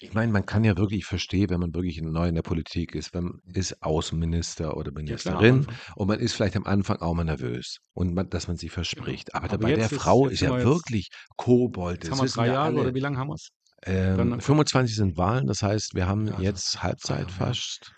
Ich 0.00 0.14
meine, 0.14 0.32
man 0.32 0.44
kann 0.46 0.64
ja 0.64 0.76
wirklich, 0.76 1.00
ich 1.00 1.06
verstehe, 1.06 1.48
wenn 1.50 1.60
man 1.60 1.74
wirklich 1.74 2.00
neu 2.02 2.26
in 2.28 2.34
der 2.34 2.42
Politik 2.42 2.94
ist, 2.94 3.14
wenn 3.14 3.24
man 3.24 3.40
ist 3.54 3.82
Außenminister 3.82 4.76
oder 4.76 4.90
Ja, 4.90 5.16
klar, 5.16 5.36
am 5.36 5.42
Ministerin 5.42 5.54
Anfang. 5.68 5.76
und 5.96 6.08
man 6.08 6.18
ist 6.20 6.32
vielleicht 6.34 6.56
am 6.56 6.64
Anfang 6.66 6.96
auch 6.98 7.14
mal 7.14 7.24
nervös 7.24 7.78
und 7.92 8.14
man, 8.14 8.28
dass 8.30 8.48
man 8.48 8.56
sich 8.56 8.70
verspricht. 8.72 9.34
Aber, 9.34 9.44
Aber 9.44 9.58
bei 9.58 9.68
der 9.74 9.78
jetzt 9.84 9.92
ist- 9.92 10.00
Frau 10.02 10.24
jetzt 10.24 10.32
ist 10.34 10.38
sind 10.40 10.48
ja 10.48 10.54
wir 10.54 10.58
jetzt- 10.58 10.66
wirklich 10.68 11.08
Kobold. 11.36 11.96
Jetzt 11.96 12.04
Das 12.04 12.10
haben 12.12 12.18
wir 12.18 12.24
wissen 12.24 12.38
drei 12.38 12.46
Jahre 12.48 12.64
alle. 12.66 12.80
oder 12.80 12.94
wie 12.94 13.00
lange 13.00 13.16
haben 13.18 13.28
wir 13.28 13.34
es? 13.34 13.48
Ähm, 13.84 14.16
Dann- 14.16 14.40
25 14.40 14.94
sind 14.96 15.16
Wahlen, 15.16 15.46
das 15.46 15.62
heißt, 15.62 15.94
wir 15.94 16.06
haben 16.06 16.26
Ja, 16.26 16.32
also 16.34 16.42
jetzt 16.44 16.70
zwei 16.70 16.80
Halbzeit 16.82 17.18
Jahre, 17.18 17.30
ja. 17.30 17.36
fast. 17.46 17.92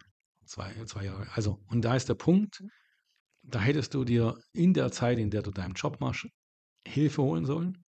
Zwei, 0.47 0.72
zwei 0.86 1.05
Jahre. 1.07 1.26
Also, 1.34 1.59
und 1.68 1.84
da 1.84 1.95
ist 1.97 2.09
der 2.09 2.14
Punkt, 2.14 2.62
da 3.42 3.61
hättest 3.61 3.95
du 3.95 4.05
dir 4.05 4.36
in 4.53 4.72
der 4.74 4.90
Zeit, 4.92 5.18
in 5.18 5.30
der 5.30 5.42
du 5.42 5.51
deinen 5.51 5.74
Job 5.74 6.01
machst, 6.01 6.26
Hilfe 6.86 7.22
holen 7.22 7.45
sollen. 7.47 7.84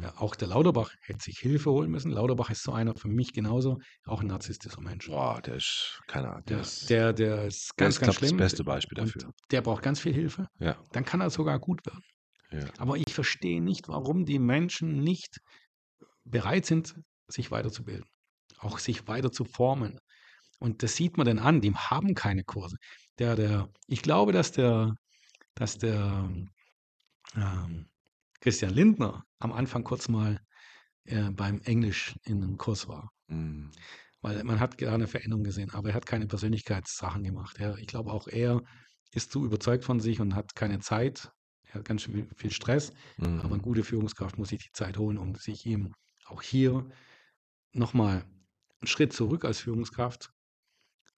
Ja, 0.00 0.12
auch 0.18 0.36
der 0.36 0.48
Lauterbach 0.48 0.90
hätte 1.02 1.20
sich 1.24 1.38
Hilfe 1.38 1.70
holen 1.70 1.90
müssen. 1.90 2.10
Lauterbach 2.12 2.50
ist 2.50 2.62
so 2.62 2.72
einer 2.72 2.94
für 2.94 3.08
mich 3.08 3.32
genauso, 3.32 3.78
auch 4.04 4.20
ein 4.20 4.26
narzisstischer 4.28 4.80
Mensch. 4.80 5.06
Boah, 5.06 5.40
der 5.42 5.56
ist, 5.56 6.00
keine 6.06 6.28
Ahnung, 6.30 6.44
der, 6.44 6.56
Der, 6.56 6.60
ist, 6.60 6.90
der, 6.90 7.12
der 7.12 7.44
ist 7.44 7.72
der 7.78 7.86
ganz, 7.86 7.94
ist, 7.94 8.00
ganz 8.00 8.00
glaub, 8.00 8.20
das 8.20 8.28
schlimm. 8.28 8.36
beste 8.38 8.64
Beispiel 8.64 9.00
Und 9.00 9.16
dafür. 9.16 9.32
der 9.50 9.62
braucht 9.62 9.82
ganz 9.82 10.00
viel 10.00 10.12
Hilfe. 10.12 10.46
Ja, 10.58 10.76
Dann 10.92 11.04
kann 11.04 11.20
er 11.20 11.30
sogar 11.30 11.58
gut 11.58 11.84
werden. 11.86 12.02
ja. 12.52 12.68
Aber 12.78 12.96
ich 12.96 13.12
verstehe 13.14 13.62
nicht, 13.62 13.88
warum 13.88 14.24
die 14.24 14.38
Menschen 14.38 15.00
nicht 15.02 15.38
bereit 16.24 16.66
sind, 16.66 16.94
sich 17.28 17.50
weiterzubilden, 17.50 18.06
auch 18.58 18.78
sich 18.78 19.08
weiter 19.08 19.32
zu 19.32 19.44
formen. 19.44 19.98
Und 20.58 20.82
das 20.82 20.96
sieht 20.96 21.16
man 21.18 21.26
denn 21.26 21.38
an, 21.38 21.60
die 21.60 21.74
haben 21.74 22.14
keine 22.14 22.44
Kurse. 22.44 22.76
Der, 23.18 23.36
der, 23.36 23.68
ich 23.88 24.02
glaube, 24.02 24.32
dass 24.32 24.52
der, 24.52 24.94
dass 25.54 25.78
der 25.78 26.30
ähm, 27.36 27.88
Christian 28.46 28.74
Lindner 28.74 29.24
am 29.40 29.52
Anfang 29.52 29.82
kurz 29.82 30.08
mal 30.08 30.38
äh, 31.06 31.30
beim 31.30 31.60
Englisch 31.62 32.14
in 32.22 32.44
einem 32.44 32.56
Kurs 32.56 32.86
war. 32.86 33.10
Mm. 33.26 33.70
Weil 34.20 34.44
man 34.44 34.60
hat 34.60 34.78
gerade 34.78 34.94
eine 34.94 35.08
Veränderung 35.08 35.42
gesehen, 35.42 35.72
aber 35.72 35.88
er 35.88 35.96
hat 35.96 36.06
keine 36.06 36.28
Persönlichkeitssachen 36.28 37.24
gemacht. 37.24 37.56
Er, 37.58 37.76
ich 37.78 37.88
glaube, 37.88 38.12
auch 38.12 38.28
er 38.28 38.62
ist 39.10 39.32
zu 39.32 39.44
überzeugt 39.44 39.82
von 39.82 39.98
sich 39.98 40.20
und 40.20 40.36
hat 40.36 40.54
keine 40.54 40.78
Zeit. 40.78 41.32
Er 41.64 41.74
hat 41.74 41.86
ganz 41.86 42.02
schön 42.02 42.30
viel 42.36 42.52
Stress. 42.52 42.92
Aber 43.18 43.28
Mhm. 43.28 43.52
eine 43.54 43.62
gute 43.62 43.82
Führungskraft 43.82 44.38
muss 44.38 44.50
sich 44.50 44.60
die 44.60 44.72
Zeit 44.72 44.96
holen, 44.96 45.18
um 45.18 45.34
sich 45.34 45.66
ihm 45.66 45.92
auch 46.26 46.40
hier 46.40 46.88
nochmal 47.72 48.26
einen 48.80 48.86
Schritt 48.86 49.12
zurück 49.12 49.44
als 49.44 49.58
Führungskraft. 49.58 50.30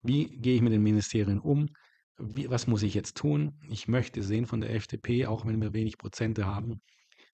Wie 0.00 0.34
gehe 0.38 0.56
ich 0.56 0.62
mit 0.62 0.72
den 0.72 0.82
Ministerien 0.82 1.40
um? 1.40 1.68
Wie, 2.16 2.48
was 2.48 2.66
muss 2.66 2.82
ich 2.82 2.94
jetzt 2.94 3.18
tun? 3.18 3.60
Ich 3.68 3.86
möchte 3.86 4.22
sehen 4.22 4.46
von 4.46 4.62
der 4.62 4.74
FDP, 4.74 5.26
auch 5.26 5.44
wenn 5.44 5.60
wir 5.60 5.74
wenig 5.74 5.98
Prozente 5.98 6.46
haben, 6.46 6.80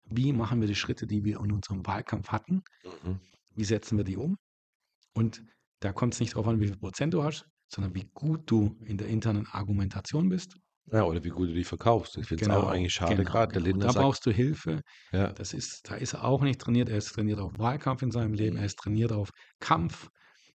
wie 0.04 0.32
machen 0.32 0.60
wir 0.60 0.68
die 0.68 0.74
Schritte, 0.74 1.06
die 1.06 1.24
wir 1.24 1.40
in 1.40 1.52
unserem 1.52 1.86
Wahlkampf 1.86 2.28
hatten? 2.28 2.62
Mhm. 2.84 3.20
Wie 3.54 3.64
setzen 3.64 3.96
wir 3.96 4.04
die 4.04 4.16
um? 4.16 4.36
Und 5.14 5.44
da 5.80 5.92
kommt 5.92 6.14
es 6.14 6.20
nicht 6.20 6.34
darauf 6.34 6.48
an, 6.48 6.60
wie 6.60 6.66
viel 6.68 6.78
Prozent 6.78 7.14
du 7.14 7.22
hast, 7.22 7.46
sondern 7.68 7.94
wie 7.94 8.08
gut 8.14 8.50
du 8.50 8.76
in 8.84 8.98
der 8.98 9.08
internen 9.08 9.46
Argumentation 9.46 10.28
bist. 10.28 10.56
Ja, 10.92 11.04
oder 11.04 11.24
wie 11.24 11.30
gut 11.30 11.48
du 11.48 11.54
die 11.54 11.64
verkaufst. 11.64 12.18
Ich 12.18 12.26
finde 12.26 12.44
es 12.44 12.50
auch 12.50 12.68
eigentlich 12.68 12.92
schade, 12.92 13.16
genau, 13.16 13.30
gerade 13.30 13.52
der 13.52 13.62
genau. 13.62 13.72
Lindner 13.72 13.86
Da 13.86 13.92
sagt, 13.92 14.04
brauchst 14.04 14.26
du 14.26 14.30
Hilfe. 14.32 14.82
ja, 15.12 15.32
Das 15.32 15.54
ist, 15.54 15.80
da 15.88 15.94
ist 15.94 16.12
er 16.12 16.24
auch 16.24 16.42
nicht 16.42 16.60
trainiert. 16.60 16.90
Er 16.90 16.98
ist 16.98 17.12
trainiert 17.14 17.40
auf 17.40 17.58
Wahlkampf 17.58 18.02
in 18.02 18.10
seinem 18.10 18.34
Leben. 18.34 18.56
Er 18.56 18.66
ist 18.66 18.76
trainiert 18.78 19.10
auf 19.12 19.30
Kampf, 19.60 20.08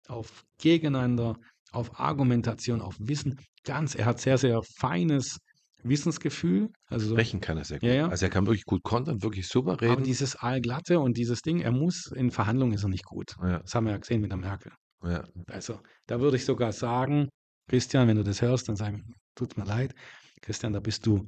auf 0.08 0.44
Gegeneinander, 0.58 1.38
auf 1.72 2.00
Argumentation, 2.00 2.82
auf 2.82 2.96
Wissen. 3.00 3.40
Ganz, 3.64 3.96
er 3.96 4.06
hat 4.06 4.20
sehr, 4.20 4.38
sehr 4.38 4.62
feines 4.78 5.40
Wissensgefühl. 5.84 6.70
Also, 6.90 7.12
sprechen 7.16 7.40
kann 7.40 7.58
er 7.58 7.64
sehr 7.66 7.80
gut. 7.80 7.88
Ja, 7.90 7.96
ja. 7.96 8.08
Also 8.10 8.26
er 8.26 8.30
kann 8.30 8.46
wirklich 8.46 8.66
gut 8.66 8.84
kontern, 8.84 9.22
wirklich 9.22 9.48
super 9.48 9.74
aber 9.74 9.82
reden. 9.82 10.04
dieses 10.04 10.36
Allglatte 10.36 11.00
und 11.00 11.18
dieses 11.18 11.42
Ding, 11.42 11.60
er 11.62 11.72
muss, 11.72 12.08
in 12.08 12.32
Verhandlungen 12.32 12.74
ist 12.74 12.84
er 12.84 12.90
nicht 12.90 13.06
gut. 13.06 13.36
Ja, 13.42 13.60
Das 13.60 13.76
haben 13.76 13.86
wir 13.86 13.92
ja 13.92 13.98
gesehen 13.98 14.22
mit 14.22 14.32
der 14.32 14.38
Merkel. 14.38 14.72
ja. 15.04 15.24
Also, 15.48 15.80
da 16.08 16.20
würde 16.20 16.38
ich 16.38 16.46
sogar 16.46 16.72
sagen, 16.74 17.30
Christian, 17.70 18.08
wenn 18.08 18.18
du 18.18 18.24
das 18.24 18.42
hörst, 18.42 18.68
dann 18.70 18.76
sag 18.76 18.94
mir, 18.94 19.04
tut 19.36 19.58
mir 19.58 19.66
leid. 19.66 19.94
Christian, 20.42 20.74
da 20.74 20.80
bist 20.80 21.06
du 21.06 21.28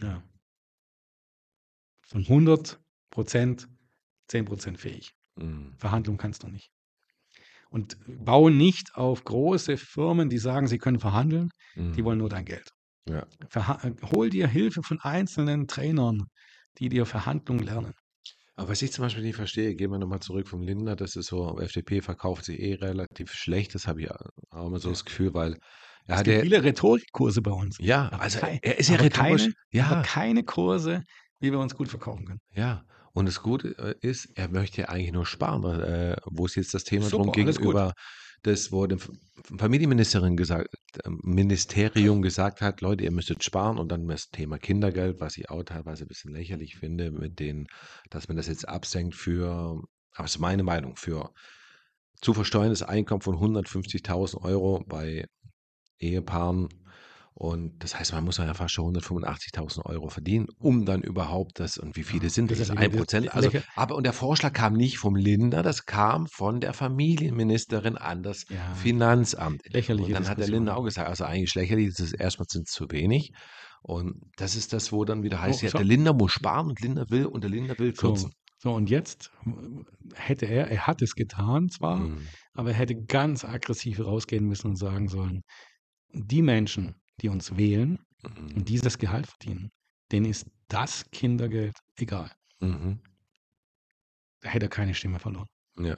ja, 0.00 0.22
von 2.08 2.20
100 2.22 2.78
Prozent 3.10 3.68
10 4.28 4.44
Prozent 4.44 4.78
fähig. 4.78 5.12
Mm. 5.36 5.70
Verhandlung 5.78 6.16
kannst 6.16 6.42
du 6.42 6.48
nicht. 6.48 6.70
Und 7.70 7.96
bau 8.06 8.48
nicht 8.48 8.94
auf 8.94 9.24
große 9.24 9.76
Firmen, 9.76 10.28
die 10.28 10.38
sagen, 10.38 10.66
sie 10.68 10.78
können 10.78 10.98
verhandeln, 11.00 11.50
die 11.76 12.02
Mm. 12.02 12.04
wollen 12.04 12.18
nur 12.18 12.28
dein 12.28 12.44
Geld. 12.44 12.70
Ja. 13.08 13.26
Hol 14.12 14.30
dir 14.30 14.48
Hilfe 14.48 14.82
von 14.82 14.98
einzelnen 15.00 15.66
Trainern, 15.68 16.24
die 16.78 16.88
dir 16.88 17.06
Verhandlungen 17.06 17.64
lernen. 17.64 17.92
Aber 18.56 18.70
was 18.70 18.82
ich 18.82 18.90
zum 18.92 19.02
Beispiel 19.04 19.22
nicht 19.22 19.36
verstehe, 19.36 19.74
gehen 19.74 19.90
wir 19.90 19.98
nochmal 19.98 20.20
zurück 20.20 20.48
vom 20.48 20.62
Lindner, 20.62 20.96
das 20.96 21.14
ist 21.14 21.26
so, 21.26 21.58
FDP 21.60 22.00
verkauft 22.00 22.44
sich 22.46 22.58
eh 22.58 22.74
relativ 22.74 23.32
schlecht, 23.32 23.74
das 23.74 23.86
habe 23.86 24.00
ich 24.02 24.10
auch 24.10 24.66
immer 24.66 24.78
so 24.78 24.88
das 24.90 25.04
Gefühl, 25.04 25.34
weil 25.34 25.58
er 26.06 26.14
Es 26.14 26.20
hat 26.20 26.24
gibt 26.26 26.36
ja, 26.36 26.42
viele 26.42 26.62
Rhetorikkurse 26.64 27.42
bei 27.42 27.50
uns. 27.50 27.76
ja, 27.80 28.06
aber 28.10 28.22
also 28.22 28.38
kei- 28.40 28.58
er 28.62 28.78
ist 28.78 28.88
ja 28.88 28.96
rhetorisch, 28.96 29.42
keine- 29.42 29.52
ja, 29.72 29.90
Aber 29.92 30.02
keine 30.02 30.42
Kurse, 30.44 31.02
wie 31.38 31.52
wir 31.52 31.58
uns 31.58 31.74
gut 31.74 31.88
verkaufen 31.88 32.24
können. 32.24 32.40
ja. 32.52 32.82
Und 33.12 33.24
das 33.26 33.40
Gute 33.42 33.68
äh, 33.78 33.94
ist, 34.06 34.26
er 34.36 34.48
möchte 34.50 34.82
ja 34.82 34.88
eigentlich 34.90 35.12
nur 35.12 35.24
sparen, 35.24 35.80
äh, 35.80 36.16
wo 36.26 36.44
es 36.44 36.54
jetzt 36.54 36.74
das 36.74 36.84
Thema 36.84 37.08
drum 37.08 37.26
Super, 37.28 37.32
ging, 37.32 37.46
alles 37.46 37.56
gut. 37.58 37.70
über 37.72 37.92
das, 38.42 38.70
die 38.70 38.96
Familienministerin 39.58 40.36
gesagt, 40.36 40.68
äh, 41.04 41.10
Ministerium 41.22 42.22
gesagt 42.22 42.60
hat, 42.60 42.80
Leute, 42.80 43.04
ihr 43.04 43.10
müsstet 43.10 43.44
sparen 43.44 43.78
und 43.78 43.90
dann 43.90 44.06
das 44.08 44.30
Thema 44.30 44.58
Kindergeld, 44.58 45.20
was 45.20 45.36
ich 45.36 45.50
auch 45.50 45.62
teilweise 45.62 46.04
ein 46.04 46.08
bisschen 46.08 46.32
lächerlich 46.32 46.76
finde, 46.76 47.10
mit 47.10 47.38
den, 47.38 47.66
dass 48.10 48.28
man 48.28 48.36
das 48.36 48.46
jetzt 48.48 48.68
absenkt 48.68 49.14
für, 49.14 49.82
aber 50.14 50.24
ist 50.24 50.38
meine 50.38 50.62
Meinung, 50.62 50.96
für 50.96 51.32
zu 52.20 52.34
versteuerndes 52.34 52.82
Einkommen 52.82 53.20
von 53.20 53.36
150.000 53.36 54.42
Euro 54.42 54.82
bei 54.86 55.26
Ehepaaren. 55.98 56.68
Und 57.38 57.84
das 57.84 57.98
heißt, 57.98 58.14
man 58.14 58.24
muss 58.24 58.38
ja 58.38 58.54
fast 58.54 58.72
schon 58.72 58.96
185.000 58.96 59.84
Euro 59.84 60.08
verdienen, 60.08 60.46
um 60.58 60.86
dann 60.86 61.02
überhaupt 61.02 61.60
das, 61.60 61.76
und 61.76 61.94
wie 61.94 62.02
viele 62.02 62.30
sind 62.30 62.50
das? 62.50 62.58
Das 62.60 62.68
ist 62.70 62.74
lächerlich, 62.74 62.92
ein 62.94 62.98
Prozent. 62.98 63.34
Also, 63.34 63.50
aber, 63.74 63.94
und 63.96 64.04
der 64.04 64.14
Vorschlag 64.14 64.54
kam 64.54 64.72
nicht 64.72 64.96
vom 64.96 65.16
Lindner, 65.16 65.62
das 65.62 65.84
kam 65.84 66.26
von 66.28 66.60
der 66.60 66.72
Familienministerin 66.72 67.98
an 67.98 68.22
das 68.22 68.46
Ja. 68.48 68.72
Finanzamt. 68.74 69.60
Lächerliche 69.68 70.06
Und 70.06 70.12
dann 70.14 70.28
hat 70.30 70.38
der. 70.38 70.48
Lindner 70.48 70.78
auch 70.78 70.84
gesagt, 70.84 71.08
also 71.10 71.24
eigentlich 71.24 71.54
lächerlich, 71.54 71.90
das 71.90 72.00
ist 72.00 72.14
erstmal 72.14 72.46
sind 72.48 72.68
zu 72.68 72.90
wenig. 72.90 73.32
Und 73.82 74.14
das 74.36 74.56
ist 74.56 74.72
das, 74.72 74.90
wo 74.90 75.04
dann 75.04 75.22
wieder 75.22 75.42
heißt, 75.42 75.60
So, 75.60 75.66
ja, 75.66 75.70
so. 75.72 75.76
der 75.78 75.86
Lindner 75.86 76.14
muss 76.14 76.32
sparen 76.32 76.68
und 76.68 76.80
Lindner 76.80 77.04
will 77.10 77.26
und 77.26 77.44
der 77.44 77.50
Lindner 77.50 77.78
will 77.78 77.94
So, 77.94 78.08
kürzen. 78.08 78.30
so, 78.56 78.72
und 78.72 78.88
jetzt 78.88 79.30
hätte 80.14 80.46
er, 80.46 80.68
er 80.70 80.86
hat 80.86 81.02
es 81.02 81.14
getan 81.14 81.68
zwar, 81.68 81.98
Mhm. 81.98 82.28
aber 82.54 82.70
er 82.70 82.76
hätte 82.76 82.96
ganz 82.96 83.44
aggressiv 83.44 84.00
rausgehen 84.00 84.46
müssen 84.46 84.68
und 84.68 84.76
sagen 84.76 85.08
sollen, 85.08 85.42
die 86.14 86.40
Menschen, 86.40 86.94
die 87.22 87.28
uns 87.28 87.56
wählen 87.56 87.98
Mhm. 88.22 88.56
und 88.56 88.68
dieses 88.68 88.98
Gehalt 88.98 89.26
verdienen, 89.26 89.70
denen 90.10 90.26
ist 90.26 90.46
das 90.68 91.04
Kindergeld 91.10 91.76
egal. 91.96 92.30
Mhm. 92.60 93.00
Da 94.40 94.48
hätte 94.48 94.66
er 94.66 94.70
keine 94.70 94.94
Stimme 94.94 95.18
verloren. 95.18 95.46
Ja. 95.78 95.96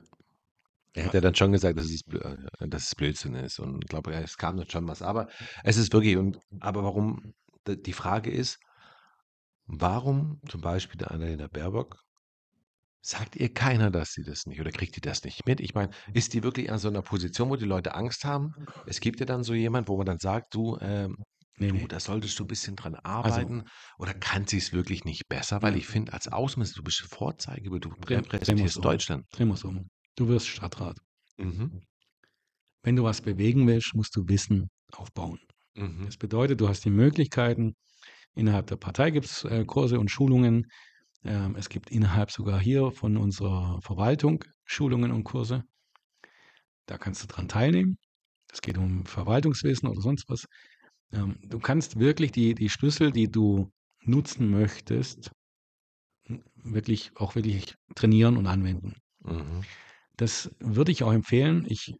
Er 0.94 1.04
hätte 1.04 1.20
dann 1.20 1.34
schon 1.34 1.52
gesagt, 1.52 1.78
dass 1.78 1.86
es, 1.86 2.02
äh, 2.12 2.68
dass 2.68 2.86
es 2.88 2.94
Blödsinn 2.94 3.34
ist. 3.34 3.60
Und 3.60 3.84
ich 3.84 3.88
glaube, 3.88 4.12
es 4.14 4.36
kam 4.36 4.56
dann 4.56 4.68
schon 4.68 4.88
was. 4.88 5.00
Aber 5.02 5.28
es 5.62 5.76
ist 5.76 5.92
wirklich, 5.92 6.16
und 6.16 6.38
aber 6.60 6.82
warum, 6.82 7.34
die 7.66 7.92
Frage 7.92 8.30
ist, 8.30 8.58
warum 9.66 10.40
zum 10.48 10.60
Beispiel 10.60 10.98
der 10.98 11.10
Annalena 11.12 11.46
Baerbock, 11.48 12.02
sagt 13.00 13.36
ihr 13.36 13.52
keiner, 13.52 13.90
dass 13.90 14.12
sie 14.12 14.22
das 14.22 14.46
nicht 14.46 14.60
oder 14.60 14.70
kriegt 14.70 14.96
die 14.96 15.00
das 15.00 15.24
nicht 15.24 15.46
mit? 15.46 15.60
Ich 15.60 15.74
meine, 15.74 15.90
ist 16.14 16.34
die 16.34 16.42
wirklich 16.42 16.70
an 16.70 16.78
so 16.78 16.88
einer 16.88 17.02
Position, 17.02 17.50
wo 17.50 17.56
die 17.56 17.64
Leute 17.64 17.94
Angst 17.94 18.24
haben? 18.24 18.52
Es 18.86 19.00
gibt 19.00 19.20
ja 19.20 19.26
dann 19.26 19.42
so 19.44 19.54
jemand, 19.54 19.88
wo 19.88 19.96
man 19.96 20.06
dann 20.06 20.18
sagt, 20.18 20.54
du, 20.54 20.78
ähm, 20.80 21.16
Nee, 21.60 21.68
du, 21.68 21.74
nee. 21.74 21.86
da 21.88 21.98
solltest 21.98 22.38
du 22.38 22.44
ein 22.44 22.46
bisschen 22.46 22.76
dran 22.76 22.94
Also 22.94 23.40
arbeiten 23.40 23.64
oder 23.98 24.14
kann 24.14 24.46
sie 24.46 24.58
es 24.58 24.72
wirklich 24.72 25.04
nicht 25.04 25.28
besser? 25.28 25.60
Weil 25.60 25.76
ich 25.76 25.88
finde, 25.88 26.12
als 26.12 26.28
Außenminister, 26.28 26.78
du 26.78 26.84
bist 26.84 27.00
Vorzeige, 27.00 27.68
du 27.80 27.88
repräsentierst 28.06 28.76
um. 28.76 28.82
Deutschland. 28.82 29.24
Drehen 29.32 29.48
wir 29.48 29.64
um. 29.64 29.88
Du 30.14 30.28
wirst 30.28 30.46
Stadtrat. 30.46 30.98
Mhm. 31.36 31.80
Wenn 32.82 32.96
du 32.96 33.02
was 33.02 33.20
bewegen 33.20 33.66
willst, 33.66 33.94
musst 33.94 34.14
du 34.16 34.28
Wissen 34.28 34.68
aufbauen. 34.92 35.40
Mhm. 35.74 36.06
Das 36.06 36.16
bedeutet, 36.16 36.60
du 36.60 36.68
hast 36.68 36.84
die 36.84 36.90
Möglichkeiten, 36.90 37.74
innerhalb 38.34 38.68
der 38.68 38.76
Partei 38.76 39.10
gibt 39.10 39.26
es 39.26 39.44
äh, 39.44 39.64
Kurse 39.64 39.98
und 39.98 40.10
Schulungen. 40.10 40.66
Ähm, 41.24 41.56
es 41.56 41.68
gibt 41.68 41.90
innerhalb 41.90 42.30
sogar 42.30 42.60
hier 42.60 42.90
von 42.92 43.16
unserer 43.16 43.80
Verwaltung 43.82 44.44
Schulungen 44.64 45.12
und 45.12 45.24
Kurse. 45.24 45.64
Da 46.86 46.98
kannst 46.98 47.22
du 47.22 47.26
dran 47.26 47.48
teilnehmen. 47.48 47.98
Es 48.52 48.62
geht 48.62 48.78
um 48.78 49.04
Verwaltungswissen 49.06 49.88
oder 49.88 50.00
sonst 50.00 50.28
was. 50.28 50.46
Ähm, 51.12 51.38
du 51.42 51.58
kannst 51.58 51.98
wirklich 51.98 52.32
die, 52.32 52.54
die 52.54 52.70
Schlüssel, 52.70 53.12
die 53.12 53.30
du 53.30 53.70
nutzen 54.02 54.50
möchtest, 54.50 55.32
n- 56.28 56.44
wirklich 56.56 57.12
auch 57.16 57.34
wirklich 57.34 57.74
trainieren 57.94 58.36
und 58.36 58.46
anwenden. 58.46 58.94
Mhm. 59.20 59.66
Das 60.16 60.50
würde 60.60 60.92
ich 60.92 61.04
auch 61.04 61.12
empfehlen. 61.12 61.64
Ich 61.68 61.94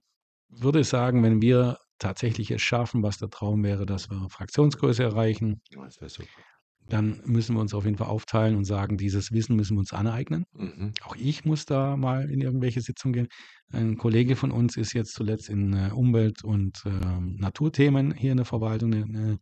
würde 0.49 0.85
sagen, 0.85 1.23
wenn 1.23 1.43
wir 1.43 1.79
tatsächlich 1.99 2.51
es 2.51 2.63
schaffen, 2.63 3.03
was 3.03 3.19
der 3.19 3.31
Traum 3.31 3.65
wäre, 3.65 3.87
dass 3.87 4.11
wir 4.11 4.29
Fraktionsgröße 4.31 5.03
erreichen, 5.03 5.63
Das 5.73 6.01
wäre 6.01 6.11
super. 6.11 6.43
Dann 6.89 7.21
müssen 7.27 7.55
wir 7.55 7.61
uns 7.61 7.75
auf 7.75 7.85
jeden 7.85 7.97
Fall 7.97 8.09
aufteilen 8.09 8.57
und 8.57 8.65
sagen, 8.65 8.97
dieses 8.97 9.33
Wissen 9.33 9.57
müssen 9.57 9.77
wir 9.77 9.81
uns 9.81 9.93
aneignen. 9.93 10.45
Mhm. 10.55 10.93
Auch 11.03 11.17
ich 11.17 11.45
muss 11.45 11.67
da 11.67 11.97
mal 11.97 12.31
in 12.31 12.41
irgendwelche 12.41 12.81
Sitzungen 12.81 13.13
gehen. 13.13 13.29
Ein 13.73 13.99
Kollege 13.99 14.37
von 14.37 14.51
uns 14.51 14.77
ist 14.77 14.95
jetzt 14.95 15.13
zuletzt 15.13 15.51
in 15.51 15.75
äh, 15.75 15.91
Umwelt- 15.93 16.45
und 16.45 16.83
ähm, 16.87 17.37
Naturthemen 17.39 18.15
hier 18.15 18.31
in 18.31 18.39
der 18.39 18.47
Verwaltung 18.47 18.95
eine, 18.95 19.39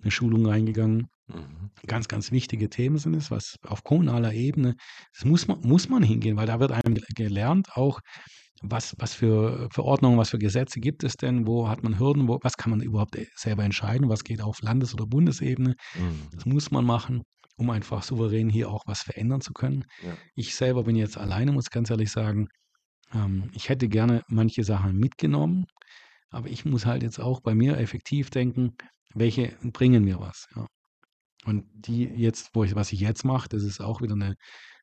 eine 0.00 0.10
Schulung 0.10 0.46
reingegangen. 0.46 1.08
Mhm. 1.26 1.70
Ganz, 1.86 2.08
ganz 2.08 2.32
wichtige 2.32 2.68
Themen 2.68 2.98
sind 2.98 3.14
es, 3.14 3.30
was 3.30 3.56
auf 3.66 3.82
kommunaler 3.82 4.34
Ebene, 4.34 4.74
das 5.14 5.24
muss 5.24 5.48
man, 5.48 5.60
muss 5.60 5.88
man 5.88 6.02
hingehen, 6.02 6.36
weil 6.36 6.46
da 6.46 6.60
wird 6.60 6.72
einem 6.72 6.98
gelernt 7.14 7.68
auch, 7.74 8.00
was, 8.62 8.94
was 8.98 9.14
für 9.14 9.68
Verordnungen, 9.72 10.18
was 10.18 10.30
für 10.30 10.38
Gesetze 10.38 10.80
gibt 10.80 11.04
es 11.04 11.16
denn, 11.16 11.46
wo 11.46 11.68
hat 11.68 11.82
man 11.82 11.98
Hürden, 11.98 12.28
wo, 12.28 12.38
was 12.42 12.56
kann 12.56 12.70
man 12.70 12.80
überhaupt 12.80 13.16
äh, 13.16 13.26
selber 13.36 13.64
entscheiden, 13.64 14.08
was 14.08 14.24
geht 14.24 14.40
auf 14.40 14.60
Landes- 14.62 14.94
oder 14.94 15.06
Bundesebene. 15.06 15.74
Mhm. 15.94 16.28
Das 16.32 16.46
muss 16.46 16.70
man 16.70 16.84
machen, 16.84 17.22
um 17.56 17.70
einfach 17.70 18.02
souverän 18.02 18.48
hier 18.48 18.70
auch 18.70 18.82
was 18.86 19.02
verändern 19.02 19.40
zu 19.40 19.52
können. 19.52 19.84
Ja. 20.02 20.16
Ich 20.34 20.54
selber 20.54 20.84
bin 20.84 20.96
jetzt 20.96 21.18
alleine, 21.18 21.52
muss 21.52 21.70
ganz 21.70 21.90
ehrlich 21.90 22.10
sagen, 22.10 22.48
ähm, 23.12 23.50
ich 23.54 23.68
hätte 23.68 23.88
gerne 23.88 24.22
manche 24.28 24.64
Sachen 24.64 24.96
mitgenommen, 24.96 25.66
aber 26.30 26.48
ich 26.48 26.64
muss 26.64 26.86
halt 26.86 27.02
jetzt 27.02 27.20
auch 27.20 27.40
bei 27.40 27.54
mir 27.54 27.78
effektiv 27.78 28.30
denken, 28.30 28.76
welche 29.14 29.56
bringen 29.62 30.04
mir 30.04 30.20
was. 30.20 30.46
Ja. 30.56 30.66
Und 31.44 31.66
die 31.74 32.04
jetzt, 32.04 32.50
wo 32.54 32.64
ich, 32.64 32.74
was 32.74 32.92
ich 32.92 33.00
jetzt 33.00 33.24
mache, 33.24 33.48
das 33.48 33.62
ist 33.62 33.80
auch 33.80 34.00
wieder 34.00 34.14
eine 34.14 34.34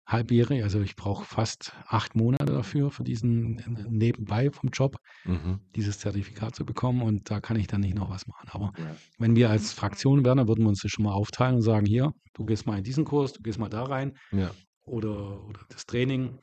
halbjährige, 0.07 0.63
also 0.63 0.81
ich 0.81 0.95
brauche 0.95 1.25
fast 1.25 1.73
acht 1.87 2.15
Monate 2.15 2.45
dafür, 2.53 2.91
für 2.91 3.03
diesen 3.03 3.59
äh, 3.59 3.85
nebenbei 3.89 4.51
vom 4.51 4.69
Job, 4.71 4.97
Mhm. 5.23 5.59
dieses 5.75 5.99
Zertifikat 5.99 6.55
zu 6.55 6.65
bekommen 6.65 7.01
und 7.03 7.29
da 7.29 7.39
kann 7.39 7.57
ich 7.57 7.67
dann 7.67 7.81
nicht 7.81 7.95
noch 7.95 8.09
was 8.09 8.25
machen. 8.27 8.49
Aber 8.51 8.71
Ja. 8.77 8.95
wenn 9.19 9.35
wir 9.35 9.49
als 9.49 9.73
Fraktion 9.73 10.25
wären, 10.25 10.37
dann 10.39 10.47
würden 10.47 10.63
wir 10.63 10.69
uns 10.69 10.81
das 10.81 10.91
schon 10.91 11.05
mal 11.05 11.13
aufteilen 11.13 11.55
und 11.55 11.61
sagen, 11.61 11.85
hier, 11.85 12.11
du 12.33 12.45
gehst 12.45 12.65
mal 12.65 12.77
in 12.77 12.83
diesen 12.83 13.05
Kurs, 13.05 13.33
du 13.33 13.41
gehst 13.41 13.59
mal 13.59 13.69
da 13.69 13.83
rein 13.83 14.17
Ja. 14.31 14.55
oder, 14.83 15.43
oder 15.45 15.61
das 15.69 15.85
Training. 15.85 16.39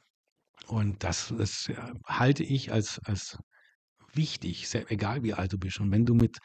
Und 0.69 1.05
das, 1.05 1.35
das 1.37 1.67
ja, 1.69 1.93
halte 2.07 2.45
ich 2.45 2.73
als, 2.73 3.01
als 3.05 3.39
wichtig, 4.15 4.67
egal 4.89 5.23
wie 5.23 5.35
alt 5.35 5.53
du 5.53 5.59
bist. 5.59 5.81
Und 5.81 5.91
wenn 5.93 6.07
du 6.07 6.15
mit 6.15 6.39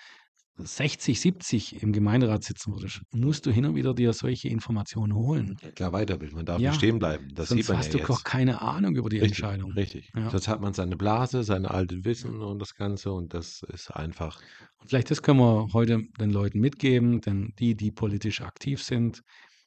60, 0.57 1.19
70 1.19 1.81
im 1.81 1.93
Gemeinderat 1.93 2.43
sitzen 2.43 2.73
würdest, 2.73 3.01
musst 3.11 3.45
du 3.45 3.51
hin 3.51 3.65
und 3.65 3.75
wieder 3.75 3.93
dir 3.93 4.13
solche 4.13 4.49
Informationen 4.49 5.13
holen. 5.15 5.57
Klar, 5.75 5.93
weiterbilden. 5.93 6.35
Man 6.37 6.45
darf 6.45 6.59
Ja. 6.61 6.69
nicht 6.69 6.77
stehen 6.77 6.99
bleiben. 6.99 7.33
Das 7.33 7.49
Sonst 7.49 7.57
sieht 7.57 7.67
man 7.69 7.77
hast 7.77 7.87
ja 7.87 7.93
du 7.93 7.97
jetzt. 7.99 8.09
doch 8.09 8.23
keine 8.23 8.61
Ahnung 8.61 8.95
über 8.95 9.09
die 9.09 9.19
Richtig, 9.19 9.27
Entscheidung. 9.39 9.71
Richtig. 9.73 10.09
Ja. 10.15 10.29
Sonst 10.29 10.47
hat 10.47 10.61
man 10.61 10.73
seine 10.73 10.97
Blase, 10.97 11.43
seine 11.43 11.71
alten 11.71 12.05
Wissen 12.05 12.41
und 12.41 12.59
das 12.59 12.75
Ganze 12.75 13.11
und 13.11 13.33
das 13.33 13.61
ist 13.63 13.91
einfach. 13.91 14.43
Und 14.77 14.89
vielleicht 14.89 15.11
das 15.11 15.21
können 15.21 15.39
wir 15.39 15.67
heute 15.73 16.01
den 16.19 16.29
Leuten 16.31 16.59
mitgeben, 16.59 17.21
denn 17.21 17.53
die, 17.59 17.75
die 17.75 17.91
politisch 17.91 18.41
aktiv 18.41 18.81
sind, 18.83 19.21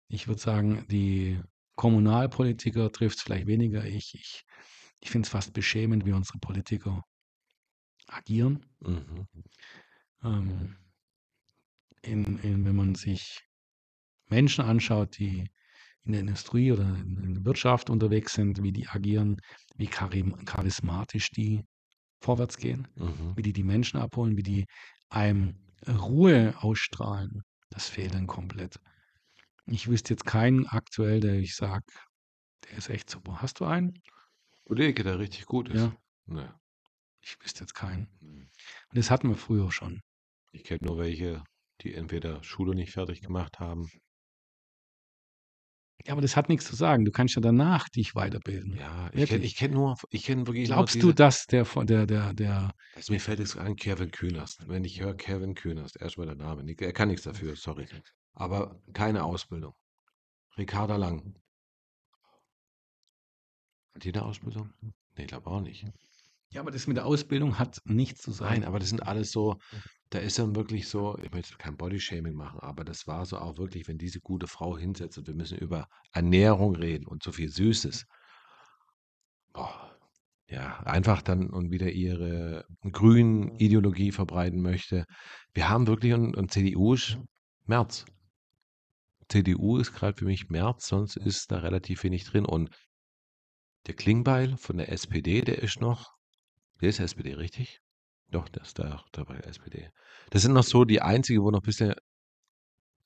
ich 0.09 0.29
würde 0.29 0.41
sagen, 0.41 0.87
die 0.91 1.41
Kommunalpolitiker 1.77 2.91
trifft 2.93 3.19
es 3.19 3.23
vielleicht 3.23 3.47
weniger. 3.47 3.85
Ich, 3.85 4.15
ich, 4.15 4.43
ich 5.01 5.11
finde 5.11 5.27
es 5.27 5.31
fast 5.31 5.53
beschämend, 5.53 6.07
wie 6.07 6.13
unsere 6.13 6.39
Politiker 6.39 7.03
agieren. 8.09 8.67
Mhm. 8.81 9.27
Ähm, 10.23 10.77
in, 12.03 12.39
in, 12.39 12.65
wenn 12.65 12.77
man 12.77 12.95
sich 12.95 13.41
Menschen 14.29 14.65
anschaut, 14.65 15.19
die 15.19 15.49
in 16.05 16.13
der 16.13 16.23
Industrie 16.23 16.73
oder 16.73 16.85
in 16.85 17.35
der 17.35 17.45
Wirtschaft 17.45 17.91
unterwegs 17.91 18.35
sind, 18.35 18.63
wie 18.63 18.73
die 18.73 18.89
agieren, 18.89 19.41
wie 19.77 19.89
charismatisch 19.89 21.31
die 21.31 21.65
vorwärts 22.23 22.59
gehen, 22.59 22.89
Mhm. 22.97 23.37
wie 23.37 23.43
die 23.43 23.53
die 23.55 23.65
Menschen 23.65 24.01
abholen, 24.01 24.37
wie 24.37 24.43
die 24.45 24.67
einem 25.11 25.57
Ruhe 25.89 26.55
ausstrahlen, 26.61 27.43
das 27.71 27.89
fehlt 27.89 28.15
dann 28.15 28.27
komplett. 28.27 28.81
Ich 29.67 29.89
wüsste 29.89 30.15
jetzt 30.15 30.27
keinen 30.27 30.67
aktuell, 30.67 31.21
der 31.21 31.37
ich 31.37 31.57
sage, 31.57 31.85
der 32.69 32.79
ist 32.79 32.91
echt 32.91 33.11
super. 33.11 33.43
Hast 33.43 33.61
du 33.61 33.67
einen? 33.67 34.03
Kollege, 34.65 35.03
der 35.03 35.19
richtig 35.19 35.47
gut 35.47 35.69
ist. 35.71 35.91
Ja, 35.91 35.97
Nee. 36.27 36.49
Ich 37.27 37.43
wüsste 37.43 37.61
jetzt 37.61 37.75
keinen. 37.75 38.09
nee. 38.21 38.49
Und 38.91 38.99
das 38.99 39.11
hatten 39.11 39.29
wir 39.29 39.37
früher 39.37 39.73
schon. 39.73 40.01
Ich 40.53 40.65
kenne 40.65 40.81
nur 40.83 40.99
welche, 40.99 41.43
die 41.81 41.93
entweder 41.95 42.43
Schule 42.45 42.75
nicht 42.75 42.93
fertig 42.93 43.21
gemacht 43.21 43.59
haben. 43.59 43.91
Ja, 46.07 46.13
aber 46.13 46.23
das 46.23 46.37
hat 46.37 46.49
nichts 46.49 46.67
zu 46.67 46.77
sagen. 46.77 47.05
Du 47.05 47.11
kannst 47.11 47.35
ja 47.35 47.41
danach 47.41 47.89
dich 47.89 48.15
weiterbilden. 48.15 48.77
Ja, 48.77 49.11
ich 49.13 49.29
kenne 49.29 49.49
kenn 49.49 49.73
nur, 49.73 49.97
ich 50.11 50.25
kenne 50.25 50.47
wirklich 50.47 50.67
Glaubst 50.67 50.95
nur 50.95 51.03
du, 51.03 51.07
diese, 51.09 51.15
dass 51.17 51.47
der, 51.47 51.65
der, 51.65 52.07
der, 52.07 52.33
der, 52.33 52.71
also 52.95 53.13
mir 53.13 53.19
fällt 53.19 53.41
jetzt 53.41 53.57
an 53.57 53.75
Kevin 53.75 54.13
Kühnerst. 54.13 54.69
Wenn 54.69 54.85
ich 54.85 55.01
höre 55.01 55.17
Kevin 55.17 55.57
Kühnerst, 55.57 56.01
erstmal 56.01 56.27
der 56.27 56.37
Name. 56.37 56.65
Er 56.79 56.93
kann 56.93 57.09
nichts 57.09 57.25
dafür, 57.25 57.57
sorry. 57.57 57.89
Aber 58.35 58.81
keine 58.93 59.25
Ausbildung. 59.25 59.75
Ricarda 60.57 60.97
Lang. 60.97 61.35
Hat 63.95 64.05
die 64.05 64.15
eine 64.15 64.25
Ausbildung? 64.25 64.73
Nee, 65.17 65.23
ich 65.23 65.27
glaube 65.27 65.51
auch 65.51 65.61
nicht. 65.61 65.87
Ja, 66.51 66.61
aber 66.61 66.71
das 66.71 66.87
mit 66.87 66.97
der 66.97 67.07
Ausbildung 67.07 67.59
hat 67.59 67.81
nichts 67.85 68.23
zu 68.23 68.31
sagen. 68.31 68.61
Nein, 68.61 68.65
aber 68.65 68.79
das 68.79 68.89
sind 68.89 69.03
alles 69.07 69.31
so, 69.31 69.57
da 70.11 70.19
ist 70.19 70.39
dann 70.39 70.55
wirklich 70.55 70.89
so, 70.89 71.19
ich 71.23 71.33
möchte 71.33 71.57
kein 71.57 71.77
Bodyshaming 71.77 72.35
machen, 72.35 72.61
aber 72.61 72.85
das 72.85 73.07
war 73.07 73.27
so 73.27 73.39
auch 73.39 73.59
wirklich, 73.59 73.89
wenn 73.89 73.99
diese 73.99 74.21
gute 74.21 74.47
Frau 74.47 74.79
hinsetzt 74.79 75.19
und 75.19 75.27
wir 75.27 75.35
müssen 75.35 75.59
über 75.59 75.89
Ernährung 76.13 76.77
reden 76.77 77.07
und 77.07 77.23
so 77.23 77.33
viel 77.33 77.49
Süßes. 77.49 78.07
Boah, 79.53 79.99
ja, 80.49 80.79
einfach 80.85 81.23
dann 81.23 81.51
und 81.51 81.71
wieder 81.73 81.91
ihre 81.91 82.65
grünen 82.93 83.57
Ideologie 83.57 84.13
verbreiten 84.13 84.63
möchte. 84.63 85.05
Wir 85.53 85.69
haben 85.69 85.87
wirklich, 85.89 86.13
und, 86.15 86.37
und 86.37 86.53
CDU 86.53 86.95
ist 86.95 87.19
März. 87.65 88.05
CDU 89.29 89.79
ist 89.79 89.93
gerade 89.93 90.17
für 90.17 90.25
mich 90.25 90.49
März, 90.49 90.87
sonst 90.87 91.17
ist 91.17 91.51
da 91.51 91.59
relativ 91.59 92.05
wenig 92.05 92.25
drin. 92.25 92.45
Und 92.45 92.71
der 93.89 93.95
Klingbeil 93.95 94.57
von 94.57 94.77
der 94.77 94.93
SPD, 94.93 95.41
der 95.41 95.63
ist 95.63 95.81
noch, 95.81 96.16
der 96.81 96.89
ist 96.91 97.01
SPD, 97.01 97.35
richtig? 97.35 97.81
Doch, 98.29 98.49
der 98.49 98.63
ist 98.63 98.79
da, 98.79 99.05
da 99.13 99.25
bei 99.25 99.35
der 99.37 99.47
SPD. 99.47 99.91
Das 100.31 100.43
sind 100.43 100.53
noch 100.53 100.65
so 100.65 100.85
die 100.85 101.01
einzige, 101.01 101.43
wo 101.43 101.51
noch 101.51 101.61
ein 101.61 101.67
bisschen, 101.67 101.95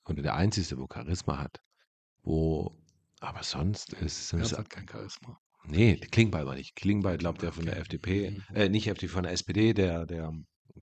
oder 0.05 0.21
der 0.21 0.35
einzige, 0.35 0.77
wo 0.79 0.87
Charisma 0.91 1.37
hat. 1.37 1.61
Wo, 2.23 2.75
aber 3.19 3.43
sonst 3.43 3.93
ist, 3.93 4.33
es, 4.33 4.57
hat 4.57 4.69
kein 4.69 4.87
Charisma. 4.87 5.39
nee, 5.65 5.95
Klingbeil 5.97 6.45
war 6.45 6.55
nicht. 6.55 6.75
Klingbeil, 6.75 7.17
glaubt 7.17 7.41
der 7.41 7.51
von 7.51 7.65
der. 7.65 7.77
FDP, 7.77 8.31
Mhm. 8.31 8.55
äh, 8.55 8.69
nicht 8.69 8.87
FDP, 8.87 9.11
von 9.11 9.23
der 9.23 9.31
SPD, 9.33 9.73
der, 9.73 10.05
der 10.05 10.31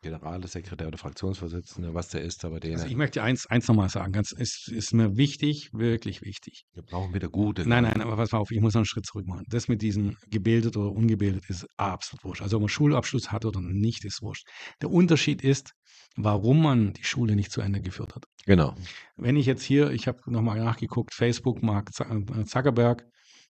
Generalsekretär 0.02 0.88
oder 0.88 0.98
Fraktionsvorsitzende, 0.98 1.94
was 1.94 2.10
der 2.10 2.22
ist, 2.22 2.46
aber 2.46 2.60
den, 2.60 2.74
Also 2.74 2.88
ich 2.88 2.96
möchte 2.96 3.24
eins, 3.24 3.46
eins 3.48 3.68
nochmal 3.68 3.90
sagen, 3.90 4.12
ganz, 4.12 4.32
es 4.32 4.68
ist 4.68 4.94
mir 4.94 5.18
wichtig, 5.18 5.70
wirklich 5.74 6.22
wichtig. 6.22 6.64
wir 6.74 6.84
brauchen 6.84 7.14
wieder 7.14 7.30
gute. 7.30 7.68
Nein, 7.68 7.84
nein, 7.84 8.02
aber 8.02 8.16
pass 8.16 8.32
mal 8.32 8.40
auf, 8.40 8.52
ich 8.52 8.62
muss 8.62 8.74
noch 8.74 8.80
einen 8.80 8.86
Schritt 8.86 9.06
zurück 9.06 9.28
machen. 9.28 9.46
Das 9.50 9.68
mit 9.68 9.82
diesem 9.82 10.16
gebildet 10.28 10.78
oder 10.78 10.92
ungebildet 10.92 11.50
ist 11.50 11.66
absolut 11.78 12.24
wurscht. 12.24 12.42
Also 12.42 12.58
ob 12.58 12.62
man 12.62 12.70
Schulabschluss 12.70 13.32
hat 13.32 13.46
oder 13.46 13.62
nicht, 13.62 14.06
ist 14.06 14.22
wurscht. 14.22 14.48
Der 14.82 14.92
Unterschied 14.92 15.42
ist, 15.44 15.74
warum 16.16 16.62
man 16.62 16.94
die 16.94 17.04
Schule 17.04 17.36
nicht 17.36 17.52
zu 17.52 17.62
Ende 17.62 17.82
geführt 17.82 18.16
hat. 18.16 18.26
Genau. 18.46 18.76
Wenn 19.16 19.36
ich 19.36 19.46
jetzt 19.46 19.64
hier, 19.64 19.92
ich 19.92 20.08
habe 20.08 20.20
nochmal 20.32 20.60
nachgeguckt, 20.60 21.14
Facebook, 21.14 21.62
Mark 21.64 21.92
äh, 22.00 22.46
Zuckerberg, 22.46 23.04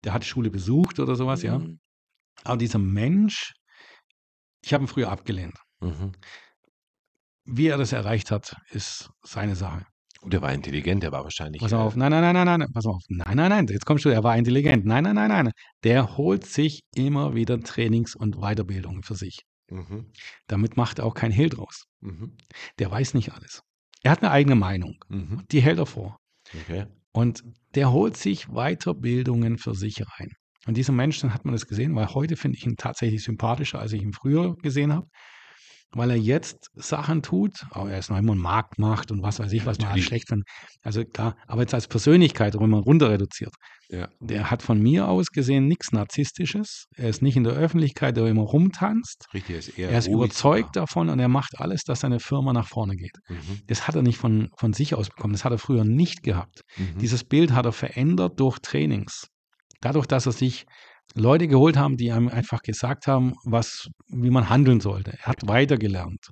der 0.04 0.14
hat 0.14 0.24
die 0.24 0.28
Schule 0.28 0.50
besucht 0.50 1.00
oder 1.00 1.16
sowas, 1.16 1.44
ja. 1.44 1.60
Mhm. 1.60 1.80
Aber 2.44 2.58
dieser 2.58 2.80
Mensch, 2.80 3.54
ich 4.64 4.74
habe 4.74 4.84
ihn 4.84 4.88
früher 4.88 5.10
abgelehnt. 5.10 5.58
Mhm. 5.84 6.12
Wie 7.46 7.68
er 7.68 7.78
das 7.78 7.92
erreicht 7.92 8.32
hat, 8.32 8.56
ist 8.72 9.10
seine 9.22 9.56
Sache. 9.56 9.86
Gut, 10.22 10.32
der 10.32 10.42
war 10.42 10.54
intelligent, 10.54 11.04
der 11.04 11.12
war 11.12 11.24
wahrscheinlich. 11.24 11.62
Pass 11.62 11.74
auf, 11.74 11.96
äh, 11.96 12.00
nein, 12.00 12.12
nein, 12.12 12.34
nein, 12.34 12.46
nein, 12.46 12.60
nein, 12.62 12.70
pass 12.74 12.86
auf. 12.86 13.02
Nein, 13.10 13.36
nein, 13.36 13.50
nein, 13.50 13.68
jetzt 13.68 13.86
kommst 13.86 14.06
du, 14.06 14.10
er 14.10 14.24
war 14.24 14.38
intelligent. 14.38 14.86
Nein, 14.86 15.04
nein, 15.04 15.16
nein, 15.16 15.30
nein. 15.30 15.52
Der 15.84 16.16
holt 16.16 16.46
sich 16.46 16.84
immer 16.96 17.36
wieder 17.36 17.60
Trainings- 17.60 18.16
und 18.16 18.38
Weiterbildung 18.38 19.04
für 19.04 19.16
sich. 19.16 19.42
Mhm. 19.70 20.12
Damit 20.48 20.78
macht 20.78 21.00
er 21.00 21.06
auch 21.06 21.14
kein 21.14 21.32
Hehl 21.32 21.50
draus. 21.50 21.84
Mhm. 22.00 22.38
Der 22.80 22.90
weiß 22.90 23.16
nicht 23.16 23.34
alles. 23.34 23.62
Er 24.02 24.12
hat 24.12 24.24
eine 24.24 24.32
eigene 24.32 24.56
Meinung. 24.56 24.96
Mhm. 25.10 25.44
Die 25.52 25.62
hält 25.62 25.80
er 25.80 25.86
vor. 25.86 26.18
Okay. 26.54 26.86
Und 27.12 27.44
der 27.76 27.92
holt 27.92 28.16
sich 28.16 28.48
Weiterbildungen 28.48 29.58
für 29.58 29.76
sich 29.76 30.02
rein. 30.20 30.30
Und 30.66 30.78
dieser 30.78 30.94
Mensch, 30.94 31.20
dann 31.20 31.34
hat 31.34 31.44
man 31.44 31.54
das 31.54 31.68
gesehen, 31.68 31.96
weil 31.96 32.08
heute 32.14 32.38
finde 32.38 32.58
ich 32.58 32.66
ihn 32.66 32.78
tatsächlich 32.78 33.24
sympathischer, 33.24 33.80
als 33.80 33.92
ich 33.92 34.02
ihn 34.02 34.14
früher 34.14 34.56
gesehen 34.56 34.94
habe. 34.94 35.08
Weil 35.96 36.10
er 36.10 36.18
jetzt 36.18 36.70
Sachen 36.74 37.22
tut, 37.22 37.66
aber 37.70 37.92
er 37.92 38.00
ist 38.00 38.10
noch 38.10 38.18
immer 38.18 38.34
ein 38.34 38.40
Marktmacht 38.40 39.12
und 39.12 39.22
was 39.22 39.40
weiß 39.40 39.52
ich, 39.54 39.66
was 39.66 39.78
man 39.78 39.90
Natürlich. 39.90 40.06
schlecht 40.08 40.28
findet. 40.28 40.48
Also 40.82 41.04
klar, 41.06 41.36
aber 41.48 41.62
jetzt 41.62 41.74
als 41.76 41.88
Persönlichkeit, 41.88 42.56
wenn 42.60 42.70
man 42.70 42.82
runter 42.82 43.12
reduziert, 43.12 43.54
Ja. 43.90 44.08
der 44.20 44.50
hat 44.50 44.64
von 44.64 44.82
mir 44.82 45.08
aus 45.08 45.28
gesehen 45.28 45.68
nichts 45.68 45.92
Narzisstisches. 45.92 46.86
Er 46.96 47.10
ist 47.10 47.22
nicht 47.22 47.36
in 47.38 47.44
der 47.44 47.54
Öffentlichkeit, 47.54 48.18
der 48.18 48.26
immer 48.26 48.42
rumtanzt. 48.42 49.28
Richtig, 49.34 49.54
er 49.54 49.60
ist 49.60 49.78
eher 49.78 49.90
Er 49.92 50.00
ist 50.00 50.08
überzeugt 50.08 50.76
davon 50.76 51.10
und 51.10 51.20
er 51.20 51.28
macht 51.28 51.60
alles, 51.60 51.84
dass 51.84 52.00
seine 52.00 52.20
Firma 52.20 52.54
nach 52.54 52.68
vorne 52.68 52.96
geht. 52.96 53.16
Mhm. 53.30 53.62
Das 53.68 53.88
hat 53.88 53.96
er 53.96 54.02
nicht 54.02 54.18
von, 54.18 54.50
von 54.58 54.74
sich 54.74 54.96
aus 54.96 55.10
bekommen. 55.10 55.34
Das 55.34 55.46
hat 55.46 55.52
er 55.52 55.60
früher 55.60 55.84
nicht 55.84 56.24
gehabt. 56.24 56.62
Mhm. 56.78 56.98
Dieses 57.00 57.24
Bild 57.24 57.52
hat 57.52 57.66
er 57.66 57.72
verändert 57.72 58.40
durch 58.40 58.58
Trainings. 58.60 59.28
Dadurch, 59.82 60.08
dass 60.08 60.26
er 60.26 60.32
sich 60.32 60.66
Leute 61.16 61.48
geholt 61.48 61.78
haben, 61.78 61.98
die 61.98 62.08
ihm 62.08 62.28
einfach 62.28 62.62
gesagt 62.62 63.08
haben, 63.08 63.34
was, 63.44 63.88
wie 64.08 64.30
man 64.32 64.50
handeln 64.50 64.80
sollte. 64.80 65.12
Er 65.20 65.28
hat 65.28 65.48
weitergelernt. 65.48 66.30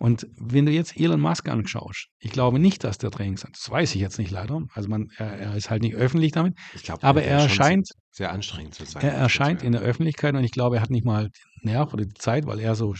Und 0.00 0.28
wenn 0.36 0.64
du 0.66 0.72
jetzt 0.72 0.96
Elon 0.96 1.20
Musk 1.20 1.48
anschaust, 1.48 2.06
ich 2.20 2.30
glaube 2.30 2.60
nicht, 2.60 2.84
dass 2.84 2.98
der 2.98 3.10
Trainings 3.10 3.42
hat. 3.42 3.50
Das 3.54 3.68
weiß 3.68 3.96
ich 3.96 4.00
jetzt 4.00 4.18
nicht 4.18 4.30
leider. 4.30 4.60
Also 4.72 4.88
man, 4.88 5.08
er, 5.16 5.26
er 5.38 5.56
ist 5.56 5.70
halt 5.70 5.82
nicht 5.82 5.96
öffentlich 5.96 6.30
damit. 6.30 6.54
Ich 6.74 6.84
glaub, 6.84 7.02
Aber 7.02 7.22
er 7.24 7.40
erscheint, 7.40 7.88
Sehr, 8.12 8.30
anstrengend 8.30 8.74
zu 8.74 8.84
sein. 8.84 9.02
er 9.02 9.12
erscheint 9.14 9.62
in 9.62 9.72
der 9.72 9.80
Öffentlichkeit 9.80 10.34
und 10.36 10.44
ich 10.44 10.52
glaube, 10.52 10.76
er 10.76 10.82
hat 10.82 10.90
nicht 10.90 11.04
mal 11.04 11.24
den 11.24 11.70
Nerv 11.72 11.92
oder 11.92 12.04
die 12.04 12.14
Zeit, 12.14 12.46
weil 12.46 12.60
er 12.60 12.76
so 12.76 12.94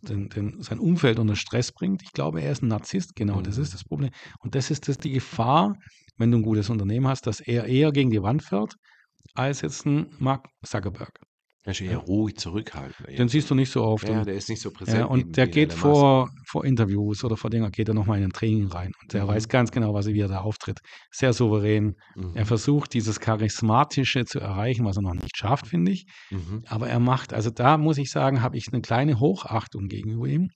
den, 0.00 0.30
den, 0.30 0.62
sein 0.62 0.78
Umfeld 0.78 1.18
unter 1.18 1.36
Stress 1.36 1.72
bringt. 1.72 2.02
Ich 2.02 2.12
glaube, 2.12 2.40
er 2.40 2.52
ist 2.52 2.62
ein 2.62 2.68
Narzisst, 2.68 3.14
genau, 3.14 3.42
das 3.42 3.56
Mhm. 3.58 3.62
ist 3.64 3.74
das 3.74 3.84
Problem. 3.84 4.10
Und 4.38 4.54
das 4.54 4.70
ist 4.70 4.88
das 4.88 4.96
die 4.96 5.10
Gefahr, 5.12 5.74
wenn 6.16 6.30
du 6.30 6.38
ein 6.38 6.42
gutes 6.42 6.70
Unternehmen 6.70 7.08
hast, 7.08 7.26
dass 7.26 7.40
er 7.40 7.66
eher 7.66 7.92
gegen 7.92 8.10
die 8.10 8.22
Wand 8.22 8.42
fährt, 8.42 8.74
als 9.38 9.60
jetzt 9.62 9.86
ein 9.86 10.06
Mark 10.18 10.46
Zuckerberg. 10.64 11.12
Er 11.64 11.72
ist 11.72 11.80
eher 11.82 11.98
ruhig 11.98 12.36
zurückhaltend. 12.38 13.18
Den 13.18 13.28
siehst 13.28 13.50
du 13.50 13.54
nicht 13.54 13.70
so 13.70 13.82
oft. 13.84 14.08
ja, 14.08 14.20
und, 14.20 14.26
der 14.26 14.34
ist 14.34 14.48
nicht 14.48 14.62
so 14.62 14.70
präsent. 14.70 14.98
ja, 15.00 15.04
und 15.04 15.36
der 15.36 15.48
geht 15.48 15.74
vor, 15.74 16.30
vor 16.46 16.64
Interviews 16.64 17.24
oder 17.24 17.36
vor 17.36 17.50
Dinger, 17.50 17.70
geht 17.70 17.88
er 17.88 17.94
nochmal 17.94 18.18
in 18.18 18.24
ein 18.24 18.30
Training 18.32 18.68
rein. 18.68 18.92
Und 19.02 19.12
der 19.12 19.24
Mhm. 19.24 19.28
weiß 19.28 19.48
ganz 19.48 19.70
genau, 19.70 19.92
was, 19.92 20.06
wie 20.06 20.18
er 20.20 20.28
da 20.28 20.40
auftritt. 20.40 20.78
Sehr 21.10 21.34
souverän. 21.34 21.94
Mhm. 22.16 22.30
Er 22.34 22.46
versucht, 22.46 22.94
dieses 22.94 23.20
Charismatische 23.20 24.24
zu 24.24 24.40
erreichen, 24.40 24.86
was 24.86 24.96
er 24.96 25.02
noch 25.02 25.12
nicht 25.14 25.36
schafft, 25.36 25.66
finde 25.66 25.92
ich. 25.92 26.06
Mhm. 26.30 26.62
Aber 26.68 26.88
er 26.88 27.00
macht, 27.00 27.34
also 27.34 27.50
da 27.50 27.76
muss 27.76 27.98
ich 27.98 28.10
sagen, 28.10 28.40
habe 28.40 28.56
ich 28.56 28.68
eine 28.72 28.80
kleine 28.80 29.20
Hochachtung 29.20 29.88
gegenüber 29.88 30.26
ihm. 30.26 30.48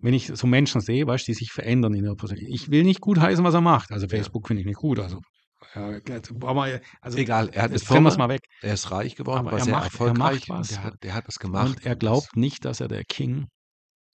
Wenn 0.00 0.14
ich 0.14 0.28
so 0.28 0.46
Menschen 0.46 0.80
sehe, 0.80 1.06
weißt 1.06 1.28
du, 1.28 1.32
die 1.32 1.36
sich 1.36 1.52
verändern 1.52 1.92
in 1.94 2.04
der 2.04 2.14
Persönlichkeit. 2.14 2.54
Ich 2.54 2.70
will 2.70 2.84
nicht 2.84 3.00
gut 3.02 3.20
heißen, 3.20 3.44
was 3.44 3.54
er 3.54 3.60
macht. 3.60 3.92
Also 3.92 4.08
Facebook 4.08 4.46
finde 4.48 4.62
ich 4.62 4.66
nicht 4.66 4.78
gut. 4.78 4.98
Also, 4.98 5.18
ja, 5.74 6.00
also 7.00 7.18
Egal, 7.18 7.48
er 7.50 7.62
hat 7.62 7.70
jetzt 7.72 7.86
Firma, 7.86 8.14
mal 8.16 8.28
weg. 8.28 8.42
er 8.62 8.74
ist 8.74 8.90
reich 8.90 9.14
geworden, 9.16 9.40
Aber 9.40 9.52
war 9.52 9.58
er 9.58 9.64
sehr 9.64 9.72
macht- 9.74 9.82
er 9.82 9.90
erfolgreich. 9.92 10.48
macht 10.48 10.60
was. 10.60 10.68
Der 10.68 10.82
hat, 10.84 10.94
der 11.02 11.14
hat 11.14 11.28
was 11.28 11.38
gemacht. 11.38 11.66
Und 11.76 11.86
er 11.86 11.94
das- 11.94 11.98
glaubt 12.00 12.36
nicht, 12.36 12.64
dass 12.64 12.80
er 12.80 12.88
der 12.88 13.04
King 13.04 13.46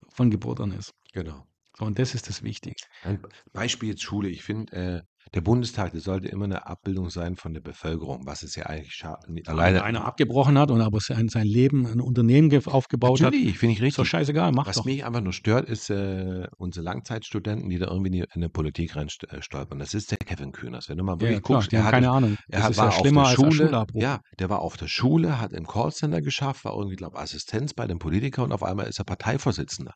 von 0.10 0.30
Geburt 0.32 0.60
an 0.60 0.72
ist. 0.72 0.92
Genau. 1.14 1.46
So, 1.78 1.86
und 1.86 2.00
das 2.00 2.16
ist 2.16 2.30
das 2.30 2.42
Wichtige. 2.44 2.76
Ein 3.04 3.22
Beispiel 3.54 3.90
jetzt 3.90 4.02
Schule. 4.04 4.30
Ich 4.30 4.44
finde, 4.44 4.74
äh, 4.74 5.02
der 5.34 5.42
Bundestag, 5.42 5.92
der 5.92 6.02
sollte 6.02 6.28
immer 6.28 6.46
eine 6.46 6.66
Abbildung 6.68 7.10
sein 7.10 7.36
von 7.36 7.54
der 7.54 7.62
Bevölkerung, 7.62 8.26
was 8.26 8.44
es 8.44 8.56
ja 8.56 8.68
eigentlich 8.68 8.94
scha- 8.94 9.18
Alleine 9.48 9.84
einer 9.84 10.06
abgebrochen 10.06 10.58
hat 10.58 10.72
und 10.72 10.82
aber 10.82 11.00
sein, 11.02 11.28
sein 11.30 11.48
Leben, 11.48 11.86
ein 11.88 12.00
Unternehmen 12.00 12.50
ge- 12.50 12.62
aufgebaut 12.66 13.20
hat, 13.22 13.34
Natürlich, 13.34 13.58
finde 13.58 13.74
ich 13.74 13.82
ist 13.82 13.98
doch 13.98 14.04
richtig. 14.04 14.10
scheißegal, 14.12 14.52
mach 14.52 14.68
Was 14.68 14.78
doch. 14.78 14.86
mich 14.86 15.04
einfach 15.04 15.22
nur 15.22 15.34
stört, 15.34 15.68
ist 15.68 15.90
äh, 15.90 16.48
unsere 16.58 16.84
Langzeitstudenten, 16.86 17.70
die 17.70 17.78
da 17.80 17.88
irgendwie 17.88 18.20
in 18.20 18.42
die, 18.42 18.48
Politik 18.50 18.96
reinstolpern. 18.96 19.80
Das 19.80 19.94
ist 19.94 20.12
der 20.12 20.18
Kevin 20.18 20.52
Kühners. 20.52 20.90
Wenn 20.90 20.98
du 20.98 21.04
mal 21.04 21.20
Ja, 21.20 21.20
wirklich 21.22 21.42
klar, 21.42 21.60
guckst, 21.60 21.74
er 21.74 21.80
haben 21.80 21.86
hat 21.86 21.92
keine 21.92 22.12
Ahnung. 22.12 22.38
Er 22.50 22.58
Das 22.60 22.66
hat, 22.66 22.72
ist 22.72 22.78
war 22.78 22.86
ja 22.86 22.92
schlimmer 22.92 23.22
auf 23.22 23.28
als 23.28 23.40
der 23.40 23.52
Schule, 23.52 23.86
ja, 23.94 24.20
der 24.40 24.50
war 24.50 24.60
auf 24.60 24.78
der 24.78 24.88
Schule, 24.88 25.40
hat 25.42 25.54
im 25.54 25.66
Callcenter 25.68 26.22
geschafft, 26.22 26.66
war 26.66 26.74
irgendwie, 26.76 26.96
glaube 26.96 27.18
Assistenz 27.20 27.74
bei 27.74 27.88
den 27.88 28.00
Politikern 28.00 28.46
und 28.46 28.52
auf 28.54 28.64
einmal 28.64 28.88
ist 28.88 29.00
er 29.00 29.06
Parteivorsitzender. 29.06 29.94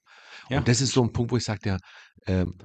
Ja. 0.50 0.58
Und 0.60 0.68
das 0.68 0.82
ist 0.82 0.92
so 0.94 1.04
ein 1.04 1.14
Punkt, 1.14 1.32
wo 1.32 1.38
ich 1.38 1.44
sage, 1.44 1.60
der, 1.64 1.78
ähm, 2.28 2.56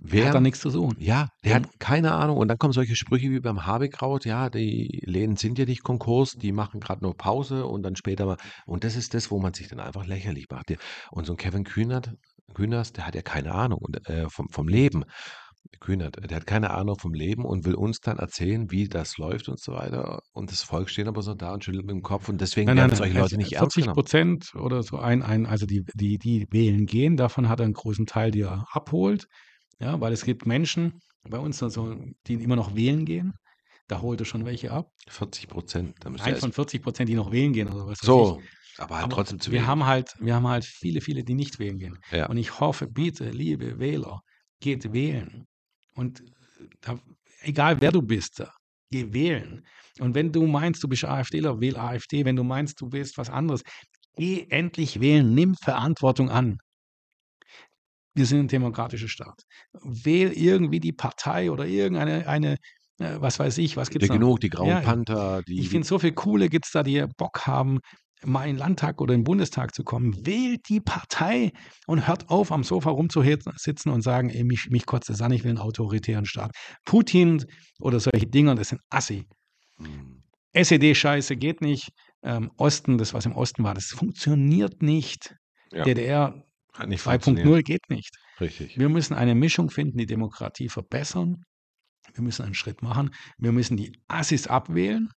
Der 0.00 0.12
wer, 0.12 0.26
hat 0.28 0.34
da 0.34 0.40
nichts 0.40 0.60
zu 0.60 0.70
suchen. 0.70 0.96
ja, 1.00 1.28
der 1.44 1.56
hat 1.56 1.80
keine 1.80 2.12
Ahnung. 2.14 2.36
Und 2.38 2.48
dann 2.48 2.58
kommen 2.58 2.72
solche 2.72 2.94
Sprüche 2.96 3.30
wie 3.30 3.40
beim 3.40 3.66
Habekraut, 3.66 4.24
ja, 4.24 4.48
die 4.48 5.02
Läden 5.04 5.36
sind 5.36 5.58
ja 5.58 5.64
nicht 5.64 5.82
Konkurs, 5.82 6.32
die 6.32 6.52
machen 6.52 6.80
gerade 6.80 7.02
nur 7.04 7.16
Pause 7.16 7.66
und 7.66 7.82
dann 7.82 7.96
später 7.96 8.24
mal. 8.26 8.36
Und 8.66 8.84
das 8.84 8.96
ist 8.96 9.14
das, 9.14 9.30
wo 9.30 9.40
man 9.40 9.54
sich 9.54 9.68
dann 9.68 9.80
einfach 9.80 10.06
lächerlich 10.06 10.46
macht. 10.50 10.68
Der- 10.68 10.78
Und 11.10 11.26
so 11.26 11.32
ein 11.32 11.36
Kevin 11.36 11.64
Kühnert, 11.64 12.12
Kühners, 12.54 12.92
der 12.92 13.06
hat 13.06 13.14
ja 13.14 13.22
keine 13.22 13.52
Ahnung 13.54 13.80
und, 13.80 14.08
äh, 14.08 14.28
vom, 14.30 14.48
vom 14.50 14.68
Leben. 14.68 15.04
Kühnert, 15.80 16.16
der 16.30 16.36
hat 16.36 16.46
keine 16.46 16.70
Ahnung 16.70 16.96
vom 16.98 17.12
Leben 17.12 17.44
und 17.44 17.66
will 17.66 17.74
uns 17.74 18.00
dann 18.00 18.16
erzählen, 18.18 18.70
wie 18.70 18.88
das 18.88 19.18
läuft 19.18 19.48
und 19.48 19.60
so 19.60 19.72
weiter. 19.72 20.20
Und 20.32 20.50
das 20.50 20.62
Volk 20.62 20.88
steht 20.88 21.06
aber 21.08 21.20
so 21.22 21.34
da 21.34 21.52
und 21.52 21.62
schüttelt 21.62 21.84
mit 21.84 21.94
dem 21.94 22.02
Kopf 22.02 22.28
und 22.28 22.40
deswegen 22.40 22.66
Nein, 22.68 22.76
werden 22.78 22.88
nein, 22.88 22.96
solche 22.96 23.12
nein. 23.14 23.22
Leute 23.22 23.36
nicht 23.36 23.52
ernst 23.52 23.74
40 23.74 23.82
genommen. 23.82 23.94
Prozent 23.94 24.54
oder 24.54 24.82
so 24.82 24.96
ein, 24.98 25.22
ein 25.22 25.44
also 25.44 25.66
die, 25.66 25.82
die, 25.94 26.18
die 26.18 26.46
wählen 26.50 26.86
gehen, 26.86 27.16
davon 27.16 27.48
hat 27.48 27.60
er 27.60 27.64
einen 27.66 27.74
großen 27.74 28.06
Teil, 28.06 28.30
die 28.30 28.40
er 28.42 28.64
abholt. 28.72 29.26
Ja, 29.80 30.00
weil 30.00 30.12
es 30.12 30.24
gibt 30.24 30.46
Menschen 30.46 31.00
bei 31.28 31.38
uns, 31.38 31.62
also, 31.62 31.96
die 32.26 32.34
immer 32.34 32.56
noch 32.56 32.74
wählen 32.74 33.04
gehen. 33.04 33.34
Da 33.86 34.00
holt 34.02 34.20
er 34.20 34.26
schon 34.26 34.44
welche 34.44 34.70
ab. 34.70 34.90
40 35.08 35.48
Prozent. 35.48 36.04
Ein 36.04 36.16
von 36.18 36.28
erst- 36.28 36.54
40 36.54 36.82
Prozent, 36.82 37.08
die 37.08 37.14
noch 37.14 37.32
wählen 37.32 37.52
gehen 37.52 37.68
oder 37.68 37.86
was 37.86 37.98
so, 38.00 38.40
aber 38.76 38.96
halt 38.96 39.04
Aber 39.04 39.14
trotzdem 39.14 39.40
zu 39.40 39.50
wir 39.50 39.58
wenig. 39.60 39.68
haben 39.68 39.86
halt, 39.86 40.14
wir 40.20 40.34
haben 40.34 40.46
halt 40.46 40.64
viele, 40.64 41.00
viele, 41.00 41.24
die 41.24 41.34
nicht 41.34 41.58
wählen 41.58 41.78
gehen. 41.78 41.98
Ja. 42.12 42.26
Und 42.26 42.36
ich 42.36 42.60
hoffe, 42.60 42.86
bitte, 42.86 43.30
liebe 43.30 43.78
Wähler, 43.78 44.20
geht 44.60 44.92
wählen. 44.92 45.46
Und 45.94 46.22
da, 46.82 46.98
egal 47.40 47.80
wer 47.80 47.92
du 47.92 48.02
bist, 48.02 48.40
da, 48.40 48.52
geh 48.90 49.12
wählen. 49.12 49.64
Und 50.00 50.14
wenn 50.14 50.32
du 50.32 50.46
meinst, 50.46 50.82
du 50.82 50.88
bist 50.88 51.04
AfDler, 51.04 51.60
wähl 51.60 51.76
AfD. 51.76 52.24
Wenn 52.24 52.36
du 52.36 52.44
meinst, 52.44 52.80
du 52.80 52.92
willst 52.92 53.16
was 53.16 53.30
anderes, 53.30 53.62
geh 54.16 54.46
endlich 54.50 55.00
wählen. 55.00 55.34
Nimm 55.34 55.54
Verantwortung 55.54 56.28
an. 56.30 56.58
Wir 58.18 58.26
sind 58.26 58.40
ein 58.40 58.48
demokratischer 58.48 59.08
Staat. 59.08 59.44
Wähl 59.72 60.32
irgendwie 60.32 60.80
die 60.80 60.92
Partei 60.92 61.52
oder 61.52 61.66
irgendeine, 61.66 62.26
eine, 62.26 62.54
äh, 62.98 63.16
was 63.20 63.38
weiß 63.38 63.58
ich, 63.58 63.76
was 63.76 63.90
gibt's 63.90 64.08
noch? 64.08 64.16
genug, 64.16 64.40
die 64.40 64.50
Grauen 64.50 64.68
Ja, 64.68 64.80
Panther, 64.80 65.42
die. 65.46 65.60
Ich 65.60 65.68
finde, 65.68 65.86
so 65.86 66.00
viele 66.00 66.14
Coole 66.14 66.48
gibt 66.48 66.66
es 66.66 66.72
da, 66.72 66.82
die 66.82 67.04
Bock 67.16 67.46
haben, 67.46 67.78
mal 68.24 68.42
in 68.42 68.54
den 68.54 68.58
Landtag 68.58 69.00
oder 69.00 69.14
in 69.14 69.20
den 69.20 69.24
Bundestag 69.24 69.72
zu 69.72 69.84
kommen. 69.84 70.26
Wählt 70.26 70.68
die 70.68 70.80
Partei 70.80 71.52
und 71.86 72.08
hört 72.08 72.28
auf, 72.28 72.50
am 72.50 72.64
Sofa 72.64 72.90
rumzusitzen 72.90 73.92
und 73.92 74.02
sagen, 74.02 74.30
ey, 74.30 74.42
mich, 74.42 74.68
mich 74.70 74.84
kotzt 74.84 75.10
es 75.10 75.22
an, 75.22 75.30
ich 75.30 75.44
will 75.44 75.50
einen 75.50 75.58
autoritären 75.58 76.26
Staat. 76.26 76.50
Putin 76.84 77.44
oder 77.78 78.00
solche 78.00 78.26
Dinger, 78.26 78.56
das 78.56 78.70
sind 78.70 78.80
Assi. 78.90 79.26
Hm, 79.76 80.24
SED-Scheiße 80.54 81.36
geht 81.36 81.60
nicht. 81.60 81.90
Ähm, 82.24 82.50
Osten, 82.56 82.98
das, 82.98 83.14
was 83.14 83.26
im 83.26 83.36
Osten 83.36 83.62
war, 83.62 83.74
das 83.74 83.86
funktioniert 83.86 84.82
nicht. 84.82 85.36
Ja. 85.70 85.84
DDR 85.84 86.47
hat 86.78 86.88
nicht 86.88 87.04
2.0 87.04 87.22
funktioniert. 87.24 87.64
geht 87.66 87.90
nicht. 87.90 88.16
Richtig. 88.40 88.78
Wir 88.78 88.88
müssen 88.88 89.14
eine 89.14 89.34
Mischung 89.34 89.70
finden, 89.70 89.98
die 89.98 90.06
Demokratie 90.06 90.68
verbessern. 90.68 91.42
Wir 92.14 92.22
müssen 92.22 92.44
einen 92.44 92.54
Schritt 92.54 92.82
machen. 92.82 93.10
Wir 93.36 93.52
müssen 93.52 93.76
die 93.76 93.92
Assis 94.08 94.46
abwählen. 94.46 95.08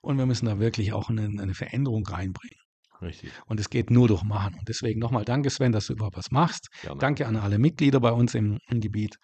Und 0.00 0.18
wir 0.18 0.26
müssen 0.26 0.46
da 0.46 0.58
wirklich 0.58 0.92
auch 0.92 1.08
eine, 1.08 1.26
eine 1.40 1.54
Veränderung 1.54 2.04
reinbringen. 2.06 2.58
Richtig. 3.00 3.30
Und 3.46 3.60
es 3.60 3.70
geht 3.70 3.90
nur 3.90 4.08
durch 4.08 4.24
Machen. 4.24 4.54
Und 4.58 4.68
deswegen 4.68 4.98
nochmal 4.98 5.24
danke, 5.24 5.50
Sven, 5.50 5.70
dass 5.70 5.86
du 5.86 5.92
überhaupt 5.92 6.16
was 6.16 6.32
machst. 6.32 6.68
Gerne. 6.82 6.98
Danke 6.98 7.26
an 7.28 7.36
alle 7.36 7.58
Mitglieder 7.58 8.00
bei 8.00 8.10
uns 8.10 8.34
im, 8.34 8.58
im 8.68 8.80
Gebiet, 8.80 9.14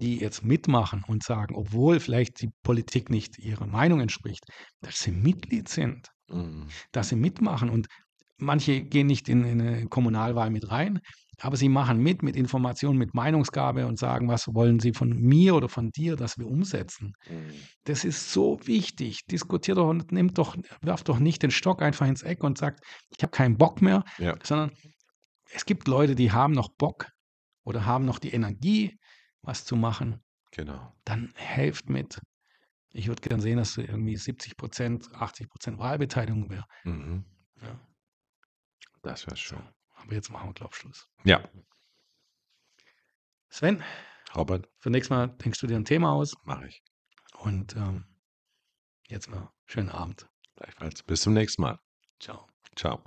die 0.00 0.18
jetzt 0.20 0.44
mitmachen 0.44 1.04
und 1.06 1.22
sagen, 1.24 1.54
obwohl 1.54 2.00
vielleicht 2.00 2.40
die 2.40 2.48
Politik 2.62 3.10
nicht 3.10 3.36
ihrer 3.38 3.66
Meinung 3.66 4.00
entspricht, 4.00 4.44
dass 4.80 5.00
sie 5.00 5.12
Mitglied 5.12 5.68
sind, 5.68 6.08
Mhm. 6.30 6.68
dass 6.92 7.08
sie 7.10 7.16
mitmachen. 7.16 7.68
Und 7.70 7.86
manche 8.38 8.82
gehen 8.82 9.06
nicht 9.06 9.28
in, 9.28 9.44
in 9.44 9.60
eine 9.60 9.86
Kommunalwahl 9.86 10.50
mit 10.50 10.70
rein, 10.70 11.00
aber 11.40 11.56
sie 11.56 11.68
machen 11.68 11.98
mit, 11.98 12.22
mit 12.22 12.34
Informationen, 12.34 12.98
mit 12.98 13.14
Meinungsgabe 13.14 13.86
und 13.86 13.98
sagen, 13.98 14.28
was 14.28 14.48
wollen 14.54 14.80
sie 14.80 14.92
von 14.92 15.10
mir 15.10 15.54
oder 15.54 15.68
von 15.68 15.90
dir, 15.90 16.16
dass 16.16 16.36
wir 16.38 16.46
umsetzen. 16.48 17.12
Mhm. 17.30 17.52
Das 17.84 18.04
ist 18.04 18.32
so 18.32 18.58
wichtig. 18.66 19.24
Diskutiert 19.26 19.78
doch 19.78 19.88
und 19.88 20.10
nimmt 20.10 20.38
doch, 20.38 20.56
werft 20.80 21.08
doch 21.08 21.20
nicht 21.20 21.42
den 21.42 21.50
Stock 21.52 21.80
einfach 21.82 22.06
ins 22.06 22.22
Eck 22.22 22.42
und 22.42 22.58
sagt, 22.58 22.84
ich 23.16 23.22
habe 23.22 23.30
keinen 23.30 23.56
Bock 23.56 23.82
mehr, 23.82 24.02
Ja. 24.18 24.34
sondern 24.42 24.72
es 25.52 25.64
gibt 25.64 25.86
Leute, 25.86 26.14
die 26.14 26.32
haben 26.32 26.52
noch 26.54 26.70
Bock 26.76 27.06
oder 27.64 27.86
haben 27.86 28.04
noch 28.04 28.18
die 28.18 28.32
Energie, 28.32 28.98
was 29.42 29.64
zu 29.64 29.76
machen. 29.76 30.20
Genau. 30.52 30.92
Dann 31.04 31.32
helft 31.36 31.88
mit. 31.88 32.18
Ich 32.92 33.06
würde 33.06 33.22
gerne 33.22 33.42
sehen, 33.42 33.58
dass 33.58 33.76
irgendwie 33.76 34.16
70 34.16 34.56
Prozent, 34.56 35.08
80 35.14 35.48
Prozent 35.48 35.78
Wahlbeteiligung 35.78 36.50
wäre. 36.50 36.64
Mhm. 36.84 37.24
Ja. 37.62 37.78
Das 39.02 39.26
wäre 39.26 39.36
schön. 39.36 39.62
Aber 39.96 40.14
jetzt 40.14 40.30
machen 40.30 40.50
wir 40.50 40.54
Glaubschluss. 40.54 41.08
Ja. 41.24 41.42
Sven. 43.48 43.82
Robert. 44.34 44.68
Für 44.78 44.90
nächstes 44.90 45.10
Mal 45.10 45.28
denkst 45.28 45.60
du 45.60 45.66
dir 45.66 45.76
ein 45.76 45.84
Thema 45.84 46.12
aus. 46.12 46.34
Mache 46.44 46.68
ich. 46.68 46.82
Und 47.38 47.74
ähm, 47.76 48.04
jetzt 49.08 49.28
mal 49.30 49.52
schönen 49.66 49.90
Abend. 49.90 50.28
Gleichfalls. 50.56 51.02
Bis 51.02 51.22
zum 51.22 51.34
nächsten 51.34 51.62
Mal. 51.62 51.78
Ciao. 52.20 52.46
Ciao. 52.76 53.02